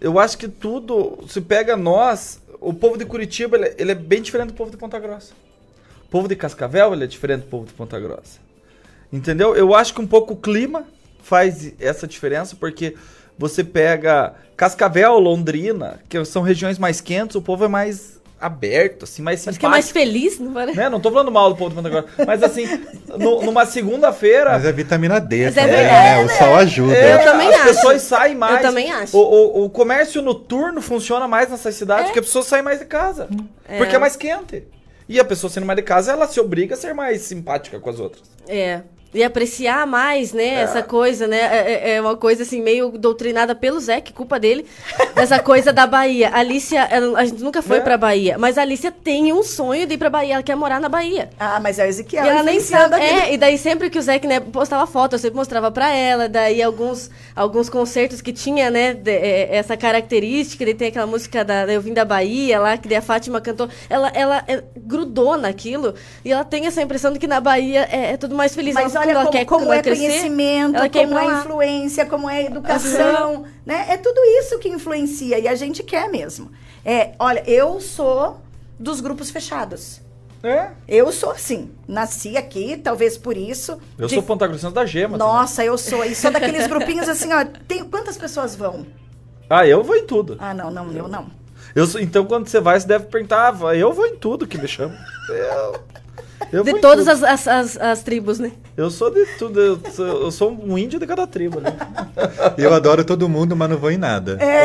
eu 0.00 0.18
acho 0.18 0.36
que 0.38 0.48
tudo, 0.48 1.18
se 1.28 1.40
pega 1.40 1.76
nós, 1.76 2.40
o 2.60 2.72
povo 2.72 2.96
de 2.98 3.04
Curitiba, 3.04 3.56
ele, 3.56 3.74
ele 3.78 3.92
é 3.92 3.94
bem 3.94 4.20
diferente 4.22 4.48
do 4.48 4.54
povo 4.54 4.70
de 4.70 4.76
Ponta 4.76 4.98
Grossa. 4.98 5.32
O 6.06 6.08
povo 6.10 6.26
de 6.26 6.34
Cascavel, 6.34 6.92
ele 6.94 7.04
é 7.04 7.06
diferente 7.06 7.42
do 7.42 7.48
povo 7.48 7.66
de 7.66 7.72
Ponta 7.74 7.98
Grossa. 8.00 8.38
Entendeu? 9.12 9.54
Eu 9.54 9.74
acho 9.74 9.94
que 9.94 10.00
um 10.00 10.06
pouco 10.06 10.32
o 10.34 10.36
clima 10.36 10.84
faz 11.24 11.72
essa 11.80 12.06
diferença, 12.06 12.54
porque 12.58 12.94
você 13.36 13.64
pega 13.64 14.34
Cascavel, 14.56 15.18
Londrina, 15.18 15.98
que 16.08 16.22
são 16.24 16.42
regiões 16.42 16.78
mais 16.78 17.00
quentes, 17.00 17.34
o 17.34 17.42
povo 17.42 17.64
é 17.64 17.68
mais 17.68 18.14
aberto, 18.40 19.04
assim, 19.04 19.22
mais 19.22 19.40
Acho 19.40 19.54
simpático. 19.54 19.60
que 19.60 19.66
é 19.66 19.68
mais 19.70 19.90
feliz, 19.90 20.38
não 20.38 20.52
parece? 20.52 20.76
Né? 20.76 20.88
Não 20.90 21.00
tô 21.00 21.10
falando 21.10 21.30
mal 21.32 21.48
do 21.48 21.56
povo 21.56 21.70
de 21.70 21.76
Ponta 21.76 21.88
Grossa, 21.88 22.08
mas 22.26 22.42
assim, 22.42 22.66
no- 23.18 23.42
numa 23.42 23.64
segunda-feira... 23.64 24.50
Mas 24.50 24.66
é 24.66 24.72
vitamina 24.72 25.18
D, 25.18 25.46
Mas 25.46 25.56
é 25.56 25.66
né? 25.66 26.24
O 26.24 26.28
sol 26.28 26.54
ajuda. 26.56 26.94
É, 26.94 27.14
Eu 27.14 27.24
também 27.24 27.48
as 27.48 27.54
acho. 27.54 27.64
pessoas 27.64 28.02
saem 28.02 28.34
mais. 28.34 28.56
Eu 28.56 28.62
também 28.62 28.92
acho. 28.92 29.16
O, 29.16 29.20
o, 29.62 29.64
o 29.64 29.70
comércio 29.70 30.20
noturno 30.20 30.82
funciona 30.82 31.26
mais 31.26 31.48
nessas 31.48 31.74
cidades 31.74 32.06
porque 32.06 32.18
as 32.20 32.26
pessoas 32.26 32.44
saem 32.46 32.62
mais 32.62 32.80
de 32.80 32.84
casa. 32.84 33.28
Porque 33.78 33.96
é 33.96 33.98
mais 33.98 34.14
quente. 34.14 34.64
E 35.08 35.18
a 35.18 35.24
pessoa 35.24 35.50
sendo 35.50 35.64
mais 35.66 35.76
de 35.78 35.82
casa, 35.82 36.12
ela 36.12 36.28
se 36.28 36.38
obriga 36.38 36.74
a 36.74 36.78
ser 36.78 36.92
mais 36.94 37.22
simpática 37.22 37.80
com 37.80 37.88
as 37.88 37.98
outras. 37.98 38.22
É. 38.46 38.82
E 39.14 39.22
apreciar 39.22 39.86
mais, 39.86 40.32
né, 40.32 40.54
essa 40.62 40.82
coisa, 40.82 41.26
né? 41.28 41.38
É, 41.38 41.72
é- 41.72 41.94
é 41.96 42.00
uma 42.00 42.16
coisa 42.16 42.42
assim, 42.42 42.60
meio 42.60 42.90
doutrinada 42.90 43.54
pelo 43.54 43.78
Zé, 43.78 44.00
que 44.00 44.12
culpa 44.12 44.40
dele. 44.40 44.66
Essa 45.14 45.38
coisa 45.38 45.72
da 45.72 45.86
Bahia. 45.86 46.30
A 46.30 46.40
Alicia, 46.40 46.80
ela- 46.90 47.18
a 47.20 47.24
gente 47.24 47.42
nunca 47.42 47.62
foi 47.62 47.76
É. 47.76 47.80
pra 47.80 47.96
Bahia, 47.96 48.36
mas 48.38 48.58
a 48.58 48.62
Alicia 48.62 48.90
tem 48.90 49.32
um 49.32 49.44
sonho 49.44 49.86
de 49.86 49.94
ir 49.94 49.98
pra 49.98 50.10
Bahia, 50.10 50.34
ela 50.34 50.42
quer 50.42 50.56
morar 50.56 50.80
na 50.80 50.88
Bahia. 50.88 51.30
Ah, 51.38 51.60
mas 51.60 51.78
é 51.78 51.84
o 51.84 51.88
Ezequiel. 51.88 52.24
e 52.24 52.28
ela 52.28 52.42
nem 52.42 52.58
sabe. 52.60 52.96
É, 53.00 53.32
e 53.32 53.36
daí 53.38 53.56
sempre 53.56 53.88
que 53.88 53.98
o 53.98 54.02
Zé 54.02 54.20
né, 54.24 54.40
postava 54.40 54.86
foto, 54.86 55.12
eu 55.14 55.18
sempre 55.20 55.36
mostrava 55.36 55.70
pra 55.70 55.90
ela. 55.94 56.28
Daí 56.28 56.60
alguns, 56.62 57.08
alguns 57.36 57.68
concertos 57.68 58.20
que 58.20 58.32
tinha, 58.32 58.68
né, 58.70 58.94
de- 58.94 59.10
é, 59.12 59.54
essa 59.56 59.76
característica. 59.76 60.64
Daí 60.64 60.74
tem 60.74 60.88
aquela 60.88 61.06
música 61.06 61.44
da 61.44 61.64
Eu 61.72 61.80
Vim 61.80 61.92
da 61.92 62.04
Bahia 62.04 62.58
lá, 62.58 62.76
que 62.76 62.88
daí 62.88 62.98
a 62.98 63.02
Fátima 63.02 63.40
cantou. 63.40 63.68
Ela, 63.88 64.08
ela 64.14 64.42
é, 64.48 64.62
grudou 64.76 65.36
naquilo. 65.36 65.94
E 66.24 66.32
ela 66.32 66.44
tem 66.44 66.66
essa 66.66 66.82
impressão 66.82 67.12
de 67.12 67.18
que 67.20 67.26
na 67.28 67.40
Bahia 67.40 67.88
é, 67.90 68.12
é 68.12 68.16
tudo 68.16 68.34
mais 68.34 68.54
feliz. 68.54 68.74
Mas 68.74 68.94
olha 69.04 69.14
como, 69.20 69.30
quer, 69.30 69.44
como 69.44 69.72
é 69.72 69.82
crescer, 69.82 70.06
conhecimento, 70.06 70.76
ela 70.76 70.88
quer 70.88 71.02
ir 71.04 71.08
como 71.08 71.18
é 71.18 71.24
influência, 71.40 72.06
como 72.06 72.30
é 72.30 72.44
educação, 72.44 73.44
né? 73.64 73.86
É 73.88 73.96
tudo 73.96 74.20
isso 74.38 74.58
que 74.58 74.68
influencia 74.68 75.38
e 75.38 75.46
a 75.48 75.54
gente 75.54 75.82
quer 75.82 76.08
mesmo. 76.10 76.50
É, 76.84 77.12
olha, 77.18 77.42
eu 77.48 77.80
sou 77.80 78.40
dos 78.78 79.00
grupos 79.00 79.30
fechados. 79.30 80.00
É. 80.42 80.72
Eu 80.86 81.10
sou 81.10 81.30
assim. 81.30 81.70
Nasci 81.88 82.36
aqui, 82.36 82.76
talvez 82.76 83.16
por 83.16 83.34
isso. 83.34 83.78
Eu 83.96 84.06
de- 84.08 84.14
sou 84.14 84.22
Ponta 84.22 84.46
Grossense 84.46 84.74
da 84.74 84.84
Gema. 84.84 85.16
também. 85.16 85.32
Nossa, 85.34 85.64
eu 85.64 85.78
sou. 85.78 86.04
E 86.04 86.14
sou 86.14 86.30
daqueles 86.30 86.66
grupinhos 86.66 87.08
assim, 87.08 87.32
ó. 87.32 87.44
Tem, 87.66 87.82
quantas 87.84 88.18
pessoas 88.18 88.54
vão? 88.54 88.84
Ah, 89.48 89.66
eu 89.66 89.82
vou 89.82 89.96
em 89.96 90.04
tudo. 90.06 90.36
Ah, 90.38 90.52
não, 90.52 90.70
não, 90.70 90.92
eu 90.92 91.08
não. 91.08 91.30
Eu 91.74 91.86
sou- 91.86 91.98
então, 92.00 92.26
quando 92.26 92.46
você 92.46 92.60
vai, 92.60 92.78
você 92.78 92.86
deve 92.86 93.06
perguntar, 93.06 93.48
ah, 93.48 93.50
vai, 93.50 93.82
eu 93.82 93.90
vou 93.94 94.06
em 94.06 94.16
tudo 94.16 94.46
que 94.46 94.58
me 94.58 94.68
chama. 94.68 94.94
Eu, 95.30 95.80
eu 96.54 96.64
De 96.64 96.74
todas 96.80 97.08
as, 97.08 97.22
as, 97.22 97.48
as, 97.48 97.76
as 97.76 98.02
tribos, 98.02 98.38
né? 98.38 98.52
Eu 98.76 98.90
sou 98.90 99.10
de 99.10 99.24
tudo. 99.38 99.60
Eu 99.60 99.80
sou, 99.92 100.06
eu 100.06 100.30
sou 100.30 100.50
um 100.52 100.78
índio 100.78 101.00
de 101.00 101.06
cada 101.06 101.26
tribo, 101.26 101.60
né? 101.60 101.76
Eu 102.56 102.72
adoro 102.72 103.04
todo 103.04 103.28
mundo, 103.28 103.54
mas 103.56 103.68
não 103.70 103.76
vou 103.76 103.90
em 103.90 103.96
nada. 103.98 104.38
É. 104.40 104.64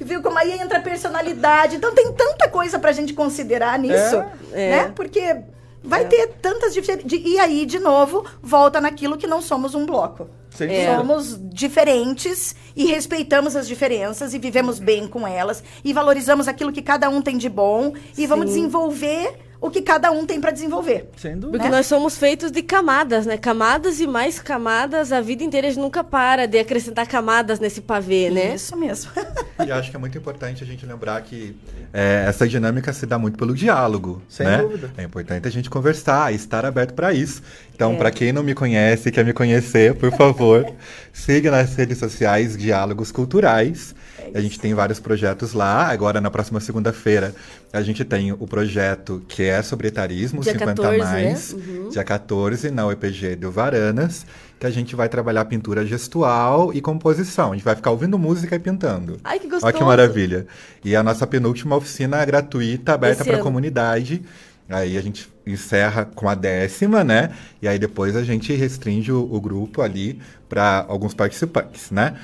Viu 0.00 0.22
como 0.22 0.38
aí 0.38 0.52
entra 0.52 0.78
a 0.78 0.82
personalidade. 0.82 1.76
Então 1.76 1.92
tem 1.94 2.12
tanta 2.12 2.48
coisa 2.48 2.78
pra 2.78 2.92
gente 2.92 3.12
considerar 3.12 3.78
nisso, 3.78 4.22
É. 4.52 4.70
né? 4.70 4.92
Porque 4.94 5.36
vai 5.84 6.06
ter 6.06 6.28
tantas 6.40 6.72
diferenças. 6.72 7.12
E 7.12 7.38
aí, 7.38 7.66
de 7.66 7.78
novo, 7.78 8.24
volta 8.42 8.80
naquilo 8.80 9.18
que 9.18 9.26
não 9.26 9.42
somos 9.42 9.74
um 9.74 9.84
bloco. 9.84 10.28
É. 10.60 10.96
Somos 10.96 11.38
diferentes 11.52 12.54
e 12.76 12.86
respeitamos 12.86 13.56
as 13.56 13.66
diferenças 13.66 14.32
e 14.34 14.38
vivemos 14.38 14.78
bem 14.78 15.06
com 15.06 15.26
elas 15.26 15.62
e 15.84 15.92
valorizamos 15.92 16.46
aquilo 16.46 16.72
que 16.72 16.80
cada 16.80 17.08
um 17.08 17.20
tem 17.20 17.36
de 17.36 17.48
bom 17.48 17.92
e 18.16 18.26
vamos 18.26 18.50
Sim. 18.50 18.56
desenvolver 18.56 19.36
o 19.64 19.70
que 19.70 19.80
cada 19.80 20.10
um 20.10 20.26
tem 20.26 20.38
pra 20.38 20.50
desenvolver. 20.50 21.08
Sem 21.16 21.38
dúvida. 21.38 21.52
Porque 21.52 21.70
Né? 21.70 21.76
nós 21.78 21.86
somos 21.86 22.18
feitos 22.18 22.50
de 22.50 22.62
camadas, 22.62 23.24
né? 23.24 23.38
Camadas 23.38 23.98
e 23.98 24.06
mais 24.06 24.38
camadas. 24.38 25.10
A 25.10 25.22
vida 25.22 25.42
inteira 25.42 25.68
a 25.68 25.70
gente 25.70 25.80
nunca 25.80 26.04
para 26.04 26.46
de 26.46 26.58
acrescentar 26.58 27.08
camadas 27.08 27.58
nesse 27.58 27.80
pavê, 27.80 28.28
né? 28.28 28.54
Isso 28.54 28.76
mesmo. 28.76 29.10
E 29.64 29.70
acho 29.70 29.88
que 29.88 29.96
é 29.96 29.98
muito 30.00 30.18
importante 30.18 30.64
a 30.64 30.66
gente 30.66 30.84
lembrar 30.84 31.22
que 31.22 31.56
é, 31.92 32.24
essa 32.28 32.46
dinâmica 32.46 32.92
se 32.92 33.06
dá 33.06 33.16
muito 33.16 33.38
pelo 33.38 33.54
diálogo. 33.54 34.20
Sem 34.28 34.44
né? 34.44 34.58
dúvida. 34.58 34.90
É 34.98 35.04
importante 35.04 35.46
a 35.46 35.50
gente 35.50 35.70
conversar 35.70 36.32
e 36.32 36.36
estar 36.36 36.66
aberto 36.66 36.92
para 36.92 37.14
isso. 37.14 37.40
Então, 37.72 37.94
para 37.94 38.10
quem 38.10 38.32
não 38.32 38.42
me 38.42 38.52
conhece 38.52 39.08
e 39.08 39.12
quer 39.12 39.24
me 39.24 39.32
conhecer, 39.32 39.94
por 39.94 40.10
favor, 40.12 40.70
siga 41.12 41.52
nas 41.52 41.74
redes 41.76 41.96
sociais 41.98 42.56
Diálogos 42.56 43.12
Culturais. 43.12 43.94
A 44.34 44.40
gente 44.40 44.58
tem 44.58 44.74
vários 44.74 45.00
projetos 45.00 45.52
lá. 45.52 45.88
Agora, 45.88 46.20
na 46.20 46.30
próxima 46.30 46.60
segunda-feira, 46.60 47.34
a 47.72 47.82
gente 47.82 48.04
tem 48.04 48.32
o 48.32 48.46
projeto 48.46 49.22
que 49.28 49.42
é 49.42 49.62
sobre 49.62 49.88
etarismo, 49.88 50.40
Dia 50.40 50.52
50 50.52 50.74
14, 50.74 50.98
mais, 50.98 51.52
né? 51.52 51.62
Uhum. 51.66 51.88
dia 51.88 52.04
14, 52.04 52.70
na 52.70 52.86
UEPG 52.86 53.36
do 53.36 53.50
Varanas, 53.50 54.26
que 54.58 54.66
a 54.66 54.70
gente 54.70 54.94
vai 54.94 55.08
trabalhar 55.08 55.44
pintura 55.44 55.84
gestual 55.84 56.72
e 56.72 56.80
composição. 56.80 57.52
A 57.52 57.54
gente 57.54 57.64
vai 57.64 57.76
ficar 57.76 57.90
ouvindo 57.90 58.18
música 58.18 58.54
e 58.54 58.58
pintando. 58.58 59.18
Ai, 59.24 59.38
que 59.38 59.46
gostoso. 59.46 59.66
Olha 59.66 59.76
que 59.76 59.84
maravilha. 59.84 60.46
E 60.84 60.94
a 60.94 61.02
nossa 61.02 61.26
penúltima 61.26 61.76
oficina 61.76 62.24
gratuita, 62.24 62.94
aberta 62.94 63.24
para 63.24 63.36
a 63.36 63.40
comunidade. 63.40 64.22
Aí 64.68 64.96
a 64.96 65.02
gente 65.02 65.28
encerra 65.46 66.06
com 66.06 66.28
a 66.28 66.34
décima, 66.34 67.04
né? 67.04 67.30
E 67.60 67.68
aí 67.68 67.78
depois 67.78 68.16
a 68.16 68.22
gente 68.22 68.52
restringe 68.54 69.12
o, 69.12 69.28
o 69.30 69.40
grupo 69.40 69.82
ali 69.82 70.18
para 70.48 70.86
alguns 70.88 71.12
participantes, 71.12 71.90
né? 71.90 72.14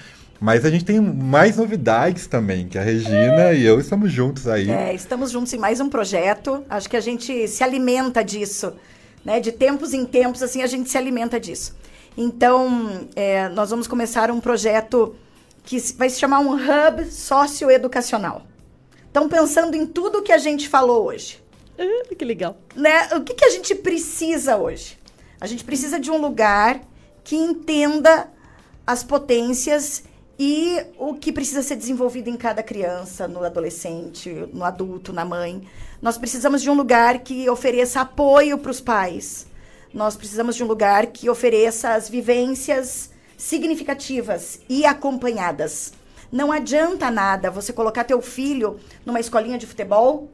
Mas 0.40 0.64
a 0.64 0.70
gente 0.70 0.86
tem 0.86 0.98
mais 0.98 1.58
novidades 1.58 2.26
também, 2.26 2.66
que 2.66 2.78
a 2.78 2.82
Regina 2.82 3.52
e 3.52 3.62
eu 3.62 3.78
estamos 3.78 4.10
juntos 4.10 4.48
aí. 4.48 4.70
É, 4.70 4.94
estamos 4.94 5.30
juntos 5.30 5.52
em 5.52 5.58
mais 5.58 5.80
um 5.80 5.90
projeto. 5.90 6.64
Acho 6.70 6.88
que 6.88 6.96
a 6.96 7.00
gente 7.00 7.46
se 7.46 7.62
alimenta 7.62 8.24
disso. 8.24 8.72
Né? 9.22 9.38
De 9.38 9.52
tempos 9.52 9.92
em 9.92 10.06
tempos, 10.06 10.42
assim, 10.42 10.62
a 10.62 10.66
gente 10.66 10.88
se 10.88 10.96
alimenta 10.96 11.38
disso. 11.38 11.76
Então, 12.16 13.06
é, 13.14 13.50
nós 13.50 13.68
vamos 13.68 13.86
começar 13.86 14.30
um 14.30 14.40
projeto 14.40 15.14
que 15.62 15.78
vai 15.98 16.08
se 16.08 16.18
chamar 16.18 16.40
um 16.40 16.54
hub 16.54 17.04
socioeducacional. 17.10 18.46
Então, 19.10 19.28
pensando 19.28 19.76
em 19.76 19.84
tudo 19.84 20.22
que 20.22 20.32
a 20.32 20.38
gente 20.38 20.70
falou 20.70 21.04
hoje. 21.04 21.42
Ah, 21.78 22.14
que 22.14 22.24
legal. 22.24 22.56
né? 22.74 23.08
O 23.14 23.20
que, 23.20 23.34
que 23.34 23.44
a 23.44 23.50
gente 23.50 23.74
precisa 23.74 24.56
hoje? 24.56 24.98
A 25.38 25.46
gente 25.46 25.64
precisa 25.64 26.00
de 26.00 26.10
um 26.10 26.16
lugar 26.16 26.80
que 27.22 27.36
entenda 27.36 28.28
as 28.86 29.04
potências 29.04 30.02
e 30.42 30.86
o 30.96 31.12
que 31.12 31.34
precisa 31.34 31.62
ser 31.62 31.76
desenvolvido 31.76 32.30
em 32.30 32.36
cada 32.36 32.62
criança, 32.62 33.28
no 33.28 33.44
adolescente, 33.44 34.48
no 34.54 34.64
adulto, 34.64 35.12
na 35.12 35.22
mãe. 35.22 35.68
Nós 36.00 36.16
precisamos 36.16 36.62
de 36.62 36.70
um 36.70 36.72
lugar 36.72 37.18
que 37.18 37.50
ofereça 37.50 38.00
apoio 38.00 38.56
para 38.56 38.70
os 38.70 38.80
pais. 38.80 39.46
Nós 39.92 40.16
precisamos 40.16 40.56
de 40.56 40.64
um 40.64 40.66
lugar 40.66 41.08
que 41.08 41.28
ofereça 41.28 41.92
as 41.92 42.08
vivências 42.08 43.10
significativas 43.36 44.60
e 44.66 44.86
acompanhadas. 44.86 45.92
Não 46.32 46.50
adianta 46.50 47.10
nada 47.10 47.50
você 47.50 47.70
colocar 47.70 48.04
teu 48.04 48.22
filho 48.22 48.80
numa 49.04 49.20
escolinha 49.20 49.58
de 49.58 49.66
futebol 49.66 50.30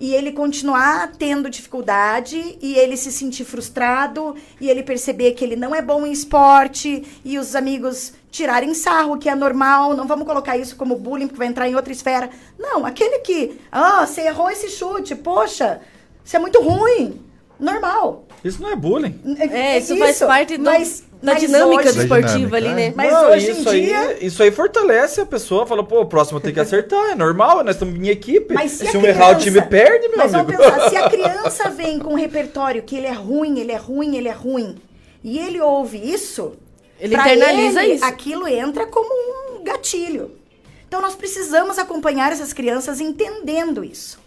e 0.00 0.14
ele 0.14 0.32
continuar 0.32 1.12
tendo 1.18 1.48
dificuldade 1.48 2.58
e 2.60 2.74
ele 2.74 2.96
se 2.96 3.10
sentir 3.12 3.44
frustrado 3.44 4.34
e 4.60 4.68
ele 4.68 4.82
perceber 4.82 5.32
que 5.32 5.44
ele 5.44 5.56
não 5.56 5.74
é 5.74 5.80
bom 5.80 6.04
em 6.06 6.12
esporte 6.12 7.04
e 7.24 7.38
os 7.38 7.54
amigos 7.54 8.12
tirarem 8.30 8.74
sarro, 8.74 9.16
que 9.18 9.28
é 9.28 9.34
normal, 9.34 9.94
não 9.94 10.06
vamos 10.06 10.26
colocar 10.26 10.56
isso 10.58 10.74
como 10.76 10.96
bullying 10.96 11.26
porque 11.28 11.38
vai 11.38 11.46
entrar 11.46 11.68
em 11.68 11.76
outra 11.76 11.92
esfera. 11.92 12.28
Não, 12.58 12.84
aquele 12.84 13.20
que, 13.20 13.58
ah, 13.70 14.04
você 14.06 14.22
errou 14.22 14.50
esse 14.50 14.68
chute, 14.70 15.14
poxa, 15.14 15.80
isso 16.24 16.34
é 16.36 16.38
muito 16.40 16.60
ruim. 16.60 17.20
Normal. 17.58 18.26
Isso 18.42 18.60
não 18.60 18.70
é 18.70 18.76
bullying. 18.76 19.18
É, 19.38 19.78
isso, 19.78 19.96
faz 19.96 20.18
parte 20.18 20.56
do- 20.56 20.64
mas- 20.64 21.04
mas 21.32 21.40
dinâmica 21.40 21.88
hoje- 21.88 21.98
esportiva 22.00 22.28
dinâmica, 22.36 22.56
ali, 22.56 22.68
é. 22.68 22.74
né? 22.74 22.92
Mas 22.96 23.12
Não, 23.12 23.30
hoje 23.30 23.50
em 23.50 23.52
isso 23.60 23.68
aí, 23.68 23.86
dia- 23.86 24.24
isso 24.26 24.42
aí 24.42 24.50
fortalece 24.50 25.20
a 25.20 25.26
pessoa. 25.26 25.66
Fala, 25.66 25.82
pô, 25.82 26.00
o 26.00 26.06
próximo 26.06 26.40
tem 26.40 26.52
que 26.52 26.60
acertar. 26.60 27.10
É 27.10 27.14
normal, 27.14 27.64
nós 27.64 27.76
estamos 27.76 27.94
em 27.94 28.08
equipe. 28.08 28.52
Mas 28.54 28.72
se, 28.72 28.86
se 28.86 28.96
um 28.96 29.04
errar, 29.04 29.32
o 29.32 29.40
criança- 29.40 29.44
time 29.44 29.62
perde, 29.62 30.08
meu 30.08 30.18
Mas 30.18 30.34
amigo. 30.34 30.52
vamos 30.52 30.74
pensar, 30.74 30.88
se 30.90 30.96
a 30.96 31.08
criança 31.10 31.70
vem 31.70 31.98
com 31.98 32.12
um 32.12 32.16
repertório 32.16 32.82
que 32.82 32.96
ele 32.96 33.06
é 33.06 33.12
ruim, 33.12 33.58
ele 33.58 33.72
é 33.72 33.76
ruim, 33.76 34.16
ele 34.16 34.28
é 34.28 34.32
ruim, 34.32 34.76
e 35.22 35.38
ele 35.38 35.60
ouve 35.60 35.96
isso, 35.98 36.52
Ele 37.00 37.14
internaliza 37.14 37.82
ele, 37.84 37.94
isso. 37.94 38.04
aquilo 38.04 38.46
entra 38.46 38.86
como 38.86 39.08
um 39.58 39.64
gatilho. 39.64 40.32
Então 40.86 41.00
nós 41.02 41.14
precisamos 41.14 41.78
acompanhar 41.78 42.30
essas 42.32 42.52
crianças 42.52 43.00
entendendo 43.00 43.82
isso. 43.82 44.18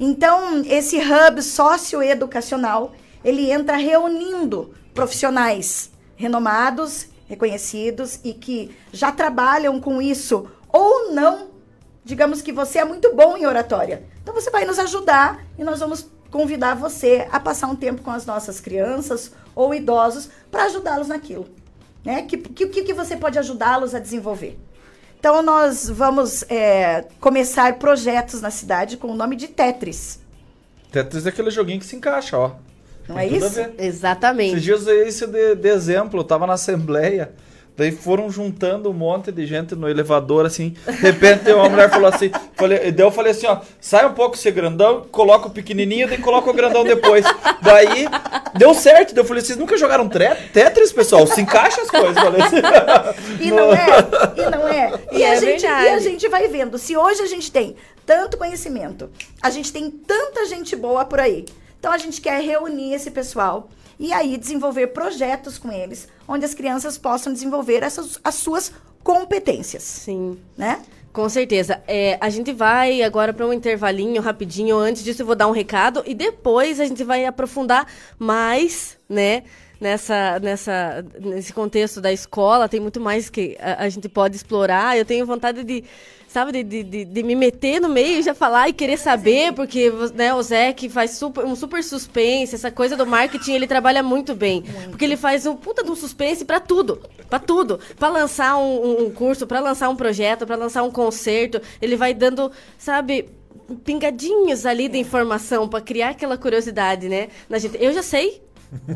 Então, 0.00 0.62
esse 0.66 0.96
hub 0.98 1.40
socioeducacional, 1.42 2.92
ele 3.24 3.50
entra 3.52 3.76
reunindo 3.76 4.72
profissionais 4.92 5.90
renomados, 6.22 7.08
reconhecidos 7.26 8.20
e 8.22 8.32
que 8.32 8.76
já 8.92 9.10
trabalham 9.10 9.80
com 9.80 10.00
isso 10.00 10.48
ou 10.68 11.12
não. 11.12 11.48
Digamos 12.04 12.40
que 12.40 12.52
você 12.52 12.78
é 12.78 12.84
muito 12.84 13.12
bom 13.14 13.36
em 13.36 13.44
oratória. 13.44 14.04
Então 14.22 14.32
você 14.32 14.50
vai 14.50 14.64
nos 14.64 14.78
ajudar 14.78 15.44
e 15.58 15.64
nós 15.64 15.80
vamos 15.80 16.08
convidar 16.30 16.74
você 16.74 17.26
a 17.30 17.40
passar 17.40 17.66
um 17.66 17.76
tempo 17.76 18.02
com 18.02 18.10
as 18.10 18.24
nossas 18.24 18.60
crianças 18.60 19.32
ou 19.54 19.74
idosos 19.74 20.30
para 20.50 20.64
ajudá-los 20.64 21.08
naquilo. 21.08 21.48
Né? 22.04 22.22
Que, 22.22 22.38
que, 22.38 22.66
que 22.66 22.94
você 22.94 23.16
pode 23.16 23.38
ajudá-los 23.38 23.94
a 23.94 23.98
desenvolver? 23.98 24.58
Então, 25.18 25.42
nós 25.42 25.88
vamos 25.88 26.42
é, 26.48 27.04
começar 27.20 27.78
projetos 27.78 28.40
na 28.40 28.50
cidade 28.50 28.96
com 28.96 29.08
o 29.08 29.14
nome 29.14 29.36
de 29.36 29.46
Tetris. 29.46 30.20
Tetris 30.90 31.26
é 31.26 31.28
aquele 31.28 31.50
joguinho 31.50 31.78
que 31.78 31.86
se 31.86 31.94
encaixa, 31.94 32.36
ó. 32.36 32.52
Não 33.08 33.16
Tem 33.16 33.24
é 33.24 33.34
a 33.34 33.36
isso? 33.36 33.60
Exatamente. 33.78 34.52
Esses 34.52 34.62
dias 34.62 34.86
eu 34.86 34.94
usei 34.94 35.08
isso 35.08 35.26
de, 35.26 35.54
de 35.54 35.68
exemplo, 35.68 36.20
eu 36.20 36.24
tava 36.24 36.46
na 36.46 36.54
assembleia, 36.54 37.32
daí 37.76 37.90
foram 37.90 38.30
juntando 38.30 38.90
um 38.90 38.92
monte 38.92 39.32
de 39.32 39.46
gente 39.46 39.74
no 39.74 39.88
elevador, 39.88 40.46
assim, 40.46 40.76
de 40.86 40.92
repente 40.92 41.50
uma 41.52 41.68
mulher 41.68 41.90
falou 41.90 42.08
assim, 42.08 42.30
falei, 42.54 42.92
daí 42.92 43.04
eu 43.04 43.10
falei 43.10 43.32
assim, 43.32 43.46
ó, 43.46 43.60
sai 43.80 44.06
um 44.06 44.12
pouco 44.12 44.36
esse 44.36 44.50
grandão, 44.50 45.06
coloca 45.10 45.48
o 45.48 45.50
pequenininho, 45.50 46.06
daí 46.06 46.18
coloca 46.18 46.50
o 46.50 46.54
grandão 46.54 46.84
depois. 46.84 47.24
Daí, 47.60 48.06
deu 48.54 48.74
certo, 48.74 49.14
daí 49.14 49.22
eu 49.22 49.26
falei, 49.26 49.42
vocês 49.42 49.58
nunca 49.58 49.76
jogaram 49.76 50.08
Tetris, 50.08 50.92
pessoal? 50.92 51.26
Se 51.26 51.40
encaixa 51.40 51.80
as 51.80 51.90
coisas, 51.90 52.14
falei 52.14 52.42
assim. 52.42 52.56
E 53.40 53.50
não 53.50 53.72
é, 53.72 53.86
e 54.36 54.50
não 54.50 54.68
é. 54.68 54.92
E, 55.10 55.18
E 55.18 55.24
a 55.24 55.34
é 55.34 55.40
gente, 55.40 55.64
e 55.64 55.66
a 55.66 55.98
gente 55.98 56.28
vai 56.28 56.48
vendo. 56.48 56.76
Se 56.78 56.96
hoje 56.96 57.22
a 57.22 57.26
gente 57.26 57.50
tem 57.50 57.76
tanto 58.04 58.36
conhecimento, 58.36 59.10
a 59.40 59.50
gente 59.50 59.72
tem 59.72 59.90
tanta 59.90 60.44
gente 60.46 60.74
boa 60.76 61.04
por 61.04 61.20
aí. 61.20 61.44
Então 61.82 61.90
a 61.90 61.98
gente 61.98 62.20
quer 62.20 62.40
reunir 62.40 62.94
esse 62.94 63.10
pessoal 63.10 63.68
e 63.98 64.12
aí 64.12 64.36
desenvolver 64.36 64.86
projetos 64.88 65.58
com 65.58 65.72
eles, 65.72 66.06
onde 66.28 66.44
as 66.44 66.54
crianças 66.54 66.96
possam 66.96 67.32
desenvolver 67.32 67.82
essas, 67.82 68.20
as 68.22 68.36
suas 68.36 68.72
competências, 69.02 69.82
Sim. 69.82 70.38
né? 70.56 70.80
Com 71.12 71.28
certeza. 71.28 71.82
É, 71.88 72.16
a 72.20 72.30
gente 72.30 72.52
vai 72.52 73.02
agora 73.02 73.32
para 73.32 73.44
um 73.44 73.52
intervalinho 73.52 74.22
rapidinho. 74.22 74.78
Antes 74.78 75.02
disso, 75.02 75.22
eu 75.22 75.26
vou 75.26 75.34
dar 75.34 75.48
um 75.48 75.50
recado 75.50 76.04
e 76.06 76.14
depois 76.14 76.78
a 76.78 76.84
gente 76.84 77.02
vai 77.02 77.26
aprofundar 77.26 77.84
mais, 78.16 78.96
né? 79.08 79.42
Nessa, 79.80 80.38
nessa, 80.38 81.04
nesse 81.18 81.52
contexto 81.52 82.00
da 82.00 82.12
escola, 82.12 82.68
tem 82.68 82.78
muito 82.78 83.00
mais 83.00 83.28
que 83.28 83.58
a, 83.58 83.82
a 83.82 83.88
gente 83.88 84.08
pode 84.08 84.36
explorar. 84.36 84.96
Eu 84.96 85.04
tenho 85.04 85.26
vontade 85.26 85.64
de, 85.64 85.82
sabe, 86.32 86.50
de, 86.52 86.62
de, 86.64 86.82
de- 86.82 87.04
de 87.04 87.22
me 87.22 87.34
meter 87.36 87.80
no 87.80 87.88
meio 87.88 88.18
e 88.18 88.22
já 88.22 88.32
falar 88.34 88.68
e 88.68 88.72
querer 88.72 88.96
saber, 88.98 89.52
porque 89.52 89.92
né, 90.14 90.32
o 90.34 90.42
Zé 90.42 90.72
que 90.72 90.88
faz 90.88 91.12
super, 91.12 91.44
um 91.44 91.54
super 91.54 91.84
suspense, 91.84 92.54
essa 92.54 92.70
coisa 92.70 92.96
do 92.96 93.06
marketing, 93.06 93.52
ele 93.52 93.66
trabalha 93.66 94.02
muito 94.02 94.34
bem. 94.34 94.62
Porque 94.88 95.04
ele 95.04 95.16
faz 95.16 95.44
um 95.46 95.54
puta 95.54 95.84
de 95.84 95.90
um 95.90 95.94
suspense 95.96 96.44
para 96.44 96.58
tudo. 96.58 97.00
Pra 97.28 97.38
tudo. 97.38 97.78
Pra 97.98 98.08
lançar 98.08 98.56
um, 98.56 99.06
um- 99.06 99.10
curso, 99.10 99.46
pra 99.46 99.60
lançar 99.60 99.88
um 99.90 99.96
projeto, 99.96 100.46
pra 100.46 100.56
lançar 100.56 100.82
um 100.82 100.90
concerto. 100.90 101.60
Ele 101.80 101.96
vai 101.96 102.14
dando, 102.14 102.50
sabe, 102.78 103.28
pingadinhos 103.84 104.64
ali 104.66 104.88
de 104.88 104.98
informação 104.98 105.68
pra 105.68 105.80
criar 105.80 106.10
aquela 106.10 106.36
curiosidade, 106.38 107.08
né? 107.08 107.28
Na 107.48 107.58
gente. 107.58 107.76
Eu 107.82 107.92
já 107.92 108.02
sei. 108.02 108.42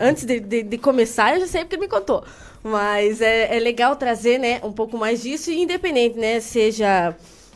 Antes 0.01 0.25
de, 0.25 0.41
de- 0.41 0.63
de 0.63 0.79
começar, 0.79 1.35
eu 1.35 1.41
já 1.41 1.47
sei 1.47 1.61
porque 1.63 1.77
ele 1.77 1.83
me 1.83 1.89
contou. 1.89 2.25
Mas 2.67 3.21
é, 3.21 3.57
é 3.57 3.61
legal 3.61 3.95
trazer, 3.95 4.39
né, 4.39 4.61
um 4.65 4.73
pouco 4.73 4.99
mais 4.99 5.23
disso 5.23 5.53
e 5.53 5.63
independente, 5.63 6.19
né? 6.19 6.41
Seja 6.41 7.15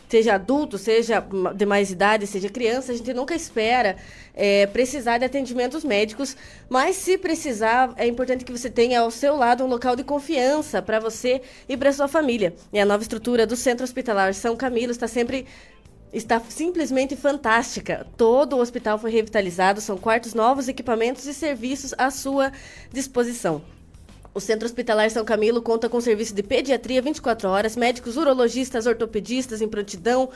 seja 0.08 0.34
adulto, 0.34 0.76
seja 0.76 1.24
de 1.54 1.64
mais 1.64 1.90
idade, 1.92 2.26
seja 2.26 2.48
criança, 2.48 2.90
a 2.90 2.96
gente 2.96 3.14
nunca 3.14 3.32
espera 3.32 3.96
é, 4.34 4.66
precisar 4.66 5.18
de 5.18 5.24
atendimentos 5.24 5.84
médicos, 5.84 6.36
mas 6.68 6.96
se 6.96 7.16
precisar, 7.16 7.92
é 7.96 8.08
importante 8.08 8.44
que 8.44 8.50
você 8.50 8.68
tenha 8.68 9.00
ao 9.00 9.10
seu 9.12 9.36
lado 9.36 9.62
um 9.62 9.68
local 9.68 9.94
de 9.94 10.02
confiança 10.02 10.82
para 10.82 10.98
você 10.98 11.40
e 11.68 11.76
para 11.76 11.92
sua 11.92 12.08
família. 12.08 12.52
E 12.72 12.80
a 12.80 12.84
nova 12.84 13.02
estrutura 13.02 13.46
do 13.46 13.54
Centro 13.54 13.84
Hospitalar 13.84 14.34
São 14.34 14.56
Camilo 14.56 14.90
está 14.90 15.06
sempre 15.06 15.46
está 16.12 16.40
simplesmente 16.48 17.14
fantástica. 17.14 18.04
Todo 18.16 18.56
o 18.56 18.60
hospital 18.60 18.98
foi 18.98 19.12
revitalizado, 19.12 19.80
são 19.80 19.96
quartos 19.96 20.34
novos, 20.34 20.66
equipamentos 20.66 21.24
e 21.26 21.34
serviços 21.34 21.94
à 21.96 22.10
sua 22.10 22.50
disposição. 22.92 23.62
O 24.32 24.39
Centro 24.39 24.65
Hospitalar 24.65 25.11
São 25.11 25.24
Camilo 25.24 25.61
conta 25.61 25.89
com 25.89 26.01
serviço 26.01 26.32
de 26.32 26.43
pediatria 26.43 27.02
24 27.02 27.48
horas, 27.48 27.74
médicos 27.74 28.16
urologistas, 28.16 28.86
ortopedistas 28.86 29.61
em 29.61 29.66
prontidão 29.66 30.31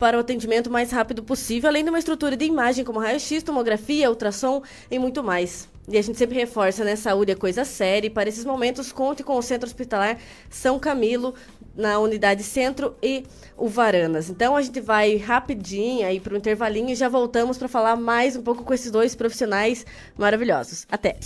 para 0.00 0.16
o 0.16 0.20
atendimento 0.20 0.68
mais 0.68 0.90
rápido 0.90 1.22
possível, 1.22 1.68
além 1.68 1.84
de 1.84 1.90
uma 1.90 1.98
estrutura 1.98 2.36
de 2.36 2.44
imagem 2.44 2.84
como 2.84 2.98
raio-x, 2.98 3.44
tomografia, 3.44 4.10
ultrassom 4.10 4.62
e 4.90 4.98
muito 4.98 5.22
mais. 5.22 5.68
E 5.88 5.96
a 5.96 6.02
gente 6.02 6.18
sempre 6.18 6.36
reforça, 6.36 6.82
né? 6.82 6.96
Saúde 6.96 7.30
é 7.30 7.34
coisa 7.36 7.64
séria. 7.64 8.08
E 8.08 8.10
para 8.10 8.28
esses 8.28 8.44
momentos, 8.44 8.90
conte 8.90 9.22
com 9.22 9.38
o 9.38 9.42
Centro 9.42 9.68
Hospitalar 9.68 10.18
São 10.50 10.80
Camilo, 10.80 11.32
na 11.76 11.98
unidade 11.98 12.42
Centro 12.42 12.96
e 13.02 13.24
o 13.56 13.68
Varanas. 13.68 14.30
Então 14.30 14.56
a 14.56 14.62
gente 14.62 14.80
vai 14.80 15.16
rapidinho 15.16 16.06
aí 16.06 16.18
para 16.20 16.34
o 16.34 16.36
intervalinho 16.36 16.90
e 16.90 16.94
já 16.94 17.08
voltamos 17.08 17.58
para 17.58 17.68
falar 17.68 17.96
mais 17.96 18.36
um 18.36 18.42
pouco 18.42 18.64
com 18.64 18.72
esses 18.74 18.90
dois 18.90 19.14
profissionais 19.14 19.84
maravilhosos. 20.16 20.86
Até! 20.90 21.16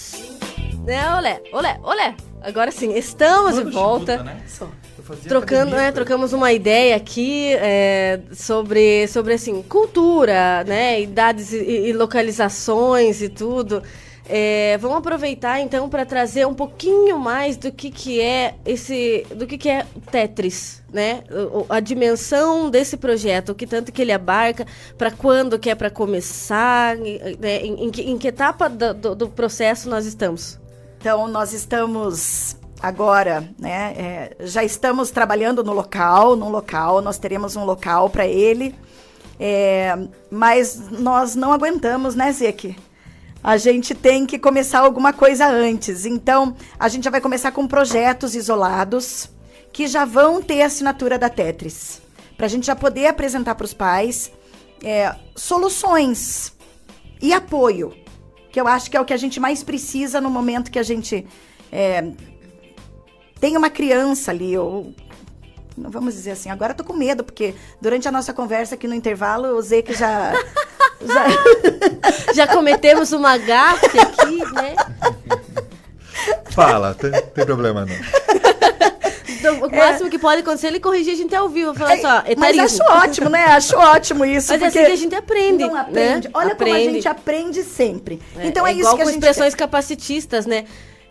Né, 0.84 1.14
olé, 1.14 1.40
olé, 1.52 1.78
olé. 1.82 2.16
Agora 2.40 2.70
sim, 2.70 2.94
estamos 2.94 3.56
de 3.56 3.70
volta. 3.70 4.22
né? 4.22 4.42
Eu 4.96 5.04
fazia 5.04 5.28
Trocando, 5.28 5.62
academia, 5.62 5.82
né, 5.86 5.92
trocamos 5.92 6.32
uma 6.32 6.52
ideia 6.52 6.96
aqui 6.96 7.52
é, 7.54 8.20
sobre, 8.32 9.06
sobre 9.08 9.34
assim, 9.34 9.62
cultura, 9.62 10.64
né, 10.64 11.00
idades 11.00 11.52
e, 11.52 11.88
e 11.88 11.92
localizações 11.92 13.20
e 13.20 13.28
tudo. 13.28 13.82
É, 14.32 14.78
vamos 14.78 14.98
aproveitar 14.98 15.58
então 15.60 15.88
para 15.88 16.06
trazer 16.06 16.46
um 16.46 16.54
pouquinho 16.54 17.18
mais 17.18 17.56
do 17.56 17.72
que, 17.72 17.90
que 17.90 18.20
é 18.20 18.54
esse, 18.64 19.26
do 19.34 19.44
que, 19.44 19.58
que 19.58 19.68
é 19.68 19.84
Tetris, 20.08 20.84
né? 20.92 21.24
A 21.68 21.80
dimensão 21.80 22.70
desse 22.70 22.96
projeto, 22.96 23.48
o 23.50 23.54
que 23.56 23.66
tanto 23.66 23.90
que 23.90 24.00
ele 24.00 24.12
abarca, 24.12 24.64
para 24.96 25.10
quando 25.10 25.58
que 25.58 25.68
é 25.68 25.74
para 25.74 25.90
começar, 25.90 26.94
né, 26.96 27.58
em, 27.60 27.86
em 27.86 27.90
que, 27.90 28.02
em 28.02 28.16
que 28.16 28.28
etapa 28.28 28.68
do, 28.68 28.94
do- 28.94 29.14
do 29.16 29.28
processo 29.28 29.90
nós 29.90 30.06
estamos? 30.06 30.60
Então, 31.00 31.26
nós 31.26 31.52
estamos 31.52 32.56
agora, 32.80 33.48
né? 33.58 33.94
é, 33.96 34.36
já 34.46 34.62
estamos 34.62 35.10
trabalhando 35.10 35.64
no 35.64 35.72
local, 35.72 36.36
num 36.36 36.50
local, 36.50 37.02
nós 37.02 37.18
teremos 37.18 37.56
um 37.56 37.64
local 37.64 38.08
para 38.08 38.28
ele, 38.28 38.76
é, 39.40 39.98
mas 40.30 40.88
nós 40.88 41.34
não 41.34 41.52
aguentamos, 41.52 42.14
né, 42.14 42.30
Zeque? 42.32 42.76
A 43.42 43.56
gente 43.56 43.94
tem 43.94 44.26
que 44.26 44.38
começar 44.38 44.80
alguma 44.80 45.12
coisa 45.12 45.46
antes. 45.48 46.04
Então, 46.04 46.54
a 46.78 46.88
gente 46.88 47.04
já 47.04 47.10
vai 47.10 47.20
começar 47.20 47.52
com 47.52 47.66
projetos 47.66 48.34
isolados 48.34 49.30
que 49.72 49.86
já 49.86 50.04
vão 50.04 50.42
ter 50.42 50.62
a 50.62 50.66
assinatura 50.66 51.18
da 51.18 51.28
Tetris. 51.28 52.02
Para 52.36 52.46
a 52.46 52.48
gente 52.48 52.66
já 52.66 52.76
poder 52.76 53.06
apresentar 53.06 53.54
para 53.54 53.64
os 53.64 53.74
pais 53.74 54.30
é, 54.82 55.14
soluções 55.34 56.52
e 57.20 57.32
apoio, 57.32 57.94
que 58.50 58.60
eu 58.60 58.66
acho 58.66 58.90
que 58.90 58.96
é 58.96 59.00
o 59.00 59.04
que 59.04 59.14
a 59.14 59.18
gente 59.18 59.38
mais 59.38 59.62
precisa 59.62 60.20
no 60.20 60.30
momento 60.30 60.70
que 60.70 60.78
a 60.78 60.82
gente 60.82 61.26
é, 61.70 62.10
tem 63.38 63.56
uma 63.56 63.70
criança 63.70 64.30
ali, 64.30 64.56
ou 64.56 64.94
não 65.76 65.90
vamos 65.90 66.14
dizer 66.14 66.32
assim, 66.32 66.50
agora 66.50 66.72
eu 66.72 66.76
tô 66.76 66.84
com 66.84 66.92
medo, 66.94 67.22
porque 67.24 67.54
durante 67.80 68.06
a 68.08 68.12
nossa 68.12 68.32
conversa 68.32 68.74
aqui 68.74 68.86
no 68.86 68.94
intervalo, 68.94 69.56
o 69.56 69.62
Zeca 69.62 69.92
já. 69.94 70.32
já 71.04 72.32
Já 72.34 72.46
cometemos 72.46 73.12
uma 73.12 73.36
gafe 73.38 73.98
aqui, 73.98 74.36
né? 74.54 74.74
Fala, 76.50 76.94
tem, 76.94 77.10
tem 77.10 77.44
problema 77.46 77.86
não. 77.86 77.94
Então, 79.28 79.58
o 79.66 79.74
máximo 79.74 80.10
que 80.10 80.18
pode 80.18 80.42
acontecer 80.42 80.66
é 80.66 80.70
ele 80.70 80.80
corrigir 80.80 81.14
a 81.14 81.16
gente 81.16 81.34
ao 81.34 81.48
vivo. 81.48 81.72
Falar 81.74 81.96
só, 81.96 82.22
mas 82.22 82.28
etarismo. 82.30 82.62
acho 82.62 82.82
ótimo, 83.04 83.30
né? 83.30 83.44
Acho 83.46 83.76
ótimo 83.78 84.24
isso. 84.26 84.52
Mas 84.52 84.60
é 84.62 84.66
assim 84.66 84.84
que 84.84 84.92
a 84.92 84.96
gente 84.96 85.14
aprende, 85.14 85.64
Não 85.66 85.76
aprende. 85.76 86.28
né? 86.28 86.34
Olha 86.34 86.54
como 86.54 86.70
a 86.70 86.74
Aprende. 86.74 86.92
gente 86.94 87.08
aprende 87.08 87.62
sempre. 87.62 88.20
É, 88.36 88.46
então 88.46 88.66
é, 88.66 88.70
é 88.70 88.74
isso 88.74 88.94
que 88.94 89.00
a 89.00 89.04
com 89.04 89.10
gente 89.10 89.14
expressões 89.20 89.54
capacitistas, 89.54 90.44
né? 90.44 90.66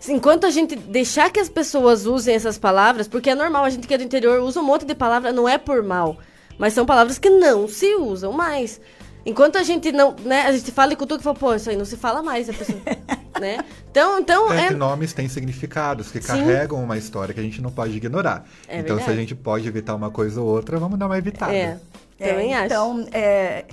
Enquanto 0.07 0.45
a 0.45 0.49
gente 0.49 0.75
deixar 0.75 1.29
que 1.29 1.39
as 1.39 1.49
pessoas 1.49 2.05
usem 2.05 2.33
essas 2.35 2.57
palavras, 2.57 3.07
porque 3.07 3.29
é 3.29 3.35
normal, 3.35 3.65
a 3.65 3.69
gente 3.69 3.87
que 3.87 3.93
é 3.93 3.97
do 3.97 4.03
interior 4.03 4.39
usa 4.41 4.59
um 4.59 4.63
monte 4.63 4.85
de 4.85 4.95
palavra, 4.95 5.31
não 5.31 5.47
é 5.47 5.57
por 5.57 5.83
mal, 5.83 6.17
mas 6.57 6.73
são 6.73 6.85
palavras 6.85 7.19
que 7.19 7.29
não 7.29 7.67
se 7.67 7.95
usam 7.95 8.31
mais. 8.31 8.79
Enquanto 9.25 9.57
a 9.57 9.63
gente 9.63 9.91
não, 9.91 10.15
né, 10.23 10.43
a 10.43 10.51
gente 10.51 10.71
fala 10.71 10.93
e 10.93 10.95
cultura 10.95 11.17
que 11.17 11.23
fala, 11.23 11.35
pô, 11.35 11.53
isso 11.53 11.69
aí 11.69 11.75
não 11.75 11.83
se 11.85 11.97
fala 11.97 12.23
mais, 12.23 12.49
a 12.49 12.53
pessoa, 12.53 12.79
né? 13.39 13.57
Então, 13.91 14.19
então 14.19 14.53
É 14.53 14.65
é, 14.65 14.67
que 14.69 14.73
nomes 14.73 15.11
têm 15.11 15.27
significados 15.27 16.09
que 16.09 16.21
Sim. 16.21 16.27
carregam 16.27 16.81
uma 16.81 16.97
história 16.97 17.33
que 17.33 17.39
a 17.39 17.43
gente 17.43 17.61
não 17.61 17.69
pode 17.69 17.95
ignorar. 17.97 18.45
É 18.67 18.79
então, 18.79 18.95
se 18.95 19.03
a 19.03 19.05
verdade. 19.07 19.19
gente 19.19 19.35
pode 19.35 19.67
evitar 19.67 19.93
uma 19.95 20.09
coisa 20.09 20.39
ou 20.41 20.47
outra, 20.47 20.79
vamos 20.79 20.97
dar 20.97 21.07
uma 21.07 21.17
evitada. 21.17 21.53
é, 21.53 21.77
É, 22.17 22.29
também 22.29 22.55
acho. 22.55 22.65
Então, 22.65 23.07
é, 23.11 23.65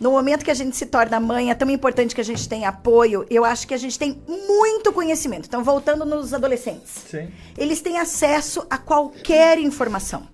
no 0.00 0.10
momento 0.10 0.42
que 0.42 0.50
a 0.50 0.54
gente 0.54 0.74
se 0.74 0.86
torna 0.86 1.20
mãe, 1.20 1.50
é 1.50 1.54
tão 1.54 1.68
importante 1.68 2.14
que 2.14 2.20
a 2.22 2.24
gente 2.24 2.48
tenha 2.48 2.70
apoio. 2.70 3.26
Eu 3.28 3.44
acho 3.44 3.68
que 3.68 3.74
a 3.74 3.76
gente 3.76 3.98
tem 3.98 4.22
muito 4.26 4.90
conhecimento. 4.94 5.46
Então, 5.46 5.62
voltando 5.62 6.06
nos 6.06 6.32
adolescentes. 6.32 6.90
Sim. 7.10 7.28
Eles 7.56 7.82
têm 7.82 7.98
acesso 7.98 8.66
a 8.70 8.78
qualquer 8.78 9.58
informação. 9.58 10.26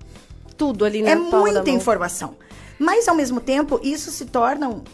Tudo 0.57 0.85
ali 0.85 1.03
na 1.03 1.11
é 1.11 1.15
muita 1.17 1.69
informação. 1.69 2.37
Mas, 2.79 3.09
ao 3.09 3.17
mesmo 3.17 3.41
tempo, 3.41 3.81
isso 3.83 4.13
se 4.13 4.27
torna 4.27 4.69
um, 4.69 4.85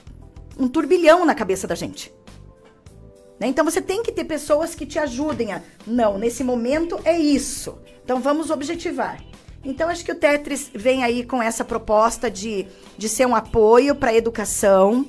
um 0.58 0.66
turbilhão 0.66 1.26
na 1.26 1.34
cabeça 1.34 1.66
da 1.66 1.74
gente. 1.74 2.10
Né? 3.38 3.48
Então, 3.48 3.66
você 3.66 3.82
tem 3.82 4.02
que 4.02 4.10
ter 4.10 4.24
pessoas 4.24 4.74
que 4.74 4.86
te 4.86 4.98
ajudem 4.98 5.52
a... 5.52 5.60
Não, 5.86 6.16
nesse 6.16 6.42
momento 6.42 6.98
é 7.04 7.18
isso. 7.18 7.76
Então, 8.02 8.20
vamos 8.20 8.50
objetivar. 8.50 9.22
Então, 9.64 9.88
acho 9.88 10.04
que 10.04 10.12
o 10.12 10.14
Tetris 10.14 10.70
vem 10.74 11.04
aí 11.04 11.24
com 11.24 11.42
essa 11.42 11.64
proposta 11.64 12.30
de, 12.30 12.66
de 12.98 13.08
ser 13.08 13.26
um 13.26 13.34
apoio 13.34 13.94
para 13.94 14.10
a 14.10 14.14
educação, 14.14 15.06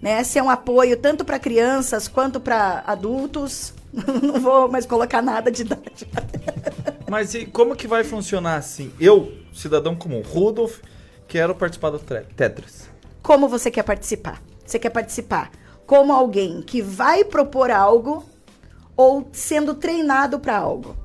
né? 0.00 0.22
Ser 0.22 0.42
um 0.42 0.50
apoio 0.50 0.96
tanto 0.96 1.24
para 1.24 1.38
crianças 1.38 2.06
quanto 2.06 2.38
para 2.40 2.84
adultos. 2.86 3.74
Não 4.22 4.40
vou 4.40 4.68
mais 4.70 4.86
colocar 4.86 5.20
nada 5.22 5.50
de 5.50 5.62
idade. 5.62 6.08
Mas 7.08 7.34
e 7.34 7.46
como 7.46 7.74
que 7.74 7.86
vai 7.86 8.04
funcionar 8.04 8.56
assim? 8.56 8.92
Eu, 9.00 9.32
cidadão 9.52 9.94
comum, 9.96 10.22
Rudolf, 10.22 10.80
quero 11.26 11.54
participar 11.54 11.90
do 11.90 11.98
Tetris. 11.98 12.88
Como 13.22 13.48
você 13.48 13.70
quer 13.70 13.82
participar? 13.82 14.42
Você 14.64 14.78
quer 14.78 14.90
participar 14.90 15.50
como 15.86 16.12
alguém 16.12 16.60
que 16.62 16.82
vai 16.82 17.24
propor 17.24 17.70
algo 17.70 18.24
ou 18.96 19.28
sendo 19.32 19.74
treinado 19.74 20.40
para 20.40 20.56
algo? 20.56 20.96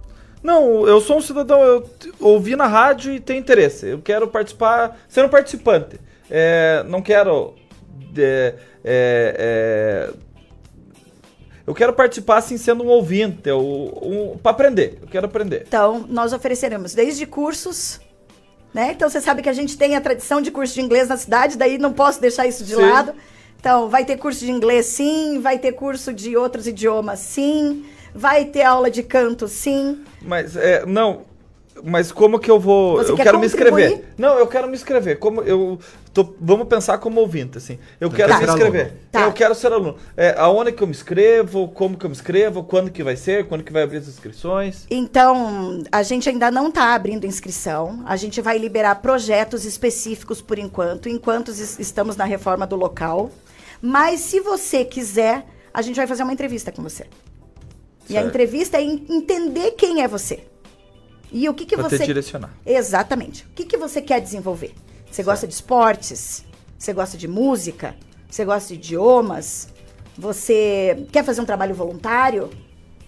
Não, 0.43 0.87
eu 0.87 0.99
sou 0.99 1.17
um 1.17 1.21
cidadão, 1.21 1.61
eu 1.61 1.89
ouvi 2.19 2.55
na 2.55 2.65
rádio 2.65 3.13
e 3.13 3.19
tenho 3.19 3.39
interesse. 3.39 3.87
Eu 3.87 4.01
quero 4.01 4.27
participar, 4.27 4.99
ser 5.07 5.23
um 5.23 5.29
participante. 5.29 5.99
É, 6.29 6.83
não 6.87 7.01
quero. 7.01 7.53
é, 8.17 8.55
é, 8.83 9.35
é, 9.37 10.13
eu 11.67 11.75
quero 11.75 11.93
participar 11.93 12.37
assim 12.37 12.57
sendo 12.57 12.83
um 12.83 12.87
ouvinte, 12.87 13.49
um, 13.51 14.37
para 14.41 14.51
aprender. 14.51 14.97
Eu 15.01 15.07
quero 15.07 15.25
aprender. 15.27 15.65
Então, 15.67 16.05
nós 16.09 16.33
ofereceremos 16.33 16.93
desde 16.93 17.25
cursos, 17.27 18.01
né? 18.73 18.93
Então, 18.93 19.09
você 19.09 19.21
sabe 19.21 19.43
que 19.43 19.49
a 19.49 19.53
gente 19.53 19.77
tem 19.77 19.95
a 19.95 20.01
tradição 20.01 20.41
de 20.41 20.49
curso 20.49 20.73
de 20.73 20.81
inglês 20.81 21.07
na 21.07 21.17
cidade, 21.17 21.57
daí 21.57 21.77
não 21.77 21.93
posso 21.93 22.19
deixar 22.19 22.47
isso 22.47 22.63
de 22.63 22.73
Sim. 22.75 22.81
lado. 22.81 23.13
Então, 23.59 23.89
vai 23.89 24.03
ter 24.03 24.17
curso 24.17 24.39
de 24.39 24.49
inglês, 24.49 24.87
sim. 24.87 25.39
Vai 25.39 25.59
ter 25.59 25.73
curso 25.73 26.11
de 26.11 26.35
outros 26.35 26.65
idiomas, 26.65 27.19
sim. 27.19 27.85
Vai 28.13 28.45
ter 28.45 28.63
aula 28.63 28.89
de 28.91 29.03
canto, 29.03 29.47
sim. 29.47 30.03
Mas 30.21 30.55
é, 30.55 30.85
não. 30.85 31.29
Mas 31.83 32.11
como 32.11 32.37
que 32.37 32.51
eu 32.51 32.59
vou? 32.59 32.97
Você 32.97 33.11
eu 33.11 33.15
quer 33.15 33.23
quero 33.23 33.39
me 33.39 33.45
inscrever. 33.45 33.89
contribuir? 33.91 34.13
Não, 34.17 34.37
eu 34.37 34.45
quero 34.45 34.67
me 34.67 34.75
inscrever. 34.75 35.17
Como 35.17 35.41
eu 35.41 35.79
tô- 36.13 36.35
vamos 36.39 36.67
pensar 36.67 36.97
como 36.99 37.19
ouvinte 37.21 37.57
assim. 37.57 37.79
Eu 37.99 38.09
Tu 38.09 38.17
quero 38.17 38.27
quer 38.33 38.39
me 38.39 38.45
ser 38.45 38.51
inscrever. 38.51 38.81
aluno. 38.87 38.97
Tá. 39.11 39.21
Eu 39.23 39.31
quero 39.31 39.55
ser 39.55 39.71
aluno. 39.73 39.95
É, 40.15 40.35
aonde 40.37 40.73
que 40.73 40.83
eu 40.83 40.85
me 40.85 40.91
inscrevo? 40.93 41.69
Como 41.69 41.97
que 41.97 42.05
eu 42.05 42.09
me 42.09 42.15
inscrevo? 42.15 42.63
Quando 42.65 42.91
que 42.91 43.01
vai 43.01 43.15
ser? 43.15 43.47
Quando 43.47 43.63
que 43.63 43.71
vai 43.73 43.81
abrir 43.83 43.97
as 43.97 44.07
inscrições? 44.07 44.85
Então, 44.91 45.81
a 45.91 46.03
gente 46.03 46.29
ainda 46.29 46.51
não 46.51 46.67
está 46.67 46.93
abrindo 46.93 47.25
inscrição. 47.25 48.03
A 48.05 48.15
gente 48.17 48.41
vai 48.41 48.59
liberar 48.59 48.95
projetos 49.01 49.65
específicos 49.65 50.39
por 50.41 50.59
enquanto, 50.59 51.09
enquanto 51.09 51.49
es- 51.49 51.79
estamos 51.79 52.15
na 52.15 52.25
reforma 52.25 52.67
do 52.67 52.75
local. 52.75 53.31
Mas 53.81 54.19
se 54.19 54.39
você 54.41 54.85
quiser, 54.85 55.45
a 55.73 55.81
gente 55.81 55.95
vai 55.95 56.05
fazer 56.05 56.21
uma 56.21 56.33
entrevista 56.33 56.71
com 56.71 56.83
você. 56.83 57.05
E 58.11 58.17
a 58.17 58.21
Certo. 58.21 58.27
entrevista 58.27 58.77
é 58.77 58.81
en- 58.83 59.05
entender 59.09 59.71
quem 59.71 60.01
é 60.03 60.07
você. 60.07 60.43
E 61.31 61.47
o 61.47 61.53
que, 61.53 61.65
que 61.65 61.75
Pra 61.75 61.87
você 61.87 61.97
te 61.99 62.05
direcionar. 62.05 62.51
Exatamente. 62.65 63.45
O 63.45 63.49
que, 63.55 63.63
que 63.65 63.77
você 63.77 64.01
quer 64.01 64.19
desenvolver? 64.19 64.73
Você 65.09 65.23
gosta 65.23 65.47
de 65.47 65.53
esportes? 65.53 66.43
Você 66.77 66.91
gosta 66.93 67.17
de 67.17 67.27
música? 67.27 67.95
Você 68.29 68.43
gosta 68.43 68.67
de 68.69 68.73
idiomas? 68.75 69.69
Você 70.17 71.05
quer 71.11 71.23
fazer 71.23 71.39
um 71.41 71.45
trabalho 71.45 71.73
voluntário? 71.73 72.49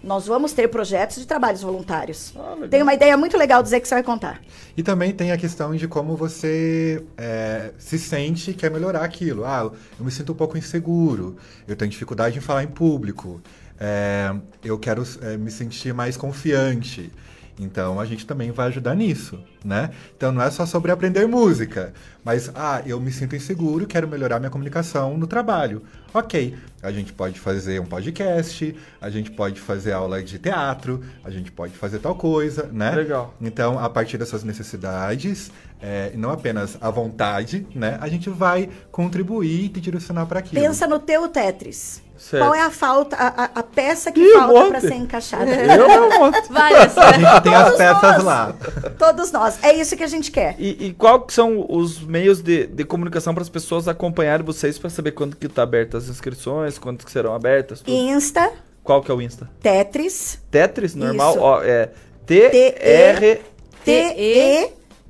Nós 0.01 0.25
vamos 0.27 0.51
ter 0.51 0.67
projetos 0.67 1.17
de 1.17 1.25
trabalhos 1.25 1.61
voluntários. 1.61 2.34
Ah. 2.38 2.57
Tem 2.69 2.81
uma 2.81 2.93
ideia 2.93 3.15
muito 3.15 3.38
legal 3.38 3.63
do 3.63 3.69
Zé 3.69 3.80
que 3.80 3.88
você 3.88 3.95
vai 3.95 4.03
contar. 4.03 4.41
E 4.75 4.84
também 4.84 5.13
tem 5.13 5.31
a 5.31 5.38
questão 5.38 5.73
de 5.75 5.88
como 5.88 6.15
você 6.17 7.03
é, 7.17 7.71
se 7.77 7.97
sente 7.97 8.51
e 8.51 8.53
quer 8.53 8.69
melhorar 8.69 9.01
aquilo. 9.03 9.45
Ah, 9.45 9.71
eu 9.97 10.03
me 10.05 10.11
sinto 10.11 10.34
um 10.34 10.35
pouco 10.35 10.57
inseguro, 10.57 11.38
eu 11.65 11.75
tenho 11.75 11.89
dificuldade 11.89 12.38
em 12.38 12.41
falar 12.41 12.63
em 12.63 12.67
público, 12.67 13.41
é, 13.85 14.34
eu 14.64 14.80
quero 14.80 15.03
é, 15.22 15.35
me 15.35 15.51
sentir 15.51 15.93
mais 15.93 16.15
confiante. 16.15 17.11
Então 17.60 17.99
a 17.99 18.05
gente 18.05 18.26
também 18.26 18.49
vai 18.49 18.68
ajudar 18.69 18.95
nisso, 18.95 19.39
né? 19.64 19.91
Então 20.15 20.31
não 20.31 20.41
é 20.41 20.49
só 20.49 20.65
sobre 20.65 20.91
aprender 20.91 21.27
música, 21.27 21.93
mas 22.23 22.49
ah, 22.55 22.81
eu 22.85 22.99
me 22.99 23.11
sinto 23.11 23.35
inseguro, 23.35 23.85
quero 23.85 24.07
melhorar 24.07 24.39
minha 24.39 24.49
comunicação 24.49 25.18
no 25.18 25.27
trabalho. 25.27 25.84
Ok, 26.14 26.55
a 26.81 26.91
gente 26.91 27.14
pode 27.14 27.39
fazer 27.39 27.80
um 27.80 27.85
podcast, 27.85 28.76
a 28.99 29.10
gente 29.10 29.30
pode 29.30 29.60
fazer 29.60 29.91
aula 29.91 30.23
de 30.23 30.39
teatro, 30.39 31.03
a 31.23 31.30
gente 31.30 31.51
pode 31.51 31.73
fazer 31.73 31.99
tal 31.99 32.15
coisa, 32.15 32.69
né? 32.72 32.91
Legal. 32.95 33.35
Então, 33.39 33.77
a 33.77 33.89
partir 33.89 34.18
dessas 34.18 34.43
necessidades, 34.43 35.51
é, 35.85 36.11
e 36.14 36.18
não 36.18 36.31
apenas 36.31 36.77
a 36.80 36.89
vontade, 36.89 37.68
né? 37.76 37.97
A 37.99 38.07
gente 38.07 38.30
vai 38.30 38.69
contribuir 38.89 39.65
e 39.65 39.69
te 39.69 39.81
direcionar 39.81 40.26
para 40.27 40.39
aquilo. 40.39 40.61
Pensa 40.61 40.88
no 40.88 40.97
teu 40.97 41.27
Tetris. 41.27 42.01
Certo. 42.18 42.41
Qual 42.41 42.55
é 42.55 42.61
a 42.61 42.69
falta, 42.72 43.18
a, 43.18 43.60
a- 43.60 43.64
peça 43.64 44.10
que 44.10 44.22
Ih, 44.22 44.31
falta 44.34 44.68
para 44.69 44.80
ser 44.80 44.93
encaixada? 44.93 45.51
Eu 45.51 45.88
não. 45.89 46.31
Várias. 46.49 46.95
A 46.97 47.11
gente 47.11 47.41
tem 47.41 47.53
as 47.53 47.64
Todos 47.65 47.77
peças 47.77 48.01
nós. 48.01 48.23
lá. 48.23 48.55
Todos 48.97 49.31
nós. 49.34 49.60
É 49.61 49.73
isso 49.73 49.97
que 49.97 50.03
a 50.03 50.07
gente 50.07 50.31
quer. 50.31 50.55
E, 50.57 50.85
e 50.88 50.93
qual 50.93 51.19
que 51.19 51.34
são 51.34 51.65
os 51.68 51.99
meios 51.99 52.41
de, 52.41 52.65
de 52.68 52.85
comunicação 52.85 53.34
para 53.34 53.43
as 53.43 53.49
pessoas 53.49 53.89
acompanharem 53.89 54.45
vocês 54.45 54.80
para 54.80 54.89
saber 54.89 55.11
quando 55.11 55.35
que 55.35 55.49
tá 55.49 55.64
aberta 55.64 55.97
as 55.97 56.07
inscrições, 56.07 56.77
quando 56.80 57.03
que 57.03 57.11
serão 57.11 57.34
abertas, 57.35 57.81
tudo? 57.81 57.93
Insta, 57.93 58.53
Qual 58.81 59.01
que 59.01 59.11
é 59.11 59.14
o 59.14 59.22
Insta? 59.22 59.49
Tetris, 59.61 60.39
Tetris, 60.49 60.95
normal? 60.95 61.31
Isso. 61.31 61.41
Ó, 61.41 61.61
é 61.61 61.89
T-R... 62.26 63.41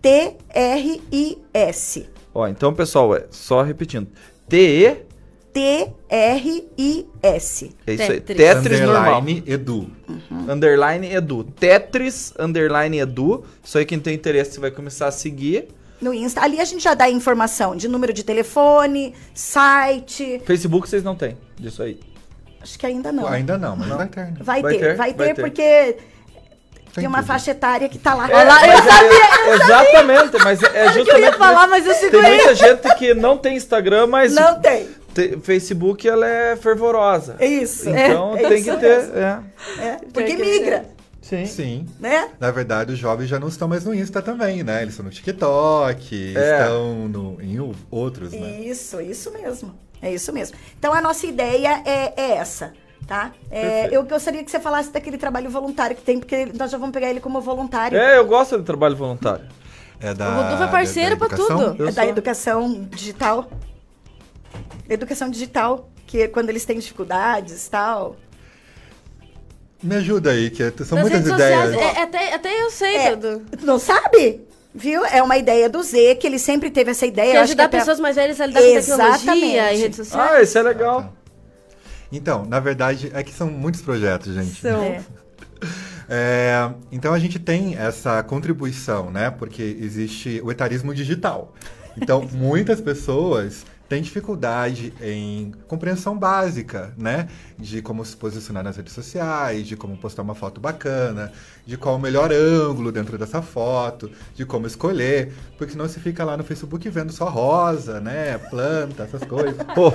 T-E-T-R-I-S. 0.03 2.09
Ó, 2.33 2.47
então, 2.47 2.73
pessoal, 2.73 3.15
é 3.15 3.25
só 3.31 3.61
repetindo. 3.63 4.07
T-E... 4.49 4.97
T-R-I-S. 5.53 5.93
É 7.85 7.93
isso 7.93 8.11
aí. 8.11 8.19
Tetris. 8.21 8.37
Tetris 8.37 8.79
normal. 8.81 9.21
Underline 9.21 9.43
Edu. 9.45 9.87
Underline 10.49 11.13
Edu. 11.13 11.43
Tetris, 11.43 12.33
underline 12.39 12.97
Edu. 12.99 13.45
Isso 13.63 13.77
aí 13.77 13.85
quem 13.85 13.99
tem 13.99 14.15
interesse 14.15 14.59
vai 14.59 14.71
começar 14.71 15.05
a 15.07 15.11
seguir. 15.11 15.67
No 16.01 16.11
Insta. 16.11 16.41
Ali 16.41 16.59
a 16.59 16.65
gente 16.65 16.83
já 16.83 16.95
dá 16.95 17.07
informação 17.07 17.75
de 17.75 17.87
número 17.87 18.11
de 18.11 18.23
telefone, 18.23 19.13
site. 19.31 20.41
Facebook 20.43 20.89
vocês 20.89 21.03
não 21.03 21.15
têm 21.15 21.37
disso 21.55 21.83
aí. 21.83 21.99
Acho 22.59 22.79
que 22.79 22.87
ainda 22.87 23.11
não. 23.11 23.27
Ainda 23.27 23.55
não, 23.55 23.75
mas 23.75 23.89
vai 23.89 24.07
ter. 24.07 24.21
né? 24.21 24.33
Vai, 24.39 24.61
Vai 24.63 24.73
ter, 24.73 24.79
ter, 24.79 24.95
vai 24.95 25.13
ter, 25.13 25.17
vai 25.17 25.33
ter. 25.35 25.41
porque 25.41 25.97
tem 26.93 27.07
uma 27.07 27.23
faixa 27.23 27.51
etária 27.51 27.89
que 27.89 27.97
tá 27.97 28.13
lá. 28.13 28.27
Lá, 28.27 28.41
eu 28.41 28.45
Mas 28.47 28.63
é- 29.01 29.53
Exatamente, 29.55 30.37
mas 30.43 30.63
é, 30.63 30.65
é 30.65 30.71
que 30.71 30.77
eu 30.79 30.93
justamente... 31.05 31.21
ia 31.23 31.33
falar, 31.33 31.67
mas 31.67 31.85
eu 31.85 31.91
Tem 31.93 32.01
segurei. 32.01 32.35
muita 32.35 32.55
gente 32.55 32.95
que 32.95 33.13
não 33.13 33.37
tem 33.37 33.55
Instagram, 33.55 34.07
mas 34.07 34.33
Não 34.33 34.59
tem. 34.61 34.87
te- 35.13 35.37
Facebook 35.41 36.07
ela 36.07 36.27
é 36.27 36.55
fervorosa. 36.55 37.35
É 37.39 37.45
isso. 37.47 37.89
Então 37.89 38.35
é, 38.37 38.43
é 38.43 38.47
tem 38.49 38.57
isso 38.59 38.71
que 38.71 38.77
ter. 38.77 39.11
É. 39.15 39.39
É, 39.79 39.97
porque 40.13 40.35
que- 40.35 40.41
migra, 40.43 40.85
Sim. 41.21 41.45
Sim. 41.45 41.87
né? 41.99 42.29
Na 42.39 42.51
verdade, 42.51 42.91
os 42.93 42.99
jovens 42.99 43.27
já 43.29 43.39
não 43.39 43.47
estão 43.47 43.67
mais 43.67 43.85
no 43.85 43.93
Insta 43.93 44.21
também, 44.21 44.61
né? 44.61 44.81
Eles 44.81 44.93
estão 44.93 45.05
no 45.05 45.11
TikTok, 45.11 46.33
É. 46.37 46.59
estão 46.61 47.07
no, 47.07 47.41
em 47.41 47.57
outros, 47.89 48.31
né? 48.33 48.59
Isso, 48.59 48.99
isso 49.01 49.31
mesmo. 49.31 49.73
É 50.01 50.11
isso 50.13 50.33
mesmo. 50.33 50.57
Então 50.77 50.93
a 50.93 51.01
nossa 51.01 51.25
ideia 51.25 51.81
é, 51.85 52.13
é 52.17 52.31
essa, 52.35 52.73
tá? 53.07 53.31
É, 53.51 53.89
eu 53.91 54.03
gostaria 54.03 54.43
que 54.43 54.49
você 54.51 54.59
falasse 54.59 54.91
daquele 54.91 55.17
trabalho 55.17 55.49
voluntário 55.49 55.95
que 55.95 56.01
tem, 56.01 56.19
porque 56.19 56.47
nós 56.57 56.71
já 56.71 56.77
vamos 56.77 56.93
pegar 56.93 57.09
ele 57.09 57.19
como 57.19 57.39
voluntário. 57.41 57.97
É, 57.97 58.17
eu 58.17 58.25
gosto 58.25 58.57
de 58.57 58.63
trabalho 58.63 58.95
voluntário. 58.95 59.45
É 59.99 60.13
da, 60.13 60.29
O 60.29 60.33
Rodolfo 60.43 60.63
é 60.63 60.67
parceiro 60.67 61.15
da- 61.15 61.15
da 61.15 61.27
pra 61.27 61.35
educação? 61.37 61.71
tudo. 61.71 61.83
Eu 61.83 61.87
É 61.87 61.91
da 61.91 62.01
sou. 62.01 62.09
educação 62.11 62.87
digital. 62.91 63.49
Educação 64.89 65.29
digital, 65.29 65.89
que 66.05 66.23
é 66.23 66.27
quando 66.27 66.49
eles 66.49 66.65
têm 66.65 66.77
dificuldades 66.77 67.67
e 67.67 67.69
tal. 67.69 68.15
Me 69.81 69.95
ajuda 69.95 70.31
aí, 70.31 70.49
que 70.49 70.63
são 70.85 70.97
Nas 70.97 71.09
muitas 71.09 71.11
redes 71.19 71.31
ideias. 71.33 71.73
sociais, 71.73 71.97
é, 71.97 72.01
até, 72.01 72.33
até 72.33 72.63
eu 72.63 72.69
sei, 72.71 72.95
É, 72.95 73.15
Dudu. 73.15 73.45
Tu 73.57 73.65
não 73.65 73.77
sabe? 73.79 74.41
Viu? 74.73 75.05
É 75.05 75.21
uma 75.21 75.37
ideia 75.37 75.69
do 75.69 75.83
Z, 75.83 76.15
que 76.15 76.25
ele 76.25 76.39
sempre 76.39 76.71
teve 76.71 76.91
essa 76.91 77.05
ideia. 77.05 77.31
Que 77.31 77.37
acho 77.37 77.45
que 77.47 77.49
ajudar 77.51 77.65
até- 77.65 77.79
pessoas 77.79 77.99
mais 77.99 78.15
velhas 78.15 78.39
a 78.41 78.45
lidar 78.45 78.59
com 78.61 78.65
tecnologia 78.65 79.13
Exatamente. 79.13 79.75
e 79.75 79.77
redes 79.81 79.97
sociais. 79.97 80.31
Ah, 80.31 80.41
isso 80.41 80.57
é 80.57 80.63
legal. 80.63 81.13
Então, 82.13 82.45
na 82.45 82.59
verdade, 82.59 83.11
é 83.13 83.23
que 83.23 83.33
são 83.33 83.49
muitos 83.49 83.81
projetos, 83.81 84.33
gente. 84.33 84.61
São. 84.61 84.81
É. 84.81 85.03
É, 86.09 86.69
então 86.91 87.13
a 87.13 87.17
gente 87.17 87.39
tem 87.39 87.77
essa 87.77 88.21
contribuição, 88.21 89.09
né? 89.09 89.31
Porque 89.31 89.61
existe 89.79 90.41
o 90.43 90.51
etarismo 90.51 90.93
digital. 90.93 91.55
Então, 91.97 92.27
muitas 92.29 92.81
pessoas 92.81 93.65
têm 93.89 94.01
dificuldade 94.01 94.93
em 95.01 95.51
compreensão 95.67 96.17
básica, 96.17 96.93
né? 96.97 97.27
De 97.59 97.81
como 97.81 98.03
se 98.03 98.15
posicionar 98.15 98.63
nas 98.63 98.75
redes 98.77 98.93
sociais, 98.93 99.67
de 99.67 99.75
como 99.75 99.95
postar 99.97 100.21
uma 100.23 100.33
foto 100.33 100.59
bacana, 100.59 101.31
de 101.65 101.77
qual 101.77 101.95
o 101.95 101.99
melhor 101.99 102.31
ângulo 102.31 102.91
dentro 102.91 103.17
dessa 103.17 103.41
foto, 103.41 104.09
de 104.33 104.45
como 104.45 104.65
escolher, 104.65 105.31
porque 105.57 105.73
senão 105.73 105.87
você 105.87 105.99
fica 105.99 106.23
lá 106.23 106.35
no 106.35 106.43
Facebook 106.43 106.89
vendo 106.89 107.11
só 107.13 107.25
rosa, 107.29 107.99
né? 107.99 108.37
Planta, 108.49 109.03
essas 109.03 109.23
coisas. 109.25 109.55
Pô, 109.75 109.93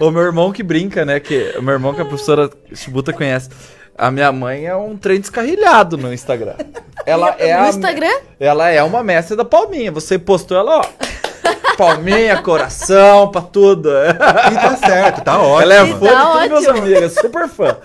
o 0.00 0.10
meu 0.10 0.22
irmão 0.22 0.52
que 0.52 0.62
brinca, 0.62 1.04
né? 1.04 1.20
Que 1.20 1.54
o 1.58 1.62
meu 1.62 1.74
irmão 1.74 1.94
que 1.94 2.00
a 2.00 2.04
professora 2.06 2.50
Chibuta 2.72 3.12
conhece. 3.12 3.50
A 3.98 4.10
minha 4.10 4.32
mãe 4.32 4.64
é 4.66 4.74
um 4.74 4.96
trem 4.96 5.20
descarrilhado 5.20 5.98
no 5.98 6.12
Instagram. 6.14 6.54
Ela 7.04 7.36
é 7.38 7.54
No 7.58 7.64
a- 7.64 7.68
Instagram? 7.68 8.20
Ela 8.40 8.70
é 8.70 8.82
uma 8.82 9.04
mestre 9.04 9.36
da 9.36 9.44
palminha. 9.44 9.92
Você 9.92 10.18
postou 10.18 10.56
ela, 10.56 10.78
ó. 10.78 10.84
Palminha, 11.76 12.40
coração, 12.42 13.30
pra 13.30 13.40
tudo. 13.40 13.88
E 13.90 14.54
tá 14.54 14.76
certo, 14.76 15.22
tá 15.22 15.38
ótimo. 15.40 15.62
Ela 15.62 15.74
é 15.74 15.86
fã 15.86 15.98
Tá 15.98 16.42
de 16.42 16.48
todos 16.48 16.66
meus 16.66 16.78
amigos, 16.78 17.12
super 17.14 17.48
fã. 17.48 17.76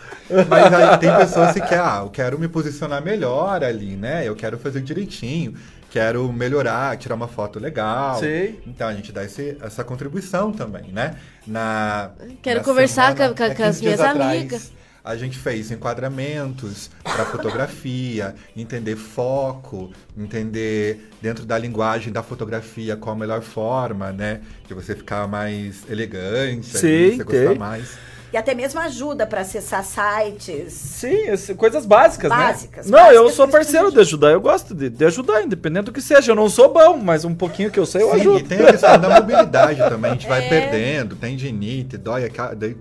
Mas 0.49 0.73
aí 0.73 0.97
tem 0.97 1.15
pessoas 1.15 1.53
que 1.53 1.61
querem, 1.61 1.80
ah, 1.84 1.99
eu 2.03 2.09
quero 2.09 2.38
me 2.38 2.47
posicionar 2.47 3.01
melhor 3.01 3.64
ali, 3.64 3.95
né? 3.95 4.27
Eu 4.27 4.35
quero 4.35 4.57
fazer 4.57 4.81
direitinho, 4.81 5.53
quero 5.89 6.31
melhorar, 6.34 6.97
tirar 6.97 7.15
uma 7.15 7.27
foto 7.30 7.59
legal. 7.59 8.19
Sim. 8.19 8.55
Então 8.68 8.88
a 8.88 8.93
gente 8.93 9.11
dá 9.11 9.23
esse- 9.23 9.57
essa 9.61 9.84
contribuição 9.84 10.51
também, 10.51 10.91
né? 10.91 11.15
Na, 11.45 12.09
Quero 12.41 12.59
na 12.59 12.65
conversar 12.65 13.14
semana- 13.15 13.30
com 13.30 13.35
com 13.38 13.43
a- 13.43 13.45
é, 13.47 13.55
com 13.55 13.64
as 13.64 13.68
15 13.69 13.81
dias 13.81 13.99
minhas 13.99 14.11
atrás, 14.15 14.31
amigas. 14.38 14.72
A 15.07 15.15
gente 15.15 15.38
fez 15.38 15.71
enquadramentos 15.71 16.91
para 17.01 17.23
fotografia, 17.25 18.35
entender 18.55 18.97
foco, 18.97 19.89
entender 20.17 21.09
dentro 21.21 21.45
da 21.45 21.57
linguagem 21.57 22.11
da 22.11 22.21
fotografia 22.21 22.97
qual 22.97 23.15
a 23.15 23.17
melhor 23.17 23.41
forma, 23.41 24.11
né? 24.11 24.41
De 24.67 24.73
você 24.73 24.93
ficar 24.93 25.25
mais 25.25 25.89
elegante, 25.89 26.77
Sim, 26.77 26.88
ali, 26.88 27.15
você 27.15 27.23
gostar 27.23 27.55
mais. 27.55 27.97
E 28.31 28.35
até 28.35 28.53
mesmo 28.53 28.79
ajuda 28.81 29.25
para 29.25 29.39
acessar 29.41 29.85
sites. 29.85 30.73
Sim, 30.73 31.29
esse- 31.29 31.53
coisas 31.55 31.85
básicas, 31.85 32.29
Básicas, 32.29 32.85
né? 32.85 32.91
Não, 32.91 33.05
básicas, 33.05 33.23
eu 33.23 33.29
sou 33.29 33.47
parceiro 33.47 33.89
de 33.89 33.99
ajudar, 34.01 34.31
eu 34.31 34.41
gosto 34.41 34.75
de, 34.75 34.89
de 34.89 35.05
ajudar, 35.05 35.43
independente 35.43 35.85
do 35.85 35.93
que 35.93 36.01
seja. 36.01 36.33
Eu 36.33 36.35
não 36.35 36.49
sou 36.49 36.71
bom, 36.73 36.97
mas 36.97 37.23
um 37.23 37.33
pouquinho 37.33 37.71
que 37.71 37.79
eu 37.79 37.85
sei, 37.85 38.01
eu 38.01 38.11
Sim, 38.11 38.19
ajudo. 38.19 38.39
e 38.39 38.43
tem 38.43 38.59
a 38.59 38.71
questão 38.71 38.99
da 38.99 39.09
mobilidade 39.21 39.79
também. 39.79 40.11
A 40.11 40.13
gente 40.13 40.27
vai 40.27 40.43
É. 40.45 40.49
perdendo, 40.49 41.15
tem 41.15 41.37
dinite, 41.37 41.95
dói 41.97 42.29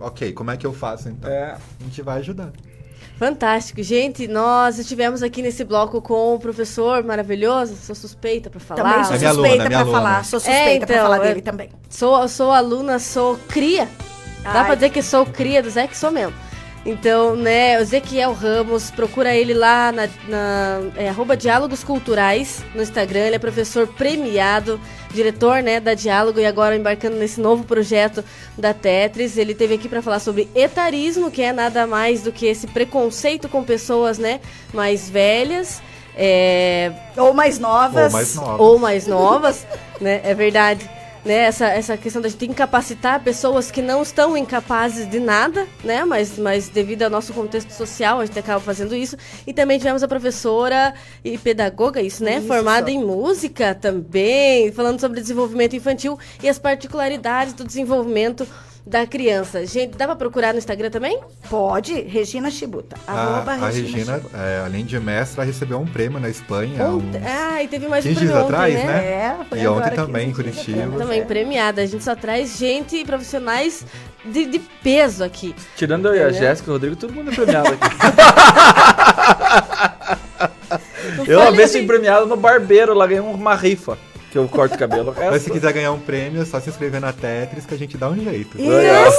Ok, 0.01 0.32
como 0.32 0.51
é 0.51 0.56
que 0.56 0.66
eu 0.66 0.73
faço 0.73 1.09
então? 1.09 1.31
É. 1.31 1.52
A 1.52 1.85
gente 1.85 2.02
vai 2.02 2.18
ajudar. 2.18 2.51
Fantástico. 3.16 3.82
Gente, 3.82 4.27
nós 4.28 4.78
estivemos 4.78 5.23
aqui 5.23 5.40
nesse 5.43 5.64
bloco 5.64 6.02
com 6.02 6.35
o 6.35 6.39
professor 6.40 7.02
maravilhoso. 7.05 7.74
Sou 7.77 7.94
suspeita 7.94 8.51
para 8.51 8.60
falar. 8.60 8.82
Também 8.82 9.05
sou 9.05 9.14
É 9.14 9.32
suspeita 9.32 9.62
é 9.64 9.68
para 9.68 9.86
falar. 9.86 10.24
Sou 10.24 10.40
suspeita 10.40 10.60
É, 10.70 10.78
pra 10.81 10.94
então, 10.97 11.02
falar 11.05 11.24
é- 11.24 11.28
dele 11.28 11.40
também. 11.40 11.70
Sou, 11.89 12.28
sou 12.28 12.51
aluna, 12.52 12.98
sou 12.98 13.39
cria. 13.48 13.89
Dá 14.52 14.60
Ai. 14.60 14.66
pra 14.66 14.74
dizer 14.74 14.90
que 14.90 15.02
sou 15.02 15.27
cria 15.27 15.62
do 15.62 15.70
Zé, 15.70 15.86
que 15.86 15.97
sou 15.97 16.10
mesmo. 16.10 16.35
Então, 16.86 17.35
né, 17.35 17.77
o 17.78 17.81
Ezequiel 17.81 18.32
Ramos, 18.32 18.93
procura 18.93 19.35
ele 19.35 19.52
lá 19.52 19.90
na, 19.90 20.09
na 20.28 20.81
é, 20.97 21.09
arroba 21.09 21.36
Diálogos 21.36 21.82
Culturais 21.82 22.64
no 22.77 22.81
Instagram. 22.81 23.23
Ele 23.27 23.35
é 23.35 23.39
professor 23.40 23.89
premiado, 23.89 24.81
diretor, 25.12 25.64
né, 25.64 25.81
da 25.81 25.94
Diálogo 25.94 26.39
e 26.39 26.47
agora 26.47 26.77
embarcando 26.77 27.16
nesse 27.16 27.40
novo 27.40 27.64
projeto 27.64 28.24
da 28.56 28.73
Tetris. 28.73 29.36
Ele 29.36 29.52
teve 29.52 29.74
aqui 29.74 29.89
para 29.89 30.01
falar 30.01 30.20
sobre 30.20 30.48
etarismo, 30.55 31.28
que 31.28 31.43
é 31.43 31.52
nada 31.52 31.89
mais 31.89 32.23
do 32.23 32.31
que 32.31 32.47
esse 32.47 32.68
preconceito 32.68 33.48
com 33.48 33.64
pessoas, 33.64 34.16
né, 34.16 34.39
mais 34.73 35.10
velhas. 35.10 35.82
É, 36.16 36.93
Ou 37.16 37.35
mais 37.35 37.59
novas. 37.59 38.05
Ou 38.06 38.10
mais 38.12 38.35
novas. 38.36 38.60
ou 38.60 38.78
mais 38.78 39.06
novas, 39.09 39.66
né? 40.01 40.20
É 40.24 40.32
verdade. 40.35 40.89
Né, 41.27 41.39
essa, 41.39 41.66
essa 41.66 41.97
questão 41.97 42.23
da 42.23 42.28
gente 42.28 42.47
incapacitar 42.47 43.20
pessoas 43.20 43.69
que 43.69 43.82
não 43.82 44.01
estão 44.01 44.36
incapazes 44.36 45.11
de 45.11 45.19
nada, 45.19 45.66
né? 45.82 46.05
Mas, 46.05 46.39
mas 46.39 46.69
devido 46.69 47.03
ao 47.03 47.11
nosso 47.11 47.32
contexto 47.32 47.73
social, 47.73 48.20
a 48.20 48.27
gente 48.27 48.39
acaba 48.39 48.61
fazendo 48.61 48.94
isso. 48.94 49.16
E 49.44 49.53
também 49.53 49.77
tivemos 49.77 50.05
a 50.05 50.09
professora 50.09 50.94
e 51.24 51.36
pedagoga, 51.36 52.01
isso, 52.01 52.23
né? 52.23 52.39
Isso. 52.39 52.47
Formada 52.47 52.93
em 52.93 53.05
música 53.05 53.74
também, 53.74 54.70
falando 54.70 55.01
sobre 55.01 55.20
desenvolvimento 55.20 55.74
infantil 55.74 56.16
e 56.40 56.48
as 56.48 56.61
particularidades 56.61 57.55
do 57.55 57.65
desenvolvimento 57.65 58.47
da 58.87 59.05
criança. 59.07 59.67
Gente, 59.67 59.97
dá 59.97 60.07
pra 60.07 60.15
procurar 60.15 60.53
no 60.53 60.59
Instagram 60.59 60.91
também? 60.91 61.19
Pode, 61.51 61.93
Regina 62.03 62.49
Chibuta. 62.51 62.97
A, 63.07 63.43
a 63.45 63.57
Regina, 63.69 64.21
é, 64.33 64.63
além 64.65 64.85
de 64.85 64.99
mestra, 65.01 65.43
recebeu 65.43 65.81
um 65.81 65.87
prêmio 65.87 66.21
na 66.21 66.29
Espanha. 66.31 66.85
Ontem- 66.87 67.19
uns- 67.19 67.27
Ah, 67.27 67.63
e 67.63 67.69
teve 67.69 67.89
mais 67.89 68.05
um 68.05 68.09
15 68.11 68.21
prêmio 68.21 68.35
dias 68.35 68.45
ontem, 68.45 68.55
atrás, 68.55 68.75
né? 68.75 68.85
né? 68.85 69.05
É, 69.05 69.37
foi 69.49 69.59
E 69.61 69.67
ontem 69.67 69.91
também, 69.91 70.29
em 70.29 70.33
15 70.33 70.43
dias 70.45 70.55
Curitiba. 70.57 70.83
atrás, 70.87 71.03
Também 71.03 71.21
é. 71.21 71.25
premiada. 71.25 71.83
A 71.83 71.87
gente 71.87 72.05
só 72.05 72.15
traz 72.15 72.57
gente 72.59 72.97
e 72.97 73.05
profissionais 73.05 73.85
de, 74.25 74.47
de 74.47 74.59
peso 74.61 75.25
aqui. 75.25 75.55
Tirando 75.77 76.07
eu 76.09 76.15
e 76.15 76.19
a 76.23 76.29
Entendeu? 76.29 76.41
Jéssica 76.49 76.69
e 76.69 76.71
o 76.71 76.73
Rodrigo, 76.75 76.97
todo 76.97 77.13
mundo 77.13 77.31
é 77.31 77.35
premiado 77.35 77.69
aqui. 77.69 77.97
Eu 81.27 81.41
uma 81.41 81.51
vez 81.53 81.73
fui 81.73 81.87
premiado 81.87 82.27
no 82.27 82.37
barbeiro, 82.37 82.95
lá 82.95 83.07
ganhei 83.07 83.21
uma 83.21 83.55
rifa. 83.55 83.99
Que 84.37 84.39
eu 84.39 84.49
corto 84.49 84.75
o 84.75 84.79
cabelo. 84.79 85.11
O 85.13 85.15
Mas 85.15 85.31
resto- 85.31 85.45
se 85.45 85.51
quiser 85.51 85.73
ganhar 85.73 85.93
um 85.93 85.99
prêmio, 86.01 86.43
é 86.43 86.45
só 86.45 86.61
se 86.61 86.69
inscrever 86.69 87.01
na 87.01 87.13
Tetris 87.13 87.65
que 87.65 87.75
a 87.75 87.79
gente 87.79 87.97
dá 87.97 88.09
um 88.09 88.17
jeito. 88.23 88.59
Isso 88.61 88.71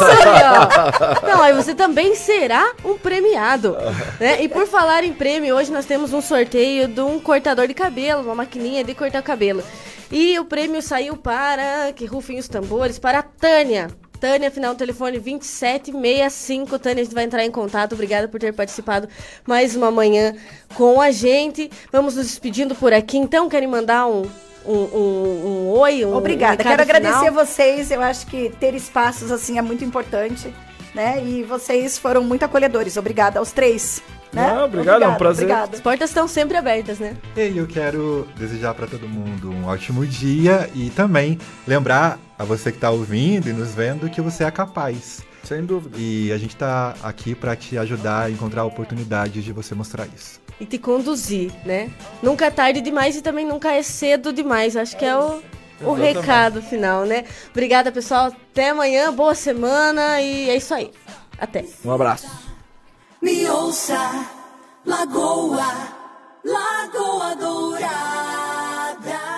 aí, 0.03 0.43
ó. 0.43 1.27
Não, 1.27 1.41
aí 1.41 1.53
você 1.53 1.73
também 1.73 2.13
será 2.15 2.73
um 2.85 2.97
premiado. 2.97 3.75
Né? 4.19 4.43
E 4.43 4.47
por 4.49 4.67
falar 4.67 5.03
em 5.03 5.13
prêmio, 5.13 5.55
hoje 5.55 5.71
nós 5.71 5.85
temos 5.85 6.13
um 6.13 6.21
sorteio 6.21 6.87
de 6.87 7.01
um 7.01 7.19
cortador 7.19 7.67
de 7.67 7.73
cabelo, 7.73 8.21
uma 8.23 8.35
maquininha 8.35 8.83
de 8.83 8.93
cortar 8.93 9.21
cabelo. 9.21 9.63
E 10.11 10.37
o 10.39 10.45
prêmio 10.45 10.81
saiu 10.81 11.17
para, 11.17 11.91
que 11.93 12.05
rufem 12.05 12.37
os 12.39 12.47
tambores, 12.47 12.97
para 12.99 13.19
a 13.19 13.23
Tânia. 13.23 13.87
Tânia, 14.19 14.49
final 14.49 14.73
do 14.73 14.77
telefone 14.77 15.19
2765. 15.19 16.79
Tânia, 16.79 17.01
a 17.01 17.03
gente 17.03 17.13
vai 17.13 17.23
entrar 17.23 17.43
em 17.45 17.51
contato. 17.51 17.93
Obrigada 17.93 18.27
por 18.27 18.39
ter 18.39 18.53
participado 18.53 19.07
mais 19.45 19.75
uma 19.75 19.91
manhã 19.91 20.33
com 20.73 20.99
a 20.99 21.11
gente. 21.11 21.69
Vamos 21.91 22.15
nos 22.15 22.25
despedindo 22.25 22.73
por 22.73 22.93
aqui. 22.93 23.17
Então, 23.17 23.47
querem 23.49 23.67
mandar 23.67 24.07
um, 24.07 24.23
um, 24.67 24.97
um, 24.97 25.47
um 25.47 25.69
oi? 25.69 26.05
Um, 26.05 26.15
Obrigada. 26.15 26.61
Quero 26.63 26.81
agradecer 26.81 27.19
final? 27.19 27.33
vocês. 27.33 27.91
Eu 27.91 28.01
acho 28.01 28.27
que 28.27 28.49
ter 28.59 28.73
espaços 28.73 29.31
assim 29.31 29.57
é 29.57 29.61
muito 29.61 29.83
importante, 29.83 30.53
né? 30.93 31.23
E 31.23 31.43
vocês 31.43 31.97
foram 31.97 32.23
muito 32.23 32.43
acolhedores. 32.43 32.97
Obrigada 32.97 33.39
aos 33.39 33.51
três. 33.51 34.01
Né? 34.33 34.53
Não, 34.53 34.65
obrigado, 34.65 35.03
é 35.03 35.07
um 35.07 35.15
prazer. 35.15 35.45
Obrigada. 35.45 35.75
As 35.75 35.81
portas 35.81 36.09
estão 36.09 36.27
sempre 36.27 36.57
abertas, 36.57 36.99
né? 36.99 37.15
E 37.35 37.57
eu 37.57 37.65
quero 37.65 38.27
desejar 38.35 38.73
para 38.73 38.85
todo 38.85 39.07
mundo 39.07 39.49
um 39.49 39.65
ótimo 39.65 40.05
dia 40.05 40.69
e 40.75 40.89
também 40.89 41.39
lembrar 41.65 42.19
a 42.37 42.43
você 42.43 42.71
que 42.71 42.77
está 42.77 42.89
ouvindo 42.89 43.49
e 43.49 43.53
nos 43.53 43.73
vendo 43.73 44.09
que 44.09 44.21
você 44.21 44.43
é 44.43 44.51
capaz. 44.51 45.21
Sem 45.43 45.63
dúvida. 45.63 45.97
E 45.97 46.31
a 46.33 46.37
gente 46.37 46.55
está 46.55 46.93
aqui 47.01 47.33
para 47.33 47.55
te 47.55 47.77
ajudar 47.77 48.23
a 48.23 48.29
encontrar 48.29 48.65
oportunidades 48.65 49.45
de 49.45 49.53
você 49.53 49.73
mostrar 49.73 50.05
isso. 50.13 50.41
E 50.59 50.65
te 50.65 50.77
conduzir, 50.77 51.51
né? 51.65 51.89
Nunca 52.21 52.45
é 52.45 52.51
tarde 52.51 52.81
demais 52.81 53.15
e 53.15 53.21
também 53.21 53.45
nunca 53.45 53.71
é 53.71 53.83
cedo 53.83 54.33
demais. 54.33 54.75
Acho 54.75 54.97
que 54.97 55.05
é 55.05 55.17
o, 55.17 55.41
o 55.81 55.93
recado 55.93 56.61
final, 56.61 57.05
né? 57.05 57.25
Obrigada, 57.49 57.91
pessoal. 57.91 58.27
Até 58.27 58.69
amanhã, 58.69 59.13
boa 59.13 59.35
semana 59.35 60.21
e 60.21 60.49
é 60.49 60.55
isso 60.55 60.73
aí. 60.73 60.91
Até. 61.39 61.65
Um 61.85 61.91
abraço. 61.91 62.27
Me 63.21 63.47
ouça, 63.49 64.25
Lagoa, 64.85 65.67
Lagoa 66.43 67.35
Dourada. 67.35 69.36